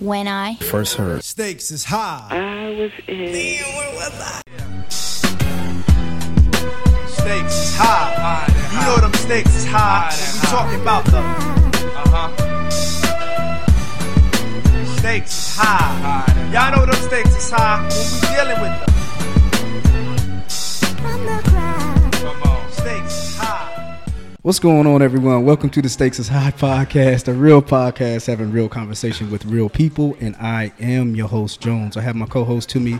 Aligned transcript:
when 0.00 0.26
I 0.26 0.54
First 0.56 0.96
heard. 0.96 1.22
Stakes 1.22 1.70
is 1.70 1.84
high. 1.84 2.26
I 2.30 2.70
was 2.78 2.90
in. 3.06 3.32
Stakes 7.06 7.54
is 7.54 7.76
high. 7.76 8.46
You 8.72 8.80
know 8.86 8.96
them 8.96 9.12
stakes 9.14 9.54
is 9.54 9.66
high. 9.66 10.10
We 10.34 10.48
talking 10.48 10.80
about 10.80 11.04
the 11.04 11.18
uh-huh. 11.18 12.70
stakes 14.98 15.30
is 15.30 15.56
high. 15.56 16.50
Y'all 16.52 16.72
know 16.74 16.86
them 16.90 17.00
stakes 17.02 17.36
is 17.36 17.50
high 17.50 17.82
when 17.82 17.90
we 17.90 18.20
dealing 18.34 18.60
with 18.60 18.86
them. 18.86 18.89
What's 24.42 24.58
going 24.58 24.86
on, 24.86 25.02
everyone? 25.02 25.44
Welcome 25.44 25.68
to 25.70 25.82
the 25.82 25.88
Stakes 25.90 26.18
is 26.18 26.28
High 26.28 26.52
podcast, 26.52 27.28
a 27.28 27.32
real 27.34 27.60
podcast 27.60 28.26
having 28.26 28.50
real 28.50 28.70
conversation 28.70 29.30
with 29.30 29.44
real 29.44 29.68
people. 29.68 30.16
And 30.18 30.34
I 30.36 30.72
am 30.80 31.14
your 31.14 31.28
host, 31.28 31.60
Jones. 31.60 31.96
I 31.98 32.00
have 32.00 32.16
my 32.16 32.24
co 32.24 32.44
host 32.44 32.70
to 32.70 32.80
me, 32.80 32.98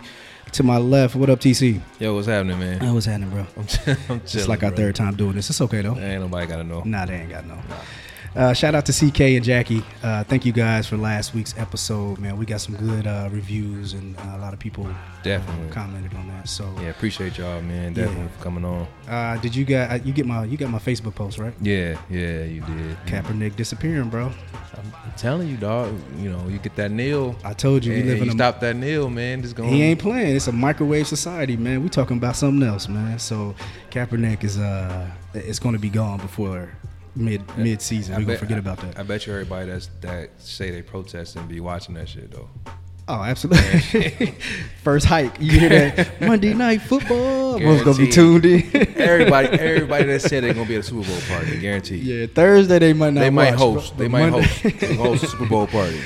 to 0.51 0.61
my 0.63 0.77
left. 0.77 1.15
What 1.15 1.31
up, 1.31 1.39
TC? 1.39 1.81
Yo, 1.99 2.13
what's 2.13 2.27
happening, 2.27 2.59
man? 2.59 2.79
Hey, 2.79 2.91
what's 2.91 3.07
happening, 3.07 3.31
bro? 3.31 3.47
I'm, 3.57 3.65
ch- 3.65 3.87
I'm 4.09 4.17
It's 4.23 4.47
like 4.47 4.61
our 4.63 4.69
bro. 4.69 4.77
third 4.77 4.95
time 4.95 5.15
doing 5.15 5.33
this. 5.33 5.49
It's 5.49 5.61
okay, 5.61 5.81
though. 5.81 5.97
Ain't 5.97 6.21
nobody 6.21 6.45
gotta 6.45 6.63
know. 6.63 6.83
Nah, 6.83 7.05
they 7.05 7.15
ain't 7.15 7.29
gotta 7.31 7.47
no. 7.47 7.57
Uh, 8.33 8.53
shout 8.53 8.75
out 8.75 8.85
to 8.85 8.93
CK 8.93 9.21
and 9.21 9.43
Jackie. 9.43 9.83
Uh, 10.01 10.23
thank 10.23 10.45
you 10.45 10.53
guys 10.53 10.87
for 10.87 10.95
last 10.95 11.33
week's 11.33 11.53
episode, 11.57 12.17
man. 12.17 12.37
We 12.37 12.45
got 12.45 12.61
some 12.61 12.75
good 12.75 13.05
uh, 13.05 13.27
reviews, 13.29 13.91
and 13.91 14.17
uh, 14.19 14.35
a 14.35 14.37
lot 14.37 14.53
of 14.53 14.59
people 14.59 14.87
Definitely. 15.21 15.69
commented 15.69 16.13
on 16.13 16.29
that. 16.29 16.47
So, 16.47 16.73
Yeah, 16.79 16.89
appreciate 16.89 17.37
y'all, 17.37 17.61
man. 17.61 17.93
Definitely 17.93 18.29
for 18.29 18.43
coming 18.43 18.63
on. 18.63 18.87
uh, 19.09 19.37
did 19.41 19.53
you 19.53 19.65
get 19.65 19.91
uh, 19.91 19.95
you 20.05 20.13
get 20.13 20.25
my 20.25 20.45
you 20.45 20.57
got 20.57 20.69
my 20.69 20.79
Facebook 20.79 21.13
post 21.13 21.39
right? 21.39 21.53
Yeah, 21.61 21.99
yeah, 22.09 22.43
you 22.43 22.61
did. 22.61 22.97
Kaepernick 23.05 23.57
disappearing, 23.57 24.09
bro. 24.09 24.31
I'm, 24.77 25.11
telling 25.17 25.49
you, 25.49 25.57
dog. 25.57 25.93
You 26.17 26.31
know, 26.31 26.47
you 26.47 26.57
get 26.57 26.75
that 26.77 26.89
nail. 26.89 27.35
I 27.43 27.53
told 27.53 27.83
you 27.83 27.93
we 27.93 28.03
live 28.03 28.21
in 28.21 28.29
a 28.29 28.31
stop 28.31 28.61
that 28.61 28.77
nail, 28.77 29.09
man. 29.09 29.41
Just 29.41 29.55
going. 29.55 29.69
He 29.69 29.83
ain't 29.83 29.99
playing. 29.99 30.37
It's 30.37 30.47
a 30.47 30.53
microwave 30.53 31.05
society, 31.05 31.57
man. 31.57 31.83
We 31.83 31.89
talking 31.89 32.17
about 32.17 32.37
something 32.37 32.65
else, 32.67 32.87
man. 32.87 33.19
So 33.19 33.53
Kaepernick 33.89 34.45
is 34.45 34.57
uh, 34.57 35.11
it's 35.33 35.59
going 35.59 35.73
to 35.73 35.79
be 35.79 35.89
gone 35.89 36.19
before 36.19 36.71
mid 37.15 37.41
mid 37.57 37.81
season. 37.81 38.15
I 38.15 38.17
We 38.19 38.25
gonna 38.25 38.37
forget 38.37 38.57
about 38.59 38.79
that. 38.81 38.97
I 38.99 39.03
bet 39.03 39.25
you 39.27 39.33
everybody 39.33 39.69
that's 39.69 39.89
that 40.01 40.29
say 40.37 40.71
they 40.71 40.81
protest 40.81 41.35
and 41.35 41.47
be 41.47 41.59
watching 41.59 41.95
that 41.95 42.07
shit 42.09 42.31
though. 42.31 42.49
oh, 43.07 43.23
absolutely. 43.23 44.35
First 44.83 45.05
hike, 45.05 45.39
you 45.39 45.59
hear 45.59 45.69
that 45.69 46.21
Monday 46.27 46.53
night 46.53 46.81
football. 46.81 47.55
Everyone's 47.55 47.83
gonna 47.83 47.97
be 47.97 48.07
tuned 48.09 48.45
in. 48.45 48.63
Everybody, 48.97 49.47
everybody 49.49 50.05
that 50.05 50.21
said 50.21 50.43
they're 50.43 50.53
gonna 50.53 50.67
be 50.67 50.75
at 50.75 50.81
a 50.81 50.83
Super 50.83 51.05
Bowl 51.07 51.19
party, 51.27 51.59
guaranteed. 51.59 52.01
yeah, 52.03 52.25
Thursday 52.27 52.79
they 52.79 52.93
might 52.93 53.13
not. 53.13 53.21
They 53.21 53.29
might 53.29 53.51
watch, 53.51 53.59
host. 53.59 53.97
bro, 53.97 54.03
They 54.05 54.07
might 54.09 54.29
Monday- 54.29 54.47
host. 54.47 54.97
Host 54.97 55.23
a 55.23 55.27
Super 55.27 55.45
Bowl 55.47 55.67
party. 55.67 55.99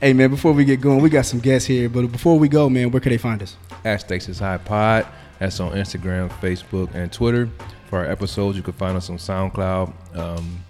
hey 0.00 0.12
man, 0.12 0.28
before 0.30 0.52
we 0.52 0.64
get 0.66 0.80
going, 0.82 1.00
we 1.00 1.08
got 1.08 1.24
some 1.24 1.40
guests 1.40 1.66
here. 1.66 1.88
But 1.88 2.12
before 2.12 2.38
we 2.38 2.48
go, 2.48 2.68
man, 2.68 2.90
where 2.90 3.00
can 3.00 3.10
they 3.10 3.18
find 3.18 3.42
us? 3.42 3.56
at 3.84 4.00
Stakes 4.02 4.28
is 4.28 4.38
High 4.38 4.58
Pod. 4.58 5.06
That's 5.38 5.58
on 5.60 5.72
Instagram, 5.72 6.28
Facebook, 6.40 6.94
and 6.94 7.10
Twitter. 7.12 7.48
For 7.94 8.00
our 8.00 8.10
episodes, 8.10 8.56
you 8.56 8.64
can 8.64 8.72
find 8.72 8.96
us 8.96 9.08
on 9.08 9.18
SoundCloud, 9.18 10.16
um, 10.16 10.64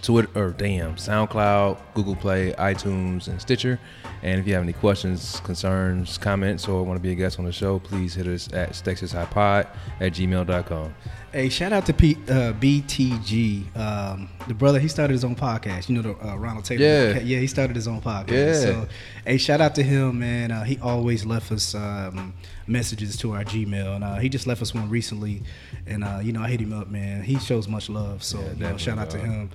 Twitter, 0.00 0.28
or 0.36 0.50
damn, 0.52 0.94
SoundCloud, 0.94 1.76
Google 1.94 2.14
Play, 2.14 2.52
iTunes, 2.52 3.26
and 3.26 3.40
Stitcher. 3.40 3.80
And 4.22 4.38
if 4.38 4.46
you 4.46 4.54
have 4.54 4.62
any 4.62 4.72
questions, 4.72 5.40
concerns, 5.40 6.18
comments, 6.18 6.68
or 6.68 6.84
want 6.84 7.00
to 7.00 7.02
be 7.02 7.10
a 7.10 7.16
guest 7.16 7.40
on 7.40 7.46
the 7.46 7.52
show, 7.52 7.80
please 7.80 8.14
hit 8.14 8.28
us 8.28 8.48
at 8.52 8.74
stakesishighpod 8.74 9.66
at 9.98 10.12
gmail.com. 10.12 10.94
Hey, 11.32 11.48
shout 11.48 11.72
out 11.72 11.86
to 11.86 11.94
P, 11.94 12.14
uh, 12.28 12.52
BTG, 12.52 13.74
um, 13.74 14.28
the 14.48 14.52
brother. 14.52 14.78
He 14.78 14.86
started 14.86 15.14
his 15.14 15.24
own 15.24 15.34
podcast. 15.34 15.88
You 15.88 15.94
know, 15.94 16.02
the 16.12 16.28
uh, 16.28 16.36
Ronald 16.36 16.66
Taylor. 16.66 16.84
Yeah. 16.84 17.20
yeah. 17.20 17.38
He 17.38 17.46
started 17.46 17.74
his 17.74 17.88
own 17.88 18.02
podcast. 18.02 18.30
Yeah. 18.30 18.52
So, 18.60 18.88
hey, 19.24 19.38
shout 19.38 19.62
out 19.62 19.74
to 19.76 19.82
him, 19.82 20.18
man. 20.18 20.50
Uh, 20.50 20.62
he 20.64 20.78
always 20.80 21.24
left 21.24 21.50
us 21.50 21.74
um, 21.74 22.34
messages 22.66 23.16
to 23.16 23.32
our 23.32 23.44
Gmail, 23.44 23.94
and 23.94 24.04
uh, 24.04 24.16
he 24.16 24.28
just 24.28 24.46
left 24.46 24.60
us 24.60 24.74
one 24.74 24.90
recently. 24.90 25.42
And 25.86 26.04
uh, 26.04 26.20
you 26.22 26.34
know, 26.34 26.42
I 26.42 26.48
hit 26.50 26.60
him 26.60 26.74
up, 26.74 26.90
man. 26.90 27.22
He 27.22 27.38
shows 27.38 27.66
much 27.66 27.88
love. 27.88 28.22
So, 28.22 28.38
Yeah, 28.38 28.52
you 28.52 28.58
know, 28.58 28.76
shout 28.76 28.98
out 28.98 29.08
to 29.10 29.18
him. 29.18 29.48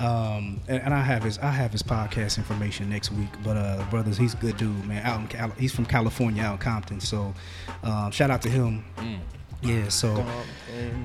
Um, 0.00 0.60
and, 0.66 0.82
and 0.82 0.92
I 0.92 1.00
have 1.00 1.22
his 1.22 1.38
I 1.38 1.50
have 1.52 1.70
his 1.70 1.84
podcast 1.84 2.38
information 2.38 2.90
next 2.90 3.12
week. 3.12 3.30
But 3.44 3.56
uh, 3.56 3.84
brothers, 3.88 4.16
he's 4.18 4.34
a 4.34 4.38
good 4.38 4.56
dude, 4.56 4.84
man. 4.84 5.06
Out 5.06 5.20
in 5.20 5.28
Cal- 5.28 5.50
he's 5.50 5.72
from 5.72 5.86
California, 5.86 6.42
out 6.42 6.54
in 6.54 6.58
Compton. 6.58 6.98
So, 6.98 7.32
um, 7.84 8.10
shout 8.10 8.32
out 8.32 8.42
to 8.42 8.48
him. 8.48 8.84
Mm. 8.96 9.20
Yeah. 9.62 9.88
So. 9.88 10.24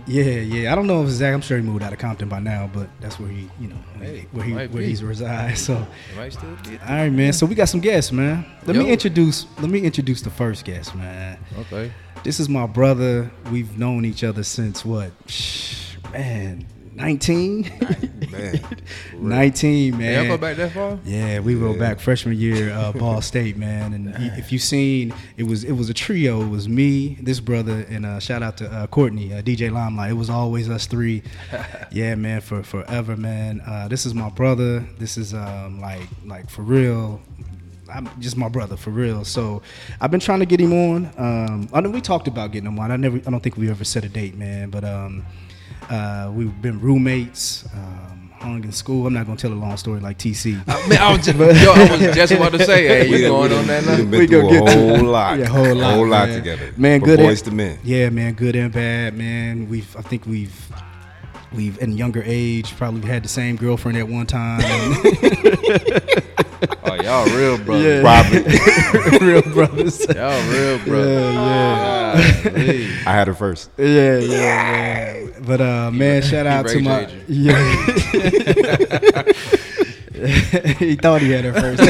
Yeah, 0.07 0.23
yeah. 0.23 0.71
I 0.71 0.75
don't 0.75 0.88
know 0.88 1.03
if 1.03 1.09
Zach. 1.09 1.33
I'm 1.33 1.41
sure 1.41 1.57
he 1.57 1.63
moved 1.63 1.81
out 1.83 1.91
of 1.91 1.99
Compton 1.99 2.29
by 2.29 2.39
now, 2.39 2.69
but 2.71 2.88
that's 3.01 3.19
where 3.19 3.27
he, 3.27 3.49
you 3.59 3.67
know, 3.69 3.75
Hey, 3.99 4.27
where 4.31 4.45
he 4.45 4.53
where 4.53 4.67
be. 4.67 4.85
he's 4.85 5.03
resides. 5.03 5.61
So, 5.66 5.75
all 5.75 5.85
might 6.16 6.31
still 6.31 6.55
be. 6.63 6.77
right, 6.77 7.09
man. 7.09 7.33
So 7.33 7.45
we 7.45 7.55
got 7.55 7.66
some 7.69 7.79
guests, 7.81 8.11
man. 8.11 8.45
Let 8.66 8.75
me 8.75 8.89
introduce. 8.91 9.47
Let 9.59 9.69
me 9.71 9.79
introduce 9.81 10.21
the 10.21 10.29
first 10.29 10.63
guest, 10.63 10.95
man. 10.95 11.39
Okay. 11.59 11.91
This 12.23 12.39
is 12.39 12.47
my 12.47 12.67
brother. 12.67 13.31
We've 13.51 13.77
known 13.77 14.05
each 14.05 14.23
other 14.23 14.43
since 14.43 14.85
what? 14.85 15.11
Shh, 15.27 15.95
Man, 16.11 16.66
19? 16.95 17.63
Man, 18.31 18.61
19, 19.13 19.97
man. 19.97 20.01
Yeah, 20.16 20.28
go 20.28 20.38
back 20.38 20.56
that 20.57 20.72
far? 20.72 20.97
Yeah, 21.03 21.39
we 21.39 21.56
wrote 21.56 21.78
back 21.78 22.00
freshman 22.00 22.38
year, 22.38 22.72
uh, 22.72 22.91
Ball 22.94 23.22
State, 23.22 23.57
man. 23.57 23.94
And 23.94 24.16
if 24.38 24.51
you 24.51 24.59
seen, 24.59 25.13
it 25.35 25.44
was 25.44 25.63
it 25.66 25.73
was 25.73 25.89
a 25.89 25.94
trio. 25.94 26.41
It 26.41 26.47
was 26.47 26.69
me, 26.69 27.16
this 27.22 27.39
brother, 27.41 27.85
and 27.89 28.05
uh, 28.05 28.19
shout 28.19 28.41
out 28.41 28.57
to 28.57 28.72
uh, 28.72 28.88
Courtney, 28.88 29.34
uh, 29.34 29.41
DJ 29.41 29.72
Limelight. 29.72 30.11
It 30.11 30.16
was 30.16 30.29
always 30.29 30.69
us 30.69 30.85
three. 30.85 31.22
yeah, 31.91 32.16
man, 32.16 32.39
for 32.39 32.63
forever, 32.63 33.17
man. 33.17 33.61
Uh, 33.66 33.88
this 33.89 34.05
is 34.05 34.13
my 34.13 34.29
brother. 34.29 34.79
This 34.97 35.17
is 35.17 35.34
um, 35.34 35.81
like 35.81 36.07
like 36.25 36.50
for 36.50 36.61
real. 36.61 37.22
I'm 37.94 38.09
just 38.19 38.38
my 38.38 38.50
brother 38.50 38.78
for 38.78 38.89
real. 38.89 39.23
So 39.25 39.61
I've 40.01 40.11
been 40.11 40.19
trying 40.19 40.39
to 40.39 40.45
get 40.45 40.59
him 40.59 40.73
on. 40.73 41.11
Um, 41.17 41.69
I 41.73 41.81
know 41.81 41.89
we 41.89 42.01
talked 42.01 42.28
about 42.28 42.51
getting 42.51 42.67
him 42.67 42.79
on. 42.79 42.89
I 42.91 42.95
never, 42.95 43.17
I 43.17 43.29
don't 43.29 43.41
think 43.41 43.57
we 43.57 43.69
ever 43.69 43.84
set 43.84 44.03
a 44.03 44.09
date, 44.09 44.35
man. 44.35 44.72
But 44.72 44.84
um, 44.84 45.23
uh, 45.90 46.31
we've 46.34 46.62
been 46.62 46.79
roommates. 46.79 47.66
Um, 47.73 48.22
hung 48.40 48.63
in 48.63 48.72
school. 48.72 49.07
I'm 49.07 49.13
not 49.13 49.25
gonna 49.25 49.38
tell 49.38 49.51
a 49.51 49.56
long 49.56 49.75
story 49.78 50.00
like 50.01 50.19
TC. 50.19 50.53
Man, 50.88 51.00
I 51.01 51.12
was 51.16 51.25
just, 51.25 51.38
yo, 51.40 51.72
I 51.72 51.97
was 52.06 52.16
just 52.16 52.31
about 52.34 52.51
to 52.51 52.63
say, 52.63 52.85
hey, 52.88 53.09
we 53.09 53.16
you 53.16 53.22
done- 53.23 53.31
going 53.31 53.50
we 53.51 53.57
on 53.57 53.66
done- 53.68 53.85
that 53.85 53.97
we 53.97 54.03
now? 54.03 54.12
been 54.12 54.19
We 54.19 54.28
through 54.28 54.41
gonna 54.41 54.47
a 54.47 54.51
get 54.51 54.66
to- 54.68 54.97
whole 54.97 55.06
lot, 55.12 55.40
Yeah, 55.40 55.46
whole 55.47 55.75
lot, 55.75 55.94
whole 55.96 56.07
lot 56.07 56.28
man. 56.29 56.38
together, 56.38 56.73
Man, 56.78 57.00
From 57.00 57.09
good 57.09 57.19
boys 57.19 57.41
and- 57.41 57.50
to 57.50 57.56
men. 57.56 57.79
Yeah, 57.84 58.09
man, 58.09 58.34
good 58.34 58.56
and 58.56 58.72
bad, 58.72 59.18
man. 59.18 59.68
We've 59.69 59.96
I 59.97 60.01
think 60.01 60.25
we've 60.28 60.53
we've 61.55 61.81
in 61.81 61.93
younger 61.97 62.21
age 62.25 62.75
probably 62.77 63.07
had 63.07 63.23
the 63.23 63.29
same 63.29 63.55
girlfriend 63.55 63.97
at 63.97 64.07
one 64.07 64.25
time. 64.25 64.61
Oh, 66.83 66.95
y'all 66.95 67.25
real 67.35 67.57
brothers. 67.59 67.85
Yeah. 67.85 68.01
Probably, 68.01 69.19
real 69.27 69.41
brothers. 69.53 69.99
Y'all 70.07 70.51
real 70.51 70.79
brothers. 70.85 71.33
Yeah, 71.35 72.13
Golly. 72.45 72.85
I 73.05 73.11
had 73.11 73.27
her 73.27 73.35
first. 73.35 73.69
yeah, 73.77 74.17
yeah, 74.17 74.17
yeah. 74.19 75.27
But 75.41 75.61
uh, 75.61 75.91
man, 75.91 76.21
shout 76.21 76.47
out 76.47 76.67
to 76.67 76.79
my 76.79 77.05
J. 77.05 77.23
yeah. 77.27 77.73
he 80.79 80.95
thought 80.95 81.22
he 81.22 81.31
had 81.31 81.45
her 81.45 81.53
first. 81.53 81.81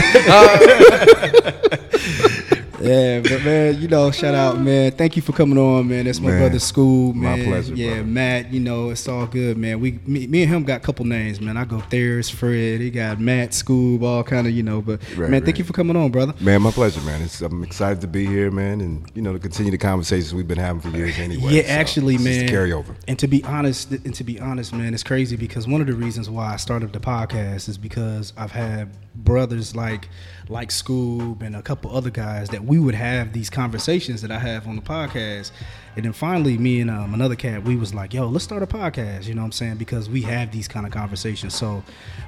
Yeah, 2.86 3.20
but 3.22 3.44
man, 3.44 3.82
you 3.82 3.88
know, 3.88 4.12
shout 4.12 4.36
out, 4.36 4.60
man. 4.60 4.92
Thank 4.92 5.16
you 5.16 5.22
for 5.22 5.32
coming 5.34 5.58
on, 5.58 5.88
man. 5.88 6.06
That's 6.06 6.20
my 6.20 6.30
Man, 6.30 6.40
brother's 6.42 6.64
school, 6.64 7.14
my 7.14 7.36
man. 7.36 7.46
pleasure, 7.46 7.76
Yeah, 7.76 7.88
brother. 7.96 8.04
Matt. 8.06 8.54
You 8.54 8.60
know, 8.60 8.90
it's 8.90 9.08
all 9.08 9.26
good, 9.26 9.58
man. 9.58 9.80
We, 9.80 10.00
me, 10.06 10.28
me 10.28 10.44
and 10.44 10.52
him 10.54 10.64
got 10.64 10.78
a 10.82 10.84
couple 10.84 11.06
names, 11.06 11.42
man. 11.42 11.58
I 11.58 11.66
go 11.66 11.78
Theris, 11.78 12.30
Fred. 12.32 12.82
He 12.82 12.90
got 12.92 13.20
Matt, 13.20 13.52
Scoob, 13.52 14.04
all 14.04 14.24
kind 14.24 14.48
of, 14.48 14.54
you 14.54 14.64
know. 14.64 14.82
But 14.82 15.02
Right, 15.16 15.30
man, 15.30 15.44
thank 15.46 15.58
you 15.58 15.64
for 15.66 15.74
coming 15.74 15.96
on, 15.96 16.12
brother. 16.12 16.34
Man, 16.40 16.62
my 16.62 16.72
pleasure, 16.72 17.02
man. 17.02 17.22
It's, 17.22 17.42
I'm 17.42 17.64
excited 17.64 18.02
to 18.02 18.08
be 18.08 18.26
here, 18.26 18.52
man, 18.52 18.82
and 18.82 19.10
you 19.16 19.22
know 19.22 19.34
to 19.34 19.40
continue 19.40 19.72
the 19.72 19.78
conversations 19.78 20.34
we've 20.34 20.48
been 20.48 20.58
having 20.60 20.82
for 20.82 20.90
years 20.96 21.18
anyway. 21.20 21.54
Yeah, 21.54 21.64
So, 21.64 21.70
actually, 21.70 22.16
it's 22.16 22.24
just 22.24 22.40
man. 22.42 22.50
a 22.50 22.52
carryover. 22.52 22.96
And 23.08 23.18
to 23.20 23.28
be 23.28 23.44
honest, 23.44 23.92
and 23.92 24.14
to 24.16 24.24
be 24.24 24.40
honest, 24.40 24.74
man, 24.74 24.94
it's 24.94 25.04
crazy 25.04 25.36
because 25.36 25.68
one 25.68 25.82
of 25.82 25.88
the 25.88 25.94
reasons 25.94 26.30
why 26.30 26.54
I 26.54 26.58
started 26.58 26.94
the 26.94 27.00
podcast 27.00 27.68
is 27.70 27.78
because 27.78 28.34
I've 28.38 28.52
had 28.52 28.90
brothers 29.16 29.76
like 29.76 30.10
like 30.50 30.70
Scoob 30.70 31.42
and 31.42 31.56
a 31.56 31.62
couple 31.62 31.96
other 31.96 32.10
guys 32.10 32.50
that 32.50 32.64
we 32.64 32.75
would 32.84 32.96
have 32.96 33.34
these 33.34 33.50
conversations 33.50 34.22
that 34.22 34.32
I 34.32 34.40
have 34.40 34.68
on 34.68 34.76
the 34.76 34.82
podcast. 34.82 35.52
And 35.96 36.06
then 36.06 36.14
finally, 36.14 36.58
me 36.58 36.82
and 36.82 36.90
um, 36.90 37.14
another 37.14 37.36
cat, 37.36 37.64
we 37.64 37.76
was 37.76 37.94
like, 37.94 38.14
"Yo, 38.14 38.28
let's 38.28 38.44
start 38.44 38.64
a 38.64 38.68
podcast." 38.68 39.28
You 39.28 39.34
know 39.34 39.42
what 39.42 39.46
I'm 39.46 39.52
saying? 39.54 39.76
Because 39.78 40.10
we 40.10 40.22
have 40.24 40.52
these 40.52 40.68
kind 40.68 40.86
of 40.86 40.92
conversations. 40.92 41.54
So, 41.56 41.84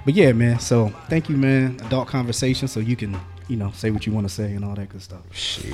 but 0.06 0.14
yeah, 0.14 0.32
man. 0.32 0.60
So 0.60 0.90
thank 1.10 1.30
you, 1.30 1.38
man. 1.38 1.80
Adult 1.86 2.08
conversation, 2.08 2.68
so 2.68 2.80
you 2.80 2.96
can, 2.96 3.20
you 3.48 3.58
know, 3.58 3.72
say 3.72 3.92
what 3.92 4.06
you 4.06 4.14
want 4.14 4.28
to 4.28 4.34
say 4.34 4.54
and 4.54 4.64
all 4.64 4.76
that 4.76 4.90
good 4.90 5.02
stuff. 5.02 5.22
Shit. 5.32 5.74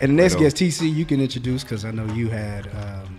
and 0.00 0.10
the 0.10 0.22
next 0.22 0.36
guest, 0.36 0.56
TC, 0.56 0.94
you 0.94 1.04
can 1.04 1.20
introduce 1.20 1.64
because 1.64 1.84
I 1.84 1.90
know 1.90 2.06
you 2.14 2.28
had 2.28 2.68
um, 2.68 3.15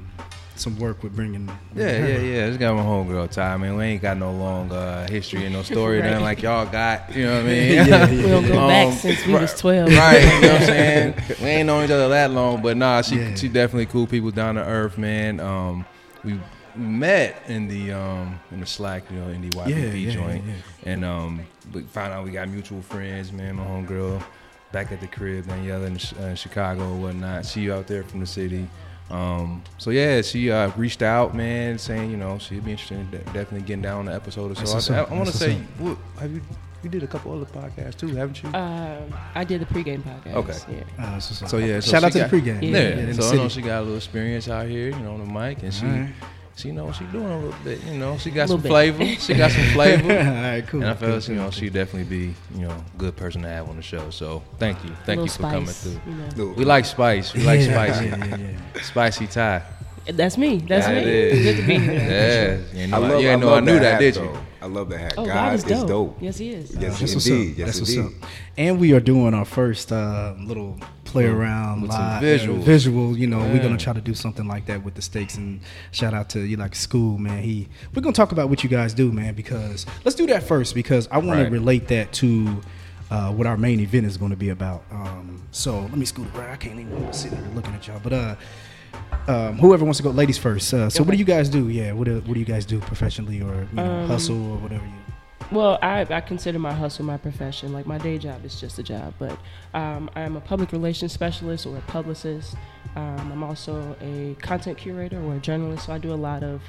some 0.60 0.78
work 0.80 1.04
with 1.04 1.16
bringing. 1.16 1.48
Yeah, 1.76 2.06
yeah, 2.06 2.18
yeah. 2.20 2.48
Just 2.48 2.60
got 2.60 2.76
my 2.76 2.82
homegirl 2.82 3.30
Ty, 3.32 3.58
man. 3.58 3.76
We 3.76 3.84
ain't 3.86 4.02
got 4.02 4.18
no 4.18 4.32
long 4.32 4.72
uh, 4.72 5.08
history 5.08 5.46
and 5.46 5.54
no 5.54 5.64
story, 5.64 6.00
Right. 6.00 6.10
nothing 6.10 6.24
like 6.24 6.42
y'all 6.42 6.66
got. 6.66 7.16
You 7.16 7.26
know 7.26 7.34
what 7.36 7.46
I 7.46 7.48
mean? 7.50 7.72
Yeah, 7.74 7.86
yeah, 7.86 8.10
We 8.12 8.22
don't 8.24 8.48
go 8.48 8.60
Um, 8.60 8.68
back 8.70 8.94
since 9.00 9.26
we 9.26 9.34
was 9.34 9.54
12. 9.60 9.90
Right, 9.90 10.22
you 10.22 10.42
know 10.42 10.54
what 10.54 10.62
I'm 10.62 10.68
saying? 10.68 11.14
We 11.42 11.46
ain't 11.48 11.68
known 11.68 11.84
each 11.86 11.92
other 11.92 12.10
that 12.10 12.32
long, 12.32 12.62
but 12.62 12.78
nah, 12.78 13.02
she 13.02 13.18
Yeah. 13.18 13.36
she 13.36 13.48
definitely 13.48 13.86
cool 13.88 14.08
people 14.08 14.32
down 14.32 14.56
to 14.56 14.64
earth, 14.64 14.98
man. 14.98 15.40
Um, 15.40 15.86
we 16.24 16.40
met 16.76 17.42
in 17.48 17.68
the 17.68 17.92
um 17.94 18.40
in 18.52 18.60
the 18.60 18.66
Slack, 18.66 19.04
you 19.12 19.18
know, 19.20 19.30
in 19.30 19.42
the 19.42 19.50
YPP 19.50 19.70
Yeah, 19.70 19.92
yeah, 19.94 20.12
joint, 20.12 20.44
yeah, 20.46 20.54
and 20.92 21.04
um 21.06 21.42
we 21.74 21.82
found 21.84 22.14
out 22.14 22.24
we 22.24 22.32
got 22.32 22.48
mutual 22.50 22.82
friends. 22.82 23.32
Man, 23.32 23.56
my 23.56 23.64
homegirl 23.66 24.24
back 24.72 24.92
at 24.92 25.00
the 25.02 25.08
crib, 25.08 25.46
Daniela 25.46 25.88
in 25.88 25.98
Ch- 25.98 26.14
uh, 26.16 26.36
Chicago 26.36 26.84
and 26.92 27.02
whatnot. 27.02 27.46
She 27.46 27.72
out 27.72 27.88
there 27.88 28.04
from 28.04 28.20
the 28.20 28.26
city. 28.28 28.68
Um, 29.10 29.64
so 29.78 29.90
yeah, 29.90 30.22
she 30.22 30.52
uh, 30.52 30.72
reached 30.76 31.02
out, 31.02 31.34
man, 31.36 31.78
saying 31.78 32.12
you 32.12 32.18
know 32.18 32.38
she'd 32.40 32.66
be 32.66 32.72
interested 32.72 33.00
in 33.00 33.10
de- 33.10 33.18
definitely 33.20 33.62
getting 33.62 33.82
down 33.82 34.00
on 34.00 34.06
the 34.06 34.14
episode. 34.14 34.50
That's 34.50 34.70
So 34.70 34.76
what's 34.76 34.90
I, 34.90 34.98
I, 34.98 35.00
up. 35.02 35.12
want 35.12 35.28
to 35.28 35.38
say, 35.38 35.56
what, 35.78 35.98
have 36.20 36.32
you 36.32 36.42
you 36.84 36.90
did 36.90 37.04
a 37.04 37.08
couple 37.08 37.34
other 37.34 37.46
podcasts 37.46 37.96
too, 37.98 38.08
haven't 38.16 38.44
you? 38.44 38.50
Um, 38.54 39.14
I 39.34 39.44
did 39.44 39.62
the 39.62 39.66
pregame 39.66 40.02
podcast. 40.04 40.36
Okay. 40.68 40.84
Yeah. 40.98 41.04
Uh, 41.06 41.20
so, 41.20 41.46
So 41.48 41.58
yeah, 41.58 41.80
so 41.80 41.92
shout 41.92 42.04
out 42.04 42.14
she 42.14 42.20
to 42.20 42.28
the 42.28 42.38
pregame. 42.38 42.62
Yeah. 42.62 42.70
Yeah, 42.70 42.80
in 43.00 43.16
the 43.16 43.22
so 43.22 43.32
I 43.32 43.36
know 43.36 43.50
she 43.50 43.62
got 43.62 43.80
a 43.80 43.82
little 43.82 43.98
experience 43.98 44.48
out 44.50 44.68
here, 44.68 44.90
you 44.90 45.00
know, 45.00 45.14
on 45.14 45.26
the 45.26 45.32
mic, 45.34 45.64
and 45.64 45.74
she, 45.74 45.86
Alright. 45.86 46.10
She 46.58 46.72
know 46.72 46.86
what 46.86 46.96
she 46.96 47.04
doing 47.06 47.26
a 47.28 47.38
little 47.40 47.56
bit. 47.64 47.84
You 47.84 47.98
know, 47.98 48.18
she 48.18 48.32
got 48.32 48.50
some 48.50 48.60
bit. 48.62 48.70
flavor. 48.70 49.06
She 49.06 49.34
got 49.36 49.52
some 49.52 49.64
flavor. 49.74 50.12
All 50.12 50.34
right, 50.34 50.66
cool. 50.68 50.82
And 50.82 50.90
I 50.90 50.96
feel 50.96 51.10
cool, 51.10 51.18
as, 51.18 51.28
you 51.30 51.36
know, 51.36 51.44
cool. 51.44 51.52
she'd 51.52 51.74
definitely 51.74 52.18
be, 52.18 52.34
you 52.56 52.68
know, 52.68 52.72
a 52.72 52.98
good 52.98 53.16
person 53.16 53.44
to 53.44 53.48
have 53.48 53.70
on 53.70 53.76
the 53.76 53.82
show. 53.82 54.10
So 54.10 54.44
thank 54.58 54.84
you. 54.84 54.90
Thank 55.06 55.18
you 55.18 55.24
little 55.24 55.36
for 55.36 55.42
coming 55.44 55.66
through. 55.68 56.00
You 56.08 56.46
know. 56.48 56.54
We 56.58 56.66
like 56.66 56.86
spice. 56.86 57.34
We 57.34 57.44
like 57.44 57.60
Yeah, 57.62 57.66
spicy. 57.68 58.06
Yeah, 58.08 58.26
yeah, 58.26 58.36
yeah. 58.76 58.82
Spicy 58.82 59.28
Thai. 59.28 59.62
That's 60.08 60.38
me. 60.38 60.58
That's 60.58 60.88
Yeah, 60.88 60.94
me. 60.94 61.00
it 61.02 61.08
is. 61.08 61.44
Good 61.44 61.62
to 61.62 61.68
be 61.68 61.80
here. 61.80 61.94
Yeah. 62.74 62.80
You 62.82 62.88
know, 62.88 62.96
I 62.96 63.00
love, 63.00 63.22
you 63.22 63.28
ain't 63.30 63.42
I 63.44 63.46
know 63.46 63.50
I 63.50 63.56
love 63.56 63.64
knew 63.66 63.80
that, 63.80 63.92
hat, 63.94 64.00
did 64.00 64.16
you? 64.16 64.22
though. 64.22 64.40
I 64.62 64.66
love 64.66 64.90
the 64.90 64.98
hat. 64.98 65.14
Oh, 65.18 65.26
God, 65.26 65.34
God 65.34 65.54
is 65.56 65.64
is 65.66 65.70
dope. 65.70 65.88
dope. 65.88 66.18
Yes, 66.22 66.38
he 66.38 66.50
is. 66.52 66.72
Yes, 66.74 67.00
That's 67.00 67.14
what's 67.14 67.28
indeed. 67.28 67.52
up. 67.52 67.58
Yes, 67.60 67.68
That's 67.68 67.80
what's 67.82 67.94
indeed. 67.94 68.24
up. 68.24 68.30
And 68.58 68.80
we 68.80 68.94
are 68.94 69.00
doing 69.02 69.34
our 69.34 69.46
first 69.46 69.92
uh, 69.92 70.34
little 70.40 70.80
play 71.08 71.26
around 71.26 71.82
with 71.82 71.92
some 71.92 72.02
live 72.02 72.22
visuals. 72.24 72.60
uh, 72.60 72.64
visual. 72.64 73.18
You 73.18 73.28
know, 73.28 73.40
we're 73.40 73.62
gonna 73.62 73.78
try 73.78 73.94
to 73.94 74.02
do 74.02 74.14
something 74.14 74.48
like 74.48 74.66
that 74.68 74.84
with 74.84 74.94
the 74.96 75.02
stakes. 75.02 75.36
And 75.38 75.60
shout 75.92 76.14
out 76.14 76.30
to 76.32 76.42
you, 76.42 76.58
like 76.58 76.76
school, 76.76 77.18
man. 77.18 77.42
He 77.42 77.68
we're 77.96 78.02
gonna 78.02 78.14
talk 78.14 78.32
about 78.32 78.50
what 78.50 78.64
you 78.64 78.70
guys 78.70 78.94
do, 78.94 79.12
man. 79.12 79.34
Because 79.34 79.86
let's 80.06 80.16
do 80.16 80.26
that 80.28 80.44
first 80.44 80.76
because 80.76 81.08
I 81.12 81.18
want 81.18 81.40
Right. 81.40 81.44
to 81.46 81.50
relate 81.50 81.88
that 81.90 82.12
to. 82.14 82.62
Uh, 83.10 83.32
what 83.32 83.48
our 83.48 83.56
main 83.56 83.80
event 83.80 84.06
is 84.06 84.18
going 84.18 84.32
to 84.32 84.36
be 84.36 84.50
about. 84.50 84.84
Um, 84.92 85.42
so 85.52 85.80
let 85.80 85.96
me 85.96 86.04
scoot 86.04 86.28
around. 86.36 86.50
I 86.52 86.58
can't 86.58 86.78
even 86.78 87.14
sit 87.14 87.32
there 87.32 87.42
looking 87.56 87.74
at 87.74 87.88
y'all. 87.88 88.02
But 88.04 88.12
uh, 88.12 88.36
um, 89.30 89.58
whoever 89.60 89.86
wants 89.86 89.96
to 90.00 90.04
go, 90.04 90.10
ladies 90.10 90.38
first. 90.38 90.74
Uh, 90.74 90.90
so 90.90 91.04
what 91.04 91.12
do 91.14 91.18
you 91.18 91.24
guys 91.24 91.48
do? 91.48 91.70
Yeah, 91.70 91.94
what 91.94 92.04
do, 92.04 92.16
what 92.26 92.34
do 92.34 92.40
you 92.42 92.46
guys 92.46 92.66
do 92.66 92.80
professionally 92.82 93.42
or 93.42 93.62
you 93.72 93.76
know, 93.76 94.02
Um, 94.02 94.08
hustle 94.10 94.36
or 94.52 94.58
whatever 94.58 94.84
you? 94.84 94.92
Well, 95.52 95.80
I, 95.82 96.02
I 96.10 96.20
consider 96.22 96.60
my 96.60 96.74
hustle 96.74 97.06
my 97.06 97.18
profession. 97.18 97.72
Like 97.72 97.86
my 97.86 97.98
day 97.98 98.18
job 98.18 98.44
is 98.44 98.60
just 98.60 98.80
a 98.80 98.84
job, 98.84 99.14
but 99.18 99.38
um, 99.74 100.10
I'm 100.16 100.36
a 100.36 100.42
public 100.42 100.72
relations 100.74 101.14
specialist 101.14 101.66
or 101.66 101.78
a 101.78 101.82
publicist. 101.82 102.56
Um, 102.96 103.32
I'm 103.32 103.44
also 103.44 103.96
a 104.02 104.36
content 104.42 104.78
curator 104.78 105.22
or 105.22 105.36
a 105.36 105.40
journalist, 105.40 105.86
so 105.86 105.94
I 105.94 106.00
do 106.00 106.12
a 106.14 106.16
lot 106.16 106.44
of 106.44 106.62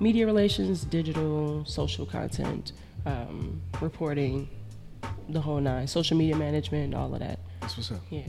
media 0.00 0.26
relations, 0.26 0.84
digital, 0.84 1.64
social 1.66 2.04
content, 2.06 2.72
um, 3.04 3.60
reporting, 3.80 4.48
the 5.28 5.40
whole 5.40 5.60
nine, 5.60 5.86
social 5.86 6.16
media 6.16 6.34
management, 6.36 6.94
all 6.94 7.12
of 7.14 7.20
that. 7.20 7.38
That's 7.60 7.76
what's 7.76 7.92
up. 7.92 8.00
Yeah. 8.10 8.22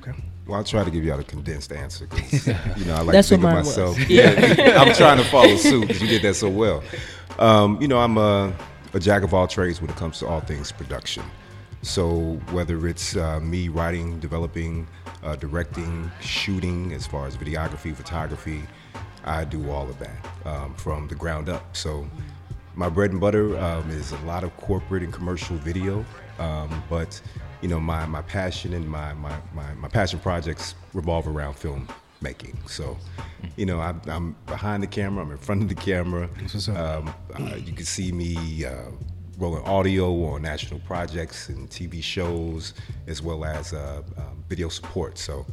Okay. 0.00 0.12
Well, 0.46 0.56
I'll 0.58 0.64
try 0.64 0.82
to 0.84 0.90
give 0.90 1.04
y'all 1.04 1.20
a 1.20 1.24
condensed 1.24 1.72
answer. 1.72 2.06
'cause, 2.06 2.46
you 2.76 2.84
know, 2.86 2.94
I 2.94 3.00
like 3.02 3.12
That's 3.12 3.28
to 3.28 3.36
what 3.36 3.40
think 3.40 3.42
of 3.42 3.42
mine 3.42 3.56
was. 3.56 3.66
myself. 3.76 4.08
Yeah. 4.08 4.76
I'm 4.80 4.94
trying 4.94 5.18
to 5.18 5.24
follow 5.24 5.56
suit 5.56 5.88
because 5.88 6.00
you 6.00 6.08
did 6.08 6.22
that 6.22 6.34
so 6.34 6.48
well. 6.48 6.82
Um, 7.38 7.80
you 7.80 7.86
know, 7.86 7.98
I'm 7.98 8.18
a, 8.18 8.52
a 8.94 9.00
jack 9.00 9.22
of 9.22 9.32
all 9.32 9.46
trades 9.46 9.80
when 9.80 9.90
it 9.90 9.96
comes 9.96 10.18
to 10.20 10.26
all 10.26 10.40
things 10.40 10.72
production. 10.72 11.22
So 11.82 12.40
whether 12.50 12.88
it's 12.88 13.16
uh, 13.16 13.38
me 13.38 13.68
writing, 13.68 14.18
developing, 14.18 14.88
uh, 15.22 15.36
directing, 15.36 16.10
shooting, 16.20 16.92
as 16.92 17.06
far 17.06 17.26
as 17.26 17.36
videography, 17.36 17.94
photography, 17.94 18.62
I 19.24 19.44
do 19.44 19.70
all 19.70 19.88
of 19.88 19.98
that 20.00 20.26
um, 20.44 20.74
from 20.74 21.06
the 21.06 21.14
ground 21.14 21.48
up. 21.48 21.76
So 21.76 22.08
my 22.74 22.88
bread 22.88 23.12
and 23.12 23.20
butter 23.20 23.56
um, 23.58 23.88
is 23.90 24.10
a 24.10 24.18
lot 24.18 24.42
of 24.42 24.56
corporate 24.56 25.04
and 25.04 25.12
commercial 25.12 25.56
video, 25.56 26.04
um, 26.40 26.82
but 26.90 27.20
you 27.60 27.68
know 27.68 27.78
my, 27.78 28.06
my 28.06 28.22
passion 28.22 28.72
and 28.74 28.88
my, 28.88 29.12
my, 29.14 29.36
my, 29.54 29.74
my 29.74 29.88
passion 29.88 30.18
projects 30.18 30.74
revolve 30.94 31.28
around 31.28 31.54
film 31.54 31.88
making. 32.20 32.58
So, 32.66 32.96
you 33.56 33.66
know, 33.66 33.80
I'm, 33.80 34.00
I'm 34.06 34.36
behind 34.46 34.82
the 34.82 34.86
camera, 34.86 35.24
I'm 35.24 35.30
in 35.30 35.38
front 35.38 35.62
of 35.62 35.68
the 35.68 35.74
camera. 35.74 36.28
what's 36.40 36.68
up. 36.68 36.76
Um, 36.76 37.14
uh, 37.34 37.56
you 37.56 37.72
can 37.72 37.84
see 37.84 38.12
me 38.12 38.64
uh, 38.64 38.90
rolling 39.38 39.64
audio 39.64 40.24
on 40.26 40.42
national 40.42 40.80
projects 40.80 41.48
and 41.48 41.68
TV 41.70 42.02
shows, 42.02 42.74
as 43.06 43.22
well 43.22 43.44
as 43.44 43.72
uh, 43.72 44.02
um, 44.16 44.44
video 44.48 44.68
support. 44.68 45.18
So. 45.18 45.46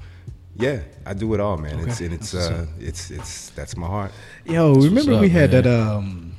Yeah, 0.58 0.80
I 1.06 1.14
do 1.14 1.34
it 1.34 1.42
all, 1.42 1.58
man. 1.58 1.80
It's 1.82 2.00
and 2.00 2.14
it's 2.14 2.34
uh, 2.34 2.66
it's 2.80 3.12
it's 3.12 3.50
that's 3.50 3.76
my 3.76 3.88
heart. 3.88 4.14
Yo, 4.46 4.74
remember 4.74 5.12
what's 5.12 5.24
we 5.24 5.28
had 5.28 5.52
man. 5.52 5.64
that 5.64 5.70
um 5.70 6.34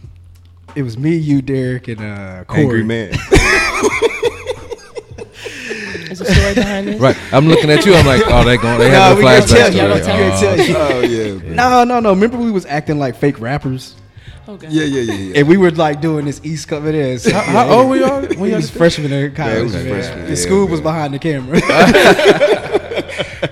it 0.74 0.82
was 0.82 0.96
me, 0.96 1.16
you, 1.16 1.42
Derek, 1.42 1.88
and 1.88 2.00
uh 2.00 2.44
Corey. 2.44 2.62
Angry 2.62 2.82
man. 2.82 3.12
Is 6.20 6.28
a 6.28 6.34
story 6.34 6.54
behind 6.54 6.88
this? 6.88 7.00
Right. 7.00 7.16
I'm 7.32 7.46
looking 7.48 7.70
at 7.70 7.84
you. 7.86 7.94
I'm 7.94 8.06
like, 8.06 8.22
oh, 8.26 8.44
they 8.44 8.56
going. 8.56 8.78
They 8.78 8.90
Nah, 8.90 8.94
have 9.14 9.16
we 9.18 9.22
the 9.24 9.28
gonna 9.28 9.40
flashback. 9.40 9.48
tell 9.48 9.72
you. 9.72 9.80
to 9.80 9.86
Y'all 9.88 9.96
it. 9.96 10.06
gonna 10.06 10.32
Oh, 10.32 10.40
tell 10.40 10.60
you. 10.66 10.76
oh 10.76 11.00
yeah. 11.48 11.54
No, 11.54 11.84
no, 11.84 12.00
no. 12.00 12.10
Remember 12.10 12.36
we 12.38 12.50
was 12.50 12.66
acting 12.66 12.98
like 12.98 13.16
fake 13.16 13.40
rappers, 13.40 13.94
oh, 14.48 14.54
Okay. 14.54 14.68
Yeah, 14.70 14.84
yeah, 14.84 15.00
yeah, 15.02 15.12
yeah. 15.14 15.38
and 15.40 15.48
we 15.48 15.56
were 15.56 15.70
like 15.72 16.00
doing 16.00 16.24
this 16.24 16.40
East 16.44 16.68
Coast. 16.68 16.86
It 16.86 16.94
is. 16.94 17.30
How, 17.30 17.40
how 17.42 17.68
old 17.68 17.90
were 17.90 17.96
y'all? 17.96 18.20
We 18.22 18.36
When 18.36 18.50
y'all 18.50 18.58
was 18.58 18.70
freshmen 18.70 19.12
in 19.12 19.34
college. 19.34 19.56
Yeah, 19.56 19.62
was 19.62 19.74
man. 19.74 19.88
freshman, 19.88 20.22
The 20.24 20.28
yeah, 20.30 20.34
school 20.36 20.66
was 20.68 20.80
behind 20.80 21.14
the 21.14 21.18
camera. 21.18 21.60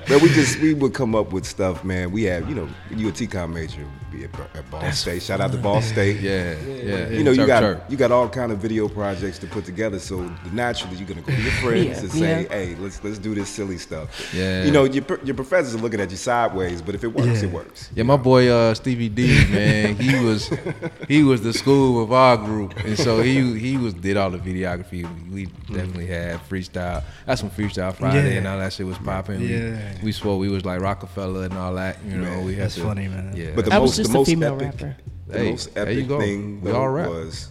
But 0.08 0.20
we 0.22 0.28
just 0.30 0.60
we 0.60 0.74
would 0.74 0.94
come 0.94 1.14
up 1.14 1.32
with 1.32 1.44
stuff, 1.46 1.84
man. 1.84 2.10
We 2.12 2.24
have 2.24 2.48
you 2.48 2.54
know 2.54 2.68
you 2.90 3.08
a 3.08 3.12
TCOM 3.12 3.52
major 3.52 3.84
be 4.16 4.24
at, 4.24 4.30
at 4.56 4.70
Ball 4.70 4.90
State. 4.92 5.22
Shout 5.22 5.40
out 5.40 5.52
to 5.52 5.58
Ball 5.58 5.80
State. 5.82 6.20
Yeah, 6.20 6.54
yeah. 6.66 7.08
You 7.08 7.24
know 7.24 7.30
you 7.30 7.36
Chirp, 7.38 7.46
got 7.48 7.60
chirp. 7.60 7.84
you 7.90 7.96
got 7.96 8.12
all 8.12 8.28
kind 8.28 8.52
of 8.52 8.58
video 8.58 8.88
projects 8.88 9.38
to 9.40 9.46
put 9.46 9.64
together. 9.64 9.98
So 9.98 10.20
naturally 10.52 10.96
you're 10.96 11.08
gonna 11.08 11.20
go 11.22 11.34
to 11.34 11.40
your 11.42 11.50
friends 11.62 11.86
Yeah, 11.86 11.98
and 12.00 12.10
say, 12.12 12.42
yeah. 12.42 12.48
hey, 12.48 12.74
let's 12.76 13.02
let's 13.02 13.18
do 13.18 13.34
this 13.34 13.48
silly 13.48 13.78
stuff. 13.78 14.32
Yeah. 14.34 14.64
You 14.64 14.70
know 14.70 14.84
your 14.84 15.04
your 15.24 15.34
professors 15.34 15.74
are 15.74 15.78
looking 15.78 16.00
at 16.00 16.10
you 16.10 16.16
sideways, 16.16 16.82
but 16.82 16.94
if 16.94 17.04
it 17.04 17.08
works, 17.08 17.42
Yeah. 17.42 17.48
it 17.48 17.52
works. 17.52 17.90
Yeah, 17.94 18.02
my 18.04 18.16
boy 18.16 18.48
uh, 18.50 18.74
Stevie 18.74 19.08
D, 19.08 19.26
man, 19.50 19.96
he 19.96 20.24
was 20.24 20.50
he 21.08 21.22
was 21.22 21.42
the 21.42 21.52
school 21.52 22.02
of 22.02 22.12
our 22.12 22.36
group, 22.36 22.76
and 22.84 22.98
so 22.98 23.20
he 23.22 23.58
he 23.58 23.76
was 23.76 23.94
did 23.94 24.16
all 24.16 24.30
the 24.30 24.38
videography. 24.38 25.04
We 25.30 25.46
definitely 25.66 26.06
had 26.06 26.40
freestyle. 26.48 27.02
That's 27.26 27.42
when 27.42 27.50
Freestyle 27.50 27.94
Friday 27.94 28.32
Yeah. 28.32 28.38
and 28.38 28.46
all 28.46 28.58
that 28.58 28.72
shit 28.72 28.86
was 28.86 28.98
popping. 28.98 29.40
We- 29.40 29.54
Yeah. 29.54 29.94
we, 30.02 30.12
swore 30.12 30.38
we 30.38 30.48
was 30.48 30.64
like 30.64 30.80
Rockefeller 30.80 31.44
and 31.44 31.54
all 31.54 31.74
that. 31.74 31.98
You 32.06 32.16
know, 32.18 32.24
Man, 32.30 32.44
we 32.44 32.54
had 32.54 32.64
that's 32.64 32.74
to, 32.76 32.82
funny, 32.82 33.08
man. 33.08 33.32
Yeah, 33.36 33.50
But 33.54 33.64
the 33.66 33.74
I 33.74 33.78
was 33.78 33.98
most 33.98 34.03
just 34.04 34.12
the 34.12 34.18
a 34.18 34.20
most 34.20 34.28
female 34.28 34.54
epic, 34.54 34.66
rapper. 34.80 34.96
the 35.28 35.38
Hey, 35.38 35.50
most 35.50 35.74
there 35.74 35.90
you 35.90 35.98
epic 36.00 36.08
go. 36.08 36.20
thing 36.20 36.60
We 36.60 36.70
though, 36.70 36.76
all 36.80 36.88
rap. 36.88 37.08
was 37.08 37.48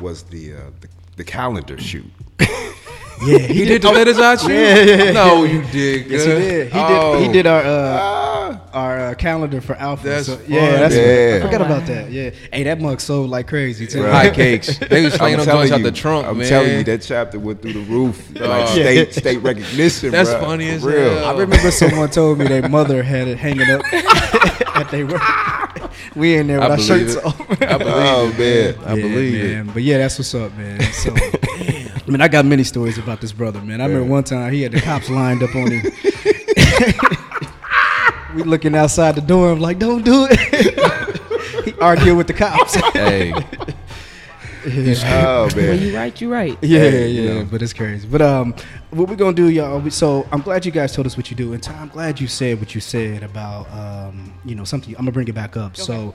was 0.00 0.22
the, 0.24 0.54
uh, 0.54 0.56
the 0.80 0.88
the 1.16 1.24
calendar 1.24 1.76
shoot. 1.78 2.06
yeah, 2.40 3.38
he 3.38 3.64
did 3.66 3.82
the 3.82 3.90
letters 3.90 4.18
out 4.18 4.42
you. 4.44 4.54
Yeah, 4.54 4.76
yeah, 4.78 5.02
yeah. 5.04 5.10
No, 5.12 5.44
you 5.44 5.60
did. 5.70 6.06
Yes, 6.06 6.24
he 6.24 6.30
did. 6.30 6.72
He 6.72 6.78
Oh. 6.78 7.18
did. 7.18 7.26
He 7.26 7.32
did 7.32 7.46
our 7.46 7.60
uh, 7.60 7.98
Ah, 8.02 8.60
our 8.72 8.98
uh, 9.10 9.14
calendar 9.14 9.60
for 9.60 9.74
Alpha. 9.74 10.06
That's 10.08 10.26
so, 10.26 10.40
yeah, 10.48 10.76
that's 10.88 10.94
Yeah. 10.96 11.36
I 11.42 11.46
forgot 11.46 11.60
Oh, 11.60 11.64
about 11.66 11.80
wow. 11.82 11.86
that. 11.94 12.10
Yeah, 12.10 12.30
hey, 12.52 12.62
that 12.64 12.80
mug 12.80 13.00
sold 13.00 13.28
like 13.28 13.46
crazy 13.48 13.86
too. 13.86 14.02
Right. 14.02 14.24
hot 14.28 14.34
cakes. 14.34 14.78
They 14.78 15.04
was 15.04 15.12
slinging 15.14 15.40
I'm 15.40 15.44
them 15.44 15.52
telling 15.52 15.68
joints 15.68 15.72
out 15.86 15.92
the 15.92 15.92
trunk, 16.00 16.26
I'm 16.26 16.38
man. 16.38 16.48
telling 16.48 16.72
you, 16.78 16.84
that 16.84 17.02
chapter 17.02 17.38
went 17.38 17.60
through 17.60 17.74
the 17.74 17.80
roof, 17.80 18.30
like 18.34 18.68
Oh. 18.68 18.72
state 18.72 19.12
state 19.14 19.38
recognition. 19.42 20.10
That's 20.12 20.30
bruh. 20.30 20.40
funny 20.40 20.68
For 20.68 20.74
as 20.76 20.84
real. 20.84 21.14
hell. 21.18 21.24
I 21.36 21.38
remember 21.38 21.70
someone 21.70 22.08
told 22.10 22.38
me 22.38 22.46
their 22.48 22.66
mother 22.68 23.02
had 23.02 23.28
it 23.28 23.36
hanging 23.38 23.68
up 23.70 23.82
at 24.76 24.88
they 24.90 25.04
work. 25.04 25.20
We 26.16 26.36
in 26.36 26.46
there 26.48 26.58
with 26.60 26.68
I 26.68 26.70
our 26.70 26.76
believe 26.76 26.88
shirts 26.88 27.14
it. 27.16 27.24
off. 27.24 27.40
I 27.62 27.78
believe 27.78 27.94
Oh, 27.96 28.32
it, 28.36 28.78
man. 28.78 28.88
I 28.88 28.94
Yeah, 28.94 29.02
believe 29.02 29.34
it. 29.34 29.64
man. 29.64 29.74
But 29.74 29.82
yeah, 29.82 29.98
that's 29.98 30.18
what's 30.18 30.34
up, 30.34 30.56
man. 30.56 30.80
So, 30.92 31.14
I 31.16 32.02
mean, 32.06 32.20
I 32.20 32.28
got 32.28 32.44
many 32.46 32.64
stories 32.64 32.98
about 32.98 33.20
this 33.20 33.32
brother, 33.32 33.60
man. 33.60 33.80
I 33.80 33.86
remember 33.86 34.10
one 34.10 34.24
time 34.24 34.52
he 34.52 34.62
had 34.62 34.72
the 34.72 34.80
cops 34.80 35.10
lined 35.10 35.42
up 35.42 35.54
on 35.54 35.70
him. 35.70 35.82
we 38.34 38.42
looking 38.44 38.74
outside 38.74 39.14
the 39.14 39.20
door. 39.20 39.52
I'm 39.52 39.60
like, 39.60 39.78
don't 39.78 40.04
do 40.04 40.26
it. 40.30 41.64
he 41.64 41.72
argued 41.80 42.16
with 42.16 42.26
the 42.26 42.34
cops. 42.34 42.74
Hey, 42.92 43.32
Oh 45.04 45.48
When 45.54 45.66
man. 45.66 45.80
you 45.80 45.96
right, 45.96 46.20
you 46.20 46.30
right. 46.30 46.58
Yeah, 46.60 46.80
Hey, 46.80 47.08
yeah, 47.08 47.22
you 47.22 47.34
know. 47.40 47.44
but 47.50 47.62
it's 47.62 47.72
crazy. 47.72 48.06
But 48.06 48.20
um, 48.20 48.54
what 48.90 49.08
we're 49.08 49.16
gonna 49.16 49.32
do, 49.34 49.48
y'all? 49.48 49.78
we- 49.80 49.90
So 49.90 50.26
I'm 50.32 50.42
glad 50.42 50.66
you 50.66 50.72
guys 50.72 50.92
told 50.94 51.06
us 51.06 51.16
what 51.16 51.30
you 51.30 51.36
do, 51.36 51.52
and 51.54 51.62
Ty, 51.62 51.74
I'm 51.74 51.88
glad 51.88 52.20
you 52.20 52.26
said 52.28 52.58
what 52.60 52.74
you 52.74 52.80
said 52.80 53.22
about 53.22 53.70
um, 53.72 54.32
you 54.44 54.54
know, 54.54 54.64
something. 54.64 54.94
I'm 54.96 55.02
gonna 55.02 55.12
bring 55.12 55.28
it 55.28 55.34
back 55.34 55.56
up. 55.56 55.76
So, 55.76 56.14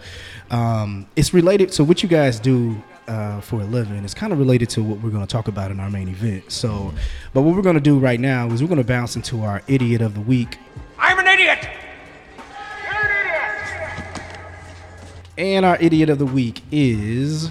um, 0.52 1.08
it's 1.16 1.34
related. 1.34 1.74
So 1.74 1.84
what 1.84 2.04
you 2.04 2.10
guys 2.10 2.40
do 2.40 2.82
uh, 3.08 3.40
for 3.42 3.62
a 3.62 3.66
living 3.66 4.04
It's 4.04 4.14
kind 4.16 4.32
of 4.34 4.40
related 4.40 4.70
to 4.72 4.84
what 4.84 5.00
we're 5.02 5.10
gonna 5.12 5.26
talk 5.28 5.48
about 5.48 5.72
in 5.72 5.80
our 5.80 5.90
main 5.90 6.08
event. 6.08 6.52
So, 6.52 6.94
but 7.34 7.42
what 7.42 7.56
we're 7.56 7.62
gonna 7.64 7.80
do 7.80 7.98
right 7.98 8.20
now 8.20 8.48
is 8.52 8.62
we're 8.62 8.70
gonna 8.70 8.84
bounce 8.84 9.16
into 9.16 9.44
our 9.44 9.62
idiot 9.68 10.02
of 10.02 10.14
the 10.14 10.22
week. 10.22 10.58
I'm 11.00 11.18
an 11.20 11.28
idiot! 11.28 11.68
And 15.38 15.66
our 15.66 15.78
idiot 15.82 16.10
of 16.10 16.18
the 16.20 16.26
week 16.26 16.62
is 16.72 17.50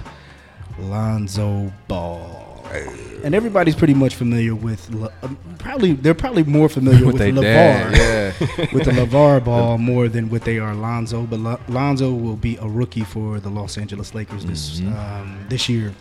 Lonzo 0.79 1.73
Ball. 1.89 2.41
and 3.23 3.35
everybody's 3.35 3.75
pretty 3.77 3.95
much 3.95 4.15
familiar 4.17 4.55
with 4.55 4.91
Le- 4.91 5.13
um, 5.23 5.39
probably 5.59 5.93
they're 5.93 6.15
probably 6.15 6.43
more 6.45 6.69
familiar 6.69 7.05
with, 7.07 7.15
With 7.21 7.23
LaVar 7.37 7.43
dad, 7.43 7.95
yeah. 7.97 8.67
with 8.73 8.85
the 8.85 8.91
LaVar 8.91 9.45
ball 9.45 9.79
more 9.79 10.09
than 10.09 10.29
what 10.31 10.43
they 10.43 10.59
are 10.59 10.75
Lonzo. 10.75 11.23
But 11.23 11.39
Lo- 11.41 11.61
Lonzo 11.69 12.13
will 12.13 12.37
be 12.37 12.57
a 12.57 12.67
rookie 12.67 13.05
for 13.05 13.39
the 13.41 13.49
Los 13.51 13.79
Angeles 13.79 14.15
Lakers 14.15 14.45
this 14.45 14.81
Mm-hmm. 14.81 14.93
um, 14.97 15.47
this 15.49 15.69
year. 15.69 15.95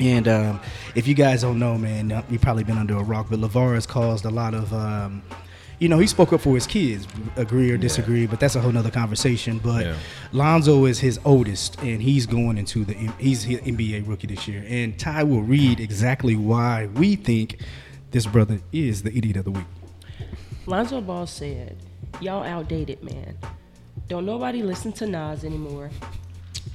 And 0.00 0.28
um, 0.28 0.60
if 0.94 1.08
you 1.08 1.14
guys 1.14 1.42
don't 1.42 1.58
know, 1.58 1.76
man, 1.76 2.12
uh, 2.12 2.22
you've 2.30 2.40
probably 2.42 2.62
been 2.62 2.78
under 2.78 2.96
a 2.96 3.02
rock. 3.02 3.26
But 3.28 3.40
LaVar 3.40 3.74
has 3.74 3.84
caused 3.86 4.24
a 4.24 4.30
lot 4.30 4.54
of, 4.54 4.72
um, 4.72 5.22
you 5.78 5.88
know, 5.88 5.98
he 5.98 6.06
spoke 6.06 6.32
up 6.32 6.40
for 6.40 6.54
his 6.54 6.66
kids, 6.66 7.06
agree 7.36 7.70
or 7.70 7.76
disagree. 7.76 8.26
But 8.26 8.40
that's 8.40 8.56
a 8.56 8.60
whole 8.60 8.72
nother 8.72 8.90
conversation. 8.90 9.58
But 9.58 9.86
Yeah. 9.86 9.94
Lonzo 10.32 10.84
is 10.86 10.98
his 10.98 11.20
oldest, 11.24 11.80
and 11.82 12.02
he's 12.02 12.26
going 12.26 12.58
into 12.58 12.84
the 12.84 12.94
he's 13.18 13.46
the 13.46 13.58
NBA 13.58 14.06
rookie 14.08 14.26
this 14.26 14.48
year. 14.48 14.64
And 14.68 14.98
Ty 14.98 15.24
will 15.24 15.42
read 15.42 15.80
exactly 15.80 16.36
why 16.36 16.86
we 16.94 17.16
think 17.16 17.60
this 18.10 18.26
brother 18.26 18.60
is 18.72 19.02
the 19.02 19.16
idiot 19.16 19.36
of 19.36 19.44
the 19.44 19.50
week. 19.52 19.66
Lonzo 20.66 21.00
Ball 21.00 21.26
said, 21.26 21.76
"Y'all 22.20 22.42
outdated, 22.42 23.02
man. 23.02 23.36
Don't 24.08 24.26
nobody 24.26 24.62
listen 24.62 24.92
to 24.94 25.06
Nas 25.06 25.44
anymore. 25.44 25.90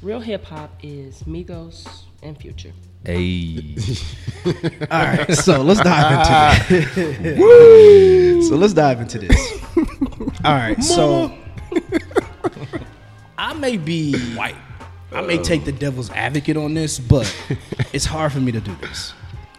Real 0.01 0.19
hip 0.19 0.45
hop 0.45 0.71
is 0.81 1.23
Migos 1.23 2.03
and 2.21 2.37
Future." 2.37 2.73
Hey. 3.05 3.75
All 4.45 4.51
right, 4.89 5.33
so 5.33 5.61
let's 5.61 5.81
dive 5.81 6.71
into 6.71 7.01
this. 7.21 8.49
so 8.49 8.55
let's 8.55 8.73
dive 8.73 9.01
into 9.01 9.19
this. 9.19 9.63
All 10.43 10.53
right, 10.53 10.81
so 10.81 11.37
I 13.37 13.53
may 13.53 13.77
be 13.77 14.17
white. 14.35 14.55
I 15.11 15.21
may 15.21 15.37
take 15.37 15.65
the 15.65 15.71
devil's 15.71 16.09
advocate 16.11 16.57
on 16.57 16.73
this, 16.73 16.97
but 16.99 17.33
it's 17.93 18.05
hard 18.05 18.31
for 18.31 18.39
me 18.39 18.51
to 18.51 18.59
do 18.59 18.75
this 18.81 19.13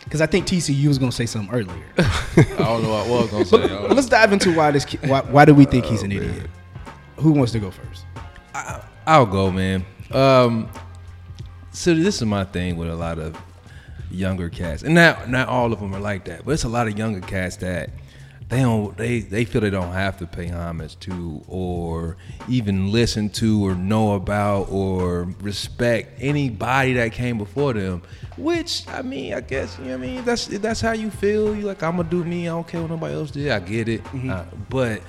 because 0.04 0.20
I 0.20 0.26
think 0.26 0.46
TCU 0.46 0.88
was 0.88 0.98
going 0.98 1.10
to 1.10 1.16
say 1.16 1.26
something 1.26 1.54
earlier. 1.54 1.84
I 1.98 2.42
don't 2.58 2.82
know 2.82 2.90
what 2.90 3.06
I 3.06 3.08
was 3.10 3.30
gonna 3.30 3.44
say. 3.44 3.62
I 3.64 3.88
But 3.88 3.96
let's 3.96 4.08
dive 4.08 4.32
into 4.32 4.54
why 4.54 4.70
this. 4.70 4.84
Why, 5.04 5.20
why 5.22 5.44
do 5.44 5.54
we 5.54 5.64
think 5.64 5.84
he's 5.84 6.02
an 6.02 6.12
idiot? 6.12 6.48
Who 7.16 7.32
wants 7.32 7.52
to 7.52 7.58
go 7.60 7.70
first? 7.70 8.04
I'll 9.06 9.26
go, 9.26 9.50
man. 9.50 9.84
Um, 10.12 10.68
so 11.74 11.94
this 11.94 12.16
is 12.16 12.24
my 12.26 12.44
thing 12.44 12.76
with 12.76 12.88
a 12.88 12.94
lot 12.96 13.18
of 13.18 13.36
younger 14.10 14.48
cats, 14.48 14.82
and 14.82 14.94
not 14.94 15.28
not 15.28 15.48
all 15.48 15.72
of 15.72 15.80
them 15.80 15.94
are 15.94 16.00
like 16.00 16.24
that, 16.26 16.44
but 16.44 16.52
it's 16.52 16.64
a 16.64 16.68
lot 16.68 16.86
of 16.86 16.96
younger 16.96 17.20
cats 17.20 17.56
that 17.56 17.90
they 18.48 18.60
don't 18.60 18.96
they 18.96 19.20
they 19.20 19.44
feel 19.44 19.60
they 19.60 19.70
don't 19.70 19.92
have 19.92 20.18
to 20.18 20.26
pay 20.26 20.48
homage 20.48 20.98
to 21.00 21.42
or 21.48 22.16
even 22.48 22.92
listen 22.92 23.28
to 23.30 23.66
or 23.66 23.74
know 23.74 24.14
about 24.14 24.70
or 24.70 25.24
respect 25.40 26.18
anybody 26.20 26.92
that 26.94 27.12
came 27.12 27.38
before 27.38 27.72
them. 27.72 28.02
Which 28.36 28.86
I 28.88 29.02
mean, 29.02 29.34
I 29.34 29.40
guess 29.40 29.76
you 29.78 29.84
know 29.86 29.90
what 29.98 30.04
I 30.04 30.06
mean. 30.06 30.24
That's 30.24 30.46
that's 30.46 30.80
how 30.80 30.92
you 30.92 31.10
feel. 31.10 31.56
You 31.56 31.62
like 31.62 31.82
I'm 31.82 31.96
gonna 31.96 32.08
do 32.08 32.22
me. 32.24 32.42
I 32.48 32.52
don't 32.52 32.68
care 32.68 32.82
what 32.82 32.90
nobody 32.90 33.14
else 33.14 33.30
did. 33.30 33.50
I 33.50 33.60
get 33.60 33.88
it, 33.88 34.02
Uh, 34.28 34.44
but 34.68 35.02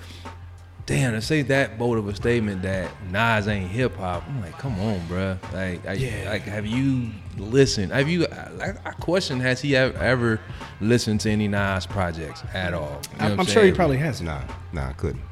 damn, 0.85 1.13
to 1.13 1.21
say 1.21 1.41
that 1.43 1.77
bold 1.77 1.97
of 1.97 2.07
a 2.07 2.15
statement 2.15 2.61
that 2.61 2.89
Nas 3.11 3.47
ain't 3.47 3.69
hip 3.69 3.95
hop, 3.95 4.23
I'm 4.27 4.41
like, 4.41 4.57
come 4.59 4.79
on, 4.79 4.99
bruh. 5.07 5.41
Like, 5.53 5.85
I, 5.87 5.93
Yeah. 5.93 6.29
like, 6.29 6.43
have 6.43 6.65
you 6.65 7.09
listened? 7.37 7.91
Have 7.91 8.07
you? 8.07 8.25
I, 8.27 8.73
I 8.85 8.91
question 8.91 9.39
has 9.39 9.61
he 9.61 9.75
ever, 9.75 9.97
ever 9.97 10.39
listened 10.81 11.21
to 11.21 11.29
any 11.31 11.47
Nas 11.47 11.85
projects 11.85 12.43
at 12.53 12.73
all? 12.73 13.01
You 13.13 13.19
know 13.19 13.25
I'm, 13.33 13.39
I'm 13.41 13.45
sure 13.45 13.63
he 13.63 13.71
probably 13.71 13.97
hasn't. 13.97 14.27
Nah, 14.29 14.41
nah, 14.73 14.89
I 14.89 14.93
couldn't. 14.93 15.23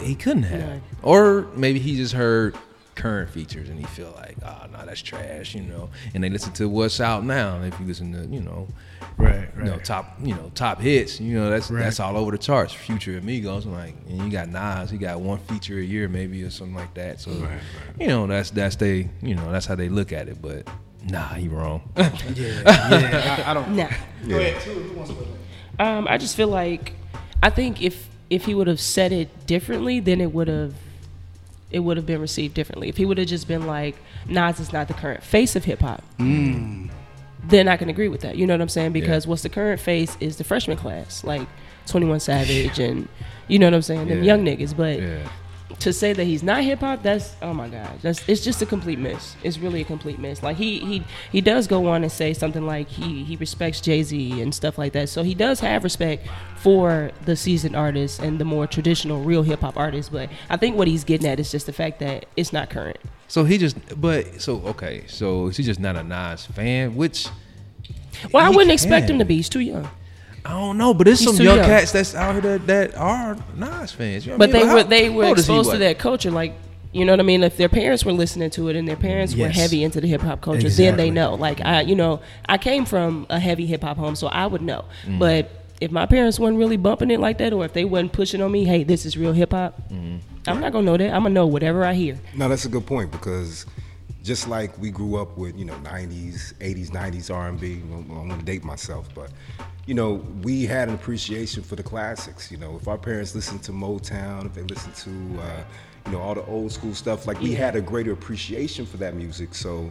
He 0.00 0.14
couldn't 0.14 0.44
have, 0.44 0.60
No. 0.60 0.80
or 1.02 1.46
maybe 1.56 1.78
he 1.80 1.96
just 1.96 2.12
heard 2.14 2.56
current 2.94 3.30
features 3.30 3.68
and 3.70 3.78
he 3.78 3.86
feel 3.86 4.12
like, 4.16 4.36
ah, 4.44 4.64
oh 4.68 4.70
no, 4.78 4.84
that's 4.86 5.00
trash, 5.02 5.54
you 5.54 5.62
know. 5.62 5.88
And 6.14 6.22
they 6.22 6.28
listen 6.28 6.52
to 6.54 6.68
what's 6.68 7.00
out 7.00 7.24
now. 7.24 7.60
If 7.62 7.80
you 7.80 7.86
listen 7.86 8.12
to, 8.12 8.26
you 8.32 8.40
know, 8.42 8.68
Right, 9.16 9.36
right. 9.36 9.48
you 9.58 9.64
know, 9.64 9.78
top, 9.78 10.16
you 10.22 10.34
know, 10.34 10.50
top 10.54 10.80
hits. 10.80 11.20
You 11.20 11.34
know, 11.38 11.50
that's 11.50 11.70
Right. 11.70 11.84
that's 11.84 12.00
all 12.00 12.16
over 12.16 12.30
the 12.30 12.38
charts. 12.38 12.72
Future 12.72 13.18
Amigos, 13.18 13.66
like, 13.66 13.94
and 14.08 14.18
you 14.24 14.30
got 14.30 14.48
Nas, 14.48 14.90
he 14.90 14.98
got 14.98 15.20
one 15.20 15.38
feature 15.38 15.78
a 15.78 15.82
year, 15.82 16.08
maybe 16.08 16.42
or 16.42 16.50
something 16.50 16.74
like 16.76 16.94
that. 16.94 17.20
So, 17.20 17.30
you 18.00 18.06
know, 18.08 18.26
that's 18.26 18.50
that's 18.50 18.76
they, 18.76 19.08
you 19.22 19.34
know, 19.34 19.50
that's 19.52 19.66
how 19.66 19.74
they 19.74 19.88
look 19.88 20.12
at 20.12 20.28
it. 20.28 20.40
But 20.42 20.68
nah, 21.04 21.28
he 21.34 21.48
wrong. 21.48 21.82
Yeah, 21.96 22.10
yeah. 22.34 23.44
I, 23.46 23.50
I 23.50 23.54
don't. 23.54 23.68
Nah. 23.76 23.88
Go 24.28 24.38
ahead. 24.38 24.62
Who- 24.62 24.72
who 24.80 24.96
wants 24.96 25.10
to? 25.12 25.84
Um, 25.84 26.06
I 26.08 26.18
just 26.18 26.36
feel 26.36 26.48
like 26.48 26.92
I 27.42 27.50
think 27.50 27.82
if 27.82 28.08
if 28.30 28.44
he 28.46 28.54
would 28.54 28.66
have 28.66 28.80
said 28.80 29.12
it 29.12 29.46
differently, 29.46 30.00
then 30.00 30.20
it 30.20 30.32
would 30.32 30.48
have 30.48 30.74
it 31.70 31.80
would 31.80 31.96
have 31.96 32.06
been 32.06 32.20
received 32.20 32.54
differently. 32.54 32.88
If 32.88 32.96
he 32.98 33.04
would 33.06 33.18
have 33.18 33.26
just 33.26 33.48
been 33.48 33.66
like 33.66 33.96
Nas 34.26 34.60
is 34.60 34.72
not 34.72 34.88
the 34.88 34.94
current 34.94 35.22
face 35.22 35.56
of 35.56 35.64
hip 35.64 35.80
hop, 35.80 36.02
then 37.44 37.68
I 37.68 37.76
can 37.76 37.88
agree 37.88 38.08
with 38.08 38.20
that. 38.22 38.36
You 38.36 38.46
know 38.46 38.54
what 38.54 38.60
I'm 38.60 38.68
saying? 38.68 38.92
Because 38.92 39.26
what's 39.26 39.42
the 39.42 39.48
current 39.48 39.80
face 39.80 40.16
is 40.20 40.36
the 40.36 40.44
freshman 40.44 40.76
class, 40.76 41.24
like 41.24 41.46
21 41.86 42.20
Savage 42.20 42.78
and 42.78 43.08
you 43.48 43.58
know 43.58 43.66
what 43.66 43.74
I'm 43.74 43.82
saying, 43.82 44.08
them 44.08 44.18
Yeah. 44.18 44.24
young 44.24 44.44
niggas. 44.44 44.76
But 44.76 45.00
yeah, 45.00 45.28
to 45.80 45.92
say 45.92 46.12
that 46.12 46.24
he's 46.24 46.42
not 46.44 46.62
hip 46.62 46.78
hop, 46.80 47.02
that's 47.02 47.34
oh 47.42 47.52
my 47.52 47.68
god, 47.68 47.98
that's 48.02 48.26
it's 48.28 48.44
just 48.44 48.62
a 48.62 48.66
complete 48.66 48.98
miss. 49.00 49.34
It's 49.42 49.58
really 49.58 49.80
a 49.80 49.84
complete 49.84 50.18
miss. 50.20 50.42
Like 50.42 50.56
he 50.56 50.78
he 50.78 51.02
he 51.32 51.40
does 51.40 51.66
go 51.66 51.88
on 51.88 52.02
and 52.04 52.12
say 52.12 52.32
something 52.34 52.64
like 52.64 52.88
he 52.88 53.24
he 53.24 53.34
respects 53.36 53.80
Jay 53.80 54.02
Z 54.04 54.40
and 54.40 54.54
stuff 54.54 54.78
like 54.78 54.92
that. 54.92 55.08
So 55.08 55.24
he 55.24 55.34
does 55.34 55.58
have 55.60 55.82
respect 55.82 56.28
for 56.56 57.10
the 57.24 57.34
seasoned 57.34 57.74
artists 57.74 58.20
and 58.20 58.38
the 58.38 58.44
more 58.44 58.68
traditional 58.68 59.22
real 59.22 59.42
hip 59.42 59.60
hop 59.62 59.76
artists. 59.76 60.08
But 60.10 60.30
I 60.48 60.56
think 60.56 60.76
what 60.76 60.86
he's 60.86 61.02
getting 61.02 61.26
at 61.26 61.40
is 61.40 61.50
just 61.50 61.66
the 61.66 61.72
fact 61.72 61.98
that 61.98 62.26
it's 62.36 62.52
not 62.52 62.70
current. 62.70 62.98
So 63.32 63.44
he 63.44 63.56
just, 63.56 63.76
but 63.98 64.42
so 64.42 64.60
okay, 64.66 65.04
so 65.06 65.46
is 65.46 65.56
he 65.56 65.62
just 65.62 65.80
not 65.80 65.96
a 65.96 66.02
Nas 66.02 66.44
fan? 66.44 66.94
Which 66.94 67.28
Well, 68.30 68.44
I 68.44 68.50
wouldn't 68.50 68.70
expect 68.70 69.08
him 69.08 69.18
to 69.20 69.24
be. 69.24 69.36
He's 69.36 69.48
too 69.48 69.60
young. 69.60 69.88
I 70.44 70.50
don't 70.50 70.76
know, 70.76 70.92
but 70.92 71.04
there's 71.06 71.20
He's 71.20 71.34
some 71.34 71.42
young 71.42 71.56
young. 71.56 71.64
cats 71.66 71.92
that's 71.92 72.14
out 72.14 72.32
here 72.34 72.58
that, 72.58 72.66
that 72.66 72.94
are 72.94 73.38
Nas 73.56 73.90
fans. 73.92 74.26
You 74.26 74.32
know 74.32 74.38
But 74.38 74.50
I 74.50 74.52
they 74.52 74.58
mean? 74.58 74.66
Like, 74.68 74.74
were 74.76 74.82
how- 74.82 74.88
they 74.90 75.08
were 75.08 75.32
exposed 75.32 75.70
to 75.70 75.78
that 75.78 75.98
culture, 75.98 76.30
like. 76.30 76.52
You 76.94 77.06
know 77.06 77.14
what 77.14 77.20
I 77.20 77.22
mean? 77.22 77.42
If 77.42 77.56
their 77.56 77.70
parents 77.70 78.04
were 78.04 78.12
listening 78.12 78.50
to 78.50 78.68
it 78.68 78.76
and 78.76 78.86
their 78.86 78.96
parents 78.96 79.34
were 79.34 79.48
heavy 79.48 79.82
into 79.82 79.98
the 79.98 80.06
hip 80.08 80.20
hop 80.20 80.42
culture, 80.42 80.68
then 80.68 80.98
they 80.98 81.08
know. 81.10 81.36
Like 81.36 81.62
I, 81.62 81.80
you 81.80 81.94
know, 81.94 82.20
I 82.46 82.58
came 82.58 82.84
from 82.84 83.26
a 83.30 83.38
heavy 83.40 83.64
hip 83.64 83.82
hop 83.82 83.96
home, 83.96 84.14
so 84.14 84.26
I 84.26 84.44
would 84.46 84.60
know. 84.60 84.84
Mm. 85.06 85.18
But 85.18 85.61
if 85.82 85.90
my 85.90 86.06
parents 86.06 86.38
weren't 86.38 86.56
really 86.56 86.76
bumping 86.76 87.10
it 87.10 87.18
like 87.18 87.38
that, 87.38 87.52
or 87.52 87.64
if 87.64 87.72
they 87.72 87.84
wasn't 87.84 88.12
pushing 88.12 88.40
on 88.40 88.52
me, 88.52 88.64
hey, 88.64 88.84
this 88.84 89.04
is 89.04 89.16
real 89.16 89.32
hip 89.32 89.52
hop, 89.52 89.76
Mm-hmm. 89.90 90.18
I'm 90.48 90.60
not 90.60 90.72
gonna 90.72 90.86
know 90.86 90.96
that. 90.96 91.12
I'm 91.14 91.22
gonna 91.22 91.30
know 91.34 91.46
whatever 91.46 91.84
I 91.84 91.94
hear. 91.94 92.18
No, 92.34 92.48
that's 92.48 92.64
a 92.64 92.68
good 92.68 92.84
point 92.86 93.12
because 93.12 93.64
just 94.24 94.48
like 94.48 94.76
we 94.78 94.90
grew 94.90 95.16
up 95.16 95.36
with, 95.36 95.56
you 95.56 95.64
know, 95.64 95.74
90s, 95.84 96.54
80s, 96.54 96.90
90s 96.90 97.32
R&B. 97.34 97.82
well, 97.88 98.04
I 98.18 98.26
want 98.26 98.40
to 98.40 98.44
date 98.44 98.64
myself, 98.64 99.08
but 99.14 99.30
you 99.86 99.94
know, 99.94 100.14
we 100.42 100.64
had 100.64 100.88
an 100.88 100.94
appreciation 100.94 101.62
for 101.62 101.76
the 101.76 101.82
classics. 101.82 102.50
You 102.50 102.58
know, 102.58 102.76
if 102.76 102.86
our 102.88 102.98
parents 102.98 103.34
listened 103.34 103.62
to 103.64 103.72
Motown, 103.72 104.46
if 104.46 104.54
they 104.54 104.62
listened 104.62 104.94
to, 104.96 105.40
uh, 105.40 105.64
you 106.06 106.12
know, 106.12 106.20
all 106.20 106.34
the 106.34 106.44
old 106.46 106.70
school 106.72 106.94
stuff, 106.94 107.26
like 107.26 107.40
we 107.40 107.52
had 107.52 107.74
a 107.74 107.80
greater 107.80 108.12
appreciation 108.12 108.86
for 108.86 108.96
that 108.98 109.14
music. 109.14 109.54
So, 109.54 109.90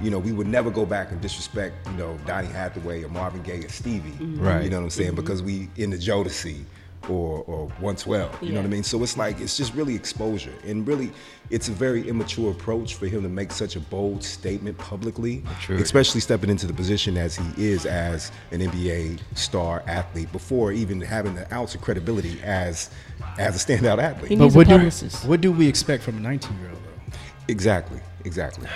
you 0.00 0.10
know, 0.10 0.18
we 0.18 0.32
would 0.32 0.46
never 0.46 0.70
go 0.70 0.84
back 0.84 1.10
and 1.10 1.20
disrespect, 1.20 1.86
you 1.88 1.96
know, 1.96 2.18
Donny 2.26 2.48
Hathaway 2.48 3.02
or 3.02 3.08
Marvin 3.08 3.42
Gaye 3.42 3.64
or 3.64 3.68
Stevie. 3.68 4.10
Mm-hmm. 4.10 4.40
Right. 4.40 4.64
You 4.64 4.70
know 4.70 4.78
what 4.78 4.84
I'm 4.84 4.90
saying? 4.90 5.10
Mm-hmm. 5.10 5.16
Because 5.16 5.42
we 5.42 5.68
in 5.76 5.90
the 5.90 5.96
Jodeci 5.96 6.64
or 7.08 7.44
or 7.46 7.66
112. 7.80 8.42
You 8.42 8.50
know 8.50 8.56
what 8.60 8.66
I 8.66 8.68
mean? 8.68 8.82
So 8.82 9.02
it's 9.02 9.16
like 9.16 9.40
it's 9.40 9.56
just 9.56 9.74
really 9.74 9.94
exposure, 9.94 10.52
and 10.64 10.86
really, 10.86 11.12
it's 11.50 11.68
a 11.68 11.72
very 11.72 12.08
immature 12.08 12.50
approach 12.50 12.94
for 12.94 13.06
him 13.06 13.22
to 13.22 13.28
make 13.28 13.52
such 13.52 13.76
a 13.76 13.80
bold 13.80 14.22
statement 14.22 14.76
publicly, 14.78 15.42
True. 15.60 15.76
especially 15.76 16.20
stepping 16.20 16.50
into 16.50 16.66
the 16.66 16.72
position 16.72 17.16
as 17.16 17.36
he 17.36 17.44
is 17.56 17.86
as 17.86 18.32
an 18.50 18.60
NBA 18.60 19.20
star 19.34 19.82
athlete 19.86 20.30
before 20.32 20.72
even 20.72 21.00
having 21.00 21.34
the 21.34 21.52
ounce 21.54 21.74
of 21.74 21.80
credibility 21.80 22.40
as 22.42 22.90
as 23.38 23.56
a 23.56 23.66
standout 23.66 23.98
athlete. 24.02 24.30
He 24.30 24.36
But 24.36 24.44
needs 24.44 24.54
a 24.54 24.58
what 24.58 24.68
do 24.68 24.76
publicist. 24.76 25.24
what 25.24 25.40
do 25.40 25.52
we 25.52 25.68
expect 25.68 26.02
from 26.02 26.16
a 26.16 26.20
19 26.20 26.58
year 26.60 26.70
old 26.70 26.78
though? 26.82 27.16
Exactly, 27.48 28.00
exactly. 28.24 28.66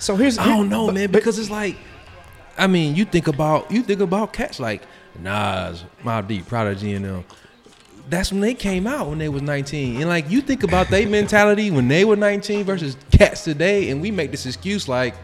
So 0.00 0.16
here's 0.16 0.38
I 0.38 0.46
don't 0.46 0.68
know, 0.68 0.86
but- 0.86 0.94
man, 0.94 1.06
but- 1.06 1.18
because 1.20 1.38
it's 1.38 1.50
like, 1.50 1.76
I 2.58 2.66
mean, 2.66 2.96
you 2.96 3.04
think 3.04 3.28
about 3.28 3.70
you 3.70 3.82
think 3.82 4.00
about 4.00 4.32
cats 4.32 4.58
like 4.58 4.82
Nas, 5.18 5.84
Mobb 6.04 6.26
Deep, 6.28 6.46
Prodigy, 6.48 6.94
and 6.94 7.04
them. 7.04 7.24
That's 8.08 8.32
when 8.32 8.40
they 8.40 8.54
came 8.54 8.88
out 8.88 9.08
when 9.08 9.18
they 9.18 9.28
was 9.28 9.42
19, 9.42 10.00
and 10.00 10.08
like 10.08 10.28
you 10.28 10.40
think 10.40 10.62
about 10.64 10.88
their 10.88 11.08
mentality 11.18 11.70
when 11.70 11.86
they 11.86 12.04
were 12.04 12.16
19 12.16 12.64
versus 12.64 12.96
cats 13.12 13.44
today, 13.44 13.90
and 13.90 14.00
we 14.02 14.10
make 14.10 14.30
this 14.32 14.46
excuse 14.46 14.88
like, 14.88 15.14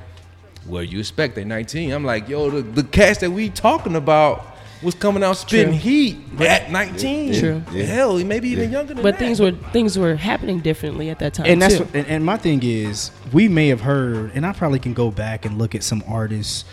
well, 0.66 0.82
you 0.84 0.98
expect 1.00 1.34
they 1.34 1.44
19. 1.44 1.90
I'm 1.92 2.04
like, 2.04 2.28
yo, 2.28 2.48
the, 2.50 2.62
the 2.62 2.84
cats 2.84 3.18
that 3.20 3.30
we 3.30 3.50
talking 3.50 3.96
about 3.96 4.55
was 4.82 4.94
coming 4.94 5.22
out 5.24 5.36
spitting 5.36 5.72
True. 5.72 5.78
heat 5.78 6.16
at 6.40 6.70
19. 6.70 7.40
True. 7.40 7.62
Yeah. 7.72 7.84
Hell, 7.84 8.18
maybe 8.24 8.48
even 8.50 8.70
younger 8.70 8.94
than 8.94 9.02
But 9.02 9.12
that. 9.12 9.18
things 9.18 9.40
were 9.40 9.52
things 9.72 9.98
were 9.98 10.16
happening 10.16 10.60
differently 10.60 11.08
at 11.10 11.18
that 11.20 11.34
time 11.34 11.46
and 11.46 11.60
that's 11.62 11.78
too. 11.78 11.84
what, 11.84 11.94
and, 11.96 12.06
and 12.06 12.24
my 12.24 12.36
thing 12.36 12.60
is 12.62 13.10
we 13.32 13.48
may 13.48 13.68
have 13.68 13.80
heard 13.80 14.32
and 14.34 14.44
i 14.44 14.52
probably 14.52 14.78
can 14.78 14.92
go 14.94 15.10
back 15.10 15.44
and 15.46 15.56
look 15.58 15.74
at 15.74 15.82
some 15.82 16.02
artists 16.06 16.64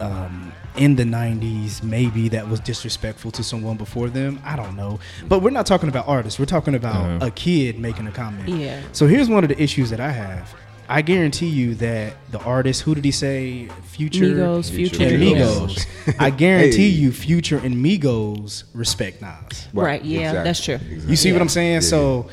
um, 0.00 0.52
in 0.76 0.94
the 0.94 1.02
90s 1.04 1.82
maybe 1.82 2.28
that 2.28 2.48
was 2.48 2.60
disrespectful 2.60 3.30
to 3.32 3.42
someone 3.42 3.76
before 3.76 4.08
them 4.08 4.38
i 4.44 4.54
don't 4.54 4.76
know 4.76 5.00
but 5.28 5.40
we're 5.42 5.50
not 5.50 5.66
talking 5.66 5.88
about 5.88 6.06
artists 6.06 6.38
we're 6.38 6.44
talking 6.44 6.74
about 6.74 6.94
Uh-huh. 6.96 7.26
a 7.26 7.30
kid 7.30 7.78
making 7.78 8.06
a 8.06 8.12
comment 8.12 8.48
Yeah. 8.48 8.80
so 8.92 9.06
here's 9.06 9.28
one 9.28 9.42
of 9.42 9.48
the 9.48 9.60
issues 9.60 9.90
that 9.90 10.00
i 10.00 10.10
have 10.12 10.54
I 10.88 11.02
guarantee 11.02 11.48
you 11.48 11.74
that 11.76 12.14
the 12.30 12.38
artist, 12.40 12.82
who 12.82 12.94
did 12.94 13.04
he 13.04 13.10
say, 13.10 13.68
Future, 13.84 14.24
Migos, 14.24 14.70
Future, 14.70 14.96
Future, 14.96 15.14
and 15.14 15.22
Migos. 15.22 15.86
Migos, 15.86 16.14
I 16.18 16.30
guarantee 16.30 16.90
Hey. 16.90 16.98
you, 17.00 17.12
Future 17.12 17.58
and 17.58 17.76
Migos 17.76 18.64
respect 18.72 19.20
Nas. 19.20 19.68
Right, 19.74 20.02
yeah, 20.04 20.42
that's 20.42 20.64
true. 20.64 20.78
You 21.06 21.16
see 21.16 21.32
what 21.32 21.42
I'm 21.42 21.48
saying? 21.50 21.82
So 21.82 22.28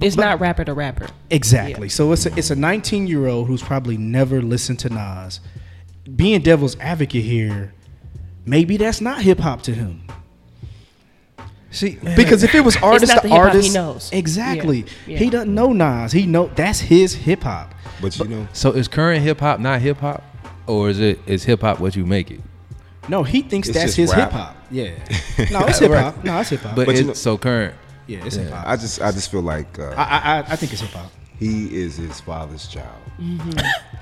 It's 0.00 0.16
but- 0.16 0.24
not 0.24 0.40
rapper 0.40 0.64
to 0.64 0.74
rapper. 0.74 1.06
exactly. 1.30 1.88
So 1.88 2.10
it's 2.12 2.26
a, 2.26 2.36
it's 2.36 2.50
a 2.50 2.56
19 2.56 3.06
year 3.06 3.28
old 3.28 3.46
who's 3.46 3.62
probably 3.62 3.96
never 3.96 4.42
listened 4.42 4.80
to 4.80 4.88
Nas. 4.88 5.38
Being 6.16 6.40
devil's 6.40 6.76
advocate 6.80 7.24
here, 7.24 7.72
maybe 8.44 8.76
that's 8.76 9.00
not 9.00 9.22
hip 9.22 9.38
hop 9.38 9.62
to 9.62 9.72
him. 9.74 10.02
See, 11.70 11.98
Because 12.16 12.42
if 12.42 12.54
it 12.54 12.60
was 12.64 12.76
artist 12.78 13.12
not 13.12 13.22
to 13.22 13.28
the 13.28 13.34
hip-hop 13.34 13.52
he 13.52 13.56
artist, 13.58 13.74
knows. 13.74 14.10
exactly. 14.12 14.80
Yeah, 14.80 14.86
yeah. 15.08 15.18
He 15.18 15.30
doesn't 15.30 15.54
know 15.54 15.72
Nas. 15.72 16.12
He 16.12 16.24
know 16.26 16.46
that's 16.54 16.80
his 16.80 17.14
hip 17.14 17.42
hop. 17.42 17.74
But 18.00 18.18
you 18.18 18.24
know, 18.26 18.48
so 18.52 18.72
is 18.72 18.88
current 18.88 19.22
hip 19.22 19.40
hop 19.40 19.58
not 19.60 19.80
hip 19.80 19.98
hop, 19.98 20.22
or 20.66 20.88
is 20.90 21.00
it 21.00 21.18
is 21.26 21.44
hip 21.44 21.62
hop 21.62 21.80
what 21.80 21.96
you 21.96 22.06
make 22.06 22.30
it? 22.30 22.40
No, 23.08 23.22
he 23.22 23.42
thinks 23.42 23.68
It's 23.68 23.76
that's 23.78 23.94
his 23.94 24.12
hip 24.12 24.30
hop. 24.30 24.56
Yeah. 24.70 24.90
No, 25.50 25.66
it's 25.66 25.78
hip 25.78 25.92
hop. 25.92 26.24
No, 26.24 26.40
it's 26.40 26.50
hip 26.50 26.60
hop. 26.60 26.76
But, 26.76 26.86
But 26.86 26.94
you 26.94 27.00
it's 27.00 27.06
know- 27.08 27.14
so 27.14 27.38
current. 27.38 27.74
yeah, 28.06 28.24
it's 28.24 28.36
hip 28.36 28.50
hop. 28.50 28.66
I 28.66 28.76
just 28.76 29.00
I 29.02 29.10
just 29.12 29.30
feel 29.30 29.42
like 29.42 29.78
uh, 29.78 29.94
I 29.96 30.02
I 30.02 30.38
I 30.52 30.56
think 30.56 30.72
it's 30.72 30.80
hip 30.82 30.90
hop. 30.90 31.10
He 31.38 31.74
is 31.76 31.96
his 31.96 32.20
father's 32.20 32.66
child. 32.68 33.02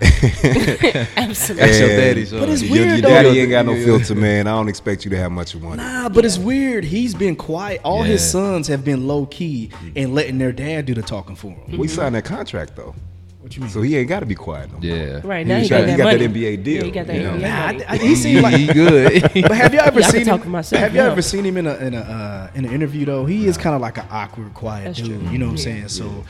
Absolutely. 0.01 1.15
That's 1.17 1.49
your 1.51 1.91
And 1.91 2.01
daddy, 2.01 2.25
But 2.31 2.49
it's 2.49 2.63
your, 2.63 2.71
weird, 2.73 2.89
your 2.89 3.01
though. 3.01 3.09
daddy 3.09 3.41
ain't 3.41 3.51
got 3.51 3.67
no 3.67 3.75
filter, 3.75 4.15
man. 4.15 4.47
I 4.47 4.51
don't 4.53 4.69
expect 4.69 5.05
you 5.05 5.11
to 5.11 5.17
have 5.17 5.33
much 5.33 5.55
of 5.55 5.63
one. 5.63 5.77
Nah, 5.79 6.09
but 6.09 6.25
it's 6.25 6.39
weird. 6.39 6.85
He's 6.85 7.15
been 7.15 7.37
quiet. 7.37 7.81
All 7.85 8.03
his 8.03 8.29
sons 8.29 8.69
have 8.69 8.85
been 8.85 9.07
low 9.07 9.27
key 9.27 9.71
and 9.97 10.15
letting 10.15 10.39
their 10.39 10.53
dad 10.53 10.87
do 10.87 10.95
the 10.95 11.03
talking 11.03 11.37
for 11.37 11.49
him. 11.53 11.79
We 11.79 11.89
signed 11.89 12.15
that 12.15 12.25
contract 12.25 12.77
though, 12.77 12.95
What 13.41 13.55
you 13.57 13.63
mean? 13.63 13.71
so 13.71 13.83
he 13.83 13.97
ain't 13.97 14.09
got 14.09 14.21
to 14.21 14.27
be 14.27 14.35
quiet 14.35 14.71
no 14.73 14.79
more. 14.79 14.85
Yeah. 14.97 15.21
Right 15.25 15.47
He 15.47 15.53
now, 15.53 15.59
was 15.59 15.63
he 15.65 15.69
trying- 15.69 15.87
got 15.87 15.87
that 15.87 15.93
he 15.93 15.97
got 15.97 16.19
that. 16.19 16.31
NBA 16.35 16.65
deal, 16.65 16.77
Yeah, 16.79 16.85
he 16.85 16.91
got 16.91 17.07
that 17.07 17.17
you 17.17 17.23
know? 17.23 17.31
NBA 17.35 17.41
Nah, 17.43 17.67
money. 17.67 17.85
I, 17.85 17.93
I, 17.93 17.97
he 17.99 18.15
seemed 18.15 18.43
like. 18.43 18.57
he 18.57 18.67
good. 18.73 19.23
But 19.43 19.53
have 19.53 19.75
you 19.75 19.81
ever 19.81 20.01
Yeah, 20.01 20.07
I 20.07 20.11
can 20.11 20.19
seen 20.21 20.27
talk 20.27 20.43
him? 20.45 20.51
myself, 20.53 20.81
have 20.81 20.95
you 20.95 21.01
yeah. 21.01 21.11
ever 21.11 21.23
seen 21.23 21.45
him 21.45 21.57
in 21.57 21.67
a 21.67 21.75
in 21.77 21.95
a 21.95 22.01
uh, 22.01 22.51
in 22.55 22.65
an 22.65 22.73
interview 22.73 23.05
though? 23.07 23.27
He 23.27 23.47
is 23.47 23.57
kind 23.57 23.75
of 23.75 23.81
like 23.81 23.99
an 23.99 24.07
awkward, 24.11 24.55
quiet 24.55 24.85
That's 24.85 24.99
dude. 25.01 25.21
true. 25.21 25.31
You 25.31 25.39
know 25.39 25.47
what 25.47 25.53
I'm 25.53 25.57
Yeah. 25.59 25.87
saying? 25.87 25.89
So, 25.89 26.25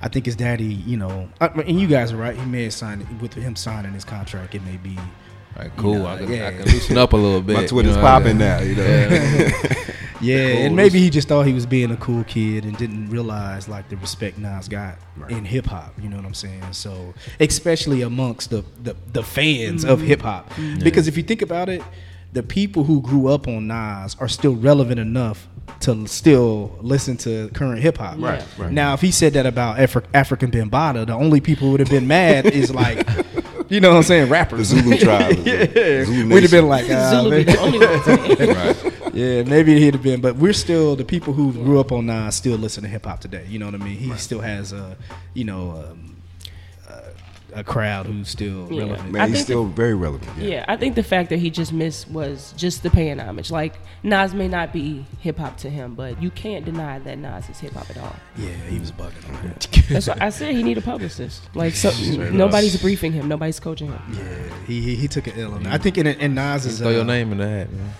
I 0.00 0.08
think 0.08 0.26
his 0.26 0.36
daddy, 0.36 0.64
you 0.64 0.96
know, 0.96 1.28
uh, 1.40 1.48
and 1.66 1.80
you 1.80 1.88
guys 1.88 2.12
are 2.12 2.16
right. 2.16 2.36
He 2.36 2.46
may 2.46 2.64
have 2.64 2.74
signed 2.74 3.20
with 3.20 3.34
him 3.34 3.56
signing 3.56 3.92
his 3.92 4.04
contract. 4.04 4.54
It 4.54 4.64
may 4.64 4.76
be. 4.76 4.96
All 5.56 5.62
right, 5.62 5.76
cool. 5.76 5.94
know, 5.94 6.06
I, 6.06 6.18
can, 6.18 6.32
yeah. 6.32 6.48
I 6.48 6.52
can 6.52 6.62
loosen 6.66 6.98
up 6.98 7.12
a 7.12 7.16
little 7.16 7.40
bit. 7.40 7.54
My 7.56 7.62
you 7.62 7.68
Twitter's 7.68 7.96
know, 7.96 8.02
popping 8.02 8.38
yeah. 8.38 8.58
now. 8.58 8.64
You 8.64 8.74
know. 8.76 8.84
Yeah, 10.20 10.48
Cool. 10.52 10.66
and 10.66 10.76
maybe 10.76 11.00
he 11.00 11.10
just 11.10 11.28
thought 11.28 11.46
he 11.46 11.52
was 11.52 11.66
being 11.66 11.90
a 11.90 11.96
cool 11.96 12.24
kid 12.24 12.64
and 12.64 12.76
didn't 12.76 13.08
realize 13.10 13.68
like 13.68 13.88
the 13.88 13.96
respect 13.96 14.38
Nas 14.38 14.68
got 14.68 14.98
in 15.28 15.44
hip 15.44 15.66
hop. 15.66 15.94
You 16.00 16.08
know 16.08 16.16
what 16.16 16.24
I'm 16.24 16.34
saying? 16.34 16.72
So, 16.72 17.14
especially 17.40 18.02
amongst 18.02 18.50
the 18.50 18.64
the, 18.82 18.96
the 19.12 19.22
fans 19.22 19.84
of 19.84 19.98
mm-hmm. 19.98 20.08
hip 20.08 20.22
hop, 20.22 20.50
mm-hmm. 20.50 20.82
because 20.82 21.08
if 21.08 21.16
you 21.16 21.22
think 21.22 21.42
about 21.42 21.68
it, 21.68 21.82
the 22.32 22.42
people 22.42 22.84
who 22.84 23.00
grew 23.00 23.28
up 23.28 23.48
on 23.48 23.68
Nas 23.68 24.16
are 24.20 24.28
still 24.28 24.54
relevant 24.54 25.00
enough 25.00 25.48
to 25.80 26.06
still 26.06 26.76
listen 26.80 27.16
to 27.18 27.48
current 27.50 27.80
hip 27.80 27.98
hop. 27.98 28.16
Right, 28.18 28.44
right. 28.58 28.72
Now, 28.72 28.94
if 28.94 29.00
he 29.00 29.10
said 29.10 29.32
that 29.34 29.46
about 29.46 29.78
Afri- 29.78 30.06
Afrika 30.12 30.50
Bambaataa, 30.50 31.06
the 31.06 31.14
only 31.14 31.40
people 31.40 31.66
who 31.66 31.72
would 31.72 31.80
have 31.80 31.90
been 31.90 32.06
mad 32.06 32.46
is 32.46 32.74
like, 32.74 33.06
you 33.68 33.80
know 33.80 33.90
what 33.90 33.96
I'm 33.98 34.02
saying, 34.02 34.28
rappers. 34.28 34.70
The 34.70 34.76
rappers. 34.76 35.00
Zulu 35.00 35.04
tribe. 35.04 35.36
yeah, 35.46 36.04
Zulu 36.04 36.34
we'd 36.34 36.42
have 36.42 36.50
been 36.50 36.68
like, 36.68 36.86
ah, 36.90 37.10
Zulu 37.22 37.36
be 37.36 37.44
the 37.44 37.58
only 37.58 37.78
one. 37.78 38.56
Right. 39.08 39.14
Yeah, 39.14 39.42
maybe 39.42 39.80
he'd 39.80 39.94
have 39.94 40.02
been, 40.02 40.20
but 40.20 40.36
we're 40.36 40.52
still 40.52 40.94
the 40.94 41.04
people 41.04 41.32
who 41.32 41.52
grew 41.52 41.80
up 41.80 41.90
on 41.90 42.06
Nas 42.06 42.36
still 42.36 42.56
listen 42.56 42.84
to 42.84 42.88
hip 42.88 43.04
hop 43.06 43.20
today. 43.20 43.44
You 43.48 43.58
know 43.58 43.66
what 43.66 43.74
I 43.74 43.78
mean? 43.78 43.96
He 43.96 44.14
still 44.16 44.40
has 44.40 44.72
a, 44.72 44.96
you 45.34 45.44
know, 45.44 45.84
um, 45.90 46.07
a, 47.58 47.60
a 47.60 47.64
crowd 47.64 48.06
who's 48.06 48.28
still 48.28 48.68
Yeah. 48.72 48.80
relevant. 48.82 49.12
Man, 49.12 49.22
I 49.22 49.26
he's 49.26 49.36
think 49.36 49.44
still 49.44 49.64
very 49.66 49.94
relevant. 49.94 50.30
Yeah. 50.38 50.48
Yeah, 50.48 50.64
I 50.68 50.76
think 50.76 50.94
the 50.94 51.02
fact 51.02 51.28
that 51.30 51.38
he 51.38 51.50
just 51.50 51.72
missed 51.72 52.08
was 52.10 52.52
just 52.56 52.82
the 52.82 52.90
paying 52.90 53.18
homage. 53.20 53.50
Like 53.50 53.74
Nas 54.02 54.34
may 54.34 54.48
not 54.48 54.72
be 54.72 55.04
hip 55.20 55.38
hop 55.38 55.56
to 55.58 55.70
him, 55.70 55.94
but 55.94 56.22
you 56.22 56.30
can't 56.30 56.64
deny 56.64 56.98
that 57.00 57.18
Nas 57.18 57.48
is 57.48 57.58
hip 57.58 57.72
hop 57.72 57.90
at 57.90 57.98
all. 57.98 58.16
Yeah, 58.36 58.48
he 58.68 58.78
was 58.78 58.92
bugging 58.92 59.28
on 59.36 59.48
that. 59.48 59.68
That's 59.88 60.06
why 60.08 60.16
I 60.20 60.30
said 60.30 60.54
he 60.54 60.62
need 60.62 60.78
a 60.78 60.82
publicist. 60.82 61.42
Like 61.54 61.74
so, 61.74 61.90
nobody's 62.30 62.74
up. 62.76 62.80
briefing 62.82 63.12
him, 63.12 63.28
nobody's 63.28 63.60
coaching 63.60 63.88
him. 63.88 64.00
yeah, 64.12 64.54
he, 64.66 64.80
he 64.80 64.94
he 64.96 65.08
took 65.08 65.26
an 65.26 65.38
L 65.38 65.54
on 65.54 65.62
that. 65.64 65.72
I 65.74 65.78
think 65.78 65.98
in 65.98 66.06
in 66.06 66.34
Nas's 66.34 66.78
Throw 66.78 66.90
your 66.90 67.00
uh, 67.00 67.04
name 67.04 67.32
in 67.32 67.38
the 67.38 67.48
hat, 67.48 67.72
man. 67.72 67.90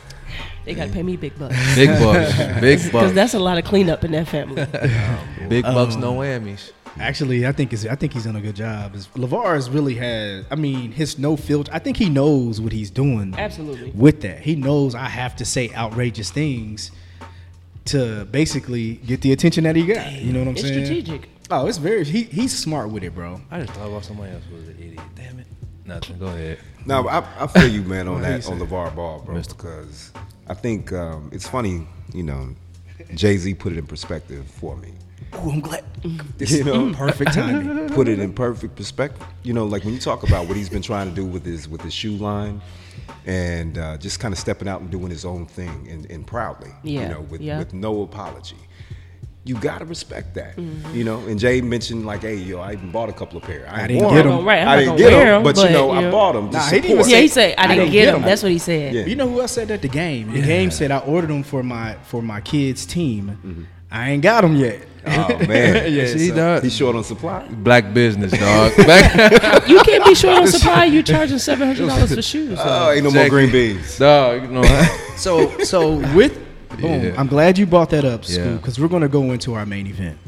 They 0.65 0.75
gotta 0.75 0.93
pay 0.93 1.03
me 1.03 1.17
big 1.17 1.39
bucks 1.39 1.57
Big 1.75 1.89
bucks. 1.89 2.37
Big 2.61 2.79
bucks. 2.79 2.85
because 2.85 3.15
that's 3.15 3.33
a 3.33 3.39
lot 3.39 3.57
of 3.57 3.65
cleanup 3.65 4.05
in 4.05 4.13
that 4.13 4.29
family. 4.29 4.67
Big 5.49 5.65
bucks, 5.65 5.95
Um, 5.95 6.01
no 6.03 6.13
whammies. 6.15 6.73
Actually, 7.01 7.47
I 7.47 7.53
think 7.53 7.73
is 7.73 7.87
I 7.87 7.95
think 7.95 8.13
he's 8.13 8.25
done 8.25 8.37
a 8.37 8.41
good 8.41 8.57
job. 8.57 8.95
Is 8.95 9.07
LaVar 9.09 9.55
has 9.55 9.71
really 9.71 9.95
had. 9.95 10.47
I 10.51 10.55
mean, 10.57 10.93
his 10.93 11.19
no 11.19 11.37
filter. 11.37 11.71
I 11.73 11.79
think 11.79 11.97
he 11.97 12.09
knows 12.09 12.61
what 12.61 12.73
he's 12.73 12.91
doing. 12.91 13.35
Absolutely. 13.37 13.91
With 13.93 14.21
that, 14.23 14.41
he 14.41 14.57
knows 14.57 14.95
I 14.95 15.07
have 15.07 15.37
to 15.37 15.45
say 15.45 15.71
outrageous 15.75 16.31
things 16.31 16.91
to 17.87 18.25
basically 18.27 18.95
get 18.97 19.23
the 19.23 19.33
attention 19.33 19.65
that 19.65 19.77
he 19.77 19.87
got. 19.87 20.13
You 20.13 20.33
know 20.33 20.41
what 20.41 20.49
I'm 20.49 20.57
saying? 20.57 20.79
It's 20.79 20.89
saying? 20.89 21.05
strategic. 21.05 21.31
Oh, 21.51 21.67
it's 21.67 21.79
very. 21.79 22.05
He, 22.05 22.25
he's 22.25 22.57
smart 22.57 22.91
with 22.91 23.03
it, 23.03 23.15
bro. 23.15 23.41
I 23.51 23.61
just 23.61 23.73
thought 23.73 23.89
about 23.89 24.05
somebody 24.05 24.33
else 24.33 24.45
who 24.49 24.57
was 24.57 24.69
an 24.69 24.77
idiot. 24.79 25.01
Damn 25.15 25.39
it. 25.39 25.47
Nothing. 25.87 26.19
Go 26.19 26.27
ahead. 26.27 26.59
No, 26.85 27.09
I, 27.09 27.25
I 27.39 27.47
feel 27.47 27.69
you, 27.69 27.83
man, 27.83 28.07
on 28.09 28.15
What 28.17 28.27
do 28.27 28.33
you 28.33 28.39
that 28.39 28.51
on 28.51 28.59
say? 28.59 28.67
LaVar 28.67 28.95
Ball, 28.95 29.21
bro. 29.21 29.35
Mr. 29.35 29.57
Because 29.57 30.13
I 30.47 30.55
think 30.55 30.93
um, 30.93 31.31
it's 31.33 31.49
funny, 31.49 31.87
you 32.13 32.23
know. 32.23 32.55
Jay 33.15 33.37
Z 33.39 33.55
put 33.55 33.73
it 33.73 33.79
in 33.79 33.87
perspective 33.87 34.47
for 34.47 34.77
me. 34.77 34.93
Ooh, 35.35 35.51
I'm 35.51 35.61
glad. 35.61 35.85
This 36.39 36.53
You 36.53 36.65
know? 36.65 36.93
perfect 36.95 37.35
timing. 37.35 37.89
Put 37.95 38.09
it 38.09 38.19
in 38.19 38.33
perfect 38.33 38.77
perspective. 38.77 39.27
You 39.43 39.53
know, 39.53 39.65
like 39.67 39.85
when 39.85 39.95
you 39.95 40.01
talk 40.01 40.23
about 40.23 40.47
what 40.49 40.57
he's 40.57 40.69
been 40.69 40.83
trying 40.83 41.09
to 41.09 41.15
do 41.15 41.25
with 41.25 41.45
his 41.45 41.69
with 41.69 41.81
his 41.83 41.93
shoe 41.93 42.17
line, 42.17 42.61
and 43.27 43.77
uh, 43.79 43.97
just 43.99 44.21
kind 44.21 44.33
of 44.33 44.39
stepping 44.39 44.69
out 44.69 44.81
and 44.81 44.91
doing 44.91 45.11
his 45.11 45.25
own 45.25 45.47
thing 45.47 45.87
and, 45.91 46.11
and 46.11 46.27
proudly. 46.27 46.71
You 46.83 47.01
know, 47.09 47.21
with 47.23 47.41
yeah. 47.41 47.59
with 47.59 47.75
no 47.75 48.03
apology. 48.03 48.57
You 49.45 49.55
gotta 49.55 49.87
respect 49.87 50.35
that, 50.35 50.57
Mm-hmm. 50.57 50.95
you 50.95 51.05
know. 51.05 51.21
And 51.21 51.39
Jay 51.41 51.63
mentioned 51.63 52.05
like, 52.05 52.21
"Hey, 52.21 52.35
yo, 52.35 52.59
I 52.61 52.73
even 52.75 52.91
bought 52.91 53.09
a 53.09 53.15
couple 53.15 53.39
of 53.39 53.45
pair. 53.45 53.67
I, 53.71 53.81
ain't 53.81 53.89
didn't 53.89 54.11
get 54.11 54.23
them. 54.25 54.45
Right, 54.45 54.59
I'm 54.61 54.69
I 54.69 54.75
not 54.75 54.81
didn't 54.81 54.97
get 54.99 55.11
them, 55.11 55.43
but, 55.43 55.57
but, 55.57 55.65
you 55.65 55.71
know, 55.73 55.99
you 56.01 56.09
I 56.09 56.11
bought 56.11 56.33
them. 56.33 56.51
Nah, 56.51 56.61
he 56.69 56.81
didn't 56.81 56.99
even 56.99 57.09
Yeah, 57.11 57.21
he 57.21 57.29
said 57.29 57.55
I 57.57 57.63
didn't, 57.67 57.79
didn't 57.79 57.93
get 57.93 58.05
get 58.05 58.09
him. 58.15 58.15
'em. 58.17 58.23
That's 58.29 58.43
what 58.43 58.53
he 58.53 58.59
said. 58.59 58.95
Yeah. 58.95 59.07
You 59.07 59.17
know 59.17 59.27
who 59.29 59.41
else 59.41 59.53
said 59.53 59.69
that? 59.69 59.81
The 59.81 59.89
game. 59.89 60.33
The 60.33 60.43
game 60.43 60.71
said 60.71 60.91
I 60.91 60.99
ordered 60.99 61.31
them 61.31 61.43
for 61.45 61.63
my 61.63 61.95
for 62.05 62.21
my 62.21 62.43
kids' 62.43 62.85
team. 62.85 63.67
I 63.91 64.11
ain't 64.11 64.23
got 64.23 64.43
them 64.43 64.55
yet. 64.57 64.83
Oh 65.11 65.39
man, 65.49 65.93
Yeah, 65.93 66.07
See, 66.07 66.29
so- 66.29 66.35
dog. 66.37 66.63
he's 66.63 66.77
short 66.77 66.97
on 66.97 67.05
supply. 67.05 67.47
Black 67.49 67.93
business, 67.95 68.33
dog. 68.33 68.73
Black, 68.85 69.69
You 69.69 69.81
can't 69.83 70.05
be 70.05 70.15
short 70.15 70.39
on 70.39 70.47
supply. 70.49 70.85
You 70.87 71.03
charging 71.03 71.39
seven 71.39 71.67
hundred 71.69 71.89
dollars 71.89 72.15
for 72.15 72.23
shoes. 72.23 72.59
Oh, 72.63 72.91
ain't 72.91 73.05
no 73.05 73.11
more 73.11 73.29
green 73.29 73.51
beans. 73.51 73.99
dog. 73.99 74.43
You 74.43 74.49
know. 74.49 74.63
So 75.17 75.57
so 75.59 75.97
with 76.15 76.39
boom, 76.81 77.03
Yeah. 77.05 77.15
I'm 77.17 77.27
glad 77.27 77.59
you 77.59 77.67
brought 77.67 77.91
that 77.91 78.05
up, 78.05 78.25
Scoop, 78.25 78.45
Yeah. 78.45 78.53
because 78.57 78.79
we're 78.79 78.89
gonna 78.89 79.09
go 79.09 79.33
into 79.33 79.55
our 79.55 79.67
main 79.67 79.87
event. 79.87 80.19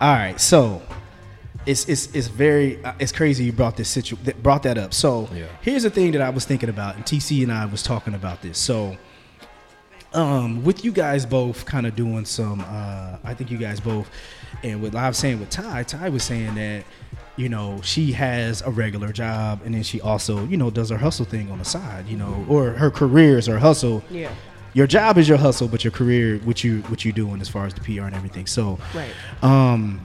All 0.00 0.12
right, 0.14 0.40
so 0.40 0.82
it's 1.64 1.88
it's 1.88 2.06
it's 2.12 2.26
very 2.26 2.84
uh, 2.84 2.92
it's 2.98 3.12
crazy 3.12 3.44
you 3.44 3.52
brought 3.52 3.76
this 3.76 3.88
situ 3.88 4.16
that 4.24 4.42
brought 4.42 4.64
that 4.64 4.76
up. 4.78 4.92
So 4.92 5.28
Yeah. 5.32 5.44
here's 5.60 5.84
the 5.84 5.90
thing 5.90 6.10
that 6.12 6.20
I 6.20 6.30
was 6.30 6.44
thinking 6.44 6.68
about, 6.68 6.96
and 6.96 7.04
TC 7.04 7.42
and 7.44 7.52
I 7.52 7.66
was 7.66 7.82
talking 7.84 8.14
about 8.14 8.42
this. 8.42 8.58
So 8.58 8.96
um, 10.14 10.62
with 10.64 10.84
you 10.84 10.92
guys 10.92 11.24
both 11.26 11.64
kind 11.64 11.86
of 11.86 11.96
doing 11.96 12.24
some, 12.24 12.60
uh, 12.60 13.16
I 13.24 13.34
think 13.34 13.50
you 13.50 13.58
guys 13.58 13.80
both, 13.80 14.08
and 14.62 14.82
what 14.82 14.94
I 14.94 15.08
was 15.08 15.16
saying 15.18 15.40
with 15.40 15.50
Ty, 15.50 15.82
Ty 15.84 16.08
was 16.10 16.22
saying 16.22 16.54
that, 16.56 16.84
you 17.36 17.48
know, 17.48 17.80
she 17.82 18.12
has 18.12 18.60
a 18.62 18.70
regular 18.70 19.10
job 19.12 19.60
and 19.64 19.74
then 19.74 19.82
she 19.82 20.00
also, 20.00 20.44
you 20.46 20.56
know, 20.58 20.70
does 20.70 20.90
her 20.90 20.98
hustle 20.98 21.24
thing 21.24 21.50
on 21.50 21.58
the 21.58 21.64
side, 21.64 22.06
you 22.06 22.16
know, 22.16 22.44
or 22.48 22.70
her 22.72 22.90
career 22.90 23.38
is 23.38 23.46
her 23.46 23.58
hustle. 23.58 24.04
Yeah. 24.10 24.30
Your 24.74 24.86
job 24.86 25.16
is 25.18 25.28
your 25.28 25.38
hustle, 25.38 25.66
but 25.68 25.82
your 25.84 25.90
career, 25.90 26.38
what 26.44 26.62
you 26.64 26.80
what 26.82 27.04
you 27.04 27.12
doing 27.12 27.40
as 27.40 27.48
far 27.48 27.66
as 27.66 27.74
the 27.74 27.80
PR 27.80 28.02
and 28.02 28.14
everything. 28.14 28.46
So, 28.46 28.78
Right. 28.94 29.10
um, 29.42 30.00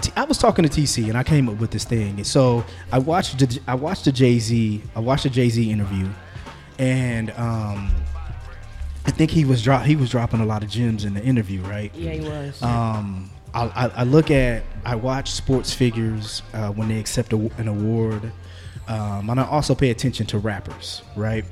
T- 0.00 0.12
I 0.16 0.22
was 0.24 0.38
talking 0.38 0.64
to 0.64 0.68
TC 0.70 1.08
and 1.08 1.16
I 1.18 1.24
came 1.24 1.48
up 1.48 1.56
with 1.56 1.72
this 1.72 1.84
thing. 1.84 2.10
And 2.18 2.26
so 2.26 2.64
I 2.92 2.98
watched 3.00 3.38
the 3.38 3.60
I 3.66 3.74
watched 3.74 4.04
the 4.04 4.12
Jay 4.12 4.38
Z 4.38 4.82
I 4.94 5.00
watched 5.00 5.24
the 5.24 5.30
Jay 5.30 5.48
Z 5.48 5.68
interview, 5.70 6.08
and 6.78 7.30
um, 7.32 7.90
I 9.08 9.10
think 9.10 9.30
he 9.30 9.46
was 9.46 9.62
drop 9.62 9.86
he 9.86 9.96
was 9.96 10.10
dropping 10.10 10.40
a 10.40 10.44
lot 10.44 10.62
of 10.62 10.68
gems 10.68 11.06
in 11.06 11.14
the 11.14 11.24
interview, 11.24 11.62
right? 11.62 11.90
Yeah, 11.94 12.12
he 12.12 12.20
was. 12.20 12.62
Um, 12.62 13.30
I, 13.54 13.64
I, 13.64 13.90
I 13.96 14.04
look 14.04 14.30
at 14.30 14.62
I 14.84 14.96
watch 14.96 15.30
sports 15.30 15.72
figures 15.72 16.42
uh, 16.52 16.70
when 16.72 16.88
they 16.88 17.00
accept 17.00 17.32
a, 17.32 17.36
an 17.56 17.68
award, 17.68 18.30
um, 18.86 19.30
and 19.30 19.40
I 19.40 19.46
also 19.46 19.74
pay 19.74 19.88
attention 19.88 20.26
to 20.26 20.36
rappers, 20.38 21.00
right? 21.16 21.46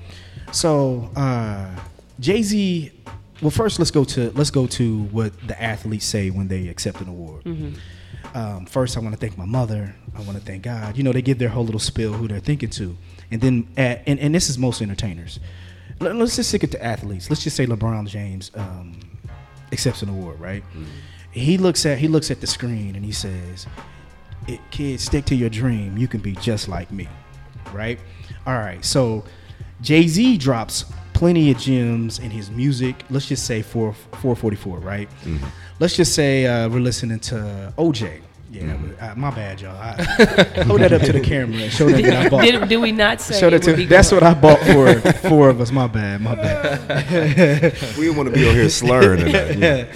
So 0.52 1.10
uh, 1.16 1.74
Jay 2.20 2.42
Z. 2.42 2.92
Well, 3.40 3.50
first 3.50 3.78
let's 3.78 3.90
go 3.90 4.04
to 4.04 4.30
let's 4.32 4.50
go 4.50 4.66
to 4.66 5.04
what 5.04 5.32
the 5.48 5.60
athletes 5.60 6.04
say 6.04 6.28
when 6.28 6.48
they 6.48 6.68
accept 6.68 7.00
an 7.00 7.08
award. 7.08 7.46
Um, 8.34 8.66
first, 8.66 8.98
I 8.98 9.00
want 9.00 9.14
to 9.14 9.18
thank 9.18 9.38
my 9.38 9.46
mother. 9.46 9.94
I 10.14 10.20
want 10.20 10.36
to 10.36 10.44
thank 10.44 10.64
God. 10.64 10.98
You 10.98 11.04
know, 11.04 11.12
they 11.12 11.22
give 11.22 11.38
their 11.38 11.48
whole 11.48 11.64
little 11.64 11.80
spill 11.80 12.12
who 12.12 12.28
they're 12.28 12.38
thinking 12.38 12.68
to, 12.70 12.98
and 13.30 13.40
then 13.40 13.66
at, 13.78 14.02
and, 14.06 14.20
and 14.20 14.34
this 14.34 14.50
is 14.50 14.58
most 14.58 14.82
entertainers. 14.82 15.40
Let, 16.00 16.16
us 16.16 16.36
just 16.36 16.50
stick 16.50 16.64
it 16.64 16.70
to 16.72 16.84
athletes. 16.84 17.30
Let's 17.30 17.42
just 17.42 17.56
say 17.56 17.66
LeBron 17.66 18.06
James 18.06 18.50
um, 18.54 18.98
accepts 19.72 20.02
an 20.02 20.08
award, 20.08 20.40
right? 20.40 20.62
he 21.32 21.58
looks 21.58 21.84
at 21.84 21.98
he 21.98 22.08
looks 22.08 22.30
at 22.30 22.40
the 22.40 22.46
screen 22.46 22.96
and 22.96 23.04
he 23.04 23.12
says, 23.12 23.66
it, 24.48 24.60
"Kids, 24.70 25.02
stick 25.04 25.24
to 25.26 25.34
your 25.34 25.50
dream. 25.50 25.96
You 25.98 26.08
can 26.08 26.20
be 26.20 26.32
just 26.36 26.68
like 26.68 26.90
me." 26.90 27.08
Right? 27.72 27.98
All 28.46 28.54
right. 28.58 28.82
So 28.84 29.24
Jay 29.82 30.06
Z 30.06 30.38
drops 30.38 30.84
plenty 31.12 31.50
of 31.50 31.58
gems 31.58 32.18
in 32.18 32.30
his 32.30 32.50
music. 32.50 33.04
Let's 33.10 33.26
just 33.26 33.44
say 33.46 33.62
four 33.62 33.92
four 33.92 34.34
forty 34.36 34.56
four. 34.56 34.78
Right? 34.78 35.08
Let's 35.78 35.96
just 35.96 36.14
say 36.14 36.46
uh, 36.46 36.68
we're 36.68 36.80
listening 36.80 37.20
to 37.20 37.72
OJ. 37.76 38.22
Yeah, 38.56 39.10
uh, 39.10 39.14
my 39.16 39.30
bad, 39.30 39.60
y'all. 39.60 39.76
I, 39.76 39.92
hold 40.66 40.80
that 40.80 40.92
up 40.92 41.02
to 41.02 41.12
the 41.12 41.20
camera 41.20 41.62
and 41.62 41.72
show 41.72 41.88
them 41.88 42.02
that 42.02 42.26
I 42.26 42.28
bought. 42.28 42.42
Did, 42.42 42.68
did 42.68 42.76
we 42.78 42.92
not 42.92 43.20
say 43.20 43.38
Show 43.38 43.50
that 43.50 43.64
would 43.64 43.72
to, 43.72 43.76
be 43.76 43.86
that's 43.86 44.10
going? 44.10 44.22
what 44.24 44.36
I 44.36 44.40
bought 44.40 44.60
for 44.60 45.12
four 45.28 45.48
of 45.50 45.60
us. 45.60 45.70
My 45.70 45.86
bad. 45.86 46.20
My 46.22 46.34
bad. 46.34 47.72
We 47.96 48.04
didn't 48.04 48.16
want 48.16 48.28
to 48.28 48.34
be 48.34 48.48
on 48.48 48.54
here 48.54 48.68
slurring 48.68 49.20
tonight. 49.24 49.58
Yeah. 49.58 49.94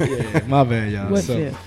yeah, 0.00 0.40
my 0.46 0.64
bad, 0.64 0.92
y'all. 0.92 1.10
What 1.10 1.22
So- 1.24 1.34
fifth? 1.34 1.58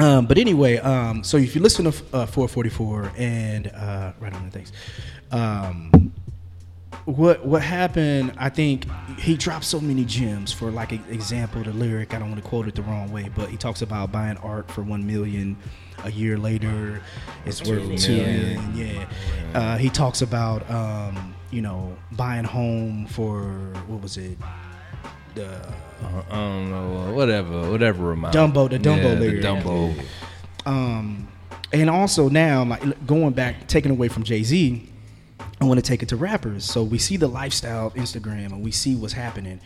Um, 0.00 0.26
but 0.26 0.36
anyway, 0.36 0.78
um, 0.78 1.22
so 1.22 1.36
if 1.36 1.54
you 1.54 1.60
listen 1.62 1.84
to 1.84 1.90
uh, 2.12 2.26
444 2.26 3.12
and 3.16 3.68
uh, 3.68 4.12
right 4.18 4.32
on 4.32 4.44
the 4.46 4.50
things, 4.50 4.72
um, 5.30 6.12
what 7.06 7.46
what 7.46 7.62
happened? 7.62 8.32
I 8.36 8.48
think 8.48 8.86
he 9.18 9.36
dropped 9.36 9.64
so 9.64 9.80
many 9.80 10.04
gems. 10.04 10.52
For 10.52 10.70
like 10.70 10.92
an 10.92 11.04
example, 11.08 11.62
the 11.62 11.72
lyric 11.72 12.12
I 12.12 12.18
don't 12.18 12.30
want 12.30 12.42
to 12.42 12.48
quote 12.48 12.66
it 12.68 12.74
the 12.74 12.82
wrong 12.82 13.10
way, 13.12 13.30
but 13.34 13.48
he 13.48 13.56
talks 13.56 13.80
about 13.80 14.12
buying 14.12 14.36
art 14.38 14.70
for 14.70 14.82
one 14.82 15.06
million. 15.06 15.56
A 16.04 16.10
year 16.10 16.36
later, 16.36 17.00
it's 17.46 17.66
worth 17.66 17.98
two 18.00 18.16
million. 18.16 18.76
Yeah, 18.76 19.08
uh, 19.54 19.78
he 19.78 19.88
talks 19.88 20.20
about 20.20 20.68
um, 20.70 21.34
you 21.50 21.62
know 21.62 21.96
buying 22.12 22.44
home 22.44 23.06
for 23.06 23.44
what 23.86 24.02
was 24.02 24.16
it? 24.16 24.36
The 25.34 25.46
Uh, 26.02 26.22
I 26.30 26.34
don't 26.34 26.70
know, 26.70 27.12
whatever, 27.14 27.70
whatever 27.70 28.12
amount. 28.12 28.34
Dumbo, 28.34 28.68
the 28.68 28.78
Dumbo 28.78 29.14
yeah, 29.14 29.30
the. 29.30 29.40
Dumbo. 29.40 30.04
um, 30.66 31.28
and 31.72 31.88
also 31.88 32.28
now 32.28 32.64
like 32.64 33.06
going 33.06 33.32
back 33.32 33.66
taking 33.66 33.90
away 33.90 34.08
from 34.08 34.22
jay-z 34.22 34.92
i 35.60 35.64
want 35.64 35.78
to 35.78 35.82
take 35.82 36.02
it 36.02 36.08
to 36.10 36.16
rappers. 36.16 36.64
So 36.64 36.82
we 36.82 36.98
see 36.98 37.16
the 37.16 37.28
lifestyle 37.28 37.88
of 37.88 37.94
instagram 37.94 38.46
and 38.46 38.62
we 38.62 38.70
see 38.70 38.94
what's 38.94 39.14
happening. 39.14 39.60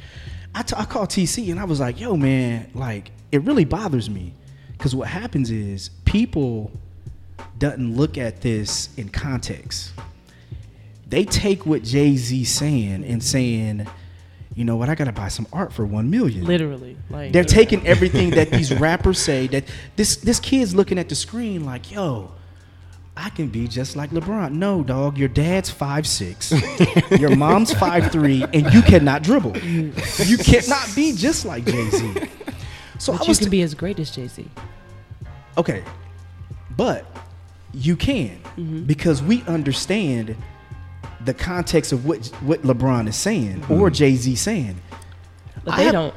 I 0.55 0.62
t- 0.62 0.74
I 0.76 0.85
called 0.85 1.11
tc 1.11 1.50
and 1.50 1.61
i 1.61 1.64
was 1.64 1.81
like 1.81 2.00
yo 2.00 2.16
man 2.16 2.70
like 2.74 3.11
it 3.33 3.42
really 3.42 3.64
bothers 3.64 4.11
me. 4.11 4.35
Because 4.72 4.94
what 4.94 5.09
happens 5.09 5.50
is 5.50 5.90
people 6.05 6.72
doesn't 7.59 7.96
look 7.96 8.16
at 8.16 8.40
this 8.40 8.88
in 8.96 9.11
context. 9.11 9.92
They 11.07 11.24
take 11.24 11.66
what 11.66 11.83
jay-z 11.83 12.44
saying 12.44 13.05
and 13.05 13.22
saying 13.22 13.87
you 14.55 14.64
know 14.64 14.76
what? 14.76 14.88
I 14.88 14.94
gotta 14.94 15.12
buy 15.12 15.29
some 15.29 15.46
art 15.53 15.72
for 15.72 15.87
one 15.87 16.11
million. 16.11 16.44
Literally, 16.44 16.96
like 17.09 17.33
they're 17.33 17.44
taking 17.44 17.87
everything 17.87 18.31
that 18.31 18.50
these 18.50 18.74
rappers 18.81 19.18
say. 19.18 19.46
That 19.46 19.64
this 19.96 20.16
this 20.16 20.40
kid's 20.40 20.74
looking 20.74 20.98
at 20.98 21.09
the 21.09 21.14
screen 21.14 21.64
like, 21.64 21.90
yo, 21.92 22.33
I 23.16 23.29
can 23.31 23.49
be 23.49 23.68
just 23.68 23.96
like 23.96 24.11
LeBron. 24.11 24.53
No, 24.53 24.83
dog, 24.83 25.18
your 25.18 25.29
dad's 25.29 25.68
five 25.68 26.07
six, 26.07 26.53
your 27.18 27.35
mom's 27.37 27.73
five 27.75 28.11
three, 28.11 28.42
and 28.55 28.73
you 28.73 28.81
cannot 28.83 29.23
dribble. 29.23 29.57
You 29.59 29.92
cannot 30.38 30.88
be 30.94 31.12
just 31.14 31.44
like 31.44 31.64
Jay 31.64 31.90
Z. 31.90 32.14
So 32.99 33.12
but 33.14 33.23
I 33.23 33.25
you 33.31 33.35
can 33.35 33.44
t- 33.44 33.51
be 33.51 33.62
as 33.62 33.73
great 33.75 33.99
as 33.99 34.11
Jay 34.11 34.29
Z. 34.29 34.46
okay, 35.57 35.83
but 36.77 37.07
you 37.73 37.96
can 37.96 38.38
Mm-hmm. 38.59 38.83
because 38.83 39.23
we 39.23 39.42
understand 39.44 40.37
the 41.25 41.33
context 41.33 41.92
of 41.92 42.05
what 42.05 42.27
what 42.42 42.61
LeBron 42.62 43.09
is 43.09 43.16
saying 43.16 43.64
or 43.70 43.88
Jay 43.88 44.16
Z 44.16 44.35
saying. 44.37 44.77
But 45.64 45.75
I 45.75 45.85
they 45.85 45.92
don't. 45.92 46.14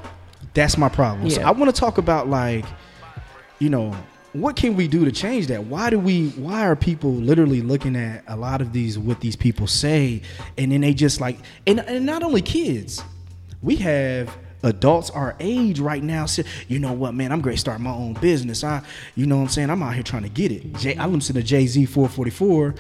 That's 0.54 0.78
my 0.78 0.90
problem. 0.90 1.30
So 1.30 1.42
I 1.42 1.52
want 1.52 1.74
to 1.74 1.80
talk 1.80 1.98
about 2.00 2.28
like, 2.28 2.66
you 3.60 3.70
know, 3.70 3.96
what 4.34 4.56
can 4.56 4.76
we 4.76 4.88
do 4.88 5.06
to 5.06 5.12
change 5.12 5.48
that? 5.48 5.64
Why 5.66 5.90
do 5.90 5.98
we? 6.00 6.30
Why 6.30 6.66
are 6.66 6.76
people 6.76 7.12
literally 7.14 7.62
looking 7.62 7.96
at 7.96 8.24
a 8.28 8.36
lot 8.36 8.62
of 8.62 8.74
these 8.74 8.98
what 9.00 9.20
these 9.22 9.36
people 9.36 9.68
say, 9.68 10.22
and 10.58 10.72
then 10.72 10.82
they 10.82 10.94
just 10.94 11.22
like, 11.22 11.38
and 11.68 11.80
and 11.82 12.06
not 12.06 12.24
only 12.24 12.42
kids, 12.42 13.04
we 13.62 13.76
have 13.78 14.36
adults 14.66 15.10
our 15.10 15.36
age 15.42 15.80
right 15.82 16.02
now 16.02 16.26
say, 16.26 16.46
you 16.70 16.80
know 16.80 16.94
what, 16.94 17.14
man, 17.14 17.34
I'm 17.34 17.42
great 17.42 17.60
start 17.60 17.82
my 17.82 17.92
own 17.92 18.14
business. 18.14 18.64
I, 18.64 18.82
you 19.14 19.26
know 19.26 19.36
what 19.36 19.42
I'm 19.44 19.50
saying? 19.50 19.70
I'm 19.70 19.84
out 19.84 19.94
here 19.94 20.04
trying 20.04 20.24
to 20.24 20.30
get 20.30 20.54
it. 20.54 20.74
Jay, 20.78 20.96
I 20.96 21.06
listen 21.06 21.36
to 21.36 21.44
Jay 21.44 21.68
Z 21.68 21.86
444 21.86 22.74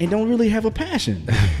and 0.00 0.10
don't 0.10 0.30
really 0.30 0.48
have 0.48 0.64
a 0.64 0.70
passion. 0.70 1.26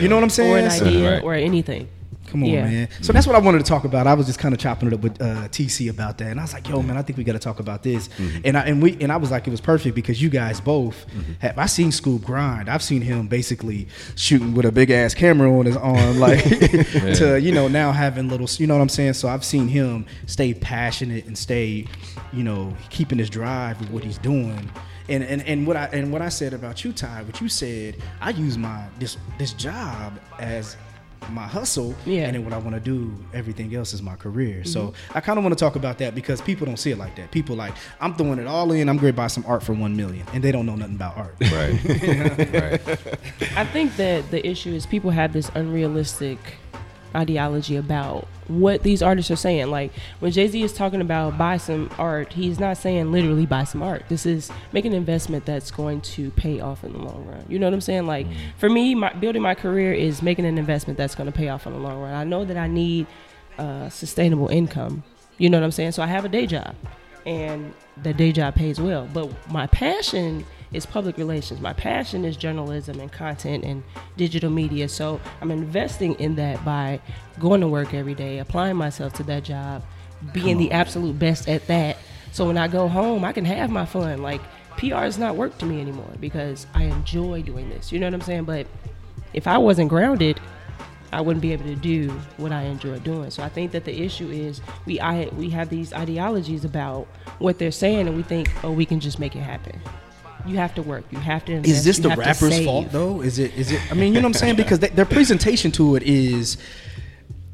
you 0.00 0.08
know 0.08 0.14
what 0.16 0.24
I'm 0.24 0.30
saying? 0.30 0.52
Or 0.54 0.58
an 0.58 0.70
So- 0.70 0.86
idea 0.86 1.10
Right. 1.16 1.22
or 1.22 1.34
anything. 1.34 1.88
Come 2.30 2.44
on, 2.44 2.48
Yeah. 2.50 2.64
man. 2.64 2.88
So 3.00 3.12
that's 3.12 3.26
what 3.26 3.34
I 3.36 3.40
wanted 3.40 3.58
to 3.58 3.64
talk 3.64 3.84
about. 3.84 4.06
I 4.06 4.14
was 4.14 4.26
just 4.26 4.38
kind 4.38 4.54
of 4.54 4.60
chopping 4.60 4.88
it 4.88 4.94
up 4.94 5.00
with 5.00 5.20
uh, 5.20 5.48
TC 5.48 5.90
about 5.90 6.18
that, 6.18 6.28
and 6.30 6.38
I 6.38 6.44
was 6.44 6.52
like, 6.52 6.68
"Yo, 6.68 6.80
man, 6.82 6.96
I 6.96 7.02
think 7.02 7.16
we 7.18 7.24
got 7.24 7.32
to 7.32 7.38
talk 7.40 7.58
about 7.60 7.82
this." 7.82 8.08
And 8.44 8.56
I 8.56 8.62
and 8.62 8.82
we 8.82 8.96
and 9.00 9.10
I 9.10 9.16
was 9.16 9.30
like, 9.30 9.46
it 9.46 9.50
was 9.50 9.60
perfect 9.60 9.94
because 9.94 10.22
you 10.22 10.28
guys 10.30 10.60
both 10.60 11.06
have. 11.40 11.58
I 11.58 11.66
seen 11.66 11.90
Scoop 11.92 12.24
grind. 12.24 12.68
I've 12.68 12.82
seen 12.82 13.02
him 13.02 13.26
basically 13.26 13.88
shooting 14.16 14.54
with 14.54 14.64
a 14.66 14.72
big 14.72 14.90
ass 14.90 15.12
camera 15.14 15.52
on 15.52 15.66
his 15.66 15.76
arm, 15.76 16.18
like 16.20 16.42
to 17.16 17.38
you 17.40 17.52
know 17.52 17.68
now 17.68 17.92
having 17.92 18.28
little. 18.28 18.46
You 18.58 18.66
know 18.66 18.74
what 18.74 18.82
I'm 18.82 18.88
saying? 18.88 19.14
So 19.14 19.28
I've 19.28 19.44
seen 19.44 19.68
him 19.68 20.06
stay 20.26 20.54
passionate 20.54 21.26
and 21.26 21.36
stay, 21.36 21.86
you 22.32 22.42
know, 22.44 22.74
keeping 22.90 23.18
his 23.18 23.28
drive 23.30 23.80
with 23.80 23.90
what 23.90 24.04
he's 24.04 24.18
doing. 24.18 24.70
And, 25.08 25.24
and, 25.24 25.42
and 25.42 25.66
what 25.66 25.76
I 25.76 25.86
and 25.86 26.12
what 26.12 26.22
I 26.22 26.28
said 26.28 26.52
about 26.54 26.84
you, 26.84 26.92
Ty, 26.92 27.22
what 27.24 27.40
you 27.40 27.48
said, 27.48 27.96
I 28.20 28.30
use 28.30 28.56
my 28.56 28.84
this 29.00 29.16
this 29.38 29.52
job 29.54 30.20
as 30.38 30.76
my 31.30 31.46
hustle 31.46 31.94
Yeah. 32.06 32.22
and 32.26 32.34
then 32.34 32.44
what 32.44 32.52
I 32.54 32.58
want 32.58 32.74
to 32.74 32.80
do, 32.80 33.12
everything 33.34 33.74
else 33.74 33.92
is 33.92 34.02
my 34.02 34.16
career. 34.16 34.64
So 34.64 34.80
Mm-hmm. 34.88 35.18
I 35.18 35.20
kind 35.20 35.38
of 35.38 35.44
want 35.44 35.56
to 35.56 35.62
talk 35.62 35.76
about 35.76 35.98
that 35.98 36.14
because 36.14 36.40
people 36.40 36.66
don't 36.66 36.78
see 36.78 36.90
it 36.90 36.98
like 36.98 37.14
that. 37.16 37.30
People 37.30 37.56
like 37.56 37.74
I'm 38.00 38.14
throwing 38.14 38.38
it 38.38 38.46
all 38.46 38.72
in. 38.72 38.88
I'm 38.88 38.96
going 38.96 39.12
to 39.12 39.16
buy 39.16 39.26
some 39.28 39.44
art 39.46 39.62
for 39.62 39.72
one 39.74 39.94
million, 39.96 40.26
and 40.32 40.42
they 40.42 40.50
don't 40.52 40.66
know 40.66 40.74
nothing 40.76 40.94
about 40.96 41.16
art. 41.18 41.34
Right. 41.40 41.78
right. 42.52 42.98
I 43.56 43.64
think 43.66 43.96
that 43.96 44.30
the 44.30 44.44
issue 44.46 44.72
is 44.72 44.86
people 44.86 45.10
have 45.10 45.32
this 45.32 45.50
unrealistic 45.54 46.38
ideology 47.14 47.76
about 47.76 48.26
what 48.50 48.82
these 48.82 49.02
artists 49.02 49.30
are 49.30 49.36
saying. 49.36 49.70
Like 49.70 49.92
when 50.18 50.32
Jay 50.32 50.48
Z 50.48 50.62
is 50.62 50.72
talking 50.72 51.00
about 51.00 51.38
buy 51.38 51.56
some 51.56 51.90
art, 51.98 52.32
he's 52.32 52.58
not 52.58 52.76
saying 52.76 53.12
literally 53.12 53.46
buy 53.46 53.64
some 53.64 53.82
art. 53.82 54.04
This 54.08 54.26
is 54.26 54.50
make 54.72 54.84
an 54.84 54.92
investment 54.92 55.46
that's 55.46 55.70
going 55.70 56.00
to 56.02 56.30
pay 56.32 56.60
off 56.60 56.84
in 56.84 56.92
the 56.92 56.98
long 56.98 57.24
run. 57.26 57.44
You 57.48 57.58
know 57.58 57.66
what 57.66 57.74
I'm 57.74 57.80
saying? 57.80 58.06
Like 58.06 58.26
for 58.58 58.68
me, 58.68 58.94
my, 58.94 59.12
building 59.14 59.42
my 59.42 59.54
career 59.54 59.92
is 59.92 60.22
making 60.22 60.44
an 60.46 60.58
investment 60.58 60.96
that's 60.96 61.14
going 61.14 61.30
to 61.30 61.36
pay 61.36 61.48
off 61.48 61.66
in 61.66 61.72
the 61.72 61.78
long 61.78 62.00
run. 62.00 62.14
I 62.14 62.24
know 62.24 62.44
that 62.44 62.56
I 62.56 62.66
need 62.66 63.06
uh, 63.58 63.88
sustainable 63.88 64.48
income. 64.48 65.02
You 65.38 65.48
know 65.48 65.58
what 65.58 65.64
I'm 65.64 65.70
saying? 65.70 65.92
So 65.92 66.02
I 66.02 66.06
have 66.06 66.24
a 66.24 66.28
day 66.28 66.46
job, 66.46 66.74
and 67.24 67.72
the 68.02 68.12
day 68.12 68.32
job 68.32 68.54
pays 68.54 68.80
well. 68.80 69.08
But 69.12 69.30
my 69.50 69.66
passion 69.68 70.44
is 70.72 70.86
public 70.86 71.16
relations. 71.16 71.60
My 71.60 71.72
passion 71.72 72.24
is 72.24 72.36
journalism 72.36 73.00
and 73.00 73.10
content 73.10 73.64
and 73.64 73.82
digital 74.16 74.50
media. 74.50 74.88
So 74.88 75.20
I'm 75.40 75.50
investing 75.50 76.14
in 76.14 76.36
that 76.36 76.64
by 76.64 77.00
going 77.38 77.60
to 77.60 77.68
work 77.68 77.92
every 77.92 78.14
day, 78.14 78.38
applying 78.38 78.76
myself 78.76 79.12
to 79.14 79.22
that 79.24 79.44
job, 79.44 79.82
being 80.32 80.58
the 80.58 80.72
absolute 80.72 81.18
best 81.18 81.48
at 81.48 81.66
that. 81.66 81.96
So 82.32 82.46
when 82.46 82.56
I 82.56 82.68
go 82.68 82.88
home, 82.88 83.24
I 83.24 83.32
can 83.32 83.44
have 83.44 83.70
my 83.70 83.84
fun. 83.84 84.22
Like 84.22 84.40
PR 84.76 85.04
is 85.04 85.18
not 85.18 85.36
work 85.36 85.58
to 85.58 85.66
me 85.66 85.80
anymore 85.80 86.12
because 86.20 86.66
I 86.74 86.84
enjoy 86.84 87.42
doing 87.42 87.68
this. 87.68 87.90
You 87.90 87.98
know 87.98 88.06
what 88.06 88.14
I'm 88.14 88.20
saying? 88.20 88.44
But 88.44 88.66
if 89.32 89.46
I 89.46 89.58
wasn't 89.58 89.88
grounded, 89.88 90.40
I 91.12 91.20
wouldn't 91.20 91.42
be 91.42 91.52
able 91.52 91.64
to 91.64 91.74
do 91.74 92.08
what 92.36 92.52
I 92.52 92.62
enjoy 92.62 92.98
doing. 93.00 93.30
So 93.30 93.42
I 93.42 93.48
think 93.48 93.72
that 93.72 93.84
the 93.84 94.00
issue 94.00 94.28
is 94.28 94.60
we 94.86 95.00
I 95.00 95.24
we 95.36 95.50
have 95.50 95.68
these 95.68 95.92
ideologies 95.92 96.64
about 96.64 97.08
what 97.38 97.58
they're 97.58 97.72
saying, 97.72 98.06
and 98.06 98.16
we 98.16 98.22
think, 98.22 98.48
oh, 98.64 98.72
we 98.72 98.86
can 98.86 99.00
just 99.00 99.18
make 99.18 99.34
it 99.34 99.40
happen. 99.40 99.80
You 100.46 100.56
have 100.56 100.74
to 100.76 100.82
work. 100.82 101.04
You 101.10 101.18
have 101.18 101.44
to. 101.46 101.52
Invest, 101.52 101.70
Is 101.74 101.84
this 101.84 101.98
you 101.98 102.04
the 102.10 102.16
rapper's 102.16 102.64
fault 102.64 102.90
though? 102.90 103.20
Is 103.20 103.38
it? 103.38 103.54
Is 103.54 103.72
it? 103.72 103.80
I 103.90 103.94
mean, 103.94 104.14
you 104.14 104.20
know 104.20 104.28
what 104.28 104.36
I'm 104.36 104.40
saying? 104.40 104.56
Because 104.56 104.78
they, 104.80 104.88
their 104.88 105.04
presentation 105.04 105.70
to 105.72 105.96
it 105.96 106.02
is 106.02 106.56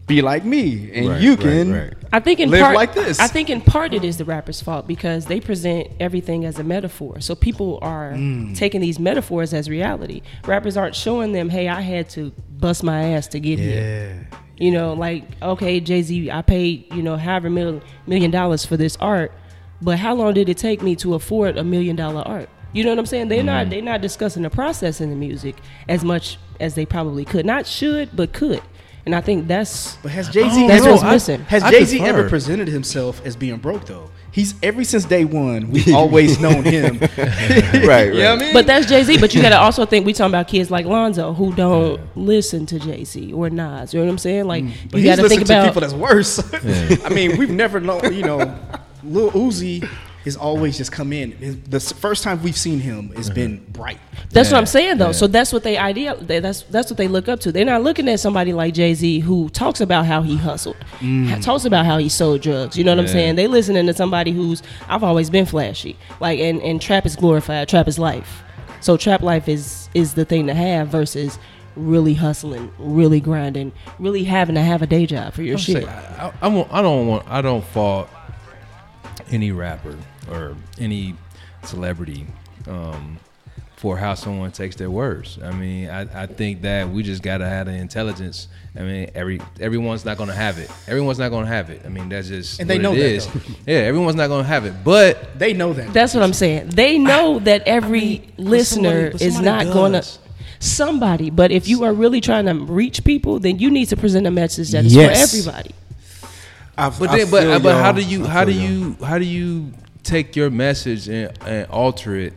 be 0.06 0.22
like 0.22 0.44
me, 0.44 0.92
and 0.94 1.08
Right, 1.08 1.20
you 1.20 1.36
can. 1.36 1.72
right. 1.72 1.92
I 2.12 2.20
think 2.20 2.38
in 2.38 2.48
live 2.50 2.60
part, 2.62 2.76
like 2.76 2.94
this. 2.94 3.18
I 3.18 3.26
think 3.26 3.50
in 3.50 3.60
part 3.60 3.92
it 3.92 4.04
is 4.04 4.18
the 4.18 4.24
rapper's 4.24 4.60
fault 4.62 4.86
because 4.86 5.26
they 5.26 5.40
present 5.40 5.88
everything 5.98 6.44
as 6.44 6.60
a 6.60 6.64
metaphor. 6.64 7.20
So 7.20 7.34
people 7.34 7.80
are 7.82 8.12
Mm. 8.12 8.56
taking 8.56 8.80
these 8.80 9.00
metaphors 9.00 9.52
as 9.52 9.68
reality. 9.68 10.22
Rappers 10.46 10.76
aren't 10.76 10.94
showing 10.94 11.32
them, 11.32 11.48
"Hey, 11.48 11.66
I 11.68 11.80
had 11.80 12.08
to 12.10 12.32
bust 12.58 12.84
my 12.84 13.14
ass 13.14 13.26
to 13.28 13.40
get 13.40 13.58
here." 13.58 14.28
You 14.58 14.70
know, 14.70 14.92
like 14.94 15.24
okay, 15.42 15.80
Jay 15.80 16.02
Z, 16.02 16.30
I 16.30 16.40
paid 16.42 16.84
you 16.94 17.02
know 17.02 17.16
however 17.16 17.50
mil- 17.50 17.82
million 18.06 18.30
dollars 18.30 18.64
for 18.64 18.76
this 18.76 18.96
art, 19.00 19.32
but 19.82 19.98
how 19.98 20.14
long 20.14 20.34
did 20.34 20.48
it 20.48 20.56
take 20.56 20.82
me 20.82 20.94
to 20.96 21.14
afford 21.14 21.58
a 21.58 21.64
million 21.64 21.96
dollar 21.96 22.22
art? 22.22 22.48
You 22.76 22.84
know 22.84 22.90
what 22.90 22.98
I'm 22.98 23.06
saying? 23.06 23.28
They're 23.28 23.42
not 23.42 23.70
they're 23.70 23.80
not 23.80 24.02
discussing 24.02 24.42
the 24.42 24.50
process 24.50 25.00
in 25.00 25.08
the 25.10 25.16
music 25.16 25.56
as 25.88 26.04
much 26.04 26.38
as 26.60 26.74
they 26.74 26.84
probably 26.84 27.24
could. 27.24 27.46
Not 27.46 27.66
should, 27.66 28.14
but 28.14 28.32
could. 28.34 28.60
and 29.06 29.14
I 29.14 29.20
think 29.22 29.48
that's 29.48 29.96
But 30.02 30.12
has 30.12 30.28
Jay 30.28 30.48
Z 30.50 30.66
That's 30.68 30.84
ever, 30.84 30.92
what's 30.92 31.04
missing. 31.04 31.40
Has 31.44 31.62
Jay 31.70 31.84
Z 31.84 32.00
ever 32.02 32.28
presented 32.28 32.68
himself 32.68 33.24
as 33.24 33.34
being 33.34 33.56
broke 33.56 33.86
though? 33.86 34.10
He's 34.30 34.54
ever 34.62 34.84
since 34.84 35.06
day 35.06 35.24
one. 35.24 35.70
We've 35.70 35.94
always 36.02 36.38
known 36.38 36.62
him. 36.64 36.98
right, 37.16 37.16
You 37.16 37.80
know 37.80 37.88
right. 37.88 38.12
what 38.12 38.26
I 38.26 38.36
mean? 38.36 38.52
But 38.52 38.66
that's 38.66 38.84
Jay 38.86 39.02
Z. 39.04 39.18
But 39.18 39.34
you 39.34 39.40
got 39.40 39.48
to 39.50 39.58
also 39.58 39.86
think 39.86 40.04
we 40.04 40.12
talking 40.12 40.32
about 40.32 40.46
kids 40.46 40.70
like 40.70 40.84
Lonzo 40.84 41.32
who 41.32 41.54
don't 41.54 41.98
listen 42.14 42.66
to 42.66 42.78
Jay 42.78 43.04
Z 43.04 43.32
or 43.32 43.48
Nas. 43.48 43.94
You 43.94 44.00
know 44.00 44.04
what 44.06 44.12
I'm 44.12 44.18
saying? 44.18 44.44
Like 44.44 44.64
Mm. 44.64 44.92
You 44.92 44.98
he's 44.98 45.04
got 45.16 45.16
to 45.22 45.28
think 45.30 45.40
listened 45.40 45.46
to 45.46 45.52
about. 45.54 45.66
people 45.68 45.80
that's 45.80 45.94
worse. 45.94 47.04
I 47.06 47.08
mean, 47.08 47.38
we've 47.38 47.48
never 47.48 47.80
known. 47.80 48.12
You 48.12 48.22
know, 48.24 48.58
Lil 49.02 49.30
Uzi 49.30 49.88
has 50.26 50.36
always 50.36 50.76
just 50.76 50.92
come 50.92 51.12
in. 51.12 51.30
His, 51.32 51.60
the 51.62 51.80
first 51.80 52.22
time 52.22 52.42
we've 52.42 52.56
seen 52.56 52.80
him 52.80 53.10
has 53.10 53.26
mm-hmm. 53.26 53.34
been 53.34 53.64
bright. 53.70 53.98
That's 54.30 54.50
what 54.50 54.58
I'm 54.58 54.66
saying 54.66 54.98
though. 54.98 55.06
yeah. 55.06 55.12
So 55.12 55.26
that's 55.26 55.52
what 55.52 55.62
they 55.62 55.78
ideal. 55.78 56.16
That's 56.16 56.62
that's 56.62 56.90
what 56.90 56.98
they 56.98 57.08
look 57.08 57.28
up 57.28 57.40
to. 57.40 57.52
They're 57.52 57.64
not 57.64 57.82
looking 57.82 58.08
at 58.08 58.20
somebody 58.20 58.52
like 58.52 58.74
Jay 58.74 58.92
Z 58.92 59.20
who 59.20 59.48
talks 59.50 59.80
about 59.80 60.04
how 60.04 60.22
he 60.22 60.36
hustled, 60.36 60.76
ha- 60.76 60.98
mm. 61.00 61.42
talks 61.42 61.64
about 61.64 61.86
how 61.86 61.98
he 61.98 62.08
sold 62.08 62.42
drugs. 62.42 62.76
You 62.76 62.84
know 62.84 62.92
what 62.92 63.00
I'm 63.00 63.08
saying? 63.08 63.36
They 63.36 63.46
listening 63.46 63.86
to 63.86 63.94
somebody 63.94 64.32
who's 64.32 64.62
I've 64.88 65.04
always 65.04 65.30
been 65.30 65.46
flashy. 65.46 65.96
Like 66.20 66.40
and 66.40 66.60
and 66.60 66.82
trap 66.82 67.06
is 67.06 67.16
glorified. 67.16 67.68
Trap 67.68 67.88
is 67.88 67.98
life. 67.98 68.42
So 68.80 68.96
trap 68.96 69.22
life 69.22 69.48
is 69.48 69.88
is 69.94 70.14
the 70.14 70.24
thing 70.24 70.48
to 70.48 70.54
have 70.54 70.88
versus 70.88 71.38
really 71.76 72.14
hustling, 72.14 72.72
really 72.78 73.20
grinding, 73.20 73.72
really 73.98 74.24
having 74.24 74.56
to 74.56 74.62
have 74.62 74.82
a 74.82 74.86
day 74.86 75.06
job 75.06 75.34
for 75.34 75.42
your 75.42 75.54
I'm 75.54 75.60
shit. 75.60 75.84
saying, 75.84 75.88
I, 75.88 76.26
I, 76.26 76.32
I 76.42 76.48
won't- 76.48 76.72
I 76.72 76.82
don't 76.82 77.06
want. 77.06 77.28
I 77.28 77.42
don't 77.42 77.64
fault 77.64 78.08
any 79.30 79.52
rapper 79.52 79.96
or 80.30 80.56
any 80.78 81.14
celebrity 81.64 82.26
um, 82.68 83.18
for 83.76 83.96
how 83.98 84.14
someone 84.14 84.50
takes 84.52 84.74
their 84.76 84.90
words. 84.90 85.38
I 85.42 85.50
mean, 85.52 85.90
I, 85.90 86.22
I 86.22 86.26
think 86.26 86.62
that 86.62 86.88
we 86.88 87.02
just 87.02 87.22
gotta 87.22 87.46
have 87.46 87.66
the 87.66 87.72
intelligence. 87.74 88.48
I 88.74 88.80
mean, 88.82 89.10
every 89.14 89.40
everyone's 89.60 90.04
not 90.04 90.16
gonna 90.18 90.34
have 90.34 90.58
it. 90.58 90.70
Everyone's 90.88 91.18
not 91.18 91.30
gonna 91.30 91.46
have 91.46 91.68
it. 91.70 91.82
I 91.84 91.88
mean, 91.88 92.08
that's 92.08 92.28
just 92.28 92.58
And 92.60 92.68
they 92.70 92.78
know 92.78 92.92
it 92.92 92.96
that, 92.96 93.04
is. 93.04 93.28
Yeah, 93.66 93.76
everyone's 93.78 94.16
not 94.16 94.28
gonna 94.28 94.44
have 94.44 94.64
it. 94.64 94.74
But 94.84 95.38
They 95.38 95.52
know 95.52 95.72
that. 95.74 95.92
That's 95.92 96.14
what 96.14 96.22
I'm 96.22 96.32
saying. 96.32 96.68
They 96.70 96.98
know 96.98 97.38
that 97.40 97.62
every 97.66 98.32
but 98.36 98.44
listener 98.44 98.90
somebody- 98.90 99.12
but 99.12 99.22
is 99.22 99.34
somebody 99.34 99.64
not 99.66 99.72
going 99.74 99.92
to 99.92 100.04
somebody. 100.58 101.30
But 101.30 101.50
if 101.52 101.68
you 101.68 101.84
are 101.84 101.92
really 101.92 102.20
trying 102.22 102.46
to 102.46 102.54
reach 102.54 103.04
people, 103.04 103.38
then 103.40 103.58
you 103.58 103.70
need 103.70 103.86
to 103.86 103.96
present 103.96 104.26
a 104.26 104.30
message 104.30 104.70
that 104.70 104.84
is 104.86 104.94
Yes. 104.94 105.30
for 105.32 105.38
everybody. 105.38 105.74
I- 106.78 106.90
But 106.90 107.10
I 107.10 107.16
then, 107.18 107.30
but 107.30 107.62
but 107.62 107.74
how 107.82 107.92
do 107.92 108.02
you 108.02 108.24
how 108.24 108.44
do 108.44 108.52
y'all. 108.52 108.62
you 108.70 108.96
how 109.04 109.18
do 109.18 109.24
you 109.24 109.72
take 110.06 110.36
your 110.36 110.50
message 110.50 111.08
and, 111.08 111.36
and 111.46 111.66
alter 111.70 112.16
it 112.16 112.32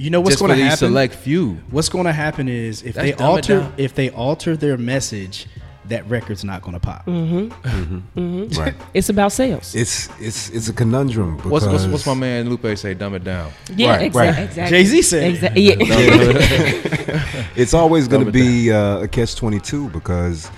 you 0.00 0.08
know 0.08 0.22
what's 0.22 0.36
going 0.36 0.50
to 0.50 0.54
these 0.54 0.64
happen? 0.64 0.78
select 0.78 1.14
few? 1.14 1.60
What's 1.70 1.90
going 1.90 2.06
to 2.06 2.12
happen 2.12 2.48
is 2.48 2.82
if 2.82 2.94
That's 2.94 3.18
they 3.18 3.24
alter 3.24 3.70
if 3.76 3.94
they 3.94 4.08
alter 4.08 4.56
their 4.56 4.78
message, 4.78 5.46
that 5.86 6.08
record's 6.08 6.42
not 6.42 6.62
going 6.62 6.72
to 6.72 6.80
pop. 6.80 7.04
Mm-hmm. 7.04 7.68
Mm-hmm. 7.68 8.18
Mm-hmm. 8.18 8.60
Right. 8.60 8.74
It's 8.94 9.10
about 9.10 9.32
sales. 9.32 9.74
It's 9.74 10.08
it's 10.18 10.48
it's 10.50 10.68
a 10.70 10.72
conundrum. 10.72 11.36
What's, 11.38 11.66
what's 11.66 11.86
what's 11.86 12.06
my 12.06 12.14
man 12.14 12.48
Lupe 12.48 12.78
say? 12.78 12.94
Dumb 12.94 13.14
it 13.14 13.24
down. 13.24 13.52
yeah, 13.76 13.96
right, 13.96 14.10
exa- 14.10 14.14
right. 14.14 14.38
exactly. 14.38 14.78
Jay 14.78 14.84
Z 14.84 15.02
said. 15.02 15.30
Exactly. 15.30 15.62
Yeah. 15.62 17.36
It's 17.56 17.74
always 17.74 18.08
going 18.08 18.24
to 18.24 18.32
be 18.32 18.72
uh, 18.72 19.00
a 19.00 19.08
catch 19.08 19.36
twenty 19.36 19.60
two 19.60 19.90
because 19.90 20.50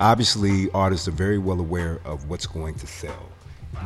obviously 0.00 0.68
artists 0.72 1.08
are 1.08 1.12
very 1.12 1.38
well 1.38 1.60
aware 1.60 2.00
of 2.04 2.28
what's 2.28 2.46
going 2.46 2.74
to 2.74 2.86
sell. 2.86 3.30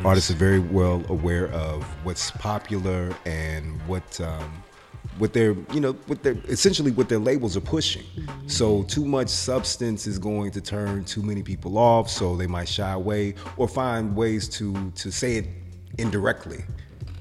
Artists 0.05 0.31
are 0.31 0.35
very 0.35 0.59
well 0.59 1.05
aware 1.09 1.49
of 1.49 1.85
what's 2.05 2.31
popular 2.33 3.15
and 3.27 3.81
what 3.83 4.21
um, 4.21 4.63
what 5.19 5.33
their 5.33 5.53
you 5.73 5.81
know 5.81 5.93
what 6.07 6.23
their 6.23 6.37
essentially 6.49 6.91
what 6.91 7.09
their 7.09 7.19
labels 7.19 7.57
are 7.57 7.63
pushing. 7.63 8.05
So 8.47 8.83
too 8.85 9.05
much 9.05 9.29
substance 9.29 10.07
is 10.07 10.19
going 10.19 10.51
to 10.53 10.61
turn 10.61 11.05
too 11.05 11.23
many 11.23 11.43
people 11.43 11.79
off. 11.79 12.09
So 12.09 12.37
they 12.37 12.47
might 12.47 12.69
shy 12.69 12.93
away 12.93 13.35
or 13.57 13.69
find 13.69 14.17
ways 14.17 14.49
to 14.51 14.91
to 14.93 15.11
say 15.11 15.37
it 15.37 15.47
indirectly 15.99 16.65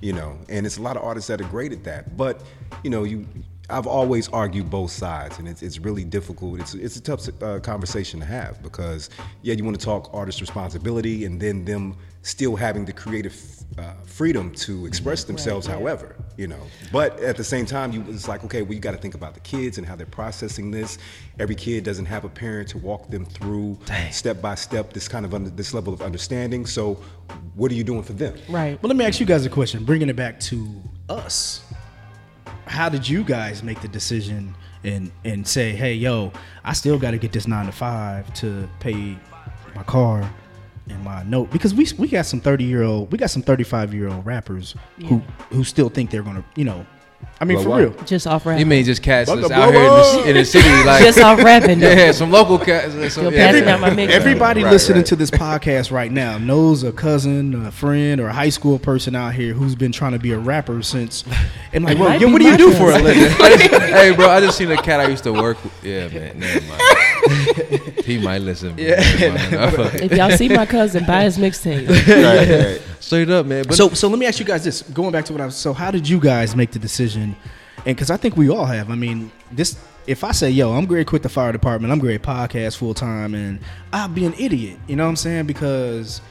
you 0.01 0.13
know 0.13 0.38
and 0.47 0.65
it's 0.65 0.77
a 0.77 0.82
lot 0.82 0.95
of 0.95 1.03
artists 1.03 1.27
that 1.27 1.41
are 1.41 1.47
great 1.47 1.71
at 1.71 1.84
that 1.84 2.15
but 2.15 2.43
you 2.84 2.89
know 2.89 3.03
you 3.03 3.25
i've 3.69 3.88
always 3.88 4.27
argued 4.29 4.69
both 4.69 4.91
sides 4.91 5.38
and 5.39 5.47
it's, 5.47 5.62
it's 5.62 5.79
really 5.79 6.03
difficult 6.03 6.60
it's, 6.60 6.73
it's 6.73 6.95
a 6.95 7.01
tough 7.01 7.27
uh, 7.43 7.60
conversation 7.60 8.19
to 8.19 8.25
have 8.25 8.62
because 8.63 9.10
yeah 9.41 9.53
you 9.53 9.63
want 9.63 9.77
to 9.77 9.84
talk 9.86 10.10
artist 10.13 10.41
responsibility 10.41 11.25
and 11.25 11.39
then 11.39 11.65
them 11.65 11.95
still 12.21 12.55
having 12.55 12.86
the 12.86 12.93
creative 12.93 13.36
uh, 13.77 13.93
freedom 14.03 14.51
to 14.53 14.86
express 14.86 15.23
themselves 15.23 15.65
however 15.65 16.15
you 16.39 16.47
know. 16.47 16.62
But 16.91 17.19
at 17.19 17.36
the 17.36 17.43
same 17.43 17.65
time 17.65 17.91
you 17.91 18.03
it's 18.08 18.27
like 18.27 18.45
okay 18.45 18.62
well 18.62 18.73
you 18.73 18.79
got 18.79 18.91
to 18.91 18.97
think 18.97 19.13
about 19.13 19.34
the 19.34 19.41
kids 19.41 19.77
and 19.77 19.86
how 19.86 19.95
they're 19.97 20.05
processing 20.05 20.71
this. 20.71 20.97
Every 21.38 21.55
kid 21.55 21.84
doesn't 21.84 22.05
have 22.05 22.23
a 22.23 22.29
parent 22.29 22.69
to 22.69 22.77
walk 22.77 23.10
them 23.10 23.25
through 23.25 23.77
step 24.10 24.41
by 24.41 24.55
step 24.55 24.93
this 24.93 25.08
kind 25.10 25.25
of 25.25 25.34
under, 25.34 25.49
this 25.49 25.73
level 25.73 25.93
of 25.93 26.01
understanding. 26.01 26.65
So 26.65 26.93
what 27.55 27.71
are 27.71 27.75
you 27.75 27.84
doing 27.84 28.03
for 28.03 28.13
them? 28.13 28.38
Right. 28.47 28.82
But 28.82 28.88
let 28.88 28.95
me 28.95 29.05
ask 29.05 29.19
you 29.19 29.25
guys 29.25 29.45
a 29.45 29.49
question, 29.49 29.84
bringing 29.84 30.10
it 30.10 30.15
back 30.15 30.39
to 30.41 30.82
us. 31.10 31.65
How 32.65 32.88
did 32.88 33.08
you 33.08 33.23
guys 33.23 33.62
make 33.62 33.82
the 33.82 33.88
decision 33.89 34.55
and 34.86 35.12
and 35.25 35.45
say, 35.45 35.71
hey, 35.71 35.93
yo, 35.93 36.32
I 36.63 36.71
still 36.71 36.97
got 36.97 37.12
to 37.12 37.17
get 37.17 37.34
this 37.34 37.47
nine 37.47 37.65
to 37.65 37.71
five 37.73 38.34
to 38.36 38.69
pay 38.79 39.17
my 39.75 39.84
car 39.84 40.29
and 40.89 41.04
my 41.04 41.23
note 41.23 41.52
because 41.52 41.73
we 41.73 41.88
we 41.97 42.08
got 42.08 42.25
some 42.25 42.39
thirty 42.39 42.63
year 42.63 42.84
old, 42.84 43.12
we 43.12 43.17
got 43.17 43.30
some 43.30 43.41
thirty 43.41 43.63
five 43.63 43.93
year 43.93 44.08
old 44.10 44.25
rappers 44.25 44.75
who 45.08 45.21
who 45.52 45.63
still 45.63 45.89
think 45.89 46.10
they're 46.12 46.23
gonna, 46.23 46.43
you 46.56 46.65
know, 46.65 46.86
I 47.41 47.45
mean 47.45 47.58
Blow 47.58 47.63
for 47.65 47.71
up. 47.71 47.95
real. 47.97 48.06
Just 48.06 48.28
off 48.28 48.45
rapping. 48.45 48.60
You 48.60 48.65
rapping. 48.65 48.69
mean 48.69 48.86
just 48.86 49.04
cats 49.04 49.30
Buck 49.30 49.41
that's 49.41 49.52
a 49.52 49.56
out 49.56 49.73
here 49.73 49.84
in 49.84 49.89
the, 50.23 50.30
in 50.30 50.36
the 50.38 50.45
city 50.45 50.69
like 50.86 51.04
Just 51.04 51.19
off 51.19 51.38
rapping. 51.43 51.80
yeah, 51.82 52.12
some 52.13 52.32
local 52.32 52.58
cats. 52.58 53.13
Some, 53.13 53.25
You're 53.25 53.34
yeah. 53.34 53.52
passing 53.52 53.67
out 53.67 53.80
my 53.82 53.89
mix. 53.89 54.13
Everybody 54.13 54.63
Right, 54.63 54.71
listening 54.71 54.99
right. 54.99 55.06
to 55.08 55.15
this 55.17 55.30
podcast 55.45 55.91
right 55.91 56.12
now 56.12 56.38
knows 56.38 56.84
a 56.84 56.91
cousin, 56.93 57.65
a 57.65 57.71
friend, 57.71 58.19
or 58.21 58.28
a 58.30 58.34
high 58.34 58.49
school 58.49 58.80
person 58.80 59.15
out 59.15 59.34
here 59.34 59.54
who's 59.54 59.75
been 59.75 59.91
trying 59.91 60.13
to 60.13 60.19
be 60.19 60.32
a 60.32 60.39
rapper 60.39 60.82
since. 60.82 61.23
And 61.73 61.84
like, 61.84 61.97
well, 61.99 62.19
yo, 62.19 62.30
what 62.32 62.39
do 62.39 62.45
you 62.45 62.52
my 62.52 62.58
do 62.58 62.73
for 62.73 62.91
a 62.91 62.99
living? 62.99 63.32
Hey, 63.32 64.13
bro, 64.15 64.30
I 64.30 64.39
just 64.39 64.58
seen 64.58 64.71
a 64.71 64.82
cat 64.82 64.99
I 65.02 65.08
used 65.08 65.23
to 65.23 65.34
work 65.34 65.62
with. 65.63 65.73
Yeah, 65.84 66.08
man, 66.08 66.39
never 66.39 66.62
mind. 66.67 66.82
he 68.06 68.18
might 68.18 68.39
listen. 68.42 68.78
Yeah. 68.78 69.02
Never. 69.52 69.89
If 69.94 70.12
y'all 70.13 70.32
see 70.32 70.50
my 70.50 70.65
cousin, 70.65 71.06
buy 71.06 71.24
his 71.24 71.38
mixtape. 71.38 71.88
right, 72.08 72.65
right. 72.65 72.82
Straight 73.00 73.30
up, 73.30 73.46
man. 73.46 73.65
But 73.68 73.76
so, 73.76 73.89
so 73.89 74.08
let 74.08 74.20
me 74.20 74.26
ask 74.26 74.39
you 74.39 74.46
guys 74.46 74.63
this. 74.63 74.82
Going 74.82 75.12
back 75.12 75.26
to 75.26 75.34
what 75.34 75.42
I 75.42 75.46
was. 75.46 75.56
So, 75.56 75.74
how 75.74 75.92
did 75.92 76.08
you 76.08 76.20
guys 76.20 76.56
make 76.56 76.72
the 76.72 76.80
decision? 76.80 77.36
And 77.78 77.96
because 77.96 78.12
I 78.12 78.18
think 78.18 78.36
we 78.38 78.50
all 78.50 78.65
have. 78.65 78.89
I 78.89 78.96
mean, 78.96 79.32
this. 79.52 79.78
If 80.08 80.24
I 80.24 80.32
say, 80.32 80.50
"Yo, 80.50 80.72
I'm 80.74 80.86
great, 80.86 81.08
quit 81.08 81.24
the 81.24 81.30
fire 81.30 81.52
department. 81.52 81.92
I'm 81.92 82.00
great, 82.00 82.22
podcast 82.24 82.78
full 82.78 82.94
time," 82.94 83.36
and 83.36 83.60
I'll 83.94 84.08
be 84.08 84.26
an 84.26 84.34
idiot. 84.38 84.80
You 84.88 84.96
know 84.96 85.04
what 85.04 85.10
I'm 85.10 85.15
saying? 85.15 85.46
Because, 85.46 86.22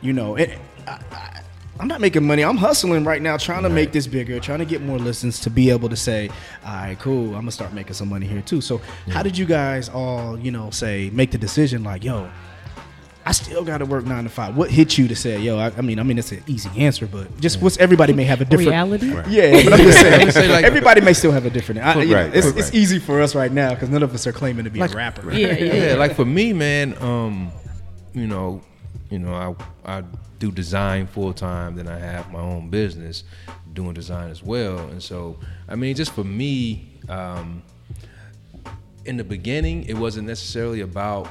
you 0.00 0.12
know, 0.12 0.36
it, 0.36 0.58
I, 0.86 0.98
I, 1.12 1.40
I'm 1.78 1.88
not 1.88 2.00
making 2.00 2.26
money. 2.26 2.42
I'm 2.42 2.56
hustling 2.56 3.04
right 3.04 3.20
now, 3.20 3.36
trying 3.36 3.62
to 3.64 3.68
make 3.68 3.92
this 3.92 4.06
bigger, 4.06 4.40
trying 4.40 4.60
to 4.60 4.64
get 4.64 4.82
more 4.82 4.98
listens 4.98 5.40
to 5.40 5.50
be 5.50 5.70
able 5.70 5.88
to 5.90 5.96
say, 5.96 6.30
"All 6.64 6.72
right, 6.74 6.98
cool. 6.98 7.26
I'm 7.34 7.42
gonna 7.42 7.50
start 7.50 7.72
making 7.74 7.94
some 7.94 8.08
money 8.08 8.26
here 8.26 8.40
too." 8.42 8.60
So, 8.60 8.80
how 9.10 9.22
did 9.22 9.36
you 9.36 9.44
guys 9.46 9.88
all, 9.88 10.38
you 10.38 10.50
know, 10.50 10.70
say 10.70 11.10
make 11.12 11.30
the 11.32 11.38
decision? 11.38 11.84
Like, 11.84 12.02
yo, 12.02 12.28
I 13.26 13.32
still 13.32 13.62
got 13.64 13.78
to 13.78 13.84
work 13.84 14.06
nine 14.06 14.24
to 14.24 14.30
five. 14.30 14.56
What 14.56 14.70
hit 14.70 14.96
you 14.96 15.06
to 15.08 15.16
say, 15.16 15.38
yo? 15.38 15.58
I, 15.58 15.72
I 15.76 15.80
mean, 15.82 15.98
I 15.98 16.02
mean, 16.04 16.16
it's 16.18 16.32
an 16.32 16.42
easy 16.46 16.70
answer, 16.78 17.06
but 17.06 17.40
just 17.40 17.60
what's 17.60 17.76
everybody 17.78 18.12
may 18.14 18.24
have 18.24 18.40
a 18.40 18.44
different 18.44 18.68
Reality. 18.70 19.08
Yeah, 19.28 19.64
but 19.64 19.72
I'm 19.74 19.78
just 19.80 20.00
saying, 20.00 20.30
say, 20.30 20.48
like- 20.48 20.64
everybody 20.64 21.00
may 21.02 21.12
still 21.12 21.32
have 21.32 21.44
a 21.44 21.50
different. 21.50 21.82
I, 21.84 22.02
you 22.02 22.10
know, 22.14 22.22
Right, 22.22 22.34
it's, 22.34 22.46
right, 22.46 22.56
it's 22.58 22.72
easy 22.72 22.98
for 23.00 23.20
us 23.20 23.34
right 23.34 23.52
now 23.52 23.70
because 23.74 23.90
none 23.90 24.02
of 24.02 24.14
us 24.14 24.26
are 24.26 24.32
claiming 24.32 24.64
to 24.64 24.70
be 24.70 24.78
Like- 24.80 24.94
a 24.94 24.96
rapper. 24.96 25.30
Yeah, 25.32 25.48
yeah, 25.48 25.52
yeah, 25.64 25.86
yeah. 25.90 25.94
like 25.96 26.14
for 26.14 26.24
me, 26.24 26.52
man, 26.52 26.96
um, 27.02 27.50
you 28.14 28.26
know, 28.28 28.62
you 29.10 29.18
know, 29.18 29.34
I 29.84 29.98
I 29.98 30.04
do 30.38 30.50
design 30.50 31.06
full 31.06 31.32
time, 31.32 31.76
then 31.76 31.88
I 31.88 31.98
have 31.98 32.30
my 32.30 32.40
own 32.40 32.70
business 32.70 33.24
doing 33.72 33.94
design 33.94 34.30
as 34.30 34.42
well. 34.42 34.78
And 34.78 35.02
so, 35.02 35.38
I 35.68 35.76
mean, 35.76 35.94
just 35.94 36.12
for 36.12 36.24
me, 36.24 36.98
um, 37.08 37.62
in 39.04 39.16
the 39.16 39.24
beginning, 39.24 39.84
it 39.84 39.94
wasn't 39.94 40.26
necessarily 40.26 40.80
about. 40.80 41.28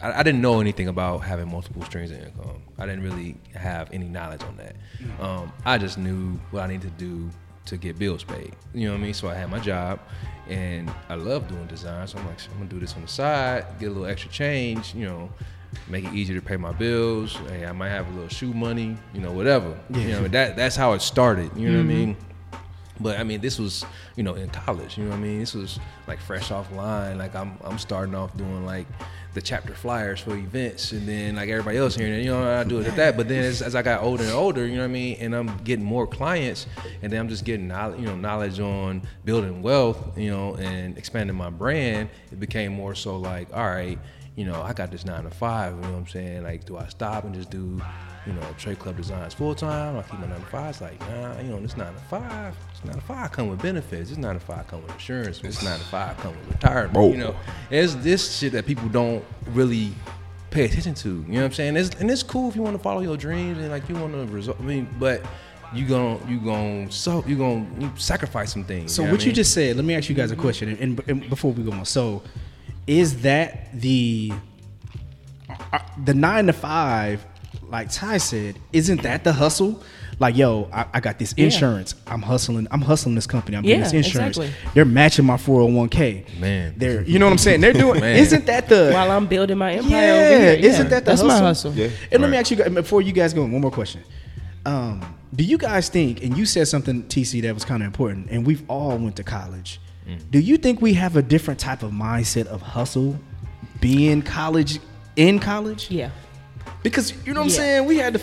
I, 0.00 0.20
I 0.20 0.22
didn't 0.22 0.40
know 0.40 0.60
anything 0.60 0.88
about 0.88 1.18
having 1.18 1.50
multiple 1.50 1.82
streams 1.84 2.10
of 2.10 2.18
income. 2.18 2.62
I 2.78 2.86
didn't 2.86 3.04
really 3.04 3.36
have 3.54 3.92
any 3.92 4.06
knowledge 4.06 4.42
on 4.42 4.56
that. 4.56 4.76
Um, 5.20 5.52
I 5.64 5.78
just 5.78 5.98
knew 5.98 6.40
what 6.50 6.62
I 6.62 6.66
needed 6.66 6.98
to 6.98 7.04
do 7.04 7.30
to 7.66 7.76
get 7.76 7.98
bills 7.98 8.24
paid. 8.24 8.54
You 8.74 8.86
know 8.86 8.94
what 8.94 9.00
I 9.00 9.04
mean? 9.04 9.14
So 9.14 9.28
I 9.28 9.34
had 9.34 9.50
my 9.50 9.58
job, 9.58 10.00
and 10.48 10.90
I 11.08 11.14
love 11.14 11.48
doing 11.48 11.66
design. 11.66 12.06
So 12.06 12.18
I'm 12.18 12.26
like, 12.26 12.38
I'm 12.50 12.58
gonna 12.58 12.70
do 12.70 12.80
this 12.80 12.94
on 12.94 13.02
the 13.02 13.08
side, 13.08 13.66
get 13.78 13.86
a 13.86 13.90
little 13.90 14.06
extra 14.06 14.30
change. 14.30 14.94
You 14.94 15.06
know, 15.06 15.30
make 15.88 16.04
it 16.04 16.14
easier 16.14 16.38
to 16.38 16.44
pay 16.44 16.56
my 16.56 16.72
bills. 16.72 17.34
Hey, 17.48 17.66
I 17.66 17.72
might 17.72 17.90
have 17.90 18.08
a 18.08 18.10
little 18.12 18.28
shoe 18.28 18.52
money. 18.52 18.96
You 19.12 19.20
know, 19.20 19.32
whatever. 19.32 19.78
You 19.90 20.08
know, 20.08 20.28
that 20.28 20.56
that's 20.56 20.76
how 20.76 20.92
it 20.92 21.02
started. 21.02 21.50
You 21.56 21.68
know 21.70 21.78
what 21.78 21.84
I 21.84 21.88
mm-hmm. 21.88 22.06
mean? 22.06 22.16
But 23.00 23.18
I 23.18 23.24
mean, 23.24 23.40
this 23.40 23.58
was, 23.58 23.84
you 24.16 24.22
know, 24.22 24.34
in 24.34 24.48
college. 24.50 24.96
You 24.96 25.04
know 25.04 25.10
what 25.10 25.16
I 25.16 25.22
mean? 25.22 25.40
This 25.40 25.54
was 25.54 25.80
like 26.06 26.20
fresh 26.20 26.50
off 26.50 26.70
line. 26.72 27.18
Like 27.18 27.34
I'm, 27.34 27.58
I'm 27.64 27.78
starting 27.78 28.14
off 28.14 28.36
doing 28.36 28.64
like 28.64 28.86
the 29.34 29.42
chapter 29.42 29.74
flyers 29.74 30.20
for 30.20 30.36
events, 30.36 30.92
and 30.92 31.08
then 31.08 31.34
like 31.34 31.48
everybody 31.48 31.76
else 31.76 31.96
here, 31.96 32.06
and 32.06 32.24
you 32.24 32.30
know, 32.30 32.60
I 32.60 32.62
do 32.62 32.78
it 32.78 32.86
at 32.86 32.94
that. 32.96 33.16
But 33.16 33.26
then 33.26 33.42
as, 33.42 33.62
as 33.62 33.74
I 33.74 33.82
got 33.82 34.02
older 34.02 34.22
and 34.22 34.32
older, 34.32 34.64
you 34.64 34.76
know 34.76 34.82
what 34.82 34.90
I 34.90 34.92
mean, 34.92 35.16
and 35.18 35.34
I'm 35.34 35.56
getting 35.64 35.84
more 35.84 36.06
clients, 36.06 36.68
and 37.02 37.12
then 37.12 37.18
I'm 37.18 37.28
just 37.28 37.44
getting 37.44 37.66
knowledge, 37.66 37.98
you 37.98 38.06
know, 38.06 38.14
knowledge 38.14 38.60
on 38.60 39.02
building 39.24 39.60
wealth, 39.60 40.16
you 40.16 40.30
know, 40.30 40.54
and 40.54 40.96
expanding 40.96 41.36
my 41.36 41.50
brand. 41.50 42.10
It 42.30 42.38
became 42.38 42.72
more 42.72 42.94
so 42.94 43.16
like, 43.16 43.52
all 43.52 43.66
right, 43.66 43.98
you 44.36 44.44
know, 44.44 44.62
I 44.62 44.72
got 44.72 44.90
this 44.90 45.04
nine 45.04 45.24
to 45.24 45.30
five. 45.30 45.74
You 45.74 45.80
know 45.82 45.92
what 45.92 45.98
I'm 45.98 46.06
saying? 46.06 46.42
Like, 46.42 46.64
do 46.64 46.76
I 46.76 46.88
stop 46.88 47.24
and 47.24 47.34
just 47.34 47.50
do, 47.50 47.80
you 48.26 48.32
know, 48.32 48.42
trade 48.58 48.78
club 48.78 48.96
designs 48.96 49.34
full 49.34 49.54
time? 49.54 49.96
I 49.96 50.02
keep 50.02 50.18
my 50.18 50.26
nine 50.26 50.40
to 50.40 50.46
five. 50.46 50.70
It's 50.70 50.80
like, 50.80 51.00
nah, 51.00 51.40
you 51.40 51.48
know, 51.48 51.60
this 51.60 51.76
nine 51.76 51.92
to 51.92 52.00
five, 52.00 52.56
this 52.72 52.84
nine 52.84 52.96
to 52.96 53.00
five 53.00 53.30
come 53.30 53.48
with 53.48 53.62
benefits. 53.62 54.10
This 54.10 54.18
nine 54.18 54.34
to 54.34 54.40
five 54.40 54.66
come 54.66 54.82
with 54.82 54.92
insurance. 54.92 55.38
This 55.38 55.62
nine 55.62 55.78
to 55.78 55.84
five 55.84 56.16
come 56.18 56.36
with 56.38 56.48
retirement. 56.48 56.96
Whoa. 56.96 57.10
You 57.10 57.18
know, 57.18 57.36
it's 57.70 57.94
this 57.96 58.38
shit 58.38 58.52
that 58.52 58.66
people 58.66 58.88
don't 58.88 59.24
really 59.52 59.92
pay 60.50 60.64
attention 60.64 60.94
to. 60.94 61.08
You 61.08 61.14
know 61.14 61.38
what 61.38 61.44
I'm 61.44 61.52
saying? 61.52 61.76
It's, 61.76 61.94
and 61.96 62.10
it's 62.10 62.22
cool 62.22 62.48
if 62.48 62.56
you 62.56 62.62
want 62.62 62.76
to 62.76 62.82
follow 62.82 63.00
your 63.02 63.16
dreams 63.16 63.58
and 63.58 63.70
like 63.70 63.88
you 63.88 63.94
want 63.94 64.14
to 64.14 64.26
result. 64.32 64.56
I 64.58 64.62
mean, 64.64 64.88
but 64.98 65.22
you 65.72 65.86
gon' 65.86 66.24
you 66.28 66.38
gon' 66.38 66.90
so 66.90 67.24
you 67.26 67.36
gon' 67.36 67.76
you 67.80 67.90
sacrifice 67.96 68.52
some 68.52 68.64
things. 68.64 68.94
So 68.94 69.02
you 69.02 69.08
know 69.08 69.14
what 69.14 69.20
I 69.20 69.24
you 69.24 69.28
mean? 69.28 69.34
just 69.34 69.52
said, 69.52 69.76
let 69.76 69.84
me 69.84 69.94
ask 69.94 70.08
you 70.08 70.14
guys 70.14 70.30
a 70.30 70.36
question, 70.36 70.68
and, 70.68 70.78
and, 70.78 71.08
and 71.08 71.28
before 71.28 71.52
we 71.52 71.62
go 71.62 71.72
on, 71.72 71.84
so 71.84 72.22
is 72.86 73.22
that 73.22 73.68
the 73.80 74.32
uh, 75.72 75.78
the 76.04 76.14
nine 76.14 76.46
to 76.46 76.52
five, 76.52 77.24
like 77.68 77.90
Ty 77.90 78.18
said, 78.18 78.58
isn't 78.72 79.02
that 79.02 79.24
the 79.24 79.32
hustle? 79.32 79.82
Like, 80.20 80.36
yo, 80.36 80.68
I, 80.72 80.86
I 80.94 81.00
got 81.00 81.18
this 81.18 81.34
Yeah. 81.36 81.46
insurance. 81.46 81.96
I'm 82.06 82.22
hustling. 82.22 82.68
I'm 82.70 82.80
hustling 82.80 83.16
this 83.16 83.26
company. 83.26 83.56
I'm 83.56 83.64
getting 83.64 83.80
Yeah, 83.80 83.84
this 83.84 83.92
insurance. 84.06 84.38
exactly. 84.38 84.70
They're 84.72 84.84
matching 84.84 85.24
my 85.24 85.36
401k. 85.36 86.38
Man. 86.38 86.74
they're 86.76 87.02
you 87.02 87.18
know 87.18 87.26
what 87.26 87.32
I'm 87.32 87.38
saying? 87.38 87.60
They're 87.60 87.72
doing. 87.72 88.02
Isn't 88.04 88.46
that 88.46 88.68
the 88.68 88.92
While 88.92 89.10
I'm 89.10 89.26
building 89.26 89.58
my 89.58 89.72
empire 89.72 89.90
yeah, 89.90 90.12
over 90.12 90.40
here. 90.56 90.70
isn't 90.70 90.90
that 90.90 91.04
the 91.04 91.10
that's 91.10 91.20
hustle? 91.20 91.26
my 91.40 91.46
hustle? 91.46 91.72
Yeah. 91.72 91.88
And 92.12 92.22
let 92.22 92.30
me 92.30 92.36
Right. 92.36 92.40
ask 92.40 92.50
you 92.52 92.56
guys 92.58 92.70
before 92.70 93.02
you 93.02 93.12
guys 93.12 93.34
go 93.34 93.42
one 93.42 93.60
more 93.60 93.70
question. 93.72 94.02
Um, 94.64 95.02
do 95.34 95.42
you 95.42 95.58
guys 95.58 95.88
think, 95.88 96.22
and 96.22 96.36
you 96.38 96.46
said 96.46 96.68
something, 96.68 97.02
TC, 97.04 97.42
that 97.42 97.52
was 97.52 97.64
kind 97.64 97.82
of 97.82 97.86
important, 97.88 98.28
and 98.30 98.46
we've 98.46 98.62
all 98.70 98.96
went 98.96 99.16
to 99.16 99.24
college. 99.24 99.80
Mm. 100.08 100.30
Do 100.30 100.38
you 100.38 100.56
think 100.56 100.82
we 100.82 100.94
have 100.94 101.16
a 101.16 101.22
different 101.22 101.60
type 101.60 101.82
of 101.82 101.90
mindset 101.92 102.46
of 102.46 102.60
hustle 102.62 103.18
being 103.80 104.22
college 104.22 104.80
in 105.16 105.38
college? 105.38 105.90
Yeah. 105.90 106.10
Because 106.82 107.14
you 107.26 107.32
know 107.32 107.40
what 107.40 107.46
I'm 107.46 107.50
saying? 107.50 107.86
We 107.86 107.96
had 107.96 108.14
to. 108.14 108.20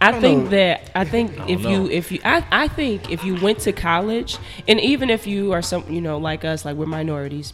I, 0.00 0.10
don't 0.10 0.20
think 0.20 0.44
know. 0.44 0.50
that 0.50 0.90
I 0.94 1.04
think 1.04 1.32
if 1.48 1.62
know. 1.62 1.70
you 1.70 1.90
if 1.90 2.10
you 2.10 2.20
I, 2.24 2.44
I 2.50 2.68
think 2.68 3.10
if 3.10 3.22
you 3.22 3.36
went 3.36 3.60
to 3.60 3.72
college 3.72 4.38
and 4.66 4.80
even 4.80 5.10
if 5.10 5.26
you 5.26 5.52
are 5.52 5.62
some 5.62 5.84
you 5.90 6.00
know 6.00 6.16
like 6.18 6.44
us 6.44 6.64
like 6.64 6.76
we're 6.76 6.86
minorities 6.86 7.52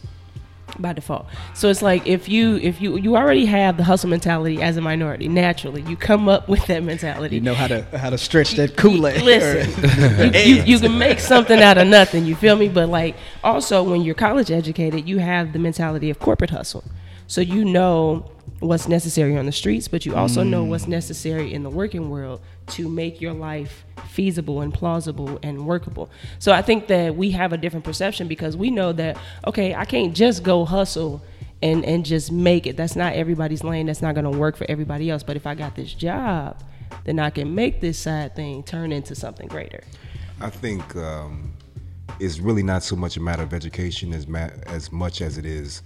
by 0.81 0.93
default 0.93 1.25
so 1.53 1.69
it's 1.69 1.81
like 1.81 2.05
if 2.07 2.27
you 2.27 2.57
if 2.57 2.81
you 2.81 2.97
you 2.97 3.15
already 3.15 3.45
have 3.45 3.77
the 3.77 3.83
hustle 3.83 4.09
mentality 4.09 4.61
as 4.61 4.77
a 4.77 4.81
minority 4.81 5.27
naturally 5.27 5.81
you 5.83 5.95
come 5.95 6.27
up 6.27 6.47
with 6.47 6.65
that 6.67 6.83
mentality 6.83 7.35
You 7.35 7.41
know 7.41 7.53
how 7.53 7.67
to 7.67 7.83
how 7.97 8.09
to 8.09 8.17
stretch 8.17 8.53
that 8.53 8.77
Kool 8.77 9.07
Aid. 9.07 9.21
Listen, 9.21 10.33
you, 10.33 10.55
you, 10.55 10.63
you 10.63 10.79
can 10.79 10.97
make 10.97 11.19
something 11.19 11.59
out 11.61 11.77
of 11.77 11.87
nothing. 11.87 12.25
You 12.25 12.35
feel 12.35 12.55
me? 12.55 12.69
But 12.69 12.89
like 12.89 13.15
also 13.43 13.83
when 13.83 14.01
you're 14.01 14.15
college 14.15 14.51
educated, 14.51 15.07
you 15.07 15.19
have 15.19 15.53
the 15.53 15.59
mentality 15.59 16.09
of 16.09 16.19
corporate 16.19 16.49
hustle. 16.49 16.83
So 17.27 17.41
you 17.41 17.63
know 17.65 18.29
what's 18.61 18.87
necessary 18.87 19.37
on 19.37 19.47
the 19.47 19.51
streets, 19.51 19.87
but 19.87 20.05
you 20.05 20.15
also 20.15 20.43
know 20.43 20.63
what's 20.63 20.87
necessary 20.87 21.53
in 21.53 21.63
the 21.63 21.69
working 21.69 22.09
world 22.09 22.41
to 22.67 22.87
make 22.87 23.19
your 23.19 23.33
life 23.33 23.83
feasible 24.07 24.61
and 24.61 24.73
plausible 24.73 25.39
and 25.41 25.65
workable. 25.65 26.09
So 26.37 26.51
I 26.51 26.61
think 26.61 26.87
that 26.87 27.15
we 27.15 27.31
have 27.31 27.53
a 27.53 27.57
different 27.57 27.83
perception 27.83 28.27
because 28.27 28.55
we 28.55 28.69
know 28.69 28.93
that 28.93 29.17
okay, 29.47 29.73
I 29.73 29.85
can't 29.85 30.15
just 30.15 30.43
go 30.43 30.63
hustle 30.63 31.23
and 31.61 31.83
and 31.83 32.05
just 32.05 32.31
make 32.31 32.67
it. 32.67 32.77
That's 32.77 32.95
not 32.95 33.13
everybody's 33.13 33.63
lane. 33.63 33.87
That's 33.87 34.01
not 34.01 34.13
going 34.13 34.31
to 34.31 34.37
work 34.37 34.55
for 34.55 34.69
everybody 34.69 35.09
else. 35.09 35.23
But 35.23 35.35
if 35.35 35.47
I 35.47 35.55
got 35.55 35.75
this 35.75 35.93
job, 35.93 36.63
then 37.03 37.19
I 37.19 37.31
can 37.31 37.55
make 37.55 37.81
this 37.81 37.97
side 37.97 38.35
thing 38.35 38.63
turn 38.63 38.91
into 38.91 39.15
something 39.15 39.47
greater. 39.47 39.83
I 40.39 40.51
think 40.51 40.95
um, 40.95 41.53
it's 42.19 42.39
really 42.39 42.63
not 42.63 42.83
so 42.83 42.95
much 42.95 43.17
a 43.17 43.19
matter 43.19 43.41
of 43.43 43.53
education 43.53 44.13
as 44.13 44.27
ma- 44.27 44.49
as 44.67 44.91
much 44.91 45.21
as 45.21 45.39
it 45.39 45.45
is 45.45 45.81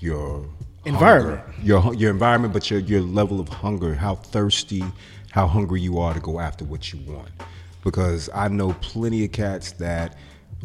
your 0.00 0.46
Environment. 0.88 1.40
hunger. 1.40 1.62
your 1.62 1.94
your 1.94 2.10
environment, 2.10 2.52
but 2.52 2.70
your 2.70 2.80
your 2.80 3.00
level 3.00 3.40
of 3.40 3.48
hunger, 3.48 3.94
how 3.94 4.14
thirsty, 4.16 4.84
how 5.30 5.46
hungry 5.46 5.80
you 5.80 5.98
are 5.98 6.14
to 6.14 6.20
go 6.20 6.40
after 6.40 6.64
what 6.64 6.92
you 6.92 6.98
want. 7.12 7.28
Because 7.84 8.28
I 8.34 8.48
know 8.48 8.72
plenty 8.80 9.24
of 9.24 9.32
cats 9.32 9.72
that 9.72 10.16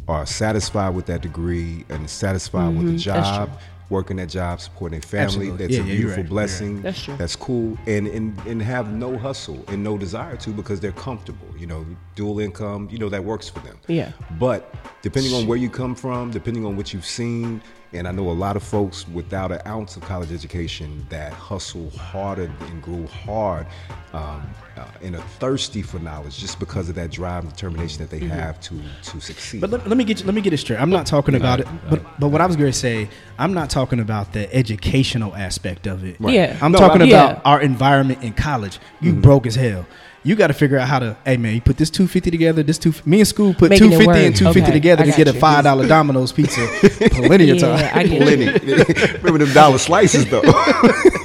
are 0.07 0.25
satisfied 0.25 0.89
with 0.95 1.05
that 1.05 1.21
degree 1.21 1.86
and 1.89 2.09
satisfied 2.09 2.69
with 2.75 2.86
the 2.88 2.93
Mm-hmm. 2.93 3.17
that's 3.17 3.29
job, 3.29 3.49
working 3.89 4.17
that 4.17 4.29
job, 4.29 4.59
supporting 4.59 4.99
their 4.99 5.07
family. 5.07 5.25
Absolutely. 5.49 5.57
That's 5.57 5.73
Yeah, 5.77 5.83
a 5.83 5.86
yeah, 5.86 5.95
beautiful 5.97 6.23
right. 6.23 6.29
Blessing. 6.29 6.81
That's 6.81 7.01
true. 7.03 7.15
That's 7.17 7.36
cool, 7.36 7.77
and, 7.86 8.07
and 8.07 8.38
and 8.47 8.62
have 8.62 8.91
no 8.91 9.17
hustle 9.17 9.63
and 9.67 9.83
no 9.83 9.97
desire 9.97 10.36
to 10.38 10.49
because 10.49 10.79
they're 10.79 10.91
comfortable. 10.93 11.47
You 11.57 11.67
know, 11.67 11.86
dual 12.15 12.39
income. 12.39 12.89
You 12.91 12.97
know 12.97 13.09
that 13.09 13.23
works 13.23 13.47
for 13.49 13.59
them. 13.59 13.77
Yeah. 13.88 14.12
But 14.39 14.73
depending 15.01 15.33
on 15.33 15.45
where 15.47 15.57
you 15.57 15.69
come 15.69 15.95
from, 15.95 16.31
depending 16.31 16.65
on 16.65 16.75
what 16.75 16.91
you've 16.93 17.05
seen, 17.05 17.62
and 17.93 18.08
I 18.08 18.12
know 18.12 18.29
a 18.29 18.32
lot 18.32 18.56
of 18.56 18.63
folks 18.63 19.08
without 19.08 19.51
an 19.51 19.62
ounce 19.67 19.95
of 19.95 20.03
college 20.03 20.32
education 20.32 21.06
that 21.10 21.32
hustle 21.34 21.89
harder 21.91 22.51
and 22.62 22.82
grew 22.82 23.06
hard 23.08 23.67
um, 24.13 24.43
uh, 24.77 24.86
and 25.01 25.15
are 25.15 25.21
thirsty 25.39 25.82
for 25.82 25.99
knowledge 25.99 26.38
just 26.39 26.60
because 26.60 26.89
of 26.89 26.95
that 26.95 27.12
drive 27.12 27.43
and 27.43 27.53
determination 27.53 27.99
that 27.99 28.10
they 28.10 28.19
Mm-hmm. 28.19 28.29
have 28.32 28.60
to 28.62 28.79
to 29.03 29.19
succeed. 29.19 29.62
But 29.62 29.69
let, 29.69 29.88
let 29.88 29.97
me 29.97 30.03
get 30.03 30.25
let 30.25 30.34
me 30.34 30.41
get 30.41 30.53
it 30.53 30.58
straight. 30.58 30.79
I'm 30.79 30.89
not 30.89 31.06
talking 31.06 31.36
about 31.36 31.60
it, 31.60 31.67
but 31.89 32.01
but 32.19 32.29
what 32.29 32.41
I 32.41 32.45
was 32.45 32.56
going 32.56 32.71
to 32.71 32.77
say, 32.77 33.10
I'm 33.38 33.53
not 33.53 33.69
talking 33.69 33.99
about 33.99 34.34
the 34.34 34.53
educational 34.53 35.36
aspect 35.36 35.88
of 35.88 36.03
it. 36.06 36.15
Right. 36.19 36.34
Yeah. 36.34 36.58
I'm 36.62 36.71
No, 36.71 36.79
talking 36.79 37.01
I- 37.01 37.08
about 37.08 37.36
Yeah. 37.38 37.41
our 37.45 37.62
environment 37.62 38.23
in 38.23 38.34
college. 38.34 38.79
You 39.01 39.13
broke 39.13 39.45
as 39.45 39.56
hell. 39.56 39.86
You 40.25 40.36
got 40.36 40.47
to 40.47 40.53
figure 40.53 40.77
out 40.77 40.88
how 40.88 40.99
to. 40.99 41.17
Hey 41.25 41.36
man, 41.38 41.55
you 41.55 41.62
put 41.62 41.77
this 41.77 41.89
250 41.89 42.31
together. 42.31 42.63
This 42.63 42.77
two. 42.77 42.93
Me 43.05 43.19
and 43.19 43.27
school 43.27 43.53
put 43.53 43.71
250 43.75 44.25
and 44.25 44.36
250 44.36 44.62
Okay, 44.62 44.71
together 44.71 45.03
to 45.03 45.09
got 45.09 45.17
get 45.17 45.27
a 45.27 45.33
five 45.33 45.63
dollar 45.65 45.86
Domino's 45.88 46.31
pizza. 46.31 46.65
Plenty 47.12 47.49
of 47.49 47.57
Yeah, 47.57 47.77
time. 47.77 47.91
I 47.93 48.03
get 48.03 48.21
it. 48.21 48.63
Plenty. 48.63 49.12
Remember 49.17 49.45
them 49.45 49.53
dollar 49.53 49.77
slices 49.77 50.25
though. 50.29 50.41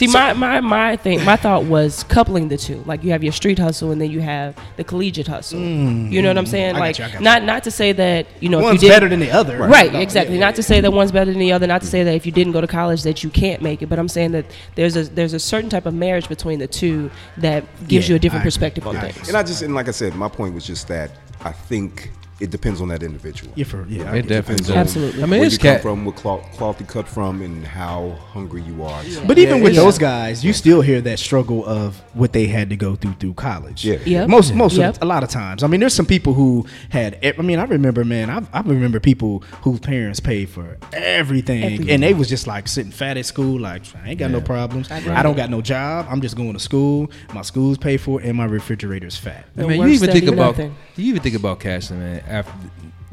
See, 0.00 0.06
my, 0.06 0.32
my 0.32 0.60
my 0.60 0.96
thing, 0.96 1.22
my 1.26 1.36
thought 1.36 1.64
was 1.64 2.04
coupling 2.04 2.48
the 2.48 2.56
two. 2.56 2.82
Like 2.86 3.04
you 3.04 3.10
have 3.10 3.22
your 3.22 3.34
street 3.34 3.58
hustle, 3.58 3.90
and 3.90 4.00
then 4.00 4.10
you 4.10 4.20
have 4.20 4.58
the 4.76 4.84
collegiate 4.84 5.26
hustle. 5.26 5.60
you 5.60 6.22
know 6.22 6.30
what 6.30 6.38
I'm 6.38 6.44
mm-hmm. 6.44 6.50
saying? 6.50 6.76
I 6.76 6.78
like 6.78 6.98
you, 6.98 7.04
I 7.04 7.08
got 7.08 7.18
you. 7.18 7.24
not 7.24 7.44
not 7.44 7.64
to 7.64 7.70
say 7.70 7.92
that 7.92 8.26
you 8.40 8.48
know 8.48 8.60
One's 8.60 8.76
if 8.76 8.82
you 8.82 8.88
did 8.88 8.94
better 8.94 9.08
than 9.10 9.20
the 9.20 9.30
other. 9.30 9.58
Right, 9.58 9.94
exactly. 9.94 10.38
Not 10.38 10.54
to 10.54 10.62
say 10.62 10.80
that 10.80 10.90
one's 10.90 11.12
better 11.12 11.30
than 11.30 11.38
the 11.38 11.52
other. 11.52 11.66
Not 11.66 11.82
to 11.82 11.86
say 11.86 12.02
that 12.02 12.14
if 12.14 12.24
you 12.24 12.32
didn't 12.32 12.52
go 12.54 12.62
to 12.62 12.66
college 12.66 13.02
that 13.02 13.22
you 13.22 13.28
can't 13.28 13.60
make 13.60 13.82
it. 13.82 13.88
But 13.90 13.98
I'm 13.98 14.08
saying 14.08 14.32
that 14.32 14.46
there's 14.74 14.96
a 14.96 15.04
there's 15.04 15.34
a 15.34 15.40
certain 15.40 15.68
type 15.68 15.84
of 15.84 15.92
marriage 15.92 16.28
between 16.30 16.58
the 16.60 16.66
two 16.66 17.10
that 17.36 17.64
gives 17.86 18.08
Yeah, 18.08 18.14
you 18.14 18.16
a 18.16 18.18
different 18.18 18.40
I 18.40 18.44
agree. 18.44 18.48
perspective 18.48 18.86
on 18.86 18.96
I 18.96 19.10
things. 19.10 19.28
and 19.28 19.36
I 19.36 19.42
just 19.42 19.60
and 19.60 19.74
like 19.74 19.88
I 19.88 19.92
said, 19.92 20.14
my 20.14 20.28
point 20.28 20.54
was 20.54 20.66
just 20.66 20.88
that 20.88 21.10
I 21.42 21.52
think 21.52 22.10
it 22.40 22.50
depends 22.50 22.80
on 22.80 22.88
that 22.88 23.02
individual. 23.02 23.52
Yeah, 23.54 23.64
for 23.64 23.84
yeah. 23.86 24.12
It 24.14 24.26
definitely 24.26 24.32
depends 24.56 24.60
does. 24.62 24.70
on 24.70 24.76
Absolutely. 24.78 25.22
I 25.22 25.26
mean, 25.26 25.40
where 25.40 25.46
it's 25.46 25.52
you 25.54 25.58
come 25.58 25.72
cat. 25.74 25.82
from, 25.82 26.04
what 26.04 26.16
cloth, 26.16 26.50
cloth 26.52 26.80
you 26.80 26.86
cut 26.86 27.06
from, 27.06 27.42
and 27.42 27.66
how 27.66 28.10
hungry 28.32 28.62
you 28.62 28.82
are. 28.82 29.02
But 29.26 29.38
even 29.38 29.58
Yeah, 29.58 29.62
with 29.62 29.74
yeah. 29.74 29.80
those 29.80 29.98
guys, 29.98 30.44
you 30.44 30.52
still 30.52 30.80
hear 30.80 31.00
that 31.02 31.18
struggle 31.18 31.64
of 31.66 32.00
what 32.14 32.32
they 32.32 32.46
had 32.46 32.70
to 32.70 32.76
go 32.76 32.96
through 32.96 33.14
through 33.20 33.34
college. 33.34 33.84
Yeah. 33.84 33.98
Yep. 34.04 34.28
Most, 34.28 34.54
most, 34.54 34.76
Yep. 34.76 34.96
of, 34.96 35.02
a 35.02 35.04
lot 35.04 35.22
of 35.22 35.28
times. 35.28 35.62
I 35.62 35.66
mean, 35.66 35.80
there's 35.80 35.94
some 35.94 36.06
people 36.06 36.34
who 36.34 36.66
had. 36.88 37.18
I 37.22 37.42
mean, 37.42 37.58
I 37.58 37.64
remember, 37.64 38.04
man. 38.04 38.30
I, 38.30 38.42
I 38.52 38.60
remember 38.62 39.00
people 39.00 39.40
whose 39.62 39.80
parents 39.80 40.18
paid 40.20 40.48
for 40.48 40.78
everything, 40.92 41.64
Everything. 41.64 41.90
and 41.90 42.02
they 42.02 42.14
was 42.14 42.28
just 42.28 42.46
like 42.46 42.68
sitting 42.68 42.92
fat 42.92 43.16
at 43.16 43.26
school. 43.26 43.58
Like, 43.60 43.82
I 44.04 44.10
ain't 44.10 44.18
got 44.18 44.30
no 44.30 44.40
problems. 44.40 44.90
Right. 44.90 45.06
I 45.08 45.22
don't 45.22 45.36
got 45.36 45.50
no 45.50 45.60
job. 45.60 46.06
I'm 46.08 46.20
just 46.20 46.36
going 46.36 46.52
to 46.54 46.58
school. 46.58 47.10
My 47.34 47.42
school's 47.42 47.78
paid 47.78 48.00
for, 48.00 48.20
and 48.20 48.36
my 48.36 48.44
refrigerator's 48.46 49.16
fat. 49.16 49.46
I 49.56 49.62
mean, 49.66 49.80
you 49.82 49.88
even 49.88 50.10
think 50.10 50.26
about 50.28 50.56
nothing. 50.56 50.74
you 50.96 51.06
even 51.06 51.22
think 51.22 51.36
about 51.36 51.60
casting, 51.60 51.98
man. 52.00 52.22
After 52.30 52.52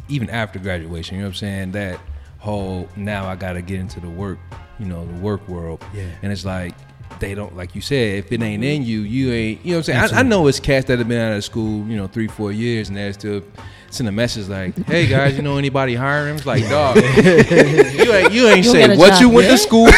even 0.09 0.29
after 0.29 0.59
graduation, 0.59 1.15
you 1.15 1.21
know 1.21 1.27
what 1.27 1.31
I'm 1.31 1.35
saying? 1.35 1.71
That 1.71 1.99
whole 2.39 2.87
now 2.95 3.27
I 3.27 3.35
got 3.35 3.53
to 3.53 3.61
get 3.61 3.79
into 3.79 3.99
the 3.99 4.09
work, 4.09 4.39
you 4.79 4.85
know, 4.85 5.05
the 5.05 5.19
work 5.19 5.47
world. 5.47 5.83
Yeah. 5.93 6.09
And 6.21 6.31
it's 6.31 6.45
like 6.45 6.75
they 7.19 7.33
don't 7.35 7.55
like 7.55 7.73
you 7.75 7.81
said. 7.81 8.19
If 8.19 8.31
it 8.31 8.41
ain't 8.41 8.63
in 8.63 8.83
you, 8.83 9.01
you 9.01 9.31
ain't. 9.31 9.65
You 9.65 9.71
know 9.71 9.77
what 9.79 9.89
I'm 9.89 10.01
saying? 10.09 10.13
I, 10.15 10.19
I 10.19 10.23
know 10.23 10.47
it's 10.47 10.59
cats 10.59 10.85
that 10.87 10.99
have 10.99 11.07
been 11.07 11.19
out 11.19 11.35
of 11.37 11.43
school, 11.43 11.85
you 11.87 11.97
know, 11.97 12.07
three, 12.07 12.27
four 12.27 12.51
years, 12.51 12.89
and 12.89 12.97
they're 12.97 13.13
still 13.13 13.43
send 13.89 14.09
a 14.09 14.11
message 14.11 14.49
like, 14.49 14.75
"Hey 14.85 15.07
guys, 15.07 15.35
you 15.37 15.41
know 15.41 15.57
anybody 15.57 15.95
hiring?" 15.95 16.35
It's 16.35 16.45
like, 16.45 16.67
dog, 16.69 16.97
you 16.97 17.01
ain't 18.13 18.33
you 18.33 18.47
ain't 18.47 18.65
You 18.65 18.71
say 18.71 18.97
what 18.97 19.11
job 19.13 19.21
you 19.21 19.29
went 19.29 19.47
yet? 19.47 19.51
to 19.53 19.57
school 19.57 19.87
for. 19.87 19.97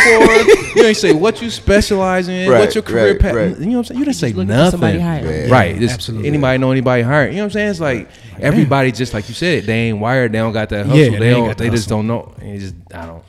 you 0.80 0.86
ain't 0.86 0.96
say 0.98 1.12
what 1.14 1.42
you 1.42 1.50
specialize 1.50 2.28
in, 2.28 2.50
Right, 2.50 2.60
what's 2.60 2.76
your 2.76 2.84
career 2.84 3.12
right, 3.14 3.20
path. 3.20 3.34
right. 3.36 3.58
You 3.60 3.66
know 3.66 3.72
what 3.72 3.78
I'm 3.80 3.84
saying? 3.86 4.00
You 4.00 4.06
didn't 4.06 4.18
say 4.18 4.32
nothing. 4.34 4.72
somebody. 4.72 4.98
Right. 5.00 5.74
Yeah, 5.74 5.80
Just 5.80 5.94
absolutely. 5.96 6.28
Anybody 6.28 6.58
know 6.60 6.72
anybody 6.72 7.02
hired? 7.04 7.32
You 7.32 7.38
know 7.38 7.44
what 7.44 7.46
I'm 7.48 7.52
saying? 7.52 7.70
It's 7.72 7.80
like 7.80 8.10
everybody 8.40 8.92
just 8.92 9.14
like 9.14 9.28
you 9.28 9.36
said, 9.36 9.64
they 9.66 9.90
ain't 9.90 10.00
wired. 10.00 10.32
They 10.32 10.38
don't 10.38 10.54
got 10.54 10.70
that 10.70 10.86
hustle. 10.86 10.98
Yeah, 11.00 11.10
they, 11.12 11.18
they 11.20 11.30
don't. 11.32 11.48
got 11.48 11.58
the 11.58 11.64
They 11.66 11.70
just 11.72 11.90
don't 11.90 12.08
know. 12.08 12.34
And 12.40 12.60
just 12.60 12.76
I 12.94 13.06
don't. 13.08 13.24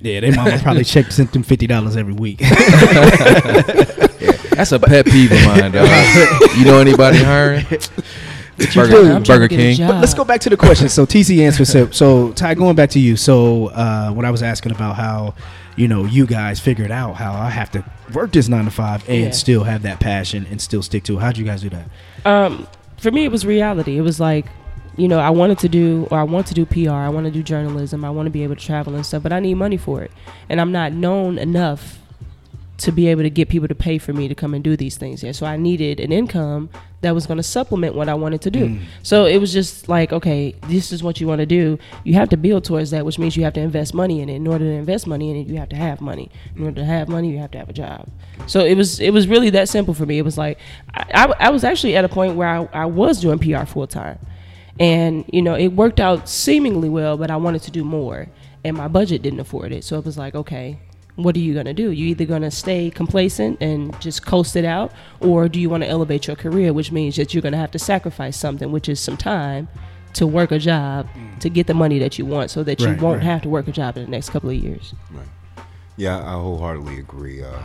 Yeah, 0.00 0.20
their 0.20 0.32
mama 0.34 0.58
probably 0.62 0.84
checked 0.84 1.12
sent 1.12 1.32
them 1.32 1.42
fifty 1.42 1.66
dollars 1.66 1.96
every 1.96 2.12
week. 2.14 2.38
That's 4.50 4.72
a 4.72 4.78
pet 4.78 5.06
peeve 5.06 5.30
of 5.32 5.44
mine, 5.44 5.70
dog. 5.72 5.88
you 6.56 6.64
know 6.64 6.78
anybody 6.78 7.18
hiring? 7.18 7.64
Burger, 8.74 8.90
do. 8.90 9.20
Burger 9.20 9.48
to 9.48 9.56
get 9.56 9.60
a 9.60 9.76
King. 9.76 9.86
But 9.86 10.00
let's 10.00 10.14
go 10.14 10.24
back 10.24 10.40
to 10.40 10.50
the 10.50 10.56
question. 10.56 10.88
So 10.88 11.06
TC 11.06 11.40
answered. 11.46 11.66
So, 11.66 11.90
so 11.90 12.32
Ty, 12.32 12.54
going 12.54 12.74
back 12.74 12.90
to 12.90 12.98
you. 12.98 13.16
So 13.16 13.68
uh, 13.68 14.10
when 14.10 14.26
I 14.26 14.32
was 14.32 14.42
asking 14.42 14.72
about 14.72 14.96
how, 14.96 15.34
you 15.76 15.86
know, 15.86 16.04
you 16.04 16.26
guys 16.26 16.58
figured 16.58 16.90
out 16.90 17.14
how 17.14 17.32
I 17.34 17.50
have 17.50 17.70
to 17.72 17.84
work 18.12 18.32
this 18.32 18.48
nine 18.48 18.64
to 18.64 18.70
five 18.72 19.08
and 19.08 19.26
Yeah. 19.26 19.30
still 19.30 19.62
have 19.62 19.82
that 19.82 20.00
passion 20.00 20.44
and 20.50 20.60
still 20.60 20.82
stick 20.82 21.04
to 21.04 21.16
it. 21.18 21.20
How'd 21.20 21.38
you 21.38 21.44
guys 21.44 21.62
do 21.62 21.68
that? 21.70 21.88
Um, 22.24 22.66
for 22.96 23.12
me, 23.12 23.24
it 23.24 23.30
was 23.30 23.46
reality. 23.46 23.96
It 23.96 24.00
was 24.02 24.18
like, 24.18 24.46
you 24.98 25.08
know, 25.08 25.18
I 25.18 25.30
wanted 25.30 25.58
to 25.60 25.68
do, 25.68 26.08
or 26.10 26.18
I 26.18 26.24
want 26.24 26.46
to 26.48 26.54
do 26.54 26.66
PR. 26.66 26.90
I 26.90 27.08
want 27.08 27.26
to 27.26 27.30
do 27.30 27.42
journalism. 27.42 28.04
I 28.04 28.10
want 28.10 28.26
to 28.26 28.30
be 28.30 28.42
able 28.42 28.56
to 28.56 28.64
travel 28.64 28.94
and 28.94 29.06
stuff, 29.06 29.22
but 29.22 29.32
I 29.32 29.40
need 29.40 29.54
money 29.54 29.76
for 29.76 30.02
it, 30.02 30.10
and 30.48 30.60
I'm 30.60 30.72
not 30.72 30.92
known 30.92 31.38
enough 31.38 31.98
to 32.78 32.92
be 32.92 33.08
able 33.08 33.22
to 33.22 33.30
get 33.30 33.48
people 33.48 33.66
to 33.66 33.74
pay 33.74 33.98
for 33.98 34.12
me 34.12 34.28
to 34.28 34.34
come 34.36 34.54
and 34.54 34.62
do 34.62 34.76
these 34.76 34.96
things 34.96 35.20
here. 35.20 35.32
So 35.32 35.46
I 35.46 35.56
needed 35.56 35.98
an 35.98 36.12
income 36.12 36.70
that 37.00 37.12
was 37.12 37.26
going 37.26 37.36
to 37.36 37.42
supplement 37.42 37.94
what 37.96 38.08
I 38.08 38.14
wanted 38.14 38.40
to 38.42 38.50
do. 38.50 38.68
Mm. 38.68 38.82
So 39.02 39.26
it 39.26 39.38
was 39.38 39.52
just 39.52 39.88
like, 39.88 40.12
okay, 40.12 40.54
this 40.68 40.92
is 40.92 41.02
what 41.02 41.20
you 41.20 41.26
want 41.26 41.40
to 41.40 41.46
do. 41.46 41.78
You 42.04 42.14
have 42.14 42.28
to 42.28 42.36
build 42.36 42.64
towards 42.64 42.92
that, 42.92 43.04
which 43.04 43.18
means 43.18 43.36
you 43.36 43.42
have 43.42 43.52
to 43.54 43.60
invest 43.60 43.94
money 43.94 44.20
in 44.20 44.28
it. 44.28 44.36
In 44.36 44.46
order 44.46 44.64
to 44.64 44.70
invest 44.70 45.08
money 45.08 45.30
in 45.30 45.36
it, 45.36 45.48
you 45.48 45.56
have 45.58 45.68
to 45.70 45.76
have 45.76 46.00
money. 46.00 46.30
In 46.54 46.64
order 46.64 46.76
to 46.76 46.84
have 46.84 47.08
money, 47.08 47.30
you 47.30 47.38
have 47.38 47.50
to 47.52 47.58
have 47.58 47.68
a 47.68 47.72
job. 47.72 48.08
So 48.46 48.64
it 48.64 48.76
was 48.76 49.00
it 49.00 49.10
was 49.10 49.26
really 49.26 49.50
that 49.50 49.68
simple 49.68 49.92
for 49.92 50.06
me. 50.06 50.18
It 50.18 50.24
was 50.24 50.38
like 50.38 50.58
I, 50.94 51.04
I, 51.12 51.46
I 51.46 51.50
was 51.50 51.64
actually 51.64 51.96
at 51.96 52.04
a 52.04 52.08
point 52.08 52.36
where 52.36 52.48
I, 52.48 52.68
I 52.72 52.86
was 52.86 53.20
doing 53.20 53.40
PR 53.40 53.64
full 53.64 53.88
time, 53.88 54.18
and 54.78 55.24
you 55.32 55.42
know 55.42 55.54
it 55.54 55.68
worked 55.68 56.00
out 56.00 56.28
seemingly 56.28 56.88
well, 56.88 57.16
but 57.16 57.30
I 57.30 57.36
wanted 57.36 57.62
to 57.62 57.70
do 57.70 57.84
more, 57.84 58.28
and 58.64 58.76
my 58.76 58.88
budget 58.88 59.22
didn't 59.22 59.40
afford 59.40 59.72
it. 59.72 59.84
So 59.84 59.98
it 59.98 60.04
was 60.04 60.18
like, 60.18 60.34
okay, 60.34 60.78
what 61.16 61.34
are 61.34 61.40
you 61.40 61.52
going 61.52 61.66
to 61.66 61.74
do? 61.74 61.90
You 61.90 62.06
either 62.06 62.24
going 62.24 62.42
to 62.42 62.50
stay 62.50 62.90
complacent 62.90 63.60
and 63.60 63.98
just 64.00 64.24
coast 64.24 64.54
it 64.54 64.64
out, 64.64 64.92
or 65.20 65.48
do 65.48 65.60
you 65.60 65.68
want 65.68 65.82
to 65.82 65.88
elevate 65.88 66.28
your 66.28 66.36
career, 66.36 66.72
which 66.72 66.92
means 66.92 67.16
that 67.16 67.34
you're 67.34 67.42
going 67.42 67.52
to 67.52 67.58
have 67.58 67.72
to 67.72 67.78
sacrifice 67.78 68.36
something, 68.36 68.70
which 68.70 68.88
is 68.88 69.00
some 69.00 69.16
time 69.16 69.68
to 70.14 70.26
work 70.26 70.52
a 70.52 70.58
job 70.58 71.08
to 71.40 71.48
get 71.48 71.66
the 71.66 71.74
money 71.74 71.98
that 71.98 72.18
you 72.18 72.24
want, 72.24 72.50
so 72.50 72.62
that 72.62 72.80
you 72.80 72.88
won't 72.96 73.18
right. 73.18 73.22
have 73.22 73.42
to 73.42 73.48
work 73.48 73.68
a 73.68 73.72
job 73.72 73.96
in 73.96 74.04
the 74.04 74.10
next 74.10 74.30
couple 74.30 74.48
of 74.48 74.56
years. 74.56 74.94
Right. 75.10 75.26
Yeah, 75.96 76.18
I 76.18 76.32
wholeheartedly 76.34 77.00
agree. 77.00 77.42
Uh, 77.42 77.60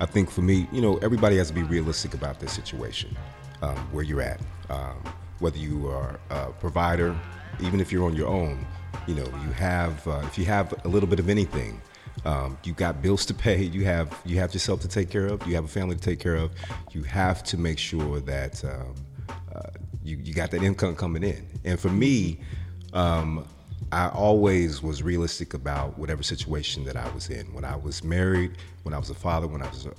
I 0.00 0.06
think 0.06 0.30
for 0.30 0.42
me, 0.42 0.66
you 0.72 0.80
know, 0.80 0.96
everybody 0.98 1.36
has 1.36 1.48
to 1.48 1.54
be 1.54 1.62
realistic 1.62 2.14
about 2.14 2.40
this 2.40 2.52
situation, 2.52 3.16
um, 3.62 3.76
where 3.92 4.02
you're 4.02 4.22
at. 4.22 4.40
Um, 4.68 4.96
whether 5.40 5.58
you 5.58 5.88
are 5.88 6.20
a 6.30 6.52
provider, 6.52 7.18
even 7.60 7.80
if 7.80 7.90
you're 7.90 8.04
on 8.04 8.14
your 8.14 8.28
own, 8.28 8.64
you 9.06 9.14
know, 9.14 9.26
you 9.44 9.52
have 9.52 10.06
uh, 10.06 10.22
if 10.24 10.38
you 10.38 10.44
have 10.44 10.72
a 10.84 10.88
little 10.88 11.08
bit 11.08 11.18
of 11.18 11.28
anything, 11.28 11.80
um, 12.24 12.58
you 12.64 12.72
got 12.72 13.02
bills 13.02 13.26
to 13.26 13.34
pay. 13.34 13.62
You 13.62 13.84
have 13.84 14.16
you 14.24 14.38
have 14.38 14.52
yourself 14.52 14.80
to 14.82 14.88
take 14.88 15.10
care 15.10 15.26
of. 15.26 15.46
You 15.46 15.54
have 15.54 15.64
a 15.64 15.68
family 15.68 15.96
to 15.96 16.00
take 16.00 16.20
care 16.20 16.36
of. 16.36 16.52
You 16.92 17.02
have 17.04 17.42
to 17.44 17.56
make 17.56 17.78
sure 17.78 18.20
that 18.20 18.64
um, 18.64 18.94
uh, 19.54 19.70
you 20.04 20.18
you 20.22 20.34
got 20.34 20.50
that 20.52 20.62
income 20.62 20.96
coming 20.96 21.22
in. 21.22 21.46
And 21.64 21.80
for 21.80 21.88
me, 21.88 22.40
um, 22.92 23.46
I 23.92 24.08
always 24.10 24.82
was 24.82 25.02
realistic 25.02 25.52
about 25.52 25.98
whatever 25.98 26.22
situation 26.22 26.84
that 26.84 26.96
I 26.96 27.10
was 27.12 27.28
in. 27.28 27.52
When 27.52 27.64
I 27.64 27.76
was 27.76 28.04
married, 28.04 28.56
when 28.84 28.94
I 28.94 28.98
was 28.98 29.10
a 29.10 29.14
father, 29.14 29.48
when 29.48 29.62
I 29.62 29.68
was 29.68 29.86
a, 29.86 29.92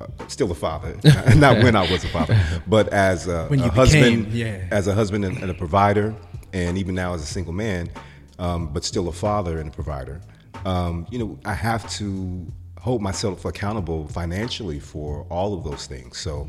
a, 0.00 0.28
still 0.28 0.50
a 0.50 0.54
father, 0.54 0.96
not 1.36 1.62
when 1.62 1.76
I 1.76 1.90
was 1.90 2.04
a 2.04 2.08
father, 2.08 2.38
but 2.66 2.88
as 2.88 3.26
a, 3.26 3.48
a 3.50 3.68
husband, 3.70 4.26
became, 4.26 4.36
yeah. 4.36 4.68
as 4.70 4.86
a 4.86 4.94
husband 4.94 5.24
and, 5.24 5.38
and 5.38 5.50
a 5.50 5.54
provider, 5.54 6.14
and 6.52 6.76
even 6.76 6.94
now 6.94 7.14
as 7.14 7.22
a 7.22 7.26
single 7.26 7.54
man, 7.54 7.90
um, 8.38 8.72
but 8.72 8.84
still 8.84 9.08
a 9.08 9.12
father 9.12 9.58
and 9.60 9.70
a 9.70 9.72
provider. 9.72 10.20
Um, 10.66 11.06
you 11.10 11.18
know, 11.18 11.38
I 11.44 11.54
have 11.54 11.88
to 11.92 12.46
hold 12.78 13.00
myself 13.00 13.44
accountable 13.44 14.08
financially 14.08 14.78
for 14.78 15.26
all 15.30 15.54
of 15.54 15.64
those 15.64 15.86
things. 15.86 16.18
So 16.18 16.48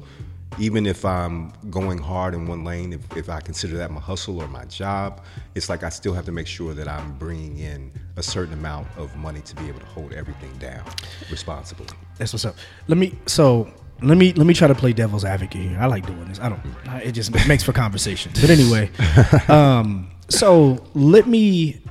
even 0.59 0.85
if 0.85 1.05
I'm 1.05 1.51
going 1.69 1.97
hard 1.97 2.33
in 2.33 2.47
one 2.47 2.63
lane, 2.63 2.93
if, 2.93 3.17
if 3.17 3.29
I 3.29 3.39
consider 3.39 3.77
that 3.77 3.91
my 3.91 3.99
hustle 3.99 4.41
or 4.41 4.47
my 4.47 4.65
job, 4.65 5.23
it's 5.55 5.69
like 5.69 5.83
I 5.83 5.89
still 5.89 6.13
have 6.13 6.25
to 6.25 6.31
make 6.31 6.47
sure 6.47 6.73
that 6.73 6.87
I'm 6.87 7.13
bringing 7.17 7.59
in 7.59 7.91
a 8.15 8.23
certain 8.23 8.53
amount 8.53 8.87
of 8.97 9.15
money 9.15 9.41
to 9.41 9.55
be 9.55 9.67
able 9.67 9.79
to 9.79 9.85
hold 9.85 10.13
everything 10.13 10.51
down 10.57 10.83
responsibly. 11.29 11.87
That's 12.17 12.33
what's 12.33 12.45
up. 12.45 12.55
Let 12.87 12.97
me 12.97 13.17
so 13.27 13.71
let 14.01 14.17
me 14.17 14.33
let 14.33 14.47
me 14.47 14.53
try 14.53 14.67
to 14.67 14.75
play 14.75 14.93
devil's 14.93 15.25
advocate 15.25 15.61
here. 15.61 15.77
I 15.79 15.85
like 15.85 16.05
doing 16.05 16.27
this. 16.27 16.39
I 16.39 16.49
don't. 16.49 16.61
It 17.03 17.11
just 17.11 17.31
makes 17.47 17.63
for 17.63 17.73
conversation. 17.73 18.31
But 18.35 18.49
anyway, 18.49 18.89
um, 19.47 20.09
so 20.29 20.83
let 20.93 21.27
me 21.27 21.81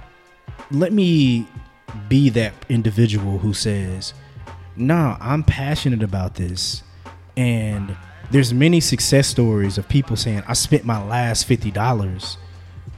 let 0.71 0.93
me 0.93 1.47
be 2.09 2.31
that 2.31 2.53
individual 2.69 3.39
who 3.39 3.55
says, 3.55 4.13
"Nah, 4.77 5.17
I'm 5.21 5.45
passionate 5.45 6.03
about 6.03 6.35
this," 6.35 6.83
and 7.37 7.97
there's 8.31 8.53
many 8.53 8.81
success 8.81 9.27
stories 9.29 9.79
of 9.79 9.89
people 9.89 10.17
saying, 10.17 10.43
"I 10.47 10.55
spent 10.55 10.85
my 10.85 11.03
last 11.03 11.45
fifty 11.45 11.71
dollars 11.71 12.37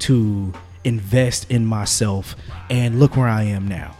to 0.01 0.53
invest 0.85 1.51
in 1.51 1.67
myself, 1.67 2.37
and 2.71 2.99
look 3.01 3.17
where 3.17 3.29
I 3.29 3.43
am 3.45 3.67
now." 3.69 3.95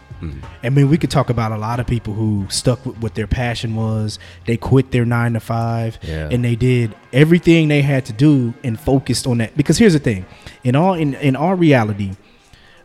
I 0.63 0.69
mean, 0.69 0.89
we 0.89 0.97
could 0.97 1.09
talk 1.09 1.29
about 1.29 1.53
a 1.53 1.57
lot 1.57 1.79
of 1.79 1.87
people 1.87 2.13
who 2.13 2.45
stuck 2.49 2.85
with 2.85 2.97
what 2.97 3.15
their 3.15 3.25
passion 3.25 3.73
was. 3.77 4.19
They 4.45 4.57
quit 4.57 4.91
their 4.91 5.05
nine 5.05 5.31
to 5.31 5.39
five, 5.39 5.97
Yeah. 6.01 6.27
and 6.29 6.43
they 6.43 6.57
did 6.57 6.93
everything 7.13 7.69
they 7.69 7.81
had 7.81 8.03
to 8.07 8.13
do 8.13 8.53
and 8.61 8.77
focused 8.77 9.25
on 9.27 9.37
that. 9.37 9.55
Because 9.55 9.77
here's 9.77 9.93
the 9.93 9.99
thing: 9.99 10.25
in 10.65 10.75
all 10.75 10.93
in 10.93 11.13
in 11.15 11.37
our 11.37 11.55
reality, 11.55 12.11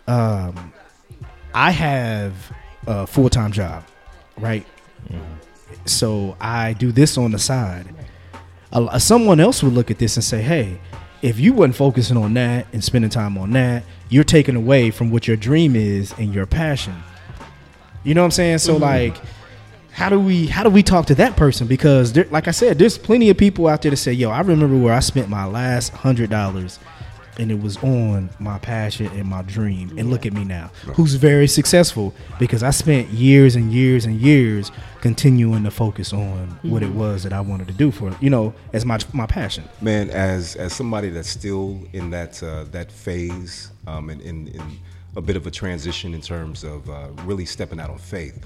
um, 0.07 0.73
I 1.53 1.73
have 1.73 2.35
a 2.87 3.05
full 3.07 3.29
time 3.31 3.51
job, 3.51 3.83
right? 4.39 4.65
So 5.87 6.37
I 6.41 6.73
do 6.73 6.93
this 6.93 7.19
on 7.19 7.33
the 7.33 7.39
side. 7.39 7.87
A- 8.75 9.01
someone 9.01 9.41
else 9.41 9.63
would 9.63 9.73
look 9.73 9.91
at 9.91 9.99
this 9.99 10.17
and 10.17 10.25
say, 10.25 10.43
"Hey, 10.43 10.79
if 11.23 11.39
you 11.39 11.53
wasn't 11.53 11.77
focusing 11.77 12.17
on 12.17 12.35
that 12.35 12.67
and 12.73 12.83
spending 12.83 13.11
time 13.11 13.39
on 13.39 13.53
that, 13.53 13.85
you're 14.09 14.25
taking 14.25 14.57
away 14.57 14.91
from 14.91 15.11
what 15.11 15.27
your 15.27 15.37
dream 15.37 15.77
is 15.77 16.13
and 16.19 16.35
your 16.35 16.47
passion." 16.47 16.95
You 18.03 18.15
know 18.15 18.21
what 18.23 18.27
I'm 18.27 18.31
saying? 18.33 18.59
So 18.59 18.75
mm-hmm. 18.75 18.83
like, 18.83 19.17
how 19.93 20.09
do 20.09 20.19
we 20.19 20.47
how 20.47 20.63
do 20.63 20.71
we 20.71 20.83
talk 20.83 21.07
to 21.07 21.15
that 21.17 21.37
person? 21.37 21.67
Because 21.67 22.13
there, 22.13 22.27
like 22.31 22.49
I 22.49 22.51
said, 22.51 22.79
there's 22.79 22.99
plenty 22.99 23.31
of 23.31 23.39
people 23.39 23.69
out 23.69 23.83
there 23.83 23.91
to 23.91 23.97
say, 23.97 24.13
"Yo, 24.13 24.31
I 24.31 24.41
remember 24.41 24.77
where 24.77 24.93
I 24.93 25.01
spent 25.01 25.29
my 25.29 25.47
last 25.47 25.91
hundred 25.91 26.31
dollars." 26.31 26.79
And 27.39 27.51
it 27.51 27.61
was 27.61 27.77
on 27.79 28.31
my 28.39 28.59
passion 28.59 29.07
and 29.07 29.27
my 29.29 29.43
dream. 29.43 29.97
And 29.99 30.11
look 30.11 30.25
at 30.25 30.33
me 30.33 30.45
now, 30.45 30.71
who's 30.95 31.15
very 31.15 31.49
successful 31.49 32.15
because 32.39 32.63
I 32.63 32.71
spent 32.71 33.09
years 33.09 33.57
and 33.57 33.73
years 33.73 34.05
and 34.05 34.21
years 34.21 34.71
continuing 35.01 35.65
to 35.65 35.71
focus 35.71 36.13
on 36.13 36.59
what 36.63 36.83
it 36.83 36.91
was 36.93 37.25
that 37.25 37.33
I 37.33 37.41
wanted 37.41 37.67
to 37.69 37.75
do 37.75 37.91
for, 37.91 38.17
you 38.21 38.31
know, 38.31 38.55
as 38.73 38.87
my 38.87 38.99
my 39.13 39.27
passion. 39.27 39.65
Man, 39.81 40.11
as 40.11 40.57
as 40.57 40.73
somebody 40.73 41.11
that's 41.11 41.29
still 41.29 41.81
in 41.93 42.11
that 42.11 42.43
uh, 42.43 42.65
that 42.71 42.91
phase, 42.91 43.71
um, 43.87 44.11
and 44.11 44.21
in, 44.23 44.49
in 44.49 44.63
a 45.17 45.21
bit 45.21 45.37
of 45.37 45.47
a 45.47 45.51
transition 45.51 46.15
in 46.15 46.21
terms 46.21 46.65
of 46.65 46.89
uh, 46.89 47.09
really 47.25 47.45
stepping 47.45 47.81
out 47.81 47.91
on 47.91 47.99
faith, 47.99 48.45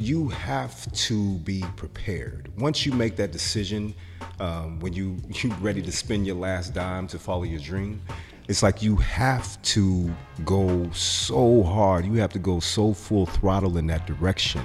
you 0.00 0.28
have 0.28 0.90
to 0.92 1.34
be 1.40 1.62
prepared. 1.76 2.50
Once 2.58 2.86
you 2.86 2.92
make 2.92 3.16
that 3.16 3.32
decision, 3.32 3.94
um, 4.38 4.80
when 4.80 4.94
you 4.94 5.18
you 5.28 5.52
ready 5.60 5.82
to 5.82 5.92
spend 5.92 6.26
your 6.26 6.36
last 6.36 6.72
dime 6.72 7.06
to 7.08 7.18
follow 7.18 7.42
your 7.42 7.60
dream, 7.60 8.00
it's 8.48 8.62
like 8.62 8.82
you 8.82 8.96
have 8.96 9.60
to 9.62 10.10
go 10.44 10.90
so 10.90 11.62
hard. 11.62 12.06
You 12.06 12.14
have 12.14 12.32
to 12.32 12.38
go 12.38 12.60
so 12.60 12.94
full 12.94 13.26
throttle 13.26 13.76
in 13.76 13.86
that 13.88 14.06
direction, 14.06 14.62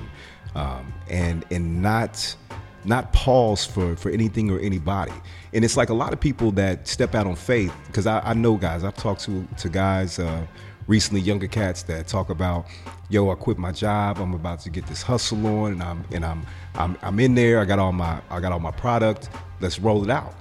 um, 0.55 0.93
and 1.09 1.45
and 1.51 1.81
not 1.81 2.33
not 2.86 3.11
pause 3.11 3.65
for 3.65 3.97
for 3.97 4.11
anything 4.11 4.49
or 4.49 4.59
anybody. 4.59 5.13
And 5.53 5.65
it's 5.65 5.75
like 5.75 5.89
a 5.89 5.93
lot 5.93 6.13
of 6.13 6.19
people 6.21 6.51
that 6.53 6.88
step 6.88 7.13
out 7.13 7.27
on 7.27 7.36
faith 7.36 7.73
because 7.88 8.07
I, 8.07 8.21
I 8.21 8.33
know 8.33 8.55
guys. 8.55 8.86
I've 8.86 8.95
talked 8.95 9.21
to 9.25 9.45
to 9.57 9.67
guys. 9.67 10.17
Uh, 10.17 10.47
recently 10.88 11.21
younger 11.21 11.47
cats 11.47 11.83
that 11.83 12.07
talk 12.07 12.29
about 12.29 12.65
yo 13.09 13.31
i 13.31 13.36
quit 13.36 13.57
my 13.57 13.71
job 13.71 14.17
i'm 14.19 14.33
about 14.33 14.59
to 14.59 14.69
get 14.69 14.86
this 14.88 15.01
hustle 15.01 15.45
on 15.47 15.73
and 15.73 15.83
i'm 15.83 16.03
and 16.11 16.25
i'm 16.25 16.45
i'm, 16.75 16.97
I'm 17.01 17.19
in 17.19 17.36
there 17.36 17.59
i 17.59 17.65
got 17.65 17.79
all 17.79 17.91
my 17.91 18.21
i 18.29 18.39
got 18.39 18.51
all 18.51 18.59
my 18.59 18.71
product 18.71 19.29
let's 19.61 19.79
roll 19.79 20.03
it 20.03 20.09
out. 20.09 20.33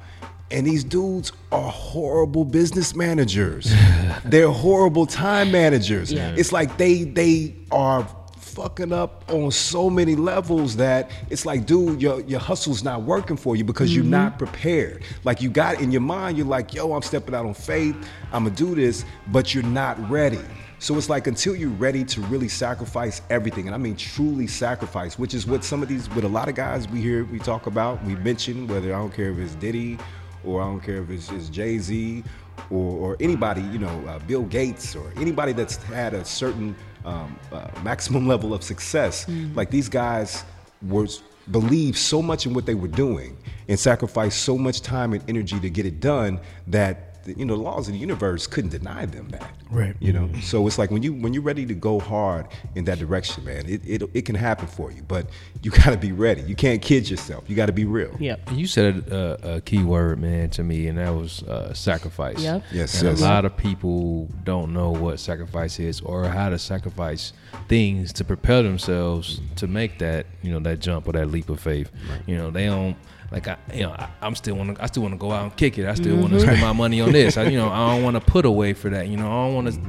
And 0.50 0.66
these 0.66 0.84
dudes 0.84 1.32
are 1.50 1.70
horrible 1.70 2.44
business 2.44 2.94
managers. 2.94 3.72
They're 4.24 4.50
horrible 4.50 5.06
time 5.06 5.50
managers. 5.50 6.12
Yeah. 6.12 6.34
it's 6.36 6.52
like 6.52 6.76
they 6.76 7.04
they 7.04 7.56
are 7.72 8.06
fucking 8.54 8.92
up 8.92 9.24
on 9.32 9.50
so 9.50 9.90
many 9.90 10.14
levels 10.14 10.76
that 10.76 11.10
it's 11.28 11.44
like, 11.44 11.66
dude, 11.66 12.00
your 12.00 12.20
your 12.20 12.40
hustle's 12.40 12.84
not 12.84 13.02
working 13.02 13.36
for 13.36 13.56
you 13.56 13.64
because 13.64 13.94
you're 13.94 14.04
not 14.04 14.38
prepared. 14.38 15.02
Like 15.24 15.42
you 15.42 15.50
got 15.50 15.80
in 15.80 15.90
your 15.90 16.00
mind, 16.00 16.38
you're 16.38 16.46
like, 16.46 16.72
yo, 16.72 16.92
I'm 16.92 17.02
stepping 17.02 17.34
out 17.34 17.46
on 17.46 17.54
faith, 17.54 17.96
I'm 18.32 18.44
gonna 18.44 18.54
do 18.54 18.74
this, 18.74 19.04
but 19.32 19.54
you're 19.54 19.64
not 19.64 19.98
ready. 20.08 20.38
So 20.78 20.96
it's 20.96 21.08
like 21.08 21.26
until 21.26 21.56
you're 21.56 21.70
ready 21.70 22.04
to 22.04 22.20
really 22.22 22.48
sacrifice 22.48 23.22
everything, 23.30 23.66
and 23.66 23.74
I 23.74 23.78
mean 23.78 23.96
truly 23.96 24.46
sacrifice, 24.46 25.18
which 25.18 25.34
is 25.34 25.46
what 25.46 25.64
some 25.64 25.82
of 25.82 25.88
these, 25.88 26.08
with 26.10 26.24
a 26.24 26.28
lot 26.28 26.48
of 26.48 26.54
guys 26.54 26.86
we 26.88 27.00
hear, 27.00 27.24
we 27.24 27.38
talk 27.38 27.66
about, 27.66 28.04
we 28.04 28.14
mention, 28.16 28.66
whether 28.66 28.94
I 28.94 28.98
don't 28.98 29.12
care 29.12 29.30
if 29.30 29.38
it's 29.38 29.54
Diddy 29.54 29.98
or 30.44 30.62
I 30.62 30.66
don't 30.66 30.80
care 30.80 31.02
if 31.02 31.10
it's, 31.10 31.30
it's 31.30 31.48
Jay 31.48 31.78
Z 31.78 32.22
or, 32.70 32.92
or 32.98 33.16
anybody, 33.18 33.62
you 33.62 33.78
know, 33.78 34.04
uh, 34.06 34.18
Bill 34.20 34.42
Gates 34.42 34.94
or 34.94 35.10
anybody 35.16 35.52
that's 35.52 35.76
had 35.76 36.12
a 36.12 36.24
certain 36.24 36.76
um, 37.04 37.38
uh, 37.52 37.68
maximum 37.82 38.26
level 38.32 38.54
of 38.54 38.62
success. 38.62 39.28
Like 39.54 39.70
these 39.70 39.88
guys 39.88 40.44
were 40.82 41.06
believed 41.50 41.98
so 41.98 42.22
much 42.22 42.46
in 42.46 42.54
what 42.54 42.66
they 42.66 42.74
were 42.74 42.88
doing 42.88 43.36
and 43.68 43.78
sacrificed 43.78 44.42
so 44.42 44.56
much 44.56 44.80
time 44.80 45.12
and 45.12 45.22
energy 45.28 45.60
to 45.60 45.70
get 45.70 45.86
it 45.86 46.00
done 46.00 46.40
that 46.68 47.13
you 47.26 47.44
know 47.44 47.56
the 47.56 47.62
laws 47.62 47.88
of 47.88 47.94
the 47.94 48.00
universe 48.00 48.46
couldn't 48.46 48.70
deny 48.70 49.06
them 49.06 49.28
that. 49.30 49.54
Right. 49.70 49.96
You 50.00 50.12
know, 50.12 50.30
so 50.40 50.66
it's 50.66 50.78
like 50.78 50.90
when 50.90 51.02
you 51.02 51.12
when 51.14 51.32
you're 51.34 51.42
ready 51.42 51.66
to 51.66 51.74
go 51.74 51.98
hard 51.98 52.46
in 52.74 52.84
that 52.84 52.98
direction, 52.98 53.44
man, 53.44 53.66
it 53.68 53.82
it, 53.84 54.02
it 54.14 54.22
can 54.22 54.34
happen 54.34 54.66
for 54.66 54.90
you, 54.92 55.02
but 55.02 55.26
you 55.62 55.70
got 55.84 55.90
to 55.90 55.96
be 55.96 56.12
ready. 56.12 56.42
You 56.42 56.54
can't 56.54 56.80
kid 56.82 57.08
yourself. 57.08 57.44
You 57.48 57.56
got 57.56 57.66
to 57.66 57.72
be 57.72 57.84
real. 57.84 58.14
Yep. 58.18 58.52
You 58.52 58.66
said 58.66 59.08
a, 59.10 59.56
a 59.56 59.60
key 59.60 59.82
word, 59.82 60.20
man, 60.20 60.50
to 60.50 60.62
me, 60.62 60.86
and 60.88 60.98
that 60.98 61.10
was 61.10 61.42
uh, 61.44 61.72
sacrifice. 61.74 62.40
Yep. 62.40 62.64
Yes, 62.72 63.00
And 63.00 63.10
yes. 63.10 63.20
a 63.20 63.24
lot 63.24 63.44
of 63.44 63.56
people 63.56 64.28
don't 64.44 64.72
know 64.72 64.90
what 64.90 65.20
sacrifice 65.20 65.78
is 65.78 66.00
or 66.00 66.24
how 66.24 66.48
to 66.50 66.58
sacrifice 66.58 67.32
things 67.68 68.12
to 68.14 68.24
prepare 68.24 68.62
themselves 68.62 69.40
to 69.56 69.66
make 69.66 69.98
that, 69.98 70.26
you 70.42 70.52
know, 70.52 70.60
that 70.60 70.80
jump 70.80 71.08
or 71.08 71.12
that 71.12 71.30
leap 71.30 71.48
of 71.48 71.60
faith. 71.60 71.90
You 72.26 72.36
know, 72.36 72.50
they 72.50 72.66
don't 72.66 72.96
like 73.34 73.48
I, 73.48 73.56
you 73.74 73.82
know, 73.82 73.90
I, 73.90 74.08
I'm 74.22 74.36
still 74.36 74.54
want 74.54 74.76
to, 74.76 74.82
I 74.82 74.86
still 74.86 75.02
want 75.02 75.14
to 75.14 75.18
go 75.18 75.32
out 75.32 75.42
and 75.42 75.56
kick 75.56 75.76
it. 75.76 75.86
I 75.86 75.94
still 75.94 76.12
mm-hmm. 76.12 76.20
want 76.22 76.32
to 76.34 76.40
spend 76.40 76.60
my 76.60 76.72
money 76.84 77.00
on 77.00 77.10
this. 77.10 77.36
I, 77.36 77.48
you 77.48 77.58
know, 77.58 77.68
I 77.68 77.92
don't 77.92 78.04
want 78.04 78.14
to 78.14 78.20
put 78.20 78.44
away 78.44 78.74
for 78.74 78.90
that. 78.90 79.08
You 79.08 79.16
know, 79.16 79.26
I 79.26 79.46
don't 79.46 79.54
want 79.54 79.74
to 79.74 79.80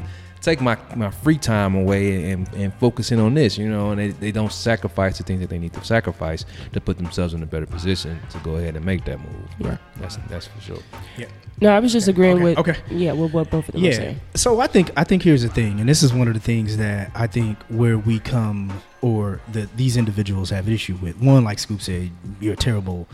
take 0.45 0.61
my, 0.61 0.77
my 0.95 1.11
free 1.11 1.37
time 1.37 1.75
away 1.75 2.31
and, 2.31 2.47
and 2.53 2.73
focus 2.75 3.11
in 3.11 3.19
on 3.19 3.33
this. 3.33 3.57
You 3.57 3.67
know, 3.67 3.91
and 3.91 3.99
they, 3.99 4.07
they 4.09 4.31
don't 4.31 4.51
sacrifice 4.51 5.17
the 5.17 5.23
things 5.23 5.41
that 5.41 5.49
they 5.49 5.57
need 5.59 5.73
to 5.73 5.83
sacrifice 5.83 6.45
to 6.73 6.79
put 6.79 6.97
themselves 6.97 7.33
in 7.33 7.43
a 7.43 7.45
better 7.45 7.65
position 7.65 8.19
to 8.29 8.37
go 8.39 8.55
ahead 8.55 8.75
and 8.75 8.85
make 8.85 9.03
that 9.05 9.19
move. 9.19 9.49
Yeah. 9.59 9.77
That's 9.97 10.17
that's 10.29 10.47
for 10.47 10.61
sure. 10.61 10.79
Yeah. 11.17 11.27
No, 11.61 11.69
I 11.75 11.79
was 11.79 11.93
just 11.93 12.07
agreeing 12.09 12.35
Okay, 12.37 12.43
with 12.43 12.57
okay. 12.59 12.75
yeah, 12.91 13.13
with 13.13 13.33
what 13.33 13.49
both 13.49 13.67
of 13.69 13.73
them 13.73 13.81
were 13.81 13.87
Yeah. 13.89 13.95
saying. 13.95 14.19
So 14.35 14.59
I 14.59 14.67
think 14.67 14.91
I 14.97 15.03
think 15.05 15.23
here's 15.23 15.41
the 15.41 15.49
thing, 15.49 15.79
and 15.79 15.87
this 15.89 16.03
is 16.03 16.13
one 16.13 16.27
of 16.27 16.33
the 16.33 16.39
things 16.39 16.77
that 16.77 17.11
I 17.15 17.27
think 17.27 17.57
where 17.69 17.97
we 17.97 18.19
come 18.19 18.73
or 19.01 19.39
that 19.53 19.75
these 19.77 19.95
individuals 19.97 20.49
have 20.49 20.67
issue 20.67 20.95
with. 21.01 21.17
One, 21.21 21.43
like 21.45 21.59
Scoop 21.59 21.81
said, 21.81 22.11
you're 22.41 22.53
a 22.53 22.57
terrible, 22.57 23.07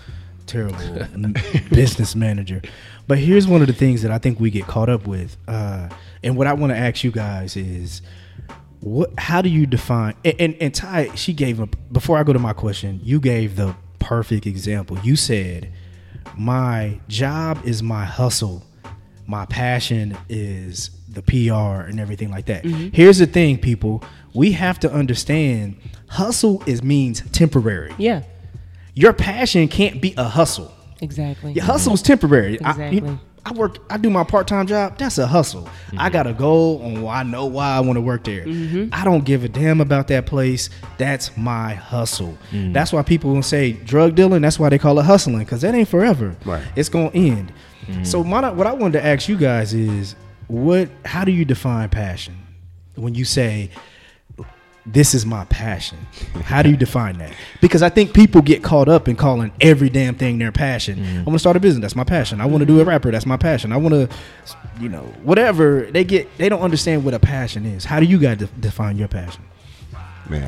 terrible 0.52 1.08
business 1.70 2.16
manager. 2.16 2.62
But 3.08 3.18
here's 3.18 3.48
one 3.48 3.62
of 3.62 3.68
the 3.68 3.74
things 3.74 4.02
that 4.04 4.12
I 4.12 4.18
think 4.18 4.40
we 4.40 4.52
get 4.52 4.68
caught 4.68 4.90
up 4.90 5.08
with, 5.08 5.38
uh, 5.48 5.90
and 6.24 6.36
what 6.38 6.48
I 6.48 6.54
want 6.54 6.72
to 6.74 6.78
ask 6.78 7.04
you 7.04 7.12
guys 7.12 7.56
is. 7.56 8.02
What? 8.82 9.12
How 9.20 9.44
do 9.44 9.50
you 9.50 9.68
define? 9.68 10.16
And, 10.26 10.36
and 10.40 10.56
and 10.60 10.74
Ty, 10.74 11.14
she 11.14 11.34
gave 11.34 11.60
a. 11.60 11.68
Before 11.92 12.18
I 12.18 12.24
go 12.24 12.34
to 12.34 12.40
my 12.40 12.54
question, 12.54 13.00
you 13.04 13.20
gave 13.20 13.56
the 13.56 13.76
perfect 14.00 14.48
example. 14.48 14.98
You 15.04 15.16
said, 15.16 15.72
"My 16.36 17.00
job 17.08 17.62
is 17.64 17.84
my 17.84 18.06
hustle. 18.06 18.64
My 19.28 19.46
passion 19.46 20.18
is 20.30 20.90
the 21.08 21.22
PR 21.22 21.88
and 21.88 22.00
everything 22.00 22.32
like 22.32 22.48
that." 22.48 22.66
Here's 22.66 23.20
the 23.20 23.28
thing, 23.28 23.60
people. 23.60 24.04
We 24.34 24.54
have 24.54 24.80
to 24.80 24.92
understand, 24.92 25.76
hustle 26.08 26.64
is 26.66 26.82
means 26.82 27.22
temporary. 27.32 27.94
Yeah, 28.00 28.24
Your 28.94 29.14
passion 29.14 29.68
can't 29.68 30.02
be 30.02 30.14
a 30.18 30.24
hustle. 30.24 30.74
exactly. 31.02 31.54
Your 31.54 31.64
hustle 31.66 31.94
is 31.94 32.02
temporary. 32.02 32.62
I, 32.62 32.72
Exactly. 32.72 33.00
you- 33.10 33.20
I 33.44 33.54
work. 33.54 33.80
I 33.90 33.98
do 33.98 34.12
my 34.12 34.24
part 34.24 34.48
time 34.48 34.68
job. 34.68 35.00
That's 35.00 35.18
a 35.18 35.26
hustle. 35.26 35.68
I 35.68 35.96
mm-hmm. 35.96 36.14
got 36.14 36.28
a 36.28 36.34
goal 36.34 36.80
on. 36.84 37.08
I 37.08 37.24
know 37.24 37.48
why 37.48 37.70
I 37.72 37.80
want 37.80 37.98
to 37.98 38.02
work 38.02 38.24
there. 38.24 38.46
Mm-hmm. 38.46 38.90
I 38.94 39.04
don't 39.04 39.26
give 39.26 39.44
a 39.44 39.50
damn 39.50 39.82
about 39.82 40.10
that 40.10 40.28
place. 40.28 40.70
That's 41.00 41.36
my 41.36 41.74
hustle. 41.74 42.38
Mm. 42.52 42.72
That's 42.72 42.94
why 42.94 43.02
people 43.02 43.34
will 43.34 43.42
say 43.42 43.72
drug 43.72 44.14
dealing. 44.14 44.44
That's 44.44 44.60
why 44.60 44.70
they 44.70 44.78
call 44.78 45.00
it 45.00 45.06
hustling 45.06 45.40
because 45.40 45.62
that 45.62 45.74
ain't 45.74 45.88
forever. 45.88 46.36
Right. 46.46 46.64
It's 46.76 46.90
gonna 46.90 47.10
end. 47.16 47.52
Mm-hmm. 47.88 48.04
So 48.04 48.24
my, 48.24 48.48
what 48.52 48.68
I 48.68 48.74
wanted 48.74 49.00
to 49.00 49.06
ask 49.06 49.28
you 49.28 49.38
guys 49.38 49.74
is, 49.74 50.16
what? 50.48 50.90
How 51.06 51.24
do 51.26 51.32
you 51.32 51.44
define 51.44 51.90
passion? 51.90 52.36
When 52.94 53.16
you 53.16 53.26
say 53.26 53.72
this 54.92 55.14
is 55.14 55.26
my 55.26 55.46
passion. 55.46 55.98
How 56.44 56.62
do 56.62 56.70
you 56.70 56.76
define 56.78 57.18
that? 57.20 57.34
Because 57.62 57.82
I 57.82 57.90
think 57.90 58.14
people 58.14 58.42
get 58.42 58.62
caught 58.64 58.90
up 58.90 59.08
in 59.08 59.16
calling 59.16 59.52
every 59.62 59.90
damn 59.90 60.16
thing 60.16 60.38
their 60.38 60.52
passion. 60.52 61.00
Mm-hmm. 61.00 61.20
I 61.20 61.24
want 61.24 61.34
to 61.34 61.40
start 61.40 61.56
a 61.56 61.60
business. 61.60 61.82
That's 61.82 61.96
my 61.96 62.04
passion. 62.04 62.42
I 62.42 62.46
want 62.46 62.62
to 62.62 62.66
do 62.66 62.80
a 62.82 62.84
rapper. 62.84 63.10
That's 63.12 63.26
my 63.26 63.38
passion. 63.38 63.72
I 63.72 63.78
want 63.78 63.94
to, 63.94 64.10
you 64.80 64.90
know, 64.90 65.04
whatever. 65.24 65.84
They 65.92 66.04
get. 66.04 66.38
They 66.38 66.50
don't 66.50 66.62
understand 66.62 67.06
what 67.06 67.14
a 67.14 67.20
passion 67.20 67.66
is. 67.66 67.86
How 67.86 68.00
do 68.00 68.06
you 68.06 68.18
guys 68.20 68.38
de- 68.40 68.48
define 68.60 68.98
your 68.98 69.08
passion? 69.08 69.44
Man, 70.30 70.44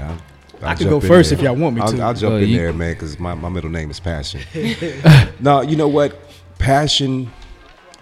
I'll, 0.62 0.66
I 0.66 0.72
I'll 0.72 0.78
can 0.78 0.90
go 0.90 1.00
first 1.00 1.30
there. 1.30 1.40
if 1.40 1.44
y'all 1.44 1.56
want 1.56 1.76
me 1.76 1.82
I'll, 1.82 1.92
to. 1.92 2.02
I'll 2.02 2.14
jump 2.14 2.34
Well, 2.34 2.44
in 2.44 2.50
you- 2.50 2.58
there, 2.58 2.74
man, 2.74 2.94
because 2.94 3.20
my, 3.20 3.34
my 3.34 3.50
middle 3.50 3.70
name 3.70 3.90
is 3.92 4.00
Passion. 4.00 4.42
no, 5.40 5.62
you 5.62 5.76
know 5.78 5.88
what? 5.88 6.18
Passion 6.60 7.32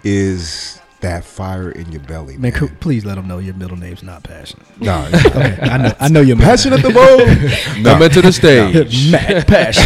is 0.04 0.80
that 1.02 1.24
fire 1.24 1.70
in 1.70 1.90
your 1.92 2.00
belly, 2.02 2.36
Man, 2.36 2.52
man. 2.52 2.76
please 2.80 3.04
let 3.04 3.16
them 3.16 3.28
know 3.28 3.38
your 3.38 3.54
middle 3.54 3.76
name's 3.76 4.02
not 4.02 4.22
passion. 4.22 4.60
No, 4.80 5.06
Okay, 5.26 5.58
I 5.62 5.76
know. 5.78 5.92
I 6.00 6.08
know 6.08 6.20
your 6.22 6.36
passion 6.36 6.72
at 6.72 6.80
the 6.82 6.90
bowl. 6.90 7.84
Come 7.84 8.02
into 8.02 8.22
the 8.22 8.32
stage. 8.32 9.10
Matt 9.12 9.46
passion. 9.46 9.84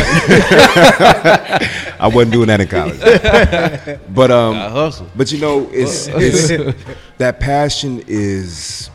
I 1.99 2.09
wasn't 2.13 2.33
doing 2.33 2.49
that 2.49 2.61
in 2.61 2.69
college. 2.69 4.05
but 4.15 4.31
um, 4.31 4.93
but 5.17 5.33
you 5.33 5.41
know, 5.41 5.69
it's, 5.73 6.07
it's 6.09 6.49
that 7.19 7.41
passion 7.41 8.03
is 8.07 8.91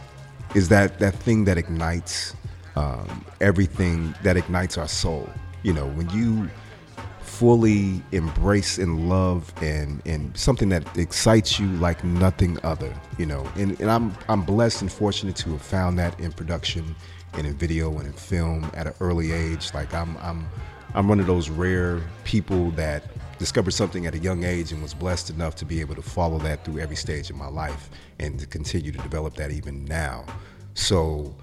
is 0.56 0.70
that 0.70 1.00
that 1.00 1.16
thing 1.16 1.46
that 1.46 1.58
ignites 1.58 2.36
um, 2.76 3.26
everything 3.42 4.14
that 4.24 4.38
ignites 4.38 4.78
our 4.78 4.88
soul. 4.88 5.30
You 5.64 5.74
know, 5.74 5.88
when 5.90 6.10
you 6.10 6.50
fully 7.42 8.00
embrace 8.12 8.78
and 8.78 9.10
love 9.10 9.52
and 9.64 10.00
and 10.06 10.38
something 10.38 10.70
that 10.70 10.96
excites 10.96 11.60
you 11.60 11.66
like 11.78 12.04
nothing 12.04 12.56
other. 12.64 12.94
You 13.18 13.26
know, 13.26 13.50
and, 13.56 13.80
and 13.82 13.90
I'm 13.90 14.16
I'm 14.30 14.44
blessed 14.44 14.84
and 14.84 14.92
fortunate 14.92 15.36
to 15.38 15.50
have 15.54 15.62
found 15.64 15.98
that 15.98 16.20
in 16.20 16.32
production 16.34 16.96
and 17.34 17.48
in 17.48 17.56
video 17.56 17.98
and 17.98 18.06
in 18.06 18.14
film 18.14 18.70
at 18.76 18.86
an 18.86 18.94
early 19.00 19.32
age. 19.32 19.74
Like 19.74 19.92
I'm 19.92 20.16
I'm 20.18 20.48
I'm 20.94 21.08
one 21.08 21.20
of 21.20 21.26
those 21.26 21.50
rare 21.50 22.00
people 22.26 22.70
that 22.72 23.06
discovered 23.40 23.72
something 23.72 24.06
at 24.06 24.14
a 24.14 24.20
young 24.20 24.44
age 24.44 24.72
and 24.72 24.80
was 24.80 24.94
blessed 24.94 25.32
enough 25.32 25.56
to 25.56 25.66
be 25.66 25.82
able 25.82 25.96
to 25.96 26.04
follow 26.04 26.38
that 26.38 26.64
through 26.64 26.78
every 26.78 26.96
stage 26.96 27.32
of 27.32 27.38
my 27.38 27.48
life 27.48 27.90
and 28.20 28.40
to 28.40 28.46
continue 28.46 28.92
to 28.92 29.00
develop 29.00 29.34
that 29.34 29.50
even 29.50 29.84
now. 29.86 30.24
So 30.76 31.36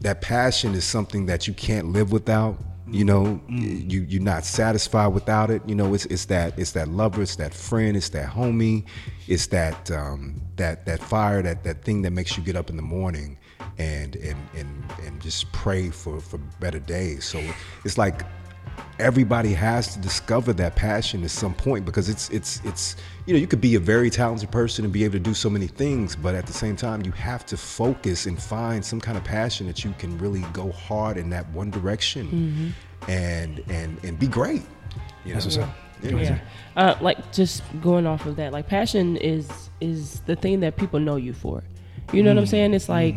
that 0.00 0.22
passion 0.22 0.74
is 0.74 0.84
something 0.84 1.26
that 1.26 1.46
you 1.46 1.52
can't 1.52 1.92
live 1.92 2.10
without. 2.10 2.56
You 2.90 3.04
know, 3.04 3.40
you 3.48 4.02
you're 4.02 4.22
not 4.22 4.44
satisfied 4.44 5.08
without 5.08 5.50
it. 5.50 5.62
You 5.66 5.74
know, 5.74 5.94
it's 5.94 6.06
it's 6.06 6.24
that 6.26 6.58
it's 6.58 6.72
that 6.72 6.88
lover, 6.88 7.22
it's 7.22 7.36
that 7.36 7.54
friend, 7.54 7.96
it's 7.96 8.08
that 8.10 8.28
homie, 8.28 8.84
it's 9.28 9.46
that 9.48 9.90
um, 9.90 10.40
that 10.56 10.86
that 10.86 11.00
fire, 11.00 11.40
that 11.42 11.62
that 11.64 11.82
thing 11.82 12.02
that 12.02 12.10
makes 12.10 12.36
you 12.36 12.42
get 12.42 12.56
up 12.56 12.68
in 12.68 12.76
the 12.76 12.82
morning 12.82 13.38
and 13.78 14.16
and 14.16 14.36
and 14.56 14.84
and 15.04 15.20
just 15.20 15.50
pray 15.52 15.90
for 15.90 16.20
for 16.20 16.38
better 16.58 16.80
days. 16.80 17.24
So 17.24 17.40
it's 17.84 17.96
like 17.96 18.22
everybody 18.98 19.52
has 19.52 19.94
to 19.94 19.98
discover 20.00 20.52
that 20.52 20.76
passion 20.76 21.24
at 21.24 21.30
some 21.30 21.54
point 21.54 21.84
because 21.84 22.08
it's 22.08 22.28
it's 22.30 22.60
it's 22.64 22.96
you 23.26 23.32
know 23.32 23.40
you 23.40 23.46
could 23.46 23.60
be 23.60 23.74
a 23.74 23.80
very 23.80 24.10
talented 24.10 24.50
person 24.50 24.84
and 24.84 24.92
be 24.92 25.04
able 25.04 25.12
to 25.14 25.18
do 25.20 25.32
so 25.34 25.48
many 25.48 25.66
things 25.66 26.14
but 26.14 26.34
at 26.34 26.46
the 26.46 26.52
same 26.52 26.76
time 26.76 27.02
you 27.04 27.10
have 27.12 27.46
to 27.46 27.56
focus 27.56 28.26
and 28.26 28.40
find 28.42 28.84
some 28.84 29.00
kind 29.00 29.16
of 29.16 29.24
passion 29.24 29.66
that 29.66 29.84
you 29.84 29.94
can 29.98 30.16
really 30.18 30.42
go 30.52 30.70
hard 30.72 31.16
in 31.16 31.30
that 31.30 31.48
one 31.50 31.70
direction 31.70 32.74
and 33.08 33.62
and 33.68 33.98
and 34.04 34.18
be 34.18 34.26
great 34.26 34.62
you 35.24 35.34
That's 35.34 35.56
know? 35.56 35.62
what's 35.62 35.70
up. 35.70 35.76
Yeah. 36.02 36.16
Yeah. 36.22 36.38
Uh, 36.76 36.96
like 37.02 37.30
just 37.30 37.62
going 37.82 38.06
off 38.06 38.24
of 38.24 38.36
that, 38.36 38.52
like 38.52 38.66
passion 38.66 39.18
is 39.18 39.70
is 39.82 40.20
the 40.20 40.34
thing 40.34 40.60
that 40.60 40.76
people 40.78 40.98
know 40.98 41.16
you 41.16 41.34
for. 41.34 41.62
You 42.12 42.22
know 42.22 42.30
what 42.30 42.38
I'm 42.38 42.44
Mm. 42.44 42.48
saying? 42.48 42.74
It's 42.74 42.88
like 42.88 43.16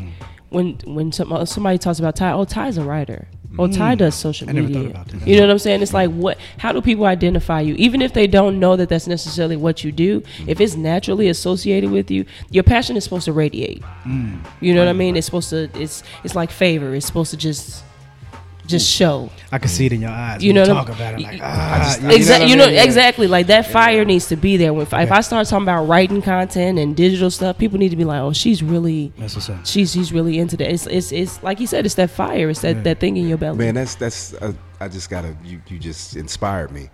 when 0.50 0.78
when 0.86 1.14
some, 1.14 1.46
somebody 1.46 1.78
talks 1.78 2.00
about 2.00 2.18
Ty, 2.18 2.34
oh 2.34 2.44
Ty's 2.44 2.78
a 2.78 2.84
writer. 2.84 3.28
Ty 3.58 3.96
does 3.96 4.16
social 4.16 4.48
Mm. 4.48 4.50
I 4.50 4.54
never 4.54 4.68
thought 4.68 4.76
media. 4.76 4.90
about 4.92 5.08
that. 5.10 5.28
You 5.28 5.36
know 5.36 5.42
what 5.44 5.52
I'm 5.52 5.60
saying? 5.60 5.82
It's 5.82 5.94
like 5.94 6.10
what? 6.12 6.38
How 6.58 6.72
do 6.72 6.82
people 6.82 7.06
identify 7.06 7.62
you? 7.62 7.76
Even 7.76 8.02
if 8.02 8.14
they 8.14 8.26
don't 8.28 8.60
know 8.60 8.76
that 8.76 8.90
that's 8.90 9.08
necessarily 9.08 9.56
what 9.56 9.84
you 9.84 9.92
do, 9.92 10.22
Mm. 10.22 10.48
if 10.48 10.60
it's 10.60 10.76
naturally 10.76 11.28
associated 11.30 11.92
with 11.92 12.10
you, 12.10 12.26
your 12.50 12.64
passion 12.64 12.98
is 12.98 13.04
supposed 13.04 13.26
to 13.26 13.34
radiate. 13.34 13.82
Mm. 14.06 14.40
You 14.60 14.74
know 14.74 14.80
what 14.82 14.90
I 14.90 14.94
mean? 14.94 15.16
It's 15.16 15.26
supposed 15.26 15.50
to. 15.52 15.70
It's 15.80 16.04
it's 16.24 16.36
like 16.36 16.50
favor. 16.52 16.96
It's 16.96 17.06
supposed 17.06 17.32
to 17.32 17.38
just 17.38 17.84
just 18.66 18.90
show. 18.90 19.30
I 19.52 19.58
can 19.60 19.68
see 19.68 19.86
it 19.88 19.94
in 19.94 20.02
your 20.02 20.10
eyes. 20.10 20.44
You 20.44 20.54
know 20.54 20.62
what 20.62 20.68
talk 20.68 20.88
I'm- 20.90 20.96
about 20.96 21.20
it. 21.20 21.24
Like, 21.24 21.40
ah, 21.44 21.98
Exactly. 22.10 22.50
You 22.50 22.56
know, 22.56 22.64
what 22.64 22.68
I 22.70 22.72
mean? 22.72 22.76
Yeah. 22.78 22.84
exactly. 22.86 23.28
Like 23.28 23.48
that 23.48 23.68
fire 23.68 24.06
needs 24.06 24.28
to 24.28 24.36
be 24.36 24.58
there. 24.58 24.74
When 24.74 24.84
if 24.84 24.94
I 24.94 25.22
start 25.22 25.48
talking 25.48 25.64
about 25.64 25.84
writing 25.86 26.22
content 26.22 26.80
and 26.80 26.96
digital 26.96 27.30
stuff, 27.30 27.58
people 27.58 27.78
need 27.78 27.90
to 27.90 27.96
be 27.98 28.06
like, 28.06 28.22
"Oh, 28.22 28.32
she's 28.34 28.64
really, 28.64 29.12
That's 29.18 29.36
what's 29.36 29.50
up. 29.50 29.66
she's 29.66 29.92
she's 29.94 30.14
really 30.14 30.40
into 30.40 30.56
that." 30.58 30.72
It's 30.72 30.88
it's, 30.88 31.12
it's 31.12 31.44
like 31.44 31.60
you 31.60 31.68
said, 31.68 31.86
it's 31.86 31.96
that 31.96 32.10
fire. 32.10 32.50
It's 32.50 32.62
that, 32.62 32.84
that 32.86 33.00
thing 33.00 33.18
in 33.18 33.28
your 33.28 33.38
belly. 33.38 33.58
man 33.58 33.76
that's 33.76 33.96
that's 33.96 34.34
uh, 34.36 34.54
i 34.80 34.88
just 34.88 35.10
gotta 35.10 35.36
you, 35.44 35.62
you 35.68 35.78
just 35.80 36.16
inspired 36.16 36.72
me 36.72 36.90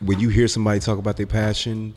when 0.00 0.18
you 0.18 0.28
hear 0.28 0.48
somebody 0.48 0.80
talk 0.80 0.98
about 0.98 1.16
their 1.16 1.26
passion 1.26 1.94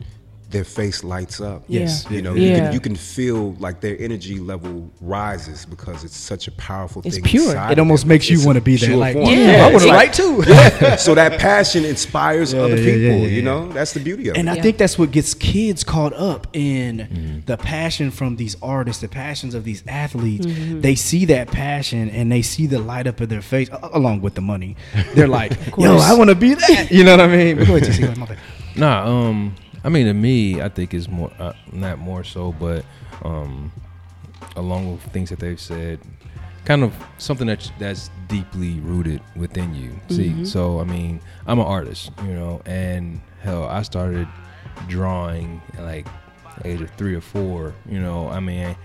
their 0.50 0.62
face 0.64 1.02
lights 1.02 1.40
up 1.40 1.64
Yes. 1.66 2.06
You 2.08 2.22
know, 2.22 2.34
Yeah. 2.34 2.48
you, 2.50 2.56
can, 2.60 2.72
you 2.74 2.80
can 2.80 2.94
feel 2.96 3.54
like 3.54 3.80
their 3.80 3.96
energy 4.00 4.38
level 4.38 4.88
rises 5.00 5.66
because 5.66 6.04
it's 6.04 6.16
such 6.16 6.46
a 6.46 6.52
powerful 6.52 7.02
It's 7.04 7.16
thing. 7.16 7.24
It's 7.24 7.30
pure. 7.32 7.56
It 7.70 7.78
almost 7.80 8.02
them. 8.04 8.10
makes 8.10 8.30
you 8.30 8.44
want 8.46 8.56
to 8.56 8.62
be 8.62 8.76
there. 8.76 8.96
Like, 8.96 9.14
form. 9.14 9.26
Yeah. 9.28 9.66
I 9.66 9.72
want 9.72 9.82
to 9.82 9.88
It's 9.88 9.92
write 9.92 10.12
too. 10.12 10.96
so 10.98 11.14
that 11.16 11.40
passion 11.40 11.84
inspires 11.84 12.52
Yeah, 12.52 12.60
other 12.60 12.76
yeah, 12.76 12.84
people. 12.84 13.00
yeah, 13.00 13.16
yeah, 13.16 13.26
You 13.28 13.42
know, 13.42 13.72
that's 13.72 13.92
the 13.92 14.00
beauty 14.00 14.28
of 14.28 14.36
And 14.36 14.36
it. 14.36 14.40
And 14.40 14.50
I 14.50 14.54
Yeah. 14.56 14.62
think 14.62 14.78
that's 14.78 14.96
what 14.98 15.10
gets 15.10 15.34
kids 15.34 15.82
caught 15.82 16.12
up 16.12 16.46
in 16.52 16.98
Mm-hmm. 16.98 17.40
the 17.46 17.56
passion 17.56 18.10
from 18.12 18.36
these 18.36 18.56
artists, 18.62 19.02
the 19.02 19.08
passions 19.08 19.54
of 19.54 19.64
these 19.64 19.82
athletes. 19.88 20.46
Mm-hmm. 20.46 20.80
They 20.80 20.94
see 20.94 21.24
that 21.26 21.48
passion 21.50 22.08
and 22.10 22.30
they 22.30 22.42
see 22.42 22.66
the 22.66 22.78
light 22.78 23.06
up 23.08 23.20
in 23.20 23.28
their 23.28 23.42
face, 23.42 23.68
along 23.92 24.20
with 24.20 24.34
the 24.34 24.40
money. 24.42 24.76
They're 25.14 25.26
like, 25.28 25.52
"Yo. 25.78 25.96
I 25.96 26.14
want 26.14 26.30
to 26.30 26.36
be 26.36 26.54
that." 26.54 26.88
You 26.96 27.02
know 27.04 27.16
what 27.16 27.20
I 27.20 27.26
mean? 27.36 27.56
But 27.58 27.66
go 27.66 27.76
ahead, 27.76 27.88
TC, 27.90 27.98
go 28.00 28.04
ahead, 28.06 28.18
my 28.18 28.26
bad. 28.26 28.38
Nah, 28.76 29.06
um, 29.06 29.54
I 29.84 29.88
mean, 29.88 30.06
to 30.06 30.14
me, 30.14 30.60
I 30.60 30.68
think 30.68 30.94
it's 30.94 31.08
more 31.08 31.32
uh, 31.38 31.52
not 31.72 31.98
more 31.98 32.24
so, 32.24 32.52
but 32.52 32.84
um, 33.22 33.70
along 34.56 34.92
with 34.92 35.02
things 35.12 35.30
that 35.30 35.38
they've 35.38 35.60
said, 35.60 36.00
kind 36.64 36.82
of 36.82 36.92
something 37.18 37.46
that's 37.46 37.70
that's 37.78 38.10
deeply 38.28 38.80
rooted 38.80 39.22
within 39.36 39.74
you. 39.74 39.98
See, 40.08 40.44
so 40.44 40.80
I 40.80 40.84
mean, 40.84 41.20
I'm 41.46 41.58
an 41.60 41.66
artist, 41.66 42.10
you 42.24 42.32
know, 42.32 42.60
and 42.66 43.20
hell, 43.40 43.64
I 43.64 43.82
started 43.82 44.26
drawing 44.88 45.62
like 45.78 46.06
age 46.64 46.80
of 46.80 46.90
three 46.92 47.14
or 47.14 47.20
four. 47.20 47.72
You 47.88 48.00
know, 48.00 48.28
I 48.28 48.40
mean, 48.40 48.76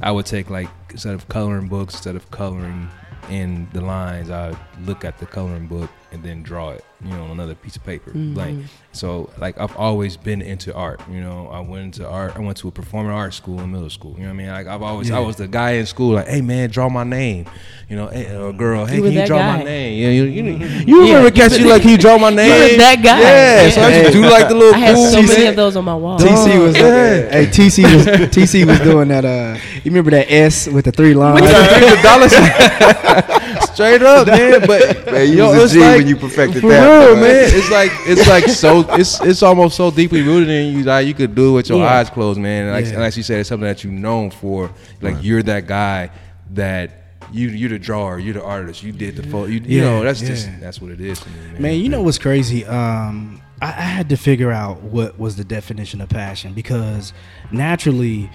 I 0.00 0.10
would 0.12 0.26
take 0.26 0.48
like 0.48 0.70
instead 0.90 1.14
of 1.14 1.28
coloring 1.28 1.68
books, 1.68 1.94
instead 1.94 2.16
of 2.16 2.30
coloring 2.30 2.88
in 3.28 3.68
the 3.74 3.82
lines, 3.82 4.30
I 4.30 4.56
look 4.84 5.04
at 5.04 5.18
the 5.18 5.26
coloring 5.26 5.66
book 5.66 5.90
and 6.12 6.22
then 6.22 6.42
draw 6.42 6.70
it, 6.70 6.84
you 7.04 7.10
know, 7.10 7.26
another 7.30 7.54
piece 7.54 7.76
of 7.76 7.84
paper, 7.84 8.10
blank. 8.12 8.64
So 8.92 9.28
like 9.38 9.60
I've 9.60 9.76
always 9.76 10.16
been 10.16 10.40
into 10.40 10.74
art. 10.74 11.00
You 11.10 11.20
know, 11.20 11.48
I 11.48 11.60
went 11.60 11.84
into 11.96 12.08
art. 12.08 12.34
I 12.36 12.38
went 12.40 12.56
to 12.58 12.68
a 12.68 12.70
performing 12.70 13.12
arts 13.12 13.36
school 13.36 13.60
in 13.60 13.70
middle 13.70 13.90
school. 13.90 14.12
You 14.16 14.20
know 14.22 14.28
what 14.28 14.30
I 14.30 14.36
mean? 14.36 14.48
Like 14.48 14.66
I've 14.66 14.80
always, 14.82 15.10
I 15.10 15.18
was 15.18 15.36
the 15.36 15.46
guy 15.46 15.72
in 15.72 15.84
school. 15.86 16.14
Like, 16.14 16.28
hey 16.28 16.40
man, 16.40 16.70
draw 16.70 16.88
my 16.88 17.04
name. 17.04 17.44
You 17.90 17.96
know, 17.96 18.06
hey, 18.08 18.34
or 18.34 18.52
girl, 18.54 18.86
hey, 18.86 18.96
You 18.96 19.02
can 19.02 19.12
you 19.12 19.26
draw 19.26 19.38
guy. 19.38 19.58
my 19.58 19.62
name? 19.64 20.02
Yeah, 20.02 20.08
you, 20.08 20.24
you, 20.24 20.42
you 20.86 21.04
Yeah, 21.04 21.16
remember 21.18 21.26
you 21.28 21.30
catch 21.32 21.58
you 21.58 21.68
like, 21.68 21.82
can 21.82 21.90
you 21.90 21.98
draw 21.98 22.16
my 22.18 22.30
name? 22.40 22.48
were 22.72 22.78
that 22.78 23.02
guy. 23.02 23.20
Yeah, 23.20 23.70
so 23.70 23.80
I 23.82 23.88
Yeah. 23.90 24.00
just 24.04 24.12
do 24.14 24.20
like 24.22 24.48
the 24.48 24.54
little. 24.54 24.74
I 24.74 24.78
had 24.78 24.94
cool 24.94 25.06
so 25.06 25.16
many 25.22 25.34
shit. 25.34 25.48
of 25.50 25.56
those 25.56 25.76
on 25.76 25.84
my 25.84 25.94
wall. 25.94 26.18
TC 26.18 26.58
was 26.62 26.76
yeah. 26.76 27.30
hey 27.30 27.46
TC 27.46 27.82
was 27.94 28.06
TC 28.06 28.66
was 28.66 28.80
doing 28.80 29.08
that. 29.08 29.24
Uh, 29.26 29.58
you 29.84 29.90
remember 29.90 30.10
that 30.12 30.30
S 30.32 30.66
with 30.68 30.86
the 30.86 30.92
three 30.92 31.12
lines? 31.12 31.42
With 31.42 31.50
the 31.50 32.00
dollar 32.02 32.28
straight 33.76 34.02
up, 34.02 34.26
man. 34.36 34.60
But 34.66 35.06
Man, 35.12 35.28
you 35.30 35.36
yo, 35.36 35.52
was 35.52 35.60
a 35.60 35.64
it's 35.64 35.74
like- 35.76 35.98
when 35.98 36.06
you 36.08 36.16
perfected 36.16 36.60
for 36.62 36.68
that. 36.68 37.04
real, 37.06 37.14
boy. 37.14 37.20
man. 37.20 37.44
It's 37.58 37.70
like 37.70 37.90
it's 38.06 38.26
like 38.28 38.48
so 38.48 38.80
it's 38.94 39.20
it's 39.20 39.42
almost 39.42 39.76
so 39.76 39.90
deeply 39.90 40.22
rooted 40.22 40.48
in 40.50 40.74
you 40.76 40.82
that 40.84 41.00
you 41.00 41.14
could 41.14 41.34
do 41.34 41.50
it 41.50 41.52
with 41.52 41.68
your 41.68 41.78
Yeah. 41.78 41.94
eyes 41.98 42.10
closed, 42.10 42.40
man. 42.40 42.72
Like 42.72 42.86
Yeah. 42.86 42.98
like 43.00 43.16
you 43.16 43.22
said, 43.22 43.40
it's 43.40 43.48
something 43.48 43.68
that 43.68 43.84
you're 43.84 43.92
known 43.92 44.30
for. 44.30 44.70
Like 45.00 45.16
you're 45.22 45.42
that 45.44 45.66
guy 45.66 46.10
that 46.54 47.02
you 47.32 47.48
you're 47.48 47.70
the 47.70 47.78
drawer, 47.78 48.18
you're 48.20 48.34
the 48.34 48.42
artist, 48.44 48.82
you 48.82 48.92
did 48.92 49.16
the 49.16 49.22
photo. 49.24 49.46
You, 49.46 49.60
you 49.60 49.78
Yeah, 49.80 49.84
know, 49.84 50.04
that's 50.04 50.20
just 50.20 50.48
that's 50.60 50.80
what 50.80 50.90
it 50.92 51.00
is 51.00 51.20
to 51.20 51.28
me, 51.28 51.36
man. 51.52 51.62
Man, 51.62 51.74
you 51.80 51.88
know 51.88 52.02
what's 52.02 52.18
crazy? 52.18 52.64
Um, 52.64 53.40
I, 53.60 53.66
I 53.68 53.70
had 53.96 54.08
to 54.10 54.16
figure 54.16 54.52
out 54.52 54.82
what 54.82 55.18
was 55.18 55.36
the 55.36 55.44
definition 55.44 56.00
of 56.00 56.08
passion 56.08 56.52
because 56.54 57.12
naturally, 57.50 58.30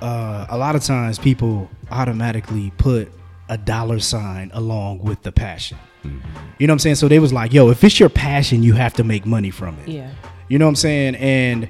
uh, 0.00 0.46
a 0.48 0.56
lot 0.56 0.74
of 0.76 0.84
times 0.84 1.18
people 1.18 1.68
automatically 1.90 2.72
put 2.78 3.10
a 3.50 3.58
dollar 3.58 3.98
sign 3.98 4.50
along 4.54 5.00
with 5.00 5.22
the 5.22 5.32
passion. 5.32 5.76
You 6.04 6.10
know 6.10 6.20
what 6.58 6.70
I'm 6.70 6.78
saying? 6.78 6.94
So 6.94 7.08
they 7.08 7.18
was 7.18 7.32
like, 7.32 7.52
"Yo, 7.52 7.68
if 7.68 7.84
it's 7.84 8.00
your 8.00 8.08
passion, 8.08 8.62
you 8.62 8.72
have 8.72 8.94
to 8.94 9.04
make 9.04 9.26
money 9.26 9.50
from 9.50 9.78
it." 9.80 9.88
Yeah. 9.88 10.10
You 10.48 10.58
know 10.58 10.64
what 10.64 10.70
I'm 10.70 10.76
saying? 10.76 11.16
And 11.16 11.68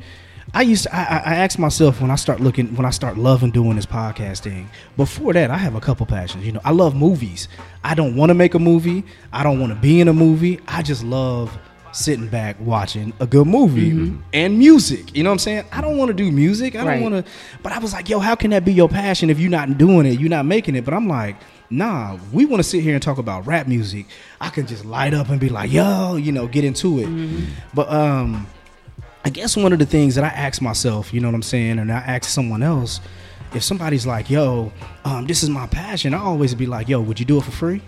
I 0.55 0.63
used 0.63 0.85
to, 0.85 0.95
I, 0.95 1.01
I 1.01 1.35
asked 1.37 1.59
myself 1.59 2.01
when 2.01 2.11
I 2.11 2.17
start 2.17 2.41
looking 2.41 2.75
when 2.77 2.85
I 2.87 2.91
start 2.91 3.19
loving 3.19 3.51
doing 3.51 3.77
this 3.77 3.87
podcasting. 3.87 4.67
Before 4.97 5.33
that, 5.33 5.51
I 5.51 5.57
have 5.57 5.75
a 5.75 5.81
couple 5.81 6.07
passions. 6.07 6.45
You 6.45 6.53
know, 6.53 6.61
I 6.65 6.71
love 6.71 6.95
movies. 6.95 7.49
I 7.83 7.95
don't 7.95 8.15
want 8.15 8.31
to 8.31 8.35
make 8.35 8.55
a 8.55 8.59
movie. 8.59 9.05
I 9.33 9.43
don't 9.43 9.59
want 9.59 9.73
to 9.73 9.79
be 9.79 10.01
in 10.01 10.09
a 10.09 10.13
movie. 10.13 10.61
I 10.69 10.83
just 10.83 11.03
love 11.03 11.57
sitting 11.93 12.29
back 12.29 12.57
watching 12.61 13.13
a 13.19 13.27
good 13.27 13.47
movie 13.47 13.91
mm-hmm. 13.91 14.21
and 14.33 14.59
music. 14.59 15.17
You 15.17 15.25
know 15.25 15.31
what 15.31 15.35
I'm 15.35 15.39
saying? 15.41 15.65
I 15.73 15.81
don't 15.81 15.97
want 15.97 16.09
to 16.09 16.15
do 16.15 16.31
music. 16.31 16.75
I 16.77 16.79
don't 16.79 16.87
Right. 16.87 17.03
want 17.03 17.27
to 17.27 17.33
but 17.63 17.73
I 17.73 17.79
was 17.79 17.93
like, 17.93 18.09
"Yo, 18.09 18.19
how 18.21 18.35
can 18.35 18.51
that 18.51 18.65
be 18.65 18.73
your 18.73 18.89
passion 18.89 19.31
if 19.31 19.41
you're 19.41 19.51
not 19.51 19.77
doing 19.79 20.07
it? 20.07 20.21
You're 20.21 20.31
not 20.31 20.47
making 20.47 20.77
it?" 20.77 20.85
But 20.85 20.95
I'm 20.95 21.09
like, 21.09 21.37
Nah, 21.71 22.19
we 22.33 22.45
want 22.47 22.59
to 22.61 22.69
sit 22.69 22.83
here 22.83 22.95
and 22.95 23.03
talk 23.03 23.19
about 23.19 23.47
rap 23.47 23.69
music. 23.69 24.07
I 24.41 24.49
can 24.51 24.67
just 24.67 24.85
light 24.85 25.15
up 25.15 25.29
and 25.29 25.39
be 25.39 25.49
like, 25.49 25.71
yo, 25.71 26.17
you 26.17 26.33
know, 26.33 26.49
get 26.49 26.65
into 26.65 26.99
it. 26.99 27.09
But 27.73 27.89
um, 27.93 28.47
I 29.25 29.31
guess 29.31 29.57
one 29.57 29.73
of 29.73 29.79
the 29.79 29.87
things 29.87 30.17
that 30.17 30.25
I 30.25 30.29
ask 30.29 30.61
myself, 30.61 31.15
you 31.15 31.21
know 31.21 31.29
what 31.29 31.35
I'm 31.37 31.43
saying, 31.43 31.79
and 31.79 31.93
I 31.93 31.99
ask 31.99 32.25
someone 32.25 32.63
else, 32.63 33.01
if 33.55 33.63
somebody's 33.65 34.07
like, 34.07 34.31
"Yo, 34.31 34.73
um, 35.05 35.27
this 35.27 35.43
is 35.43 35.51
my 35.51 35.67
passion," 35.67 36.15
I 36.15 36.19
always 36.21 36.55
be 36.55 36.67
like, 36.67 36.89
"Yo, 36.89 37.01
would 37.01 37.19
you 37.19 37.27
do 37.27 37.39
it 37.39 37.45
for 37.45 37.51
free?" 37.51 37.83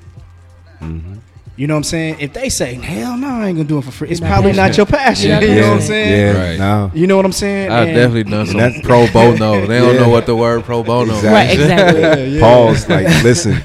You 1.54 1.66
know 1.66 1.74
what 1.74 1.78
I'm 1.78 1.84
saying? 1.84 2.16
If 2.20 2.32
they 2.32 2.48
say, 2.48 2.74
"Hell 2.74 3.18
no, 3.18 3.28
I 3.28 3.48
ain't 3.48 3.58
gonna 3.58 3.68
do 3.68 3.76
it 3.78 3.84
for 3.84 3.90
free," 3.90 4.08
it's 4.08 4.22
Not 4.22 4.28
probably 4.28 4.52
not 4.52 4.74
your 4.76 4.86
passion. 4.86 5.30
You're 5.30 5.42
you 5.54 5.60
know 5.60 5.68
what 5.70 5.74
I'm 5.74 5.80
saying? 5.82 6.36
Yeah, 6.36 6.42
Right. 6.50 6.58
no. 6.58 6.90
You 6.94 7.06
know 7.06 7.16
what 7.16 7.26
I'm 7.26 7.32
saying? 7.32 7.70
I've 7.70 7.88
And- 7.88 7.96
definitely 7.96 8.30
done 8.30 8.46
some 8.46 8.56
that's- 8.56 8.80
pro 8.82 9.06
bono. 9.12 9.66
They 9.66 9.78
don't 9.78 9.94
Yeah. 9.94 10.00
know 10.00 10.08
what 10.08 10.24
the 10.24 10.34
word 10.34 10.64
pro 10.64 10.82
bono. 10.82 11.14
Exactly. 11.14 11.30
Right, 11.30 11.50
exactly. 12.20 12.40
Pause. 12.40 12.88
Like, 12.88 13.22
listen. 13.22 13.62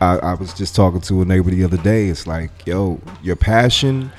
I, 0.00 0.16
I 0.18 0.34
was 0.34 0.52
just 0.54 0.76
talking 0.76 1.00
to 1.02 1.22
a 1.22 1.24
neighbor 1.24 1.50
the 1.50 1.64
other 1.64 1.78
day. 1.78 2.08
It's 2.08 2.26
like, 2.26 2.50
yo, 2.66 3.00
your 3.22 3.36
passion. 3.36 4.12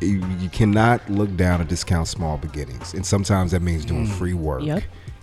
You, 0.00 0.24
you 0.38 0.48
cannot 0.48 1.10
look 1.10 1.34
down 1.36 1.60
and 1.60 1.68
discount 1.68 2.08
small 2.08 2.38
beginnings, 2.38 2.94
and 2.94 3.04
sometimes 3.04 3.50
that 3.50 3.60
means 3.60 3.84
doing 3.84 4.06
mm. 4.06 4.12
free 4.12 4.32
work. 4.32 4.62
Yep. 4.62 4.82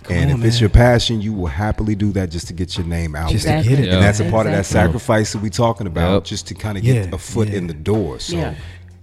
And 0.09 0.31
on, 0.31 0.39
if 0.39 0.45
it's 0.45 0.59
your 0.61 0.69
passion, 0.69 1.21
you 1.21 1.33
will 1.33 1.47
happily 1.47 1.95
do 1.95 2.11
that 2.13 2.29
just 2.31 2.47
to 2.47 2.53
get 2.53 2.77
your 2.77 2.85
name 2.87 3.15
out 3.15 3.29
Just 3.31 3.43
to 3.43 3.49
there. 3.49 3.57
Exactly. 3.59 3.83
get 3.83 3.87
it. 3.87 3.93
And 3.95 4.03
that's 4.03 4.19
a 4.19 4.29
part 4.29 4.45
of 4.47 4.53
that 4.53 4.65
sacrifice 4.65 5.33
that 5.33 5.41
we're 5.41 5.49
talking 5.49 5.87
about, 5.87 6.13
Yep. 6.13 6.23
just 6.25 6.47
to 6.47 6.53
kind 6.53 6.77
of 6.77 6.83
Yeah, 6.83 7.05
get 7.05 7.13
a 7.13 7.17
foot 7.17 7.49
yeah. 7.49 7.57
in 7.57 7.67
the 7.67 7.73
door. 7.73 8.19
So 8.19 8.35
Yeah. 8.37 8.55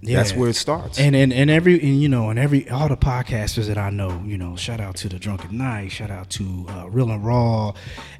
That's 0.07 0.33
where 0.33 0.49
it 0.49 0.55
starts. 0.55 0.99
And 0.99 1.15
and 1.15 1.31
and 1.33 1.49
every 1.49 1.79
and 1.81 2.01
you 2.01 2.09
know 2.09 2.29
and 2.29 2.37
every 2.39 2.69
all 2.69 2.87
the 2.89 2.97
podcasters 2.97 3.67
that 3.67 3.77
I 3.77 3.89
know, 3.89 4.21
you 4.25 4.37
know, 4.37 4.55
shout 4.55 4.79
out 4.79 4.95
to 4.97 5.09
the 5.09 5.19
Drunken 5.19 5.57
Night, 5.57 5.91
shout 5.91 6.11
out 6.11 6.29
to 6.31 6.65
uh, 6.69 6.89
Real 6.89 7.09
and 7.11 7.25
Raw, 7.25 7.73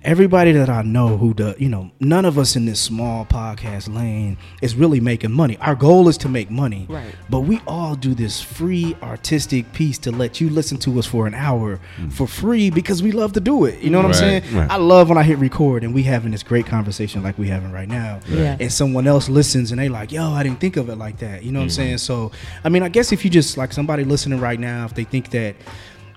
everybody 0.04 0.52
that 0.54 0.70
I 0.70 0.82
know 0.82 1.18
who 1.18 1.34
does, 1.34 1.60
you 1.60 1.70
know, 1.70 1.92
none 2.00 2.26
of 2.26 2.38
us 2.38 2.56
in 2.56 2.66
this 2.66 2.80
small 2.80 3.26
podcast 3.26 3.94
lane 3.94 4.38
is 4.62 4.76
really 4.76 5.00
making 5.00 5.32
money. 5.32 5.58
Our 5.62 5.76
goal 5.76 6.08
is 6.08 6.18
to 6.20 6.30
make 6.30 6.50
money, 6.52 6.86
Right. 6.90 7.14
But 7.30 7.42
we 7.42 7.60
all 7.68 7.96
do 7.96 8.14
this 8.14 8.42
free 8.42 8.96
artistic 9.02 9.72
piece 9.74 9.98
to 10.00 10.12
let 10.12 10.40
you 10.42 10.50
listen 10.50 10.78
to 10.80 11.00
us 11.00 11.06
for 11.06 11.28
an 11.28 11.34
hour 11.34 11.80
for 12.12 12.28
free 12.28 12.70
because 12.70 13.02
we 13.02 13.12
love 13.12 13.34
to 13.34 13.40
do 13.40 13.66
it. 13.66 13.80
You 13.82 13.90
know 13.90 13.98
what 14.00 14.06
Right, 14.08 14.16
I'm 14.16 14.42
saying? 14.44 14.56
right. 14.56 14.70
I 14.72 14.78
love 14.78 15.10
when 15.10 15.18
I 15.18 15.24
hit 15.24 15.38
record 15.40 15.84
and 15.84 15.94
we 15.94 16.04
having 16.04 16.32
this 16.32 16.44
great 16.44 16.66
conversation 16.66 17.24
like 17.24 17.38
we 17.38 17.48
having 17.48 17.72
right 17.72 17.88
now 17.88 18.20
Yeah. 18.28 18.58
and 18.60 18.72
someone 18.72 19.08
else 19.08 19.30
listens 19.30 19.72
and 19.72 19.80
they 19.80 19.90
like, 19.90 20.12
yo, 20.12 20.32
I 20.32 20.44
didn't 20.44 20.60
think 20.60 20.78
of 20.78 20.90
it 20.90 20.98
like 20.98 21.18
that. 21.20 21.44
You 21.44 21.52
know 21.52 21.60
what 21.60 21.66
I'm 21.66 21.70
saying? 21.76 21.98
So, 22.00 22.32
I 22.64 22.70
mean, 22.70 22.84
I 22.84 22.90
guess 22.90 23.12
if 23.12 23.24
you 23.24 23.32
just 23.32 23.58
like 23.58 23.74
somebody 23.74 24.04
listening 24.04 24.40
right 24.40 24.60
now, 24.60 24.86
if 24.86 24.94
they 24.94 25.04
think 25.04 25.32
that, 25.32 25.56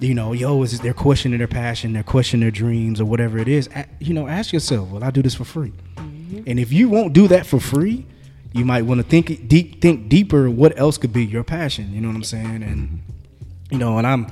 you 0.00 0.14
know, 0.14 0.32
yo, 0.32 0.62
is 0.62 0.78
they're 0.80 0.94
questioning 0.94 1.38
their 1.38 1.48
passion, 1.48 1.92
they're 1.92 2.02
questioning 2.02 2.42
their 2.42 2.50
dreams 2.50 3.00
or 3.00 3.04
whatever 3.04 3.38
it 3.38 3.48
is, 3.48 3.68
you 3.98 4.14
know, 4.14 4.28
ask 4.28 4.52
yourself, 4.52 4.90
will 4.90 5.04
I 5.04 5.10
do 5.10 5.22
this 5.22 5.34
for 5.34 5.44
free? 5.44 5.72
Mm-hmm. 5.96 6.42
And 6.46 6.60
if 6.60 6.72
you 6.72 6.88
won't 6.88 7.12
do 7.12 7.28
that 7.28 7.46
for 7.46 7.58
free, 7.58 8.06
you 8.52 8.64
might 8.64 8.82
want 8.82 9.00
to 9.00 9.06
think 9.06 9.48
deep, 9.48 9.80
think 9.80 10.08
deeper. 10.08 10.48
What 10.50 10.78
else 10.78 10.98
could 10.98 11.12
be 11.12 11.24
your 11.24 11.44
passion? 11.44 11.92
You 11.92 12.00
know 12.00 12.08
what 12.08 12.16
I'm 12.16 12.24
saying? 12.24 12.62
And 12.62 12.88
mm-hmm. 12.88 13.72
you 13.72 13.78
know, 13.78 13.98
and 13.98 14.06
I'm, 14.06 14.30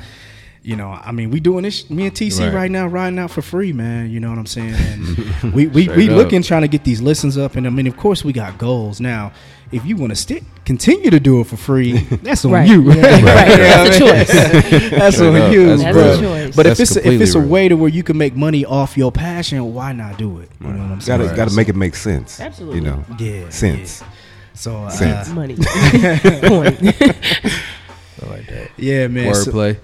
you 0.62 0.74
know, 0.74 0.90
I 0.90 1.12
mean, 1.12 1.30
we 1.30 1.38
doing 1.40 1.62
this. 1.62 1.88
Me 1.90 2.06
and 2.06 2.14
TC 2.14 2.40
Right. 2.40 2.54
right, 2.54 2.70
now, 2.70 2.86
riding 2.86 3.18
out 3.18 3.30
for 3.30 3.42
free, 3.42 3.72
man. 3.72 4.10
You 4.10 4.20
know 4.20 4.30
what 4.30 4.38
I'm 4.38 4.46
saying? 4.46 4.74
And 4.74 5.52
we 5.54 5.66
we, 5.66 5.88
we 5.88 6.08
up. 6.08 6.16
looking 6.16 6.42
trying 6.42 6.62
to 6.62 6.68
get 6.68 6.84
these 6.84 7.00
listens 7.00 7.36
up, 7.38 7.56
and 7.56 7.66
I 7.66 7.70
mean, 7.70 7.86
of 7.86 7.96
course, 7.96 8.24
we 8.24 8.32
got 8.32 8.58
goals 8.58 9.00
now. 9.00 9.32
If 9.70 9.84
you 9.84 9.96
want 9.96 10.10
to 10.10 10.16
stick, 10.16 10.44
continue 10.66 11.08
to 11.10 11.18
do 11.20 11.40
it 11.40 11.46
for 11.46 11.56
free. 11.56 11.92
That's 12.22 12.44
on 12.44 12.50
Right. 12.52 12.68
you. 12.68 12.82
Yeah. 12.92 12.94
Right. 13.24 13.56
That's 13.56 13.96
a 13.96 13.98
choice. 13.98 14.32
That's 14.90 15.16
Straight 15.16 15.28
on 15.28 15.36
up. 15.36 15.52
you, 15.52 15.76
That's 15.76 15.92
bro. 15.96 16.12
a 16.12 16.18
choice. 16.20 16.56
But 16.56 16.66
if 16.66 16.78
it's 16.80 16.96
a, 16.96 17.08
if 17.08 17.20
it's 17.20 17.34
a 17.34 17.40
real. 17.40 17.48
way 17.48 17.68
to 17.68 17.76
where 17.76 17.88
you 17.88 18.02
can 18.02 18.18
make 18.18 18.36
money 18.36 18.64
off 18.66 18.96
your 18.98 19.10
passion, 19.10 19.72
why 19.72 19.92
not 19.92 20.18
do 20.18 20.40
it? 20.40 20.50
You 20.60 20.66
know 20.68 20.82
what 20.82 20.90
I'm 20.92 21.00
saying? 21.00 21.20
Got 21.22 21.30
to 21.30 21.36
got 21.36 21.48
to 21.48 21.54
make 21.56 21.68
it 21.70 21.76
make 21.76 21.94
sense. 21.94 22.38
Absolutely. 22.40 22.80
You 22.80 22.84
know, 22.84 23.04
Yeah, 23.18 23.48
sense. 23.48 24.02
yeah. 24.02 24.08
So 24.54 24.76
uh, 24.84 24.90
Sense. 24.90 25.28
Money. 25.30 25.54
Point. 25.56 26.78
I 26.82 28.26
like 28.30 28.46
that. 28.48 28.70
yeah, 28.76 29.06
man. 29.08 29.34
so- 29.34 29.52
Wordplay. 29.52 29.78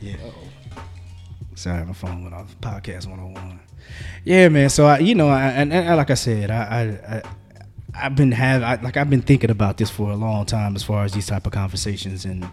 Yeah. 0.00 0.14
Sorry, 1.54 1.84
my 1.84 1.92
phone 1.92 2.22
went 2.22 2.34
off. 2.34 2.54
Podcast 2.60 3.06
101. 3.06 3.60
Yeah, 4.24 4.48
man. 4.48 4.68
So 4.68 4.86
I, 4.86 4.98
you 4.98 5.14
know, 5.14 5.28
I, 5.28 5.46
and, 5.50 5.72
and 5.72 5.96
like 5.96 6.10
I 6.10 6.14
said, 6.14 6.50
I, 6.50 6.56
I, 6.56 7.16
I 7.16 7.22
I've 7.96 8.14
been 8.14 8.32
have 8.32 8.62
I, 8.62 8.82
like 8.82 8.96
I've 8.96 9.10
been 9.10 9.22
thinking 9.22 9.50
about 9.50 9.76
this 9.78 9.90
for 9.90 10.10
a 10.10 10.16
long 10.16 10.46
time 10.46 10.76
as 10.76 10.82
far 10.82 11.04
as 11.04 11.12
these 11.12 11.26
type 11.26 11.46
of 11.46 11.52
conversations 11.52 12.24
and. 12.24 12.48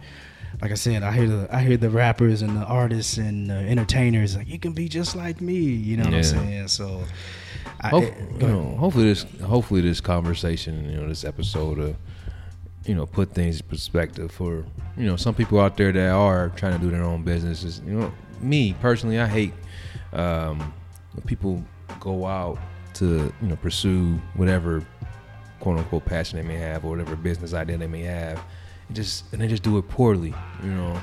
Like 0.61 0.69
I 0.71 0.75
said, 0.75 1.01
I 1.03 1.11
hear 1.11 1.27
the 1.27 1.47
I 1.53 1.61
hear 1.61 1.77
the 1.77 1.89
rappers 1.89 2.41
and 2.43 2.55
the 2.55 2.63
artists 2.63 3.17
and 3.17 3.49
the 3.49 3.55
entertainers 3.55 4.37
like 4.37 4.47
you 4.47 4.59
can 4.59 4.71
be 4.71 4.87
just 4.87 5.15
like 5.15 5.41
me, 5.41 5.55
you 5.55 5.97
know 5.97 6.05
what 6.05 6.13
I'm 6.13 6.23
saying? 6.23 6.67
So, 6.67 7.03
I, 7.81 7.89
Hope, 7.89 8.03
eh, 8.03 8.13
you 8.39 8.47
know, 8.47 8.75
hopefully 8.77 9.05
this 9.05 9.25
hopefully 9.43 9.81
this 9.81 9.99
conversation, 9.99 10.89
you 10.89 11.01
know, 11.01 11.09
this 11.09 11.25
episode 11.25 11.79
of 11.79 11.95
you 12.85 12.95
know, 12.95 13.05
put 13.05 13.33
things 13.33 13.61
in 13.61 13.67
perspective 13.67 14.31
for, 14.31 14.65
you 14.97 15.05
know, 15.05 15.15
some 15.15 15.33
people 15.33 15.59
out 15.59 15.77
there 15.77 15.91
that 15.91 16.09
are 16.11 16.49
trying 16.49 16.73
to 16.73 16.79
do 16.79 16.91
their 16.91 17.03
own 17.03 17.23
businesses. 17.23 17.81
You 17.85 17.93
know, 17.93 18.13
me 18.41 18.73
personally, 18.81 19.19
I 19.19 19.27
hate 19.27 19.53
um, 20.11 20.73
when 21.13 21.25
people 21.25 21.63
go 21.99 22.25
out 22.25 22.59
to, 22.95 23.33
you 23.41 23.47
know, 23.47 23.55
pursue 23.55 24.19
whatever 24.35 24.85
quote 25.63 25.79
unquote 25.79 26.03
passion 26.05 26.37
they 26.37 26.43
may 26.45 26.57
have 26.59 26.83
or 26.83 26.89
whatever 26.89 27.15
business 27.15 27.53
idea 27.53 27.77
they 27.77 27.87
may 27.87 28.01
have. 28.01 28.37
And 28.87 28.95
just 28.95 29.31
and 29.31 29.41
they 29.41 29.47
just 29.47 29.63
do 29.63 29.77
it 29.77 29.87
poorly. 29.87 30.33
You 30.61 30.71
know, 30.71 31.01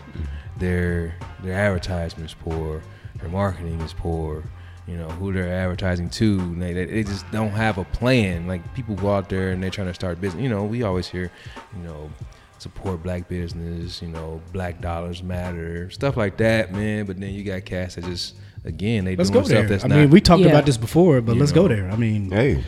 their 0.59 1.15
their 1.43 1.55
advertisement's 1.55 2.35
poor, 2.35 2.83
their 3.21 3.31
marketing 3.31 3.81
is 3.81 3.93
poor. 3.95 4.45
You 4.87 4.97
know 4.97 5.09
who 5.09 5.33
they're 5.33 5.53
advertising 5.53 6.11
to. 6.11 6.55
They, 6.57 6.73
they 6.73 6.85
they 6.85 7.03
just 7.05 7.31
don't 7.31 7.51
have 7.51 7.79
a 7.79 7.85
plan. 7.85 8.47
Like 8.47 8.63
people 8.75 8.97
go 8.97 9.15
out 9.15 9.29
there 9.29 9.53
and 9.53 9.63
they're 9.63 9.71
trying 9.71 9.87
to 9.87 9.95
start 9.95 10.21
business. 10.21 10.43
You 10.43 10.49
know, 10.51 10.65
we 10.65 10.83
always 10.83 11.07
hear, 11.09 11.31
you 11.77 11.83
know, 11.85 12.11
support 12.59 13.03
black 13.03 13.29
business, 13.29 14.03
you 14.03 14.09
know, 14.09 14.43
black 14.53 14.81
dollars 14.81 15.23
matter, 15.23 15.89
stuff 15.91 16.17
like 16.17 16.37
that, 16.39 16.73
man. 16.73 17.07
But 17.07 17.19
then 17.21 17.33
you 17.33 17.45
got 17.45 17.65
cats 17.65 17.95
that 17.95 18.05
just 18.05 18.35
again 18.65 19.05
they 19.07 19.17
Let's 19.17 19.31
doing 19.31 19.43
go 19.43 19.49
stuff 19.49 19.59
there. 19.61 19.69
that's 19.69 19.85
I 19.85 19.89
not. 19.89 19.97
I 19.99 20.01
mean, 20.03 20.11
we 20.11 20.21
talked 20.21 20.43
Yeah. 20.43 20.49
about 20.49 20.67
this 20.67 20.77
before, 20.77 21.21
but 21.23 21.37
let's 21.37 21.53
know. 21.53 21.63
go 21.63 21.69
there. 21.69 21.89
I 21.91 21.97
mean, 21.97 22.31
Hey, 22.31 22.63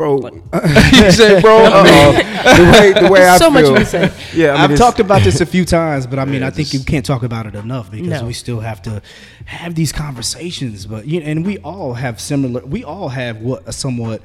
bro. 0.00 0.18
you 0.92 1.10
said, 1.12 1.42
bro, 1.42 1.58
uh-oh. 1.58 2.12
the 2.56 2.72
way 2.72 3.02
the 3.02 3.10
way 3.12 3.26
I 3.26 3.36
so 3.36 3.50
much 3.50 3.64
feel. 3.66 3.78
you 3.78 3.84
say. 3.84 4.12
Yeah, 4.34 4.50
I 4.50 4.52
mean, 4.52 4.60
I've 4.62 4.70
it's- 4.72 4.78
talked 4.78 5.00
about 5.00 5.22
this 5.22 5.40
a 5.40 5.46
few 5.46 5.64
times, 5.64 6.06
but 6.06 6.18
I 6.18 6.24
mean, 6.24 6.40
Yeah, 6.40 6.46
I 6.48 6.50
think 6.50 6.72
you 6.72 6.80
can't 6.80 7.04
talk 7.04 7.22
about 7.22 7.46
it 7.46 7.54
enough 7.54 7.90
because 7.90 8.22
No. 8.22 8.26
we 8.26 8.32
still 8.32 8.60
have 8.60 8.80
to 8.82 9.02
have 9.46 9.74
these 9.74 9.92
conversations. 9.92 10.86
But 10.86 11.06
you 11.06 11.20
and 11.20 11.44
we 11.44 11.58
all 11.58 11.94
have 11.94 12.20
similar. 12.20 12.64
We 12.64 12.84
all 12.84 13.08
have 13.10 13.40
what 13.40 13.62
a 13.68 13.72
somewhat. 13.72 14.22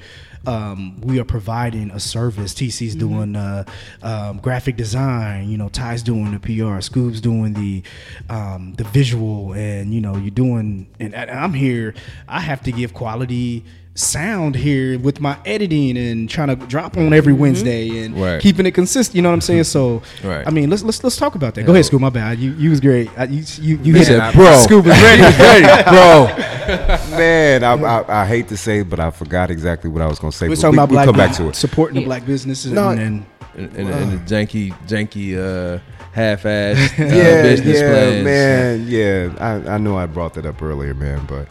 Um, 0.47 1.01
we 1.01 1.19
are 1.19 1.23
providing 1.25 1.89
a 1.89 1.99
service. 1.99 2.53
TC's 2.53 2.93
doing 2.93 3.35
uh, 3.35 3.63
um, 4.03 4.37
graphic 4.37 4.75
design. 4.77 5.49
You 5.49 5.57
know, 5.57 5.69
Ty's 5.69 6.03
doing 6.03 6.31
the 6.33 6.39
PR. 6.39 6.79
Scoob's 6.81 7.19
doing 7.19 7.53
the 7.53 7.81
um, 8.29 8.75
the 8.77 8.83
visual, 8.83 9.53
and 9.53 9.91
you 9.91 10.01
know, 10.01 10.15
you're 10.15 10.29
doing. 10.29 10.85
And, 10.99 11.15
and 11.15 11.31
I'm 11.31 11.53
here. 11.53 11.95
I 12.27 12.41
have 12.41 12.61
to 12.63 12.71
give 12.71 12.93
quality 12.93 13.65
sound 13.97 14.55
here 14.55 14.99
with 14.99 15.21
my 15.21 15.37
editing 15.45 15.97
and 15.97 16.29
trying 16.29 16.49
to 16.49 16.55
drop 16.67 16.97
on 16.97 17.13
every 17.13 17.31
Wednesday 17.31 18.03
and 18.03 18.19
Right. 18.21 18.41
keeping 18.41 18.65
it 18.65 18.71
consistent. 18.71 19.15
You 19.15 19.21
know 19.21 19.29
what 19.29 19.35
I'm 19.35 19.41
saying? 19.41 19.63
So, 19.75 20.01
Right. 20.23 20.45
I 20.45 20.51
mean, 20.51 20.69
let's 20.69 20.83
let's 20.83 21.01
let's 21.03 21.15
talk 21.15 21.35
about 21.35 21.55
that. 21.55 21.65
Go 21.65 21.71
ahead, 21.71 21.85
Scoop. 21.85 22.01
My 22.01 22.09
bad. 22.09 22.37
You 22.37 22.51
you 22.53 22.69
was 22.69 22.79
great. 22.81 23.09
I, 23.17 23.23
you 23.23 23.43
you 23.61 23.77
you 23.77 23.93
He 23.93 23.99
hit 23.99 24.07
said, 24.07 24.29
it. 24.29 24.35
bro. 24.35 24.57
Scoop 24.59 24.85
was 24.85 25.01
ready. 25.01 25.21
ready, 25.21 25.83
bro. 25.89 26.27
Man, 27.17 27.63
I, 27.63 27.73
I, 27.73 28.23
I 28.23 28.25
hate 28.27 28.47
to 28.49 28.57
say 28.57 28.81
but 28.83 28.99
I 28.99 29.11
forgot 29.11 29.49
exactly 29.49 29.89
what 29.89 30.01
I 30.01 30.07
was 30.07 30.19
going 30.19 30.31
to 30.31 30.37
say. 30.37 30.47
We're 30.49 30.55
but 30.55 30.61
talking 30.61 30.71
we, 30.71 30.77
about 30.77 30.89
we'll 30.89 30.95
black 30.97 31.05
come 31.05 31.15
back 31.17 31.35
to 31.37 31.47
it. 31.49 31.55
supporting 31.55 31.95
the 31.99 32.05
black 32.05 32.25
businesses 32.25 32.71
No, 32.73 32.89
and, 32.89 32.99
and 32.99 33.25
And, 33.55 33.75
and, 33.77 33.89
and 33.89 34.11
the 34.11 34.35
janky, 34.35 34.73
janky, 34.85 35.37
uh, 35.37 35.79
half-assed 36.11 36.99
uh, 36.99 37.03
yeah, 37.15 37.41
business 37.43 37.79
yeah, 37.79 37.89
plans. 37.91 38.23
man, 38.25 38.85
yeah. 38.87 39.33
I, 39.39 39.75
I 39.75 39.77
know 39.77 39.97
I 39.97 40.05
brought 40.07 40.33
that 40.33 40.45
up 40.45 40.61
earlier, 40.61 40.93
man, 40.93 41.25
but 41.27 41.47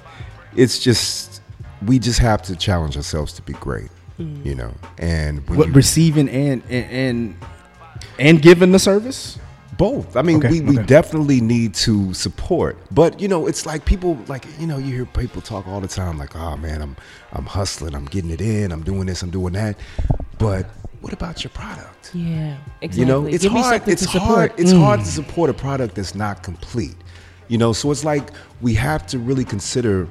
it's 0.54 0.78
just 0.78 1.33
we 1.86 1.98
just 1.98 2.18
have 2.20 2.42
to 2.42 2.56
challenge 2.56 2.96
ourselves 2.96 3.32
to 3.34 3.42
be 3.42 3.52
great, 3.54 3.90
you 4.18 4.54
know. 4.54 4.72
And 4.98 5.48
when 5.48 5.58
what 5.58 5.68
you, 5.68 5.74
receiving 5.74 6.28
and 6.28 6.62
and 6.68 6.90
and, 6.90 7.36
and 8.18 8.42
giving 8.42 8.72
the 8.72 8.78
service. 8.78 9.38
both, 9.76 10.16
I 10.16 10.22
mean, 10.22 10.38
Okay, 10.38 10.50
we, 10.50 10.60
we 10.60 10.78
okay. 10.78 10.86
definitely 10.86 11.40
need 11.40 11.74
to 11.86 12.14
support, 12.14 12.76
but 12.92 13.20
you 13.20 13.28
know, 13.28 13.46
it's 13.48 13.66
like 13.66 13.84
people 13.84 14.18
like 14.28 14.46
you 14.60 14.66
know 14.66 14.78
you 14.78 14.94
hear 14.94 15.06
people 15.06 15.42
talk 15.42 15.66
all 15.66 15.80
the 15.80 15.88
time 15.88 16.16
like, 16.18 16.36
oh 16.36 16.56
man, 16.56 16.80
I'm 16.82 16.96
I'm 17.32 17.46
hustling, 17.46 17.94
I'm 17.94 18.04
getting 18.06 18.30
it 18.30 18.40
in, 18.40 18.70
I'm 18.72 18.82
doing 18.84 19.06
this, 19.06 19.22
I'm 19.22 19.30
doing 19.30 19.54
that, 19.54 19.76
but 20.38 20.66
what 21.00 21.12
about 21.12 21.44
your 21.44 21.50
product? 21.50 22.14
Yeah, 22.14 22.56
exactly. 22.80 23.00
You 23.00 23.06
know, 23.06 23.26
it's 23.26 23.42
Give 23.42 23.52
hard. 23.52 23.82
It's 23.88 24.04
hard. 24.04 24.52
It's 24.56 24.72
hard 24.72 25.00
to 25.00 25.06
support 25.06 25.50
a 25.50 25.54
product 25.54 25.96
that's 25.96 26.14
not 26.14 26.42
complete. 26.42 26.96
You 27.48 27.58
know, 27.58 27.72
so 27.74 27.90
it's 27.90 28.04
like 28.04 28.30
we 28.62 28.72
have 28.74 29.06
to 29.08 29.18
really 29.18 29.44
consider 29.44 30.08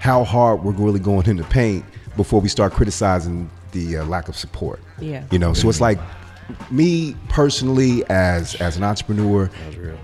how 0.00 0.24
hard 0.24 0.64
we're 0.64 0.72
really 0.72 0.98
going 0.98 1.26
in 1.26 1.36
the 1.36 1.44
paint 1.44 1.84
before 2.16 2.40
we 2.40 2.48
start 2.48 2.72
criticizing 2.72 3.48
the 3.72 3.98
uh, 3.98 4.04
lack 4.06 4.28
of 4.28 4.36
support. 4.36 4.80
Yeah. 4.98 5.24
You 5.30 5.38
know, 5.38 5.52
so 5.52 5.68
it's 5.68 5.80
like 5.80 5.98
me 6.70 7.14
personally 7.28 8.02
as 8.10 8.54
as 8.56 8.76
an 8.76 8.82
entrepreneur, 8.82 9.50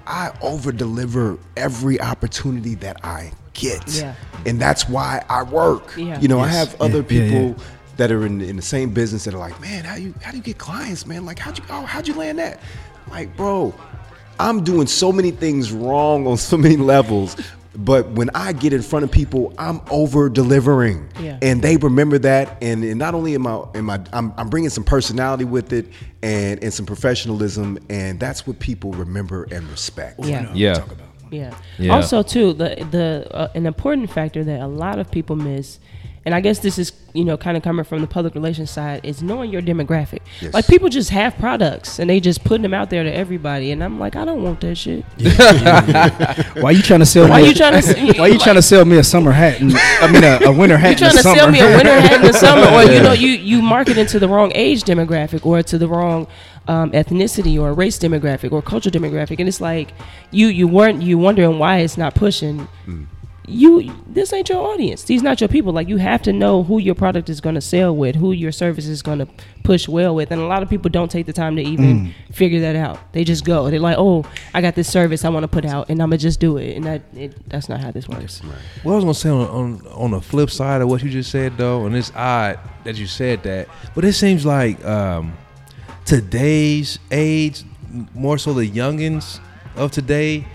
I 0.07 0.33
over 0.43 0.71
deliver 0.71 1.39
every 1.57 2.01
opportunity 2.01 2.75
that 2.77 3.05
I 3.05 3.33
get. 3.55 3.83
Yeah. 3.89 4.15
And 4.45 4.61
that's 4.61 4.89
why 4.89 5.25
I 5.29 5.43
work. 5.43 5.95
Yeah. 5.97 6.21
You 6.21 6.29
know, 6.29 6.41
I 6.41 6.49
have 6.49 6.81
other 6.81 6.99
Yeah, 6.99 7.05
yeah, 7.11 7.25
people 7.25 7.49
yeah. 7.49 7.65
that 7.97 8.13
are 8.13 8.27
in, 8.27 8.41
in 8.43 8.57
the 8.57 8.63
same 8.63 8.91
business 8.91 9.25
that 9.25 9.35
are 9.35 9.39
like, 9.39 9.59
man, 9.61 9.85
how 9.85 9.97
you 9.97 10.15
how 10.23 10.31
do 10.31 10.37
you 10.37 10.43
get 10.43 10.59
clients, 10.59 11.07
man? 11.07 11.25
Like, 11.25 11.39
how'd 11.39 11.59
you 11.59 11.65
oh, 11.71 11.83
how'd 11.83 12.07
you 12.07 12.15
land 12.15 12.39
that? 12.39 12.61
Like, 13.11 13.35
bro, 13.35 13.75
I'm 14.39 14.63
doing 14.63 14.87
so 14.87 15.11
many 15.11 15.31
things 15.31 15.73
wrong 15.73 16.27
on 16.27 16.37
so 16.37 16.59
many 16.59 16.77
levels. 16.77 17.37
But 17.77 18.11
when 18.13 18.31
I 18.35 18.53
get 18.53 18.73
in 18.73 18.83
front 18.83 19.05
of 19.05 19.11
people, 19.11 19.53
I'm 19.59 19.81
over 19.91 20.29
delivering, 20.29 21.09
Yeah. 21.21 21.39
and 21.43 21.61
they 21.63 21.77
remember 21.77 22.19
that. 22.21 22.57
And, 22.63 22.83
and 22.85 22.99
not 22.99 23.15
only 23.15 23.35
am 23.35 23.47
I, 23.47 23.65
am 23.75 23.91
I, 23.91 24.01
I'm, 24.13 24.33
I'm 24.37 24.49
bringing 24.49 24.71
some 24.71 24.85
personality 24.85 25.45
with 25.45 25.73
it, 25.73 25.87
and 26.23 26.63
and 26.63 26.73
some 26.73 26.87
professionalism, 26.87 27.79
and 27.89 28.19
that's 28.19 28.47
what 28.47 28.59
people 28.59 28.93
remember 28.93 29.47
and 29.51 29.69
respect. 29.71 30.25
Yeah. 30.25 30.51
Yeah. 30.55 30.85
Yeah. 31.31 31.55
Yeah. 31.79 31.95
Also, 31.95 32.23
too, 32.23 32.53
the 32.53 32.87
the 32.91 33.29
uh, 33.33 33.49
an 33.55 33.67
important 33.67 34.11
factor 34.11 34.43
that 34.45 34.61
a 34.61 34.67
lot 34.67 34.99
of 34.99 35.11
people 35.11 35.37
miss, 35.37 35.79
and 36.27 36.35
I 36.35 36.41
guess 36.41 36.59
this 36.59 36.77
is 36.79 36.93
you 37.15 37.25
know 37.25 37.37
kind 37.39 37.57
of 37.57 37.63
coming 37.63 37.85
from 37.85 38.01
the 38.03 38.07
public 38.09 38.35
relations 38.35 38.69
side, 38.71 39.01
is 39.05 39.23
knowing 39.23 39.51
your 39.51 39.63
demographic. 39.63 40.19
Yes. 40.41 40.53
Like 40.53 40.67
people 40.67 40.89
just 40.89 41.11
have 41.11 41.39
products 41.39 41.99
and 42.01 42.11
they 42.11 42.19
just 42.21 42.43
putting 42.45 42.63
them 42.63 42.75
out 42.75 42.91
there 42.91 43.05
to 43.05 43.15
everybody, 43.15 43.71
and 43.71 43.83
I'm 43.83 43.99
like, 43.99 44.17
I 44.17 44.25
don't 44.25 44.43
want 44.43 44.61
that 44.61 44.75
shit. 44.75 45.05
Why 46.63 46.73
you 46.73 46.83
trying 46.83 47.01
to 47.01 47.07
sell? 47.07 47.29
Why 47.29 47.41
me 47.41 47.47
you 47.47 47.53
a- 47.53 47.55
trying 47.55 47.83
to? 47.83 48.19
Why 48.19 48.27
you 48.27 48.39
trying 48.39 48.57
to 48.57 48.63
sell 48.63 48.85
me 48.85 48.99
a 48.99 49.05
summer 49.05 49.31
hat? 49.33 49.61
And, 49.61 49.73
I 49.77 50.11
mean, 50.11 50.25
a, 50.25 50.51
a 50.51 50.53
winter 50.53 50.77
hat. 50.77 51.01
In 51.01 51.09
the 51.15 51.23
summer. 51.23 51.37
You 51.37 51.37
in 51.37 51.37
trying 51.37 51.53
the 51.53 51.53
to 51.53 51.53
summer. 51.53 51.53
sell 51.53 51.53
me 51.53 51.61
a 51.61 51.77
winter 51.77 52.01
hat 52.01 52.13
in 52.21 52.23
the 52.27 52.33
summer, 52.33 52.67
or 52.77 52.83
you 52.93 53.03
know, 53.03 53.13
you 53.13 53.29
you 53.29 53.63
marketing 53.63 54.07
to 54.07 54.19
the 54.19 54.29
wrong 54.29 54.51
age 54.55 54.83
demographic, 54.83 55.47
or 55.47 55.63
to 55.63 55.79
the 55.79 55.87
wrong 55.89 56.27
um, 56.67 56.91
ethnicity, 56.91 57.61
or 57.61 57.73
race 57.73 57.99
demographic, 57.99 58.51
or 58.51 58.61
culture 58.63 58.91
demographic, 58.91 59.39
and 59.39 59.49
it's 59.49 59.61
like 59.61 59.93
you 60.33 60.49
you 60.49 60.67
weren't 60.67 61.03
you 61.03 61.19
wondering 61.19 61.59
why 61.61 61.79
it's 61.79 61.97
not 61.97 62.15
pushing. 62.17 62.67
You 63.49 63.95
this 64.09 64.33
ain't 64.33 64.49
your 64.49 64.59
audience. 64.59 65.05
These 65.05 65.23
not 65.23 65.41
your 65.41 65.49
people. 65.49 65.73
Like 65.73 65.89
you 65.89 65.99
have 65.99 66.23
to 66.23 66.33
know 66.33 66.63
who 66.63 66.79
your 66.79 66.95
product 66.95 67.29
is 67.29 67.41
going 67.41 67.55
to 67.55 67.61
sell 67.61 67.95
with, 67.95 68.17
who 68.17 68.33
your 68.33 68.51
service 68.51 68.87
is 68.87 69.03
going 69.03 69.21
to 69.21 69.29
push 69.63 69.87
well 69.89 70.15
with, 70.15 70.31
and 70.31 70.41
a 70.41 70.47
lot 70.47 70.63
of 70.63 70.69
people 70.69 70.91
don't 70.91 71.11
take 71.11 71.27
the 71.27 71.33
time 71.33 71.55
to 71.57 71.63
even 71.63 72.13
figure 72.33 72.61
that 72.61 72.77
out. 72.77 73.13
They 73.13 73.25
just 73.25 73.45
go. 73.45 73.71
They're 73.71 73.79
like, 73.79 73.99
oh, 73.99 74.25
I 74.53 74.61
got 74.61 74.75
this 74.75 74.91
service 74.91 75.25
I 75.25 75.29
want 75.29 75.45
to 75.45 75.49
put 75.49 75.65
out, 75.65 75.89
and 75.89 76.03
I'm 76.03 76.09
gonna 76.09 76.19
just 76.19 76.41
do 76.41 76.57
it, 76.57 76.77
and 76.77 76.85
that 76.87 77.03
it, 77.15 77.49
that's 77.49 77.69
not 77.69 77.81
how 77.81 77.91
this 77.91 78.09
works. 78.09 78.41
What 78.83 78.93
I 78.93 78.95
was 78.97 79.05
gonna 79.05 79.15
say 79.15 79.31
on, 79.31 79.47
on 79.49 79.87
on 79.89 80.11
the 80.11 80.21
flip 80.21 80.51
side 80.51 80.83
of 80.83 80.89
what 80.89 81.03
you 81.03 81.11
just 81.11 81.31
said 81.31 81.57
though, 81.57 81.87
and 81.87 81.95
it's 81.95 82.11
odd 82.17 82.59
that 82.85 82.97
you 82.97 83.07
said 83.07 83.43
that, 83.45 83.69
but 83.95 84.05
it 84.05 84.15
seems 84.15 84.45
like 84.45 84.85
um, 84.85 85.37
today's 86.05 86.99
age, 87.11 87.63
more 88.15 88.39
so 88.39 88.55
the 88.55 88.69
youngins 88.69 89.41
of 89.77 89.91
today, 89.93 90.47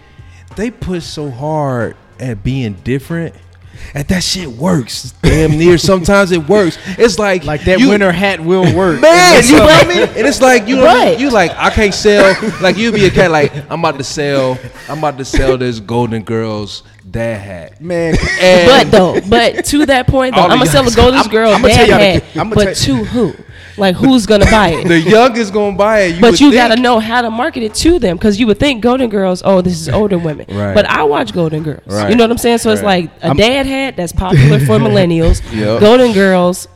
they 0.56 0.72
push 0.72 1.04
so 1.06 1.30
hard 1.30 1.96
at 2.22 2.44
being 2.44 2.74
different. 2.84 3.36
And 3.96 4.08
that 4.10 4.24
shit 4.24 4.48
works 4.48 5.12
damn 5.24 5.58
near. 5.58 5.78
Sometimes 5.80 6.32
it 6.32 6.48
works. 6.48 6.78
It's 7.00 7.18
like 7.18 7.44
Like 7.46 7.64
that 7.64 7.80
you- 7.80 7.90
winter 7.90 8.12
hat 8.12 8.40
will 8.40 8.76
work. 8.76 9.02
Man, 9.02 9.38
you 9.44 9.58
feel 9.58 9.66
me? 9.88 10.04
And 10.04 10.28
it's 10.28 10.40
like 10.40 10.68
you 10.68 10.76
know, 10.76 10.86
Right. 10.86 11.20
you 11.20 11.32
like 11.32 11.52
I 11.58 11.72
can't 11.72 11.94
sell. 11.94 12.36
Like 12.62 12.78
you 12.78 12.92
be 12.92 13.06
a 13.06 13.10
cat. 13.10 13.32
Like 13.32 13.52
I'm 13.72 13.80
about 13.80 13.98
to 13.98 14.04
sell. 14.04 14.60
I'm 14.88 15.00
about 15.00 15.18
to 15.18 15.26
sell 15.26 15.58
this 15.58 15.80
Golden 15.80 16.22
Girls 16.22 16.84
dad 17.10 17.40
hat. 17.42 17.82
man. 17.82 18.16
And 18.40 18.68
But 18.68 18.92
though, 18.92 19.20
but 19.28 19.66
to 19.66 19.86
that 19.88 20.06
point 20.08 20.36
though, 20.36 20.42
I'm 20.44 20.50
gonna 20.60 20.66
sell 20.68 20.88
a 20.88 20.92
Golden 20.92 21.20
I'm- 21.22 21.30
Girl 21.30 21.52
I'ma 21.52 21.68
tell 21.70 21.88
dad 21.88 22.22
hat, 22.22 22.24
I'ma 22.40 22.54
but 22.54 22.76
tell- 22.78 22.98
to 22.98 23.04
who? 23.06 23.34
Like 23.78 23.96
who's 23.96 24.26
gonna 24.26 24.46
buy 24.46 24.70
it? 24.70 24.88
the 24.88 25.00
youngest 25.00 25.54
gonna 25.54 25.76
buy 25.78 26.02
it. 26.02 26.16
You 26.16 26.22
but 26.22 26.40
you 26.40 26.52
think. 26.52 26.56
gotta 26.70 26.82
know 26.82 27.00
how 27.00 27.22
to 27.22 27.30
market 27.30 27.64
it 27.64 27.74
to 27.76 28.00
them 28.00 28.18
because 28.18 28.40
you 28.40 28.48
would 28.48 28.60
think 28.60 28.82
Golden 28.82 29.10
Girls, 29.10 29.42
oh, 29.46 29.62
this 29.62 29.74
is 29.80 29.90
older 29.90 30.18
women. 30.18 30.46
Right. 30.50 30.74
But 30.74 30.86
I 30.88 31.04
watch 31.04 31.34
Golden 31.34 31.64
Girls. 31.64 31.82
Right. 31.86 32.10
You 32.10 32.16
know 32.16 32.24
what 32.24 32.32
I'm 32.32 32.38
saying? 32.38 32.60
So 32.60 32.72
it's 32.72 32.82
Right. 32.82 33.10
like 33.22 33.34
a 33.34 33.36
dad 33.36 33.66
hat 33.66 33.96
that's 33.98 34.12
popular 34.14 34.60
for 34.60 34.78
millennials. 34.88 35.42
Yep. 35.54 35.80
Golden 35.80 36.12
Girls, 36.14 36.68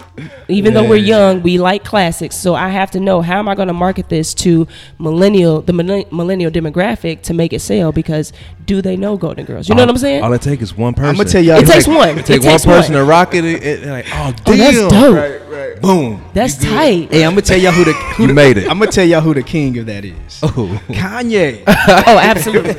even 0.48 0.74
though 0.74 0.88
we're 0.88 0.96
young, 0.96 1.42
we 1.42 1.58
like 1.58 1.84
classics. 1.84 2.36
So 2.38 2.56
I 2.56 2.70
have 2.70 2.92
to 2.92 3.00
know 3.00 3.22
how 3.22 3.40
am 3.40 3.50
I 3.50 3.56
going 3.56 3.68
to 3.68 3.74
market 3.74 4.08
this 4.10 4.34
to 4.36 4.68
millennial, 5.00 5.62
the 5.62 5.74
millennial 5.74 6.52
demographic 6.52 7.22
to 7.24 7.34
make 7.34 7.52
it 7.54 7.60
sell 7.60 7.92
because 7.92 8.32
do 8.66 8.82
they 8.82 8.96
know 8.96 9.18
Golden 9.18 9.46
Girls? 9.46 9.68
You 9.70 9.76
know 9.76 9.82
all, 9.82 9.88
what 9.88 9.96
I'm 9.96 9.98
saying? 10.00 10.24
All 10.24 10.34
it 10.34 10.42
takes 10.42 10.64
is 10.64 10.76
one 10.78 10.94
person. 10.94 11.16
I'ma 11.16 11.24
tell 11.30 11.44
y'all- 11.44 11.58
It 11.58 11.64
It 11.64 11.72
takes 11.72 11.86
take- 11.86 11.96
one. 11.98 12.10
It 12.10 12.18
It 12.20 12.26
takes 12.42 12.46
one 12.46 12.60
person 12.78 12.94
one. 12.96 13.04
to 13.04 13.10
rock 13.10 13.36
it. 13.36 13.44
and- 13.46 13.64
and 13.64 13.92
like, 13.92 14.06
oh 14.12 14.34
Oh, 14.48 14.54
that's 14.56 14.78
dope. 14.78 15.16
Right, 15.16 15.42
right. 15.56 15.82
Boom. 15.82 16.24
That's 16.34 16.56
tight. 16.58 17.12
Hey, 17.12 17.24
I'm 17.26 17.32
gonna 17.32 17.42
tell 17.42 17.58
y'all 17.60 17.72
who 17.72 17.84
the 17.86 17.94
who 17.94 18.24
You 18.24 18.28
the- 18.28 18.34
made 18.34 18.58
it. 18.58 18.70
I'm 18.70 18.80
gonna 18.80 18.92
tell 18.92 19.06
y'all 19.06 19.22
who 19.22 19.34
the 19.34 19.44
king 19.44 19.78
of 19.78 19.86
that 19.88 20.06
is. 20.06 20.40
Oh. 20.44 20.82
Kanye. 20.90 21.64
Oh, 22.08 22.18
absolutely, 22.20 22.72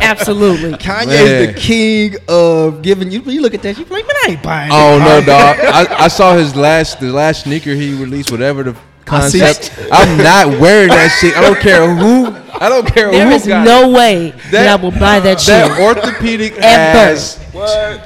absolutely. 0.00 0.72
Kanye 0.74 1.06
Man. 1.06 1.26
is 1.26 1.54
the 1.54 1.60
king 1.60 2.16
of 2.28 2.82
giving 2.82 3.10
you. 3.10 3.20
You 3.22 3.40
look 3.40 3.54
at 3.54 3.62
that, 3.62 3.78
you 3.78 3.84
be 3.84 3.94
like, 3.94 4.06
man, 4.06 4.16
I 4.24 4.30
ain't 4.32 4.42
buying. 4.42 4.70
It. 4.70 4.74
Oh 4.74 4.98
that. 4.98 5.20
no, 5.20 5.26
dog! 5.26 5.56
I, 5.90 6.04
I 6.04 6.08
saw 6.08 6.36
his 6.36 6.54
last 6.56 7.00
the 7.00 7.12
last 7.12 7.44
sneaker 7.44 7.70
he 7.74 7.94
released, 7.94 8.30
whatever 8.30 8.62
the 8.62 8.70
I 8.70 8.74
see- 8.74 8.80
concept. 9.06 9.72
I'm 9.90 10.18
not 10.18 10.60
wearing 10.60 10.88
that 10.88 11.08
shit. 11.20 11.36
I 11.36 11.40
don't 11.40 11.58
care 11.58 11.94
who. 11.94 12.34
I 12.58 12.68
don't 12.68 12.86
care 12.86 13.10
There 13.10 13.26
who 13.28 13.34
is 13.34 13.46
got 13.46 13.64
no 13.64 13.90
way 13.90 14.30
that, 14.30 14.50
That- 14.50 14.80
I 14.80 14.82
will 14.82 14.90
buy 14.90 15.20
that 15.20 15.40
shit. 15.40 15.48
that 15.48 15.78
orthopedic 15.80 16.54
Ever. 16.58 17.12
ass. 17.12 17.38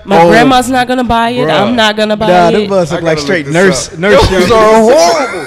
My 0.05 0.23
Oh, 0.23 0.29
grandma's 0.29 0.69
not 0.69 0.87
gonna 0.89 1.05
buy 1.05 1.31
it. 1.31 1.47
bruh. 1.49 1.61
I'm 1.69 1.75
not 1.77 1.97
gonna 1.97 2.17
buy 2.17 2.29
Nah, 2.29 2.49
it. 2.49 2.53
them 2.53 2.69
bus 2.69 2.91
I 2.91 2.97
look 2.97 3.03
like 3.05 3.17
gotta 3.17 3.21
straight 3.25 3.47
look 3.47 3.55
this 3.55 3.91
nurse. 3.91 3.93
up. 3.93 3.99
Nurse. 3.99 4.29
Those 4.29 4.49
young- 4.49 4.59
are 4.59 4.81
horrible. 4.81 5.47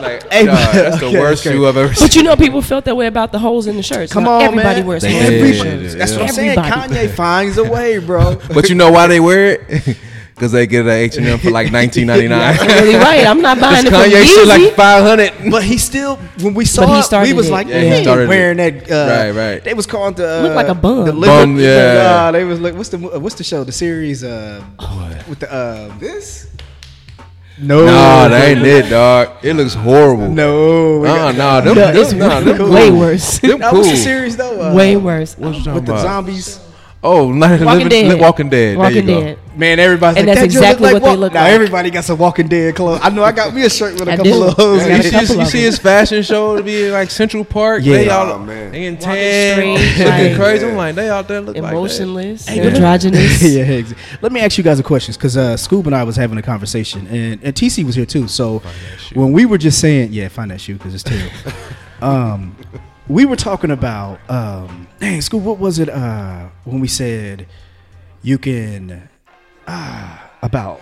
like, 0.00 0.22
Hey, 0.32 0.46
dog, 0.46 0.56
that's 0.74 0.98
the 1.00 1.06
okay, 1.06 1.18
worst 1.20 1.46
okay. 1.46 1.56
shoe 1.56 1.66
I've 1.66 1.76
ever 1.76 1.94
seen. 1.94 2.06
But 2.06 2.16
you 2.16 2.22
know, 2.22 2.36
people 2.36 2.62
felt 2.62 2.84
that 2.86 2.96
way 2.96 3.06
about 3.06 3.32
the 3.32 3.38
holes 3.40 3.66
in 3.66 3.76
the 3.76 3.82
shirts. 3.82 4.12
Come 4.12 4.24
Now, 4.24 4.34
on, 4.36 4.42
everybody 4.42 4.80
man. 4.80 4.86
wears 4.86 5.02
They 5.02 5.12
holes. 5.12 5.24
did. 5.26 5.42
Everybody. 5.42 5.86
Yeah, 5.86 5.94
That's 5.96 6.12
what 6.12 6.20
I'm 6.20 6.26
yeah. 6.26 6.32
saying. 6.32 6.58
Everybody. 6.58 6.94
Kanye 6.94 7.10
finds 7.10 7.58
a 7.58 7.64
way, 7.64 7.98
bro. 7.98 8.40
But 8.54 8.68
you 8.68 8.74
know 8.76 8.90
why 8.92 9.06
they 9.08 9.18
wear 9.20 9.58
it? 9.68 9.96
because 10.40 10.52
they 10.52 10.66
get 10.66 10.86
it 10.86 10.88
at 10.88 10.96
H 10.96 11.16
and 11.18 11.26
M 11.26 11.38
for 11.38 11.50
like 11.50 11.70
nineteen 11.70 12.06
ninety 12.06 12.26
nine. 12.26 12.56
really 12.66 12.94
right. 12.94 13.26
I'm 13.26 13.42
not 13.42 13.60
buying 13.64 13.84
it 13.84 13.90
from 13.90 14.00
Kanye 14.00 14.24
shit 14.24 14.48
like 14.48 14.72
five 14.74 15.04
hundred. 15.04 15.32
But 15.50 15.62
he 15.62 15.76
still, 15.76 16.16
when 16.40 16.54
we 16.54 16.64
saw 16.64 16.86
But 16.86 16.94
he 16.94 17.28
it, 17.28 17.32
we 17.32 17.32
was 17.34 17.48
it. 17.48 17.52
like, 17.52 17.66
Yeah, 17.68 17.80
yeah, 17.82 17.90
he 17.90 17.96
he 17.98 18.02
started 18.02 18.26
wearing 18.28 18.56
that. 18.56 18.90
Uh, 18.90 19.10
Right, 19.10 19.30
right. 19.32 19.62
They 19.62 19.74
was 19.74 19.86
called 19.86 20.16
the 20.16 20.38
uh, 20.38 20.42
Looked 20.44 20.56
like 20.56 20.68
a 20.68 20.74
bum. 20.74 21.04
The 21.04 21.12
Bum, 21.12 21.56
the- 21.56 21.62
yeah. 21.62 22.28
uh, 22.28 22.32
they 22.32 22.44
was 22.44 22.58
like, 22.58 22.74
what's 22.74 22.88
the 22.88 22.96
what's 22.98 23.34
the 23.34 23.44
show? 23.44 23.64
The 23.64 23.72
series 23.72 24.24
uh, 24.24 24.64
with 25.28 25.40
the 25.40 25.52
uh, 25.52 25.98
This? 25.98 26.48
no, 27.60 27.84
Nah, 27.84 28.28
that 28.28 28.48
ain't 28.56 28.64
it, 28.66 28.88
dog. 28.88 29.44
It 29.44 29.52
looks 29.54 29.74
horrible. 29.74 30.28
No, 30.30 31.02
Nah, 31.02 31.32
nah, 31.32 31.60
them, 31.60 31.74
No, 31.74 31.92
them, 31.92 31.96
it's 31.96 32.12
nah, 32.14 32.40
them 32.40 32.56
cool. 32.56 32.72
way 32.72 32.90
worse. 32.90 33.38
Them 33.40 33.58
Nah, 33.58 33.70
cool. 33.70 33.80
what's 33.80 33.90
the 33.90 33.96
series 33.96 34.36
though? 34.38 34.70
Uh, 34.70 34.74
Way 34.74 34.96
worse. 34.96 35.36
What 35.36 35.52
you 35.54 35.58
talking 35.60 35.74
with 35.74 35.84
the 35.86 35.98
zombies. 35.98 36.60
Oh, 37.02 37.32
Night 37.32 37.52
of 37.54 37.60
the 37.60 37.66
Walking 37.66 37.88
Living- 37.88 38.08
Dead. 38.10 38.20
Walking 38.20 38.48
Dead. 38.50 38.76
Walking 38.78 39.06
there 39.06 39.18
you 39.18 39.24
Dead. 39.24 39.38
Man, 39.60 39.78
everybody's 39.78 40.16
And 40.18 40.26
like, 40.26 40.38
that's 40.38 40.54
that 40.54 40.58
exactly 40.62 40.90
look 40.92 41.02
what 41.02 41.10
they 41.10 41.16
look 41.16 41.32
now 41.34 41.42
like. 41.42 41.52
everybody 41.52 41.90
got 41.90 42.04
some 42.04 42.16
Walking 42.18 42.48
Dead 42.48 42.74
clothes. 42.74 43.00
I 43.02 43.10
know 43.10 43.22
I 43.22 43.30
got 43.32 43.54
me 43.54 43.62
a 43.64 43.68
shirt 43.70 43.92
with 44.00 44.08
a 44.08 44.12
I 44.12 44.16
couple 44.16 44.32
do. 44.32 44.44
of 44.44 44.54
hoes. 44.54 44.82
I 44.82 44.88
go. 44.88 44.94
in 44.94 44.96
got 44.96 45.04
You 45.04 45.10
see, 45.10 45.26
couple 45.26 45.42
you 45.42 45.46
see 45.50 45.62
his 45.62 45.78
fashion 45.78 46.22
show 46.22 46.56
to 46.56 46.62
be 46.62 46.90
like 46.90 47.10
Central 47.10 47.44
Park. 47.44 47.82
Yeah. 47.84 47.96
They 47.98 48.08
all 48.08 48.32
Oh, 48.32 48.38
man. 48.38 48.72
they 48.72 48.86
in 48.86 48.96
tan, 48.96 49.58
looking 49.74 50.06
like- 50.06 50.36
crazy. 50.36 50.66
I'm 50.66 50.76
like, 50.76 50.94
they 50.94 51.10
out 51.10 51.28
there 51.28 51.40
look 51.42 51.54
like 51.56 51.62
that. 51.62 51.72
Emotionless, 51.72 52.48
Hey, 52.48 52.60
androgynous. 52.66 53.42
yeah, 53.52 53.64
exa- 53.66 53.96
let 54.22 54.32
me 54.32 54.40
ask 54.40 54.56
you 54.56 54.64
guys 54.64 54.80
a 54.80 54.82
question 54.82 55.12
because 55.12 55.36
uh, 55.36 55.56
Scoob 55.56 55.84
and 55.86 55.94
I 55.94 56.04
was 56.04 56.16
having 56.16 56.38
a 56.38 56.42
conversation, 56.42 57.06
and, 57.08 57.38
and 57.42 57.54
TC 57.54 57.84
was 57.84 57.94
here 57.94 58.06
too. 58.06 58.28
So 58.28 58.62
when 59.12 59.32
we 59.32 59.44
were 59.44 59.58
just 59.58 59.78
saying, 59.78 60.12
yeah, 60.12 60.28
find 60.28 60.50
that 60.52 60.60
shoe 60.62 60.76
because 60.76 60.94
it's 60.94 61.02
terrible. 61.02 61.36
um, 62.00 62.56
we 63.08 63.26
were 63.26 63.36
talking 63.36 63.70
about, 63.72 64.20
um, 64.30 64.86
dang, 65.00 65.18
Scoob, 65.20 65.42
what 65.42 65.58
was 65.58 65.78
it 65.78 65.90
uh, 65.90 66.48
when 66.64 66.80
we 66.80 66.88
said 66.88 67.46
you 68.22 68.38
can 68.38 69.08
ah 69.70 70.30
about 70.42 70.80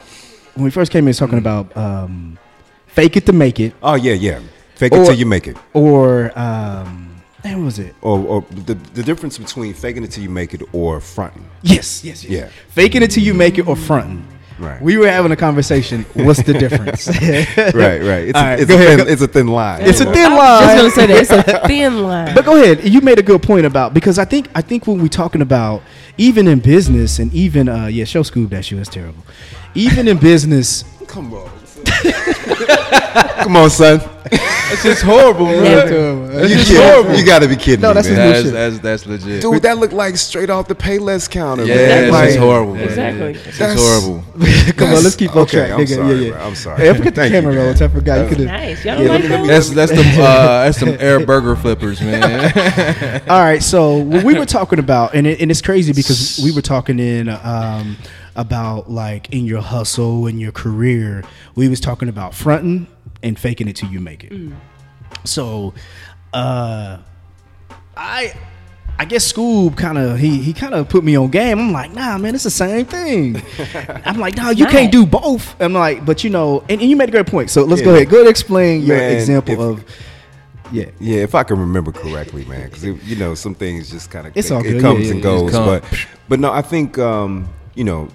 when 0.55 0.65
we 0.65 0.71
first 0.71 0.91
came 0.91 1.07
in 1.09 1.15
talking 1.15 1.39
about 1.39 1.65
um, 1.77 2.39
fake 2.87 3.17
it 3.17 3.25
to 3.27 3.33
make 3.33 3.61
it, 3.61 3.73
Oh 3.83 3.95
yeah, 3.95 4.15
yeah. 4.15 4.41
Fake 4.75 4.93
it 4.93 5.05
till 5.05 5.15
you 5.15 5.27
make 5.27 5.47
it. 5.51 5.57
or 5.75 6.33
um, 6.39 7.21
what 7.43 7.59
was 7.59 7.79
it? 7.79 7.95
Or, 8.03 8.19
or 8.33 8.39
the, 8.67 8.75
the 8.95 9.03
difference 9.03 9.39
between 9.39 9.75
faking 9.75 10.03
it 10.05 10.11
till 10.13 10.23
you 10.23 10.31
make 10.31 10.55
it 10.55 10.63
or 10.73 11.01
fronting. 11.01 11.45
Yes, 11.63 12.05
yes, 12.05 12.25
yes. 12.25 12.31
Yeah. 12.31 12.49
Faking 12.69 13.03
it 13.03 13.11
till 13.11 13.23
you 13.25 13.35
make 13.35 13.59
it 13.59 13.67
or 13.69 13.77
fronting. 13.77 14.23
Right. 14.59 14.83
We 14.83 14.97
were 14.97 15.09
having 15.09 15.31
a 15.31 15.37
conversation. 15.37 16.05
What's 16.15 16.43
the 16.43 16.53
difference? 16.53 17.07
right, 17.75 18.03
right. 18.03 18.29
It's, 18.29 18.37
All 18.39 18.45
a, 18.45 18.49
right, 18.49 18.59
it's, 18.61 18.69
go 18.69 18.75
a 18.75 18.79
ahead, 18.79 18.99
thin, 18.99 19.07
go- 19.07 19.13
it's 19.13 19.23
a 19.23 19.29
thin 19.29 19.47
line. 19.49 19.83
It's 19.83 20.01
a 20.01 20.05
you 20.05 20.09
know? 20.11 20.15
thin 20.15 20.33
I 20.33 20.37
line. 20.37 20.59
was 20.63 20.67
just 20.67 20.77
gonna 20.77 20.91
say 20.91 21.07
that 21.07 21.21
it's 21.47 21.49
a 21.65 21.67
thin 21.69 22.03
line. 22.03 22.35
But 22.35 22.45
go 22.45 22.61
ahead. 22.61 22.85
You 22.89 23.01
made 23.01 23.19
a 23.19 23.23
good 23.23 23.43
point 23.43 23.67
about 23.67 23.95
because 23.95 24.19
I 24.19 24.25
think 24.25 24.49
I 24.55 24.61
think 24.63 24.87
when 24.87 25.01
we're 25.01 25.09
talking 25.09 25.43
about 25.43 25.83
even 26.17 26.49
in 26.49 26.59
business 26.59 27.19
and 27.21 27.33
even 27.33 27.69
uh 27.69 27.87
yeah, 27.87 28.05
show 28.05 28.23
Scoob 28.23 28.49
that 28.51 28.65
shoe 28.65 28.77
that's 28.77 28.89
terrible. 28.89 29.23
Even 29.75 30.09
in 30.09 30.19
business, 30.19 30.85
Come 31.07 31.33
on. 31.35 31.51
son. 33.15 33.29
Come 33.45 33.57
on, 33.57 33.71
son. 33.71 34.01
It's 34.71 34.83
just 34.83 35.03
horrible, 35.03 35.47
bro. 35.47 35.63
Never. 35.63 36.47
You, 36.47 36.57
just 36.57 36.69
kid- 36.71 36.83
horrible. 36.93 37.15
you 37.19 37.25
gotta 37.25 37.49
be 37.49 37.57
kidding 37.57 37.81
No, 37.81 37.89
me, 37.89 37.95
that's 37.95 38.09
man. 38.09 38.17
That's, 38.17 38.43
bullshit. 38.43 38.53
that's 38.53 38.79
that's 38.81 39.07
legit. 39.07 39.41
Dude, 39.41 39.63
that 39.63 39.79
looked 39.79 39.95
like 39.95 40.19
straight 40.19 40.51
off 40.51 40.69
the 40.69 40.75
Payless 40.75 41.31
counter. 41.31 41.65
yeah, 41.65 41.75
man. 41.75 42.05
it's 42.05 42.13
Like, 42.13 42.27
just 42.29 42.39
horrible. 42.39 42.75
bro. 42.75 42.83
Exactly. 42.83 43.31
It's 43.31 43.45
just 43.45 43.59
That's- 43.59 43.81
horrible. 43.81 44.25
come 44.77 44.89
on, 44.95 45.03
let's 45.03 45.17
keep 45.17 45.31
on 45.35 45.39
Okay, 45.43 45.57
track, 45.69 45.71
I'm 45.71 45.81
nigga. 45.81 45.95
sorry, 45.95 46.15
yeah, 46.17 46.21
yeah. 46.27 46.31
bro. 46.33 46.41
I'm 46.43 46.55
sorry. 46.55 46.81
Hey, 46.83 46.91
I 46.91 46.93
forgot 46.93 47.15
the 47.15 47.21
Thank 47.23 47.33
camera 47.33 47.53
you, 47.55 47.61
rolls. 47.61 47.81
I 47.81 47.89
forgot. 47.89 48.31
You 48.31 48.37
could. 48.37 48.45
Nice. 48.47 48.85
Y'all 48.85 49.03
Yeah, 49.03 49.09
like 49.09 49.23
let 49.23 49.41
me- 49.41 49.49
those? 49.49 49.75
That's 49.75 49.91
that's 49.93 49.93
them 49.93 50.21
uh, 50.21 50.65
that's 50.65 50.81
them 50.81 50.97
air 51.01 51.25
burger 51.25 51.57
flippers, 51.57 52.03
man. 52.03 53.23
All 53.31 53.41
right, 53.41 53.63
so 53.63 53.97
when 53.99 54.23
we 54.27 54.39
were 54.39 54.45
talking 54.47 54.79
about, 54.79 55.15
and 55.15 55.27
it, 55.27 55.41
and 55.41 55.51
it's 55.51 55.63
crazy 55.63 55.95
because 55.95 56.39
we 56.45 56.53
were 56.53 56.61
talking 56.61 56.99
in 56.99 57.31
um, 57.31 57.97
about 58.37 58.91
like 58.91 59.33
in 59.33 59.47
your 59.47 59.63
hustle 59.63 60.27
and 60.27 60.39
your 60.39 60.53
career, 60.53 61.25
we 61.55 61.69
was 61.71 61.81
talking 61.81 62.11
about 62.11 62.35
fronting 62.35 62.87
and 63.23 63.39
faking 63.39 63.69
it 63.69 63.77
till 63.77 63.91
you 63.91 64.01
make 64.01 64.25
it. 64.25 64.33
So, 65.25 65.75
uh, 66.33 66.99
I. 67.97 68.35
I 69.01 69.05
guess 69.05 69.33
Scoob 69.33 69.77
kind 69.77 69.97
of 69.97 70.19
he 70.19 70.43
he 70.43 70.53
kind 70.53 70.75
of 70.75 70.89
put 70.89 71.05
me 71.05 71.15
on 71.15 71.29
game. 71.31 71.61
I'm 71.61 71.71
like, 71.73 71.93
nah, 71.95 72.19
man, 72.19 72.35
it's 72.35 72.43
the 72.43 72.51
same 72.51 72.85
thing. 72.85 73.41
I'm 74.05 74.19
like, 74.19 74.37
nah, 74.37 74.51
you 74.51 74.65
Right. 74.65 74.73
can't 74.73 74.91
do 74.91 75.07
both. 75.07 75.55
I'm 75.61 75.73
like, 75.73 76.05
but 76.05 76.25
you 76.25 76.31
know, 76.31 76.65
and, 76.69 76.81
and 76.81 76.91
you 76.91 76.97
made 76.97 77.09
a 77.09 77.13
great 77.13 77.29
point. 77.29 77.49
So 77.49 77.63
let's 77.63 77.81
go 77.81 77.95
ahead. 77.95 78.09
Go 78.09 78.17
ahead, 78.17 78.27
and 78.27 78.29
explain 78.31 78.83
your 78.83 78.99
example 78.99 79.55
if- 79.55 79.61
of, 79.61 79.85
yeah, 80.73 80.87
Yeah, 80.99 81.19
if 81.23 81.37
I 81.37 81.45
can 81.45 81.61
remember 81.61 81.93
correctly, 81.93 82.45
man, 82.47 82.71
because 82.71 82.83
you 82.85 83.15
know 83.15 83.37
some 83.37 83.55
things 83.55 83.89
just 83.89 84.11
kind 84.11 84.27
of 84.27 84.37
it, 84.37 84.45
it 84.45 84.49
comes 84.49 84.67
Yeah, 84.67 84.91
and 84.91 85.05
yeah, 85.07 85.15
yeah. 85.15 85.21
goes. 85.21 85.53
Come. 85.53 85.65
But 85.67 85.85
but 86.29 86.41
no, 86.41 86.51
I 86.53 86.63
think 86.63 86.99
um, 86.99 87.49
you 87.77 87.85
know 87.85 88.09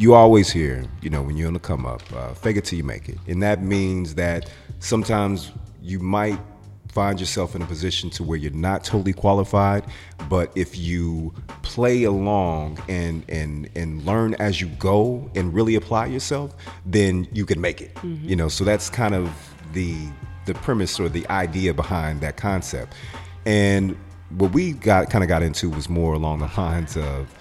you 0.00 0.14
always 0.14 0.50
hear 0.50 0.84
you 1.02 1.10
know 1.10 1.22
when 1.22 1.36
you're 1.36 1.48
on 1.48 1.54
the 1.54 1.60
come 1.60 1.86
up, 1.86 2.02
uh, 2.14 2.34
fake 2.34 2.56
it 2.56 2.64
till 2.64 2.76
you 2.76 2.84
make 2.84 3.08
it, 3.08 3.18
and 3.26 3.42
that 3.42 3.62
means 3.62 4.14
that 4.14 4.50
sometimes 4.78 5.52
you 5.82 5.98
might 5.98 6.38
find 6.92 7.20
yourself 7.20 7.54
in 7.54 7.62
a 7.62 7.66
position 7.66 8.10
to 8.10 8.24
where 8.24 8.36
you're 8.36 8.50
not 8.50 8.82
totally 8.82 9.12
qualified 9.12 9.84
but 10.28 10.50
if 10.56 10.76
you 10.76 11.32
play 11.62 12.02
along 12.02 12.76
and 12.88 13.24
and 13.28 13.70
and 13.76 14.04
learn 14.04 14.34
as 14.40 14.60
you 14.60 14.66
go 14.70 15.30
and 15.36 15.54
really 15.54 15.76
apply 15.76 16.06
yourself 16.06 16.52
then 16.84 17.28
you 17.32 17.46
can 17.46 17.60
make 17.60 17.80
it 17.80 17.96
you 18.02 18.34
know? 18.34 18.48
So 18.48 18.64
that's 18.64 18.90
kind 18.90 19.14
of 19.14 19.30
the 19.72 19.94
the 20.46 20.54
premise 20.54 20.98
or 20.98 21.08
the 21.08 21.28
idea 21.28 21.74
behind 21.74 22.20
that 22.22 22.36
concept. 22.36 22.94
And 23.46 23.96
what 24.30 24.52
we 24.52 24.72
got 24.72 25.10
kind 25.10 25.22
of 25.22 25.28
got 25.28 25.42
into 25.42 25.68
was 25.70 25.88
more 25.88 26.14
along 26.14 26.40
the 26.40 26.50
lines 26.56 26.96
of 26.96 27.32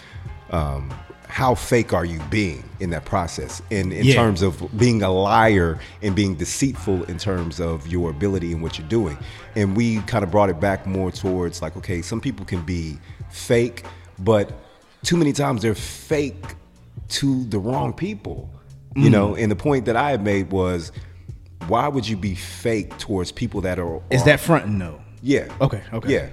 um, 0.52 0.94
how 1.30 1.54
fake 1.54 1.94
are 1.94 2.04
you 2.04 2.20
being 2.32 2.68
in 2.80 2.90
that 2.90 3.06
process 3.06 3.62
in, 3.70 3.92
in 3.92 4.04
Yeah. 4.04 4.16
terms 4.16 4.42
of 4.42 4.78
being 4.78 5.04
a 5.04 5.12
liar 5.12 5.80
and 6.02 6.16
being 6.16 6.34
deceitful 6.36 7.04
in 7.04 7.20
terms 7.20 7.62
of 7.62 7.88
your 7.88 8.10
ability 8.10 8.52
and 8.52 8.64
what 8.64 8.80
you're 8.80 8.88
doing 8.88 9.18
and 9.56 9.78
we 9.78 10.00
kind 10.02 10.24
of 10.24 10.32
brought 10.32 10.50
it 10.50 10.60
back 10.60 10.88
more 10.88 11.12
towards 11.12 11.62
like 11.62 11.78
okay 11.78 12.02
some 12.02 12.20
people 12.20 12.46
can 12.46 12.64
be 12.64 12.98
fake 13.30 13.86
but 14.18 14.52
too 15.04 15.16
many 15.16 15.32
times 15.32 15.62
they're 15.62 15.76
fake 15.76 16.56
to 17.10 17.46
the 17.46 17.60
wrong 17.60 17.94
people 17.94 18.50
you 18.96 19.10
mm. 19.10 19.12
know 19.12 19.36
and 19.36 19.52
the 19.52 19.56
point 19.56 19.86
that 19.86 19.96
i 19.96 20.10
had 20.10 20.24
made 20.24 20.52
was 20.52 20.92
why 21.68 21.88
would 21.88 22.08
you 22.08 22.18
be 22.18 22.34
fake 22.34 22.98
towards 22.98 23.32
people 23.32 23.62
that 23.62 23.78
are 23.78 24.02
is 24.10 24.22
are- 24.22 24.26
that 24.26 24.40
fronting 24.40 24.80
though? 24.80 25.00
yeah. 25.22 25.48
Okay, 25.62 25.84
okay. 25.94 26.12
Yeah. 26.14 26.30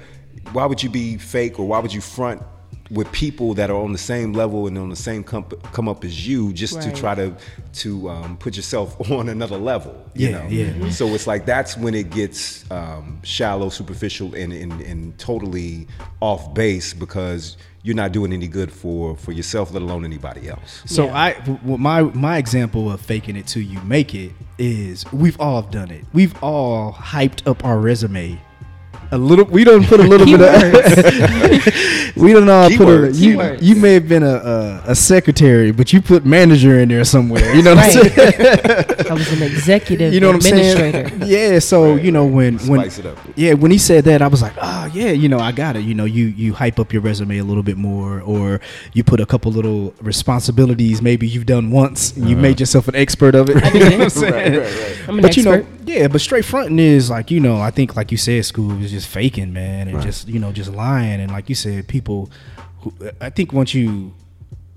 Why 0.53 0.65
would 0.65 0.83
you 0.83 0.89
be 0.89 1.17
fake 1.19 1.59
or 1.59 1.67
why 1.67 1.81
would 1.81 1.93
you 1.93 2.01
front 2.01 2.43
with 2.91 3.11
people 3.13 3.55
that 3.55 3.69
are 3.71 3.77
on 3.77 3.93
the 3.93 3.99
same 3.99 4.33
level 4.33 4.67
and 4.67 4.79
on 4.79 4.91
the 4.91 4.97
same 4.97 5.25
come, 5.25 5.45
come 5.73 5.89
up 5.89 6.05
as 6.05 6.27
you 6.29 6.53
just 6.53 6.81
to 6.83 6.93
try 6.93 7.15
to 7.15 7.35
to 7.75 8.09
um, 8.09 8.37
put 8.37 8.57
yourself 8.57 9.11
on 9.11 9.29
another 9.29 9.57
level? 9.59 9.95
You 10.15 10.29
Yeah, 10.29 10.43
know? 10.43 10.49
yeah. 10.49 10.91
So 10.91 11.07
it's 11.09 11.27
like 11.27 11.47
that's 11.47 11.77
when 11.77 11.95
it 11.95 12.11
gets 12.11 12.69
um, 12.71 13.21
shallow, 13.23 13.69
superficial, 13.71 14.35
and, 14.35 14.53
and 14.53 14.81
and 14.83 15.19
totally 15.19 15.89
off 16.21 16.55
base 16.55 16.95
because 16.95 17.57
you're 17.83 17.95
not 17.97 18.11
doing 18.13 18.33
any 18.33 18.49
good 18.49 18.73
for 18.73 19.17
for 19.17 19.33
yourself, 19.33 19.73
let 19.73 19.83
alone 19.83 20.05
anybody 20.05 20.49
else. 20.49 20.83
So 20.87 21.07
Yeah. 21.07 21.17
I, 21.19 21.33
w- 21.41 21.59
w- 21.59 21.79
my 21.79 22.03
my 22.03 22.39
example 22.39 22.91
of 22.91 23.01
faking 23.01 23.37
it 23.37 23.47
till 23.47 23.63
you 23.63 23.81
make 23.83 24.15
it 24.15 24.33
is 24.59 25.05
we've 25.13 25.39
all 25.41 25.63
done 25.63 25.91
it. 25.91 26.05
We've 26.13 26.35
all 26.43 26.93
hyped 26.93 27.47
up 27.49 27.65
our 27.65 27.79
resume. 27.79 28.41
A 29.13 29.19
little, 29.19 29.45
we 29.47 29.65
don't 29.65 29.85
put 29.87 30.01
a 30.01 30.03
little 30.03 30.27
bit 30.39 30.41
of. 30.41 32.17
we 32.17 32.33
don't 32.33 32.49
all 32.49 32.65
uh, 32.65 32.77
put 32.77 32.89
a. 32.89 33.13
You, 33.13 33.37
Keywords. 33.37 33.63
you 33.63 33.77
may 33.77 33.95
have 33.95 34.09
been 34.09 34.23
a, 34.23 34.35
a 34.35 34.83
a 34.89 34.95
secretary, 34.95 35.71
but 35.73 35.93
you 35.93 36.01
put 36.01 36.25
manager 36.25 36.79
in 36.79 36.89
there 36.89 37.05
somewhere. 37.05 37.55
You 37.55 37.63
know 37.63 37.75
what 37.75 37.85
I'm 37.85 37.91
saying? 37.91 39.07
I 39.11 39.13
was 39.13 39.33
an 39.33 39.43
executive 39.43 40.13
You 40.13 40.21
know 40.21 40.29
what 40.33 40.45
I'm 40.47 40.53
administrator. 40.53 41.09
saying? 41.09 41.23
Yeah. 41.27 41.59
So 41.59 41.97
you 41.97 42.13
know 42.13 42.25
when 42.27 42.59
when 42.67 42.81
it 42.81 43.05
up. 43.07 43.19
yeah 43.35 43.55
when 43.55 43.71
he 43.71 43.79
said 43.79 44.05
that 44.05 44.23
I 44.23 44.29
was 44.29 44.43
like 44.43 44.53
oh 44.61 44.87
yeah 44.93 45.11
you 45.11 45.29
know 45.29 45.39
I 45.39 45.51
got 45.53 45.77
it 45.77 45.81
you 45.85 45.95
know 45.95 46.05
you 46.05 46.27
you 46.27 46.53
hype 46.55 46.79
up 46.79 46.93
your 46.93 47.03
resume 47.03 47.39
a 47.39 47.45
little 47.45 47.63
bit 47.63 47.77
more 47.77 48.21
or 48.21 48.61
you 48.93 49.03
put 49.03 49.21
a 49.21 49.27
couple 49.27 49.51
little 49.53 49.93
responsibilities 50.01 51.03
maybe 51.03 51.27
you've 51.27 51.47
done 51.47 51.71
once 51.71 52.13
and 52.17 52.29
you 52.29 52.37
uh-huh. 52.37 52.43
made 52.43 52.61
yourself 52.61 52.87
an 52.89 52.95
expert 52.95 53.35
of 53.35 53.49
it. 53.51 53.57
I 53.63 53.69
You 53.71 53.81
know 53.81 53.89
did. 53.91 53.99
what 53.99 54.03
I'm 54.05 54.11
saying? 54.11 54.99
I'm 55.09 55.15
an 55.17 55.23
But 55.23 55.37
you 55.37 55.43
know 55.43 55.67
yeah 55.85 56.09
but 56.09 56.21
straight 56.21 56.45
fronting 56.45 56.79
is 56.79 57.11
like 57.11 57.31
you 57.31 57.41
know 57.41 57.57
I 57.61 57.71
think 57.71 57.97
like 57.97 58.11
you 58.13 58.19
said 58.19 58.45
school 58.45 58.81
is 58.83 58.93
just 58.97 59.09
faking 59.09 59.53
man 59.53 59.89
and 59.89 59.97
Right. 59.97 60.07
just 60.07 60.29
you 60.29 60.39
know 60.43 60.53
just 60.53 60.71
lying 60.73 61.21
and 61.23 61.31
like 61.37 61.49
you 61.49 61.55
said 61.55 61.87
people 61.87 62.31
who 62.81 62.93
I 63.21 63.31
think 63.31 63.53
once 63.53 63.75
you 63.75 64.13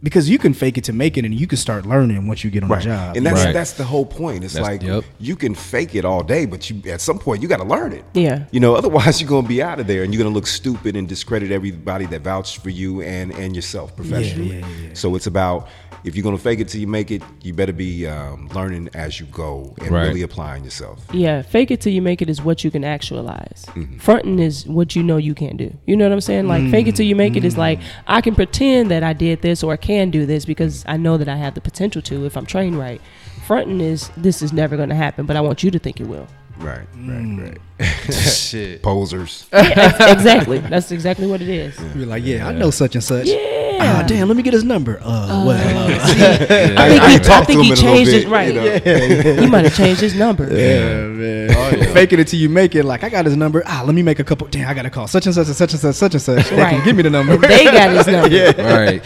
because 0.01 0.29
you 0.29 0.37
can 0.37 0.53
fake 0.53 0.77
it 0.77 0.83
to 0.85 0.93
make 0.93 1.17
it 1.17 1.25
and 1.25 1.33
you 1.33 1.45
can 1.47 1.57
start 1.57 1.85
learning 1.85 2.27
once 2.27 2.43
you 2.43 2.49
get 2.49 2.63
on 2.63 2.69
Right. 2.69 2.79
the 2.83 2.85
job. 2.89 3.17
And 3.17 3.25
that's 3.25 3.43
Right. 3.43 3.53
that's 3.53 3.73
the 3.73 3.83
whole 3.83 4.05
point. 4.05 4.43
It's 4.43 4.53
That's- 4.53 4.71
like 4.71 4.83
yep. 4.83 5.03
you 5.19 5.35
can 5.35 5.53
fake 5.55 5.95
it 5.95 6.05
all 6.05 6.23
day, 6.23 6.45
but 6.45 6.69
you 6.69 6.81
at 6.91 7.01
some 7.01 7.19
point 7.19 7.41
you 7.41 7.47
got 7.47 7.57
to 7.57 7.65
learn 7.65 7.91
it. 7.93 8.05
Yeah. 8.13 8.43
You 8.51 8.59
know, 8.59 8.75
otherwise 8.81 9.19
you're 9.19 9.29
gonna 9.29 9.47
be 9.47 9.61
out 9.61 9.79
of 9.79 9.87
there 9.87 10.03
and 10.03 10.13
you're 10.13 10.23
gonna 10.23 10.33
look 10.33 10.47
stupid 10.47 10.95
and 10.95 11.07
discredit 11.07 11.51
everybody 11.51 12.05
that 12.07 12.21
vouched 12.21 12.57
for 12.63 12.69
you 12.69 13.01
and 13.01 13.31
and 13.33 13.55
yourself 13.55 13.95
professionally. 13.95 14.49
yeah, 14.59 14.67
yeah, 14.67 14.87
yeah. 14.87 14.89
So 14.93 15.15
it's 15.15 15.27
about 15.27 15.67
if 16.05 16.15
you're 16.15 16.23
gonna 16.23 16.37
fake 16.37 16.61
it 16.61 16.69
till 16.69 16.79
you 16.79 16.87
make 16.87 17.11
it, 17.11 17.21
you 17.43 17.53
better 17.53 17.73
be 17.73 18.07
um, 18.07 18.47
learning 18.55 18.87
as 18.93 19.19
you 19.19 19.25
go 19.25 19.75
and 19.81 19.91
Right. 19.91 20.07
really 20.07 20.21
applying 20.21 20.63
yourself. 20.63 21.05
Yeah, 21.11 21.41
fake 21.41 21.71
it 21.71 21.81
till 21.81 21.91
you 21.91 22.01
make 22.01 22.21
it 22.21 22.29
is 22.29 22.41
what 22.41 22.63
you 22.63 22.71
can 22.71 22.85
actualize. 22.85 23.65
Mm-hmm. 23.75 23.97
Fronting 23.97 24.39
is 24.39 24.65
what 24.65 24.95
you 24.95 25.03
know 25.03 25.17
you 25.17 25.33
can't 25.35 25.57
do. 25.57 25.73
You 25.85 25.97
know 25.97 26.05
what 26.05 26.13
I'm 26.13 26.21
saying? 26.21 26.47
Like 26.47 26.69
fake 26.71 26.87
it 26.87 26.95
till 26.95 27.05
you 27.05 27.17
make 27.17 27.35
it 27.35 27.43
is 27.43 27.57
like 27.57 27.79
I 28.07 28.21
can 28.21 28.33
pretend 28.33 28.89
that 28.91 29.03
I 29.03 29.11
did 29.11 29.41
this 29.41 29.61
or 29.61 29.73
I 29.73 29.77
can 29.89 30.11
do 30.11 30.25
this 30.27 30.45
because 30.45 30.83
I 30.87 30.97
know 30.97 31.17
that 31.17 31.27
I 31.27 31.35
have 31.35 31.55
the 31.55 31.61
potential 31.61 31.99
to 32.03 32.25
if 32.25 32.37
I'm 32.37 32.45
trained 32.45 32.77
right. 32.77 33.01
Fronting 33.47 33.81
is 33.81 34.11
this 34.15 34.43
is 34.43 34.53
never 34.53 34.77
going 34.77 34.89
to 34.89 34.95
happen, 34.95 35.25
but 35.25 35.35
I 35.35 35.41
want 35.41 35.63
you 35.63 35.71
to 35.71 35.79
think 35.79 35.99
it 35.99 36.05
will. 36.07 36.27
Right, 36.59 36.85
Mm. 36.95 37.41
right, 37.41 37.57
right. 37.79 38.13
Shit. 38.13 38.83
Posers. 38.83 39.47
Yeah, 39.53 40.11
exactly. 40.11 40.59
That's 40.59 40.91
exactly 40.91 41.25
what 41.25 41.41
it 41.41 41.49
is. 41.49 41.75
You're 41.95 42.05
like, 42.05 42.23
yeah, 42.23 42.47
I 42.47 42.51
know 42.51 42.69
such 42.69 42.93
and 42.95 43.03
such. 43.03 43.27
Yeah. 43.27 43.55
Ah, 43.81 44.03
damn, 44.05 44.27
let 44.27 44.35
me 44.35 44.43
get 44.43 44.51
his 44.53 44.65
number. 44.65 44.99
Uh, 45.01 45.45
well, 45.47 45.51
uh, 45.51 45.99
I 46.03 46.09
think 46.09 46.77
I 46.77 47.09
he, 47.09 47.15
ain't 47.15 47.29
I 47.29 47.43
think 47.45 47.59
to 47.59 47.63
he 47.63 47.69
him 47.69 47.71
in 47.71 47.77
changed 47.77 48.11
his 48.11 48.25
right. 48.25 48.53
you 48.53 48.61
know? 48.61 49.41
he 49.41 49.47
might 49.47 49.63
have 49.65 49.75
changed 49.75 50.01
his 50.01 50.15
number. 50.15 50.43
yeah, 50.53 51.07
man. 51.07 51.93
Faking 51.93 52.19
it 52.19 52.27
till 52.27 52.39
you 52.41 52.49
make 52.49 52.75
it. 52.75 52.83
Like, 52.83 53.05
I 53.05 53.09
got 53.09 53.25
his 53.25 53.37
number. 53.37 53.63
Ah, 53.65 53.83
let 53.85 53.95
me 53.95 54.03
make 54.03 54.19
a 54.19 54.23
couple. 54.25 54.45
Damn, 54.49 54.67
I 54.67 54.73
got 54.73 54.81
to 54.83 54.89
call 54.89 55.07
such 55.07 55.25
and 55.27 55.33
such 55.33 55.47
and 55.47 55.55
such 55.55 55.71
and 55.71 55.79
such, 55.79 55.95
such 55.95 56.13
and 56.13 56.21
such. 56.21 56.49
They 56.49 56.55
can 56.57 56.57
Right. 56.59 56.83
give 56.83 56.95
me 56.97 57.03
the 57.03 57.09
number. 57.09 57.37
They 57.37 57.63
got 57.63 57.91
his 57.95 58.07
number. 58.07 58.27
yeah. 58.35 58.51
Right. 58.61 59.01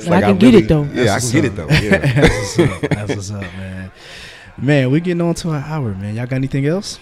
It's 0.00 0.08
I 0.08 0.20
can 0.20 0.36
get 0.38 0.54
it, 0.54 0.68
though. 0.68 0.84
Yeah, 0.84 1.14
I 1.14 1.20
can 1.20 1.30
get 1.30 1.44
it 1.44 1.56
though. 1.56 1.68
Yeah. 1.68 1.98
That's 1.98 2.58
what's 2.58 2.72
up. 2.72 2.80
That's 2.90 3.14
what's 3.16 3.30
up, 3.30 3.40
man. 3.42 3.90
Man, 4.58 4.90
we 4.90 5.00
getting 5.00 5.20
on 5.22 5.34
to 5.34 5.50
an 5.50 5.62
hour, 5.64 5.94
man. 5.94 6.14
Y'all 6.14 6.26
got 6.26 6.36
anything 6.36 6.66
else? 6.66 6.98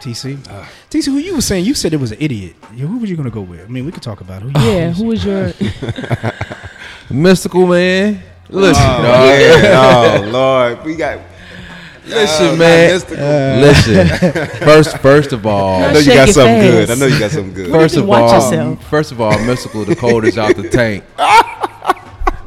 TC? 0.00 0.46
Uh. 0.48 0.64
TC, 0.90 1.06
who 1.06 1.18
you 1.18 1.34
were 1.34 1.40
saying? 1.40 1.64
You 1.64 1.74
said 1.74 1.92
it 1.92 2.00
was 2.00 2.12
an 2.12 2.18
idiot. 2.20 2.56
Yeah, 2.74 2.86
Who 2.86 2.98
were 2.98 3.06
you 3.06 3.16
gonna 3.16 3.30
go 3.30 3.40
with? 3.42 3.60
I 3.64 3.66
mean, 3.68 3.84
we 3.86 3.92
could 3.92 4.02
talk 4.02 4.20
about 4.20 4.42
who. 4.42 4.48
You 4.48 4.66
Yeah, 4.70 4.90
who 4.92 5.04
was 5.06 5.24
your 5.24 5.48
Mystikal 7.10 7.68
man. 7.68 8.22
Listen, 8.48 8.82
Oh, 8.86 9.02
dog. 9.02 9.28
yeah. 9.28 10.20
oh 10.24 10.30
Lord, 10.30 10.84
we 10.84 10.96
got. 10.96 11.18
Listen, 12.06 12.46
Oh, 12.46 12.56
man. 12.56 12.90
Mystikal. 12.90 13.18
Uh, 13.18 13.60
Listen. 13.60 14.08
First, 14.66 14.98
first 14.98 15.32
of 15.32 15.46
all, 15.46 15.82
I 15.82 15.92
know 15.92 15.98
you 16.00 16.06
got 16.12 16.26
shake 16.26 16.34
something 16.34 16.62
your 16.62 16.72
good. 16.86 16.90
I 16.90 16.94
know 16.96 17.06
you 17.06 17.18
got 17.18 17.30
something 17.30 17.54
good. 17.54 17.70
First 17.70 17.96
of 17.96 18.08
all, 18.10 18.34
yourself. 18.34 18.84
first 18.88 19.12
of 19.12 19.20
all, 19.20 19.32
Mystikal, 19.32 19.86
the 19.86 19.96
cold 19.96 20.24
is 20.24 20.36
out 20.38 20.54
the 20.56 20.68
tank. 20.70 21.04
I 21.18 21.94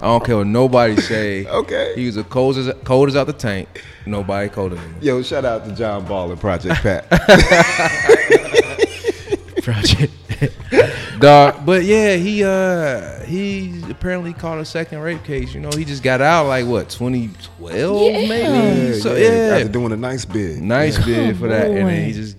don't 0.02 0.24
care 0.24 0.38
what 0.38 0.48
nobody 0.48 0.96
say. 0.98 1.48
Okay. 1.48 1.94
He 1.96 2.06
was 2.06 2.18
a 2.18 2.24
cold 2.24 2.56
as 2.58 2.72
cold 2.84 3.10
as 3.10 3.16
out 3.16 3.26
the 3.26 3.34
tank. 3.34 3.68
Nobody 4.06 4.48
colder 4.50 4.76
than 4.76 4.84
him. 4.94 5.02
Yo, 5.02 5.22
shout 5.24 5.44
out 5.44 5.66
to 5.66 5.72
John 5.76 6.06
Ball 6.06 6.32
and 6.32 6.40
Project 6.40 6.76
Pat. 6.82 7.10
project? 9.64 10.14
Dog, 11.20 11.66
but 11.66 11.84
yeah, 11.84 12.16
he 12.16 12.44
uh 12.44 13.22
he 13.26 13.82
apparently 13.90 14.34
caught 14.34 14.60
a 14.60 14.66
second 14.66 15.00
rape 15.00 15.24
case. 15.24 15.54
You 15.54 15.62
know, 15.62 15.70
he 15.76 15.84
just 15.86 16.04
got 16.04 16.22
out 16.22 16.48
like 16.48 16.66
what 16.66 16.90
2012 16.90 18.02
Yeah. 18.02 18.28
maybe. 18.30 19.00
So 19.00 19.16
yeah, 19.16 19.56
After 19.58 19.70
doing 19.70 19.92
a 19.92 19.98
nice 19.98 20.26
bid. 20.26 20.62
nice 20.62 21.04
bid 21.04 21.38
for 21.38 21.48
that, 21.48 21.68
and 21.68 21.88
then 21.90 22.06
he 22.06 22.14
just 22.14 22.38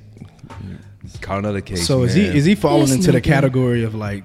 caught 1.20 1.39
another 1.39 1.61
case. 1.61 1.87
so 1.87 2.03
is 2.05 2.14
he 2.14 2.24
is 2.26 2.45
he 2.45 2.55
falling 2.55 2.87
This 2.87 2.93
into 2.97 3.12
the 3.12 3.20
category 3.20 3.85
of 3.85 3.95
like 3.95 4.24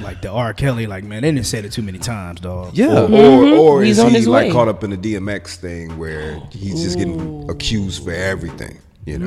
like 0.00 0.22
the 0.22 0.30
R. 0.30 0.54
Kelly? 0.54 0.86
Like, 0.86 1.04
man, 1.04 1.22
they 1.22 1.30
didn't 1.30 1.46
say 1.46 1.58
it 1.58 1.70
too 1.70 1.82
many 1.82 1.98
times, 1.98 2.40
dog. 2.40 2.70
Yeah. 2.74 3.02
Or, 3.02 3.12
or, 3.12 3.44
or 3.56 3.84
is 3.84 3.98
he 4.02 4.24
like 4.26 4.46
way. 4.46 4.50
caught 4.52 4.68
up 4.68 4.82
in 4.84 4.90
the 4.90 4.96
DMX 4.96 5.56
thing 5.56 5.98
where 5.98 6.40
he's 6.50 6.82
just 6.82 6.96
getting 6.98 7.48
accused 7.50 8.02
for 8.04 8.12
everything? 8.12 8.78
You 9.04 9.18
know, 9.18 9.26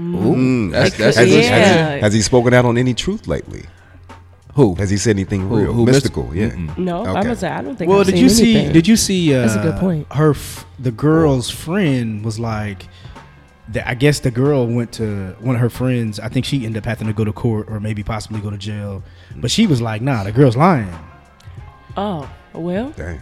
Ooh, 0.00 0.70
that's 0.70 0.96
that's 0.96 1.16
has, 1.16 1.26
he, 1.28 1.40
Yeah. 1.42 1.48
has, 1.48 1.94
he, 1.96 2.00
has 2.00 2.14
he 2.14 2.22
spoken 2.22 2.54
out 2.54 2.64
on 2.64 2.78
any 2.78 2.94
truth 2.94 3.26
lately? 3.26 3.64
who 4.54 4.74
Has 4.76 4.88
he 4.88 4.96
said 4.96 5.16
anything 5.16 5.46
Who- 5.50 5.56
real, 5.58 5.72
who 5.74 5.84
Mystikal? 5.84 6.30
Myst- 6.32 6.34
Yeah. 6.36 6.48
Mm-mm. 6.48 6.78
No, 6.78 7.02
I'm 7.02 7.08
Okay. 7.10 7.22
gonna 7.24 7.36
say 7.36 7.50
I 7.50 7.60
don't 7.60 7.76
think. 7.76 7.90
Well, 7.90 8.00
I've 8.00 8.06
did 8.06 8.14
seen 8.14 8.22
you 8.22 8.28
see? 8.30 8.54
anything. 8.56 8.72
Did 8.72 8.88
you 8.88 8.96
see? 8.96 9.34
Uh, 9.34 9.40
That's 9.42 9.54
a 9.56 9.62
good 9.62 9.74
uh, 9.74 9.80
point. 9.80 10.06
Her, 10.10 10.30
f- 10.30 10.64
the 10.78 10.90
girl's 10.92 11.50
friend 11.50 12.24
was 12.24 12.38
like, 12.40 12.88
that 13.68 13.86
I 13.86 13.92
guess 13.94 14.20
the 14.20 14.30
girl 14.30 14.66
went 14.66 14.92
to 14.92 15.36
one 15.40 15.56
of 15.56 15.60
her 15.60 15.68
friends. 15.68 16.18
I 16.20 16.28
think 16.30 16.46
she 16.46 16.64
ended 16.64 16.78
up 16.78 16.86
having 16.86 17.06
to 17.06 17.12
go 17.12 17.22
to 17.24 17.32
court 17.34 17.66
or 17.68 17.80
maybe 17.80 18.02
possibly 18.02 18.40
go 18.40 18.48
to 18.48 18.56
jail. 18.56 19.02
But 19.36 19.50
she 19.50 19.66
was 19.66 19.82
like, 19.82 20.00
"Nah, 20.00 20.24
the 20.24 20.32
girl's 20.32 20.56
lying." 20.56 20.88
Oh 21.98 22.26
well. 22.54 22.90
Dang. 22.96 23.20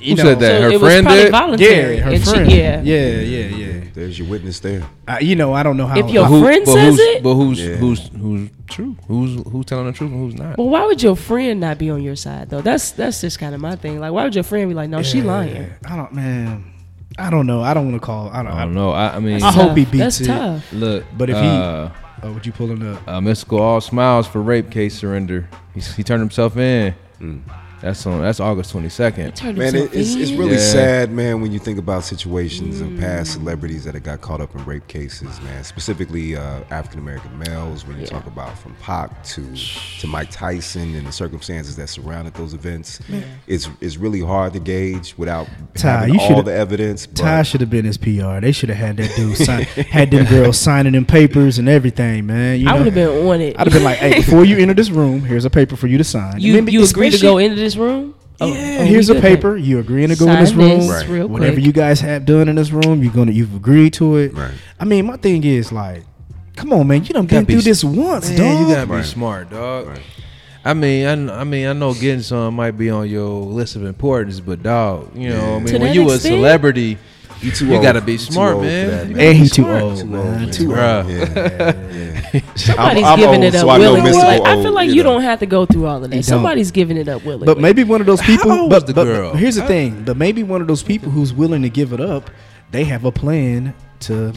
You 0.00 0.16
Who 0.16 0.22
said 0.22 0.38
that? 0.40 0.60
So 0.60 0.62
her 0.62 0.70
it 0.76 0.80
friend 0.80 1.06
was 1.06 1.14
did? 1.14 1.30
voluntary. 1.32 1.96
Yeah, 1.96 2.02
her 2.02 2.10
and 2.12 2.24
she- 2.24 2.30
friend. 2.30 2.52
yeah. 2.52 2.82
yeah, 2.82 3.08
yeah, 3.20 3.46
yeah. 3.56 3.67
There's 3.98 4.16
your 4.16 4.28
witness 4.28 4.60
there. 4.60 4.88
Uh, 5.08 5.18
you 5.20 5.34
know, 5.34 5.52
I 5.52 5.64
don't 5.64 5.76
know 5.76 5.86
how. 5.88 5.98
If 5.98 6.08
your 6.10 6.24
who- 6.26 6.40
friend 6.40 6.62
but 6.64 6.72
says 6.72 6.90
who's, 6.96 7.00
it? 7.00 7.22
but 7.24 7.34
who's 7.34 7.60
Yeah. 7.60 7.74
who's 7.76 8.06
who's 8.08 8.48
true? 8.68 8.96
Who's 9.08 9.42
who's 9.50 9.66
telling 9.66 9.86
the 9.86 9.92
truth 9.92 10.12
and 10.12 10.20
who's 10.20 10.38
not? 10.38 10.56
Well, 10.56 10.68
why 10.68 10.86
would 10.86 11.02
your 11.02 11.16
friend 11.16 11.58
not 11.58 11.78
be 11.78 11.90
on 11.90 12.00
your 12.02 12.14
side 12.14 12.48
though? 12.48 12.60
That's 12.60 12.92
that's 12.92 13.20
just 13.20 13.40
kind 13.40 13.56
of 13.56 13.60
my 13.60 13.74
thing. 13.74 13.98
Like, 13.98 14.12
why 14.12 14.22
would 14.22 14.36
your 14.36 14.44
friend 14.44 14.68
be 14.70 14.74
like, 14.74 14.88
no, 14.88 15.02
she 15.02 15.20
lying? 15.20 15.72
I 15.84 15.96
don't, 15.96 16.12
man. 16.12 16.64
I 17.18 17.28
don't 17.30 17.46
know. 17.48 17.60
I 17.62 17.74
don't 17.74 17.86
want 17.90 18.00
to 18.00 18.06
call. 18.06 18.28
I 18.30 18.44
don't. 18.44 18.52
I 18.52 18.60
I 18.60 18.64
don't 18.66 18.74
know. 18.74 18.90
I, 18.92 19.16
I 19.16 19.18
mean, 19.18 19.42
I 19.42 19.50
hope 19.50 19.76
he 19.76 19.84
beats 19.84 19.98
That's 19.98 20.20
it. 20.20 20.26
tough. 20.26 20.72
look. 20.72 21.04
But 21.16 21.30
if 21.30 21.36
he- 21.36 21.42
uh, 21.42 21.88
Oh, 22.22 22.32
would 22.32 22.44
you 22.46 22.52
pull 22.52 22.66
him 22.68 22.94
up? 22.94 23.02
uh, 23.08 23.20
Mystikal 23.20 23.60
all 23.60 23.80
smiles 23.80 24.26
for 24.28 24.40
rape 24.42 24.70
case 24.70 24.96
surrender. 24.98 25.48
He, 25.74 25.80
he 25.80 26.02
turned 26.04 26.20
himself 26.20 26.56
in. 26.56 26.94
That's 27.80 28.04
on. 28.06 28.20
That's 28.22 28.40
August 28.40 28.72
twenty 28.72 28.88
second. 28.88 29.40
Man, 29.56 29.74
it, 29.76 29.94
it's, 29.94 30.14
it's 30.14 30.32
really 30.32 30.52
Yeah. 30.54 30.58
sad, 30.72 31.12
man, 31.12 31.40
when 31.40 31.52
you 31.52 31.58
think 31.58 31.78
about 31.78 32.02
situations 32.04 32.80
of 32.80 32.98
past 32.98 33.32
celebrities 33.34 33.84
that 33.84 33.94
have 33.94 34.02
got 34.02 34.20
caught 34.20 34.40
up 34.40 34.54
in 34.54 34.64
rape 34.64 34.86
cases, 34.88 35.40
man. 35.42 35.62
Specifically, 35.62 36.36
uh, 36.36 36.60
African 36.70 36.98
American 37.00 37.38
males. 37.38 37.86
When 37.86 37.96
you 37.96 38.02
Yeah. 38.02 38.08
talk 38.10 38.26
about 38.26 38.58
from 38.58 38.74
Pac 38.82 39.22
to 39.34 39.54
to 40.00 40.06
Mike 40.06 40.30
Tyson 40.30 40.94
and 40.96 41.06
the 41.06 41.12
circumstances 41.12 41.76
that 41.76 41.88
surrounded 41.88 42.34
those 42.34 42.52
events, 42.54 43.00
it's 43.46 43.68
it's 43.80 43.96
really 43.96 44.20
hard 44.20 44.52
to 44.54 44.58
gauge 44.60 45.14
without 45.16 45.46
Ty, 45.76 45.88
having 46.00 46.14
you 46.14 46.20
all 46.20 46.42
the 46.42 46.52
evidence. 46.54 47.06
Ty 47.14 47.42
should 47.42 47.60
have 47.60 47.70
been 47.70 47.84
his 47.84 47.96
PR. 47.96 48.40
They 48.40 48.52
should 48.52 48.70
have 48.70 48.78
had 48.78 48.96
that 48.96 49.14
dude 49.14 49.36
sign, 49.46 49.62
had 49.62 50.10
them 50.10 50.26
girls 50.26 50.58
signing 50.58 50.94
them 50.94 51.04
papers 51.06 51.58
and 51.58 51.68
everything, 51.68 52.26
man. 52.26 52.58
You 52.60 52.68
I 52.68 52.74
would 52.74 52.86
have 52.86 52.94
been 52.94 53.26
on 53.28 53.40
it. 53.40 53.54
I'd 53.58 53.66
have 53.66 53.72
been 53.72 53.84
like, 53.84 53.98
hey, 53.98 54.14
before 54.14 54.44
you 54.44 54.58
enter 54.58 54.74
this 54.74 54.90
room, 54.90 55.20
here's 55.20 55.44
a 55.44 55.50
paper 55.50 55.76
for 55.76 55.86
you 55.86 55.98
to 55.98 56.04
sign. 56.04 56.40
you 56.40 56.52
Remember, 56.52 56.70
you 56.72 56.82
agree 56.84 57.10
to 57.10 57.18
go 57.18 57.38
into 57.38 57.54
this 57.56 57.67
room? 57.76 58.14
Oh, 58.40 58.46
oh 58.48 58.54
Yeah, 58.54 58.78
oh, 58.80 58.84
here's 58.84 59.10
a 59.10 59.14
good 59.14 59.22
then. 59.22 59.36
paper. 59.36 59.56
You 59.56 59.78
agreeing 59.80 60.08
to 60.10 60.16
go 60.16 60.28
in 60.30 60.38
this 60.40 60.52
room. 60.52 60.78
this 60.80 60.88
Right. 60.90 61.08
real 61.08 61.26
Whatever 61.26 61.54
quick. 61.54 61.64
you 61.66 61.72
guys 61.72 62.00
have 62.00 62.24
done 62.24 62.48
in 62.48 62.56
this 62.56 62.70
room, 62.70 63.02
you're 63.02 63.12
gonna 63.12 63.32
you've 63.32 63.54
agreed 63.54 63.92
to 63.94 64.16
it. 64.16 64.34
Right. 64.34 64.52
I 64.78 64.84
mean, 64.84 65.06
my 65.06 65.16
thing 65.16 65.42
is 65.44 65.72
like, 65.72 66.04
come 66.56 66.72
on, 66.72 66.86
man, 66.86 67.02
you 67.04 67.10
done 67.10 67.26
gotta 67.26 67.44
been 67.44 67.44
be 67.46 67.52
through 67.54 67.72
s- 67.72 67.82
this 67.82 67.84
once, 67.84 68.28
Man, 68.30 68.38
dog. 68.38 68.60
you 68.68 68.74
gotta 68.74 68.86
be 68.86 68.92
Right. 68.92 69.04
smart, 69.04 69.50
dog. 69.50 69.88
Right. 69.88 70.00
I 70.64 70.74
mean, 70.74 71.06
I, 71.30 71.40
I 71.40 71.44
mean, 71.44 71.66
I 71.66 71.72
know 71.72 71.94
getting 71.94 72.20
some 72.22 72.54
might 72.54 72.72
be 72.78 72.90
on 72.90 73.08
your 73.08 73.40
list 73.44 73.74
of 73.76 73.84
importance, 73.84 74.38
but 74.40 74.62
dog, 74.62 75.10
you 75.16 75.30
know, 75.30 75.36
Yeah. 75.36 75.54
I 75.54 75.58
mean, 75.58 75.66
To 75.66 75.72
when 75.74 75.82
that 75.82 75.94
you 75.94 76.10
a 76.10 76.18
celebrity, 76.18 76.98
you 77.40 77.50
too 77.52 77.66
You 77.66 77.74
old. 77.74 77.82
gotta 77.82 78.00
be 78.00 78.18
smart, 78.18 78.60
man. 78.60 78.88
that, 78.90 79.08
You 79.08 79.16
and 79.16 79.36
he 79.38 79.44
too 79.48 79.62
Smart. 79.62 79.82
old, 79.82 79.98
Too 79.98 80.06
man. 80.06 80.20
old, 80.20 80.30
man. 80.40 80.50
Too 80.50 80.66
old. 80.70 80.76
Bruh. 80.78 81.08
Yeah, 81.08 81.52
yeah. 81.58 81.72
Somebody's 82.56 83.04
I'm 83.04 83.18
giving 83.18 83.36
old, 83.36 83.44
it 83.44 83.54
up 83.54 83.60
so 83.62 83.68
I 83.70 83.78
know 83.78 83.92
willingly. 83.92 84.10
Mystikal 84.10 84.22
Like, 84.24 84.42
I 84.42 84.54
feel 84.56 84.66
old, 84.66 84.74
like 84.74 84.88
you 84.88 84.94
you 84.96 85.02
know. 85.02 85.12
don't 85.14 85.22
have 85.22 85.38
to 85.40 85.46
go 85.46 85.66
through 85.66 85.86
all 85.86 86.04
of 86.04 86.12
You 86.12 86.18
that. 86.18 86.24
Somebody's 86.24 86.70
giving 86.70 86.96
it 86.96 87.08
up 87.08 87.24
willingly. 87.24 87.46
But 87.46 87.58
maybe 87.58 87.84
one 87.84 88.00
of 88.00 88.06
those 88.06 88.20
people. 88.22 88.52
old 88.52 88.70
but, 88.70 88.86
the 88.86 88.94
but 88.94 89.04
girl? 89.04 89.34
here's 89.34 89.56
the 89.56 89.66
thing. 89.66 90.04
But 90.04 90.16
maybe 90.16 90.42
one 90.42 90.60
of 90.60 90.68
those 90.68 90.82
people 90.82 91.10
who's 91.10 91.32
willing 91.32 91.62
to 91.62 91.70
give 91.70 91.92
it 91.92 92.00
up, 92.00 92.30
they 92.70 92.84
have 92.84 93.04
a 93.04 93.12
plan 93.12 93.74
to 94.00 94.32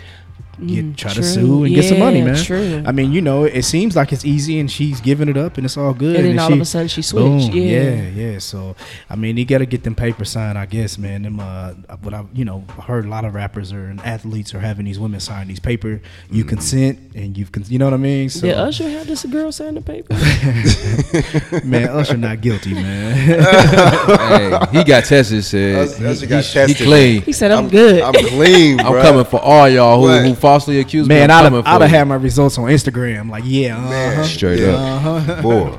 get, 0.67 0.85
Mm, 0.85 0.95
try 0.95 1.13
to 1.13 1.23
sue 1.23 1.63
and 1.65 1.73
get 1.75 1.85
some 1.85 1.99
money, 1.99 2.21
man. 2.21 2.35
true. 2.35 2.83
I 2.85 2.91
mean, 2.91 3.11
you 3.11 3.21
know, 3.21 3.43
it 3.43 3.63
seems 3.63 3.95
like 3.95 4.11
it's 4.13 4.25
easy, 4.25 4.59
and 4.59 4.69
she's 4.71 4.99
giving 5.01 5.27
it 5.29 5.37
up, 5.37 5.57
and 5.57 5.65
it's 5.65 5.77
all 5.77 5.93
good. 5.93 6.15
and 6.15 6.25
then 6.25 6.39
all 6.39 6.47
she, 6.49 6.53
of 6.53 6.61
a 6.61 6.65
sudden 6.65 6.87
she 6.87 7.01
Boom. 7.11 7.39
Yeah. 7.39 7.61
Yeah. 7.61 8.09
yeah, 8.09 8.39
So 8.39 8.75
I 9.09 9.15
mean, 9.15 9.35
you 9.37 9.45
got 9.45 9.57
to 9.59 9.65
get 9.65 9.83
them 9.83 9.95
paper 9.95 10.23
signed, 10.25 10.57
I 10.57 10.65
guess, 10.65 10.97
man. 10.97 11.23
Them, 11.23 11.39
uh, 11.39 11.73
what 12.03 12.13
I, 12.13 12.23
you 12.33 12.45
know, 12.45 12.63
heard 12.85 13.05
a 13.05 13.09
lot 13.09 13.25
of 13.25 13.33
rappers 13.33 13.73
or 13.73 13.85
and 13.87 13.99
athletes 14.01 14.53
are 14.53 14.59
having 14.59 14.85
these 14.85 14.99
women 14.99 15.19
sign 15.19 15.47
these 15.47 15.59
paper. 15.59 16.01
You 16.29 16.43
consent, 16.45 16.99
and 17.15 17.37
you've, 17.37 17.51
con- 17.51 17.65
you 17.67 17.79
know 17.79 17.85
what 17.85 17.93
I 17.93 17.97
mean. 17.97 18.29
So, 18.29 18.41
Did 18.47 18.55
Usher 18.57 18.89
have 18.89 19.07
this 19.07 19.25
girl 19.25 19.51
sign 19.51 19.75
the 19.75 19.81
paper? 19.81 20.13
man, 21.65 21.89
Usher 21.89 22.17
not 22.17 22.41
guilty, 22.41 22.73
man. 22.73 23.15
hey, 23.15 24.59
he 24.71 24.83
got 24.83 25.05
tested. 25.05 25.43
Said 25.43 25.87
Usher 26.03 26.13
he, 26.21 26.27
got 26.27 26.43
he- 26.43 26.53
tested. 26.53 26.77
he 26.77 26.83
clean. 26.85 27.21
He 27.23 27.33
said, 27.33 27.51
"I'm, 27.51 27.67
good." 27.69 28.01
I'm 28.01 28.13
clean, 28.13 28.79
I'm 28.79 29.01
coming 29.01 29.25
for 29.25 29.39
all 29.39 29.67
y'all 29.69 29.97
who, 30.01 30.07
What? 30.07 30.25
who 30.25 30.35
falsely 30.51 30.79
accused 30.79 31.07
man, 31.07 31.17
me. 31.17 31.23
I'd 31.23 31.31
I'm 31.31 31.43
have, 31.43 31.51
coming 31.51 31.63
for 31.63 31.69
I'd 31.69 31.81
have 31.81 31.89
had 31.89 32.07
my 32.07 32.15
results 32.15 32.57
on 32.57 32.65
Instagram. 32.65 33.29
Like, 33.29 33.43
yeah, 33.45 33.77
Man, 33.77 34.13
uh-huh. 34.13 34.23
Straight 34.25 34.59
yeah. 34.59 34.73
up. 34.73 35.41
Boy, 35.41 35.77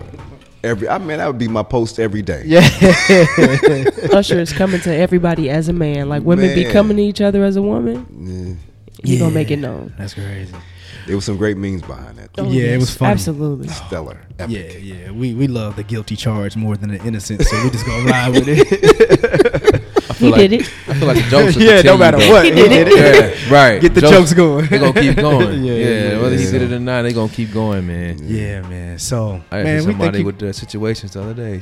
every 0.64 0.88
I 0.88 0.98
mean 0.98 1.18
that 1.18 1.26
would 1.26 1.38
be 1.38 1.48
my 1.48 1.62
post 1.62 1.98
every 1.98 2.22
day. 2.22 2.42
yeah. 2.46 2.60
Usher 4.12 4.40
is 4.40 4.52
coming 4.52 4.80
to 4.82 4.94
everybody 4.94 5.50
as 5.50 5.68
a 5.68 5.72
man. 5.72 6.08
Like 6.08 6.22
women 6.22 6.54
be 6.54 6.64
coming 6.64 6.96
to 6.96 7.02
each 7.02 7.20
other 7.20 7.44
as 7.44 7.56
a 7.56 7.62
woman. 7.62 8.58
You 9.02 9.18
gonna 9.18 9.34
make 9.34 9.50
it 9.50 9.58
known. 9.58 9.92
That's 9.98 10.14
crazy. 10.14 10.54
There 11.06 11.16
was 11.16 11.24
some 11.24 11.36
great 11.36 11.56
memes 11.56 11.82
behind 11.82 12.16
that. 12.18 12.30
Oh, 12.38 12.48
Yeah, 12.48 12.74
it 12.74 12.78
was 12.78 12.94
funny. 12.94 13.10
Absolutely. 13.12 13.66
Stellar. 13.68 14.20
Yeah, 14.38 14.46
yeah. 14.46 15.10
We 15.10 15.34
we 15.34 15.48
love 15.48 15.76
the 15.76 15.82
guilty 15.82 16.16
charge 16.16 16.56
more 16.56 16.76
than 16.76 16.90
the 16.90 17.04
innocent, 17.04 17.42
so 17.42 17.62
we 17.64 17.70
just 17.70 17.84
gonna 17.84 18.04
ride 18.10 18.30
with 18.30 18.44
it. 18.46 19.81
I 20.22 20.24
feel 20.24 20.34
He 20.34 20.40
like, 20.40 20.50
did 20.50 20.60
it. 20.60 20.72
I 20.88 20.94
feel 20.94 21.08
like 21.08 21.16
the 21.16 21.30
jokes. 21.30 21.56
will 21.56 21.62
yeah, 21.62 21.82
no 21.82 21.96
matter 21.96 22.18
though. 22.18 22.30
what, 22.30 22.44
He 22.44 22.50
did 22.52 22.88
it. 22.88 23.48
Yeah, 23.48 23.52
right. 23.52 23.80
Get 23.80 23.94
the 23.94 24.00
jokes 24.02 24.32
going. 24.32 24.66
They 24.66 24.78
gonna 24.78 25.00
keep 25.00 25.16
going. 25.28 25.64
Yeah, 25.64 25.72
yeah, 25.72 25.86
yeah, 25.86 26.20
whether 26.20 26.36
he 26.36 26.44
yeah. 26.44 26.50
did 26.52 26.62
it 26.62 26.72
or 26.72 26.80
not, 26.80 27.02
they 27.02 27.12
gonna 27.12 27.32
keep 27.32 27.52
going, 27.52 27.86
man. 27.86 28.18
Yeah, 28.22 28.62
man. 28.62 28.98
So, 28.98 29.42
I 29.50 29.58
had 29.58 29.64
man, 29.64 29.76
we 29.78 29.92
somebody 29.92 30.22
with 30.22 30.38
the 30.38 30.52
situations 30.52 31.12
the 31.14 31.22
other 31.22 31.34
day. 31.34 31.60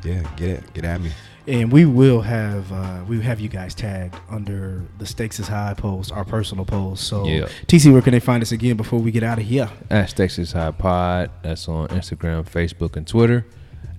yeah, 0.04 0.24
get 0.36 0.50
it, 0.50 0.74
get 0.74 0.86
at 0.86 1.02
me. 1.02 1.12
And 1.48 1.72
we 1.72 1.86
will 1.86 2.20
have 2.22 2.70
uh, 2.74 3.04
we 3.08 3.22
have 3.22 3.40
you 3.40 3.48
guys 3.48 3.74
tagged 3.74 4.16
under 4.30 4.84
the 4.98 5.06
stakes 5.06 5.40
is 5.40 5.48
high 5.48 5.74
post, 5.76 6.12
our 6.12 6.26
personal 6.26 6.66
post. 6.66 7.08
So 7.08 7.26
Yeah. 7.26 7.48
TC, 7.68 7.92
where 7.94 8.02
can 8.02 8.12
they 8.12 8.20
find 8.20 8.44
us 8.44 8.52
again 8.52 8.76
before 8.76 9.00
we 9.00 9.12
get 9.12 9.24
out 9.24 9.38
of 9.38 9.46
here? 9.46 9.70
At 9.90 10.10
Stakes 10.10 10.38
is 10.40 10.52
High 10.52 10.72
Pod. 10.72 11.32
That's 11.44 11.70
on 11.70 11.88
Instagram, 11.90 12.44
Facebook, 12.50 12.98
and 12.98 13.08
Twitter. 13.08 13.46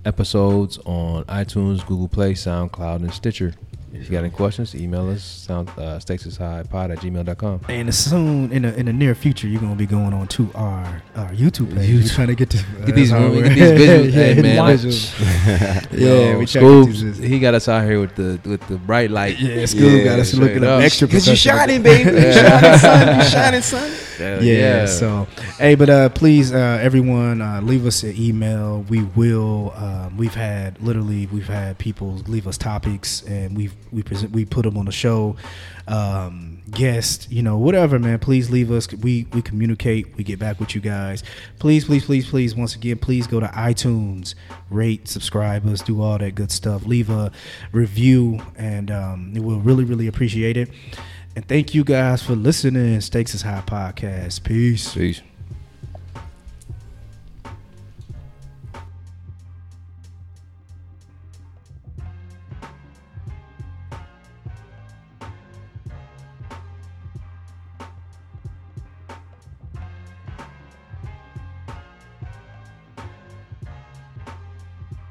Episodes 0.04 0.78
on 0.84 1.24
iTunes, 1.24 1.84
Google 1.86 2.08
Play, 2.08 2.34
SoundCloud, 2.34 2.96
and 2.96 3.12
Stitcher. 3.12 3.54
If 3.92 4.04
you 4.04 4.10
got 4.12 4.18
any 4.18 4.30
questions, 4.30 4.74
email 4.74 5.08
us, 5.10 5.22
sound, 5.24 5.70
uh, 5.78 5.98
Pod 5.98 6.90
at 6.90 6.98
gmail.com. 6.98 7.60
And 7.68 7.94
soon 7.94 8.52
in 8.52 8.62
the 8.62 8.74
in 8.78 8.86
the 8.86 8.92
near 8.92 9.14
future, 9.14 9.48
you're 9.48 9.60
gonna 9.60 9.74
be 9.74 9.86
going 9.86 10.12
on 10.12 10.28
to 10.28 10.50
our 10.54 11.02
our 11.16 11.30
YouTube 11.30 11.74
page. 11.74 12.02
We're 12.02 12.08
trying 12.08 12.26
to 12.28 12.34
get 12.34 12.50
to 12.50 12.58
uh, 12.58 12.84
Get 12.86 12.94
these, 12.94 13.10
how 13.12 13.28
get 13.30 13.54
these 13.54 13.58
visuals. 13.80 14.10
hey, 14.12 14.34
Yeah, 14.36 14.42
man. 14.42 14.56
Watch. 14.58 14.80
visuals. 14.80 15.98
Yo, 15.98 16.38
we 16.38 16.44
Scoobs, 16.44 17.22
he 17.22 17.38
got 17.38 17.54
us 17.54 17.68
out 17.68 17.84
here 17.84 18.00
with 18.00 18.14
the 18.14 18.38
with 18.44 18.66
the 18.68 18.76
bright 18.76 19.10
light. 19.10 19.38
Yeah, 19.38 19.62
Scoob 19.64 20.04
got 20.04 20.18
us 20.18 20.34
looking 20.34 20.64
up 20.64 20.78
up. 20.78 20.82
extra 20.82 21.08
Cause 21.08 21.26
you 21.26 21.36
shining, 21.36 21.82
baby. 21.82 22.10
You 22.10 22.32
shining, 22.32 22.78
son. 22.78 23.18
You 23.18 23.24
shining, 23.24 23.62
son. 23.62 23.90
Yeah, 24.18 24.40
yeah, 24.40 24.86
so 24.86 25.26
hey 25.58 25.74
but 25.74 25.88
uh 25.88 26.08
please 26.10 26.52
uh 26.52 26.78
everyone 26.82 27.40
uh 27.40 27.60
leave 27.62 27.86
us 27.86 28.02
an 28.02 28.14
email. 28.16 28.84
We 28.88 29.02
will 29.04 29.72
um 29.76 30.16
we've 30.16 30.34
had 30.34 30.80
literally 30.82 31.26
we've 31.26 31.46
had 31.46 31.78
people 31.78 32.14
leave 32.26 32.46
us 32.46 32.58
topics 32.58 33.22
and 33.22 33.56
we've 33.56 33.74
we 33.92 34.02
present 34.02 34.32
we 34.32 34.44
put 34.44 34.64
them 34.64 34.76
on 34.76 34.86
the 34.86 34.92
show. 34.92 35.36
Um 35.86 36.62
guest 36.70 37.30
you 37.30 37.42
know 37.42 37.56
whatever 37.56 37.98
man 37.98 38.18
please 38.18 38.50
leave 38.50 38.70
us. 38.70 38.92
We 38.92 39.26
we 39.32 39.40
communicate. 39.40 40.16
We 40.16 40.24
get 40.24 40.38
back 40.38 40.60
with 40.60 40.74
you 40.74 40.80
guys. 40.80 41.22
Please 41.58 41.84
please 41.84 42.04
please 42.04 42.28
please 42.28 42.54
once 42.54 42.74
again 42.74 42.98
please 42.98 43.26
go 43.26 43.40
to 43.40 43.46
itunes. 43.46 44.34
Rate 44.70 45.08
subscribe 45.08 45.66
us 45.66 45.80
do 45.80 46.02
all 46.02 46.18
that 46.18 46.34
good 46.34 46.50
stuff. 46.50 46.84
Leave 46.86 47.08
a 47.10 47.30
review 47.72 48.40
and 48.56 48.90
um 48.90 49.32
we'll 49.34 49.60
really 49.60 49.84
really 49.84 50.06
appreciate 50.08 50.56
it 50.56 50.68
and 51.36 51.46
thank 51.46 51.74
you 51.74 51.84
guys 51.84 52.22
for 52.22 52.34
listening. 52.34 53.00
Stakes 53.00 53.34
is 53.34 53.42
High 53.42 53.62
Podcast. 53.66 54.44
Peace. 54.44 54.94
Peace. 54.94 55.22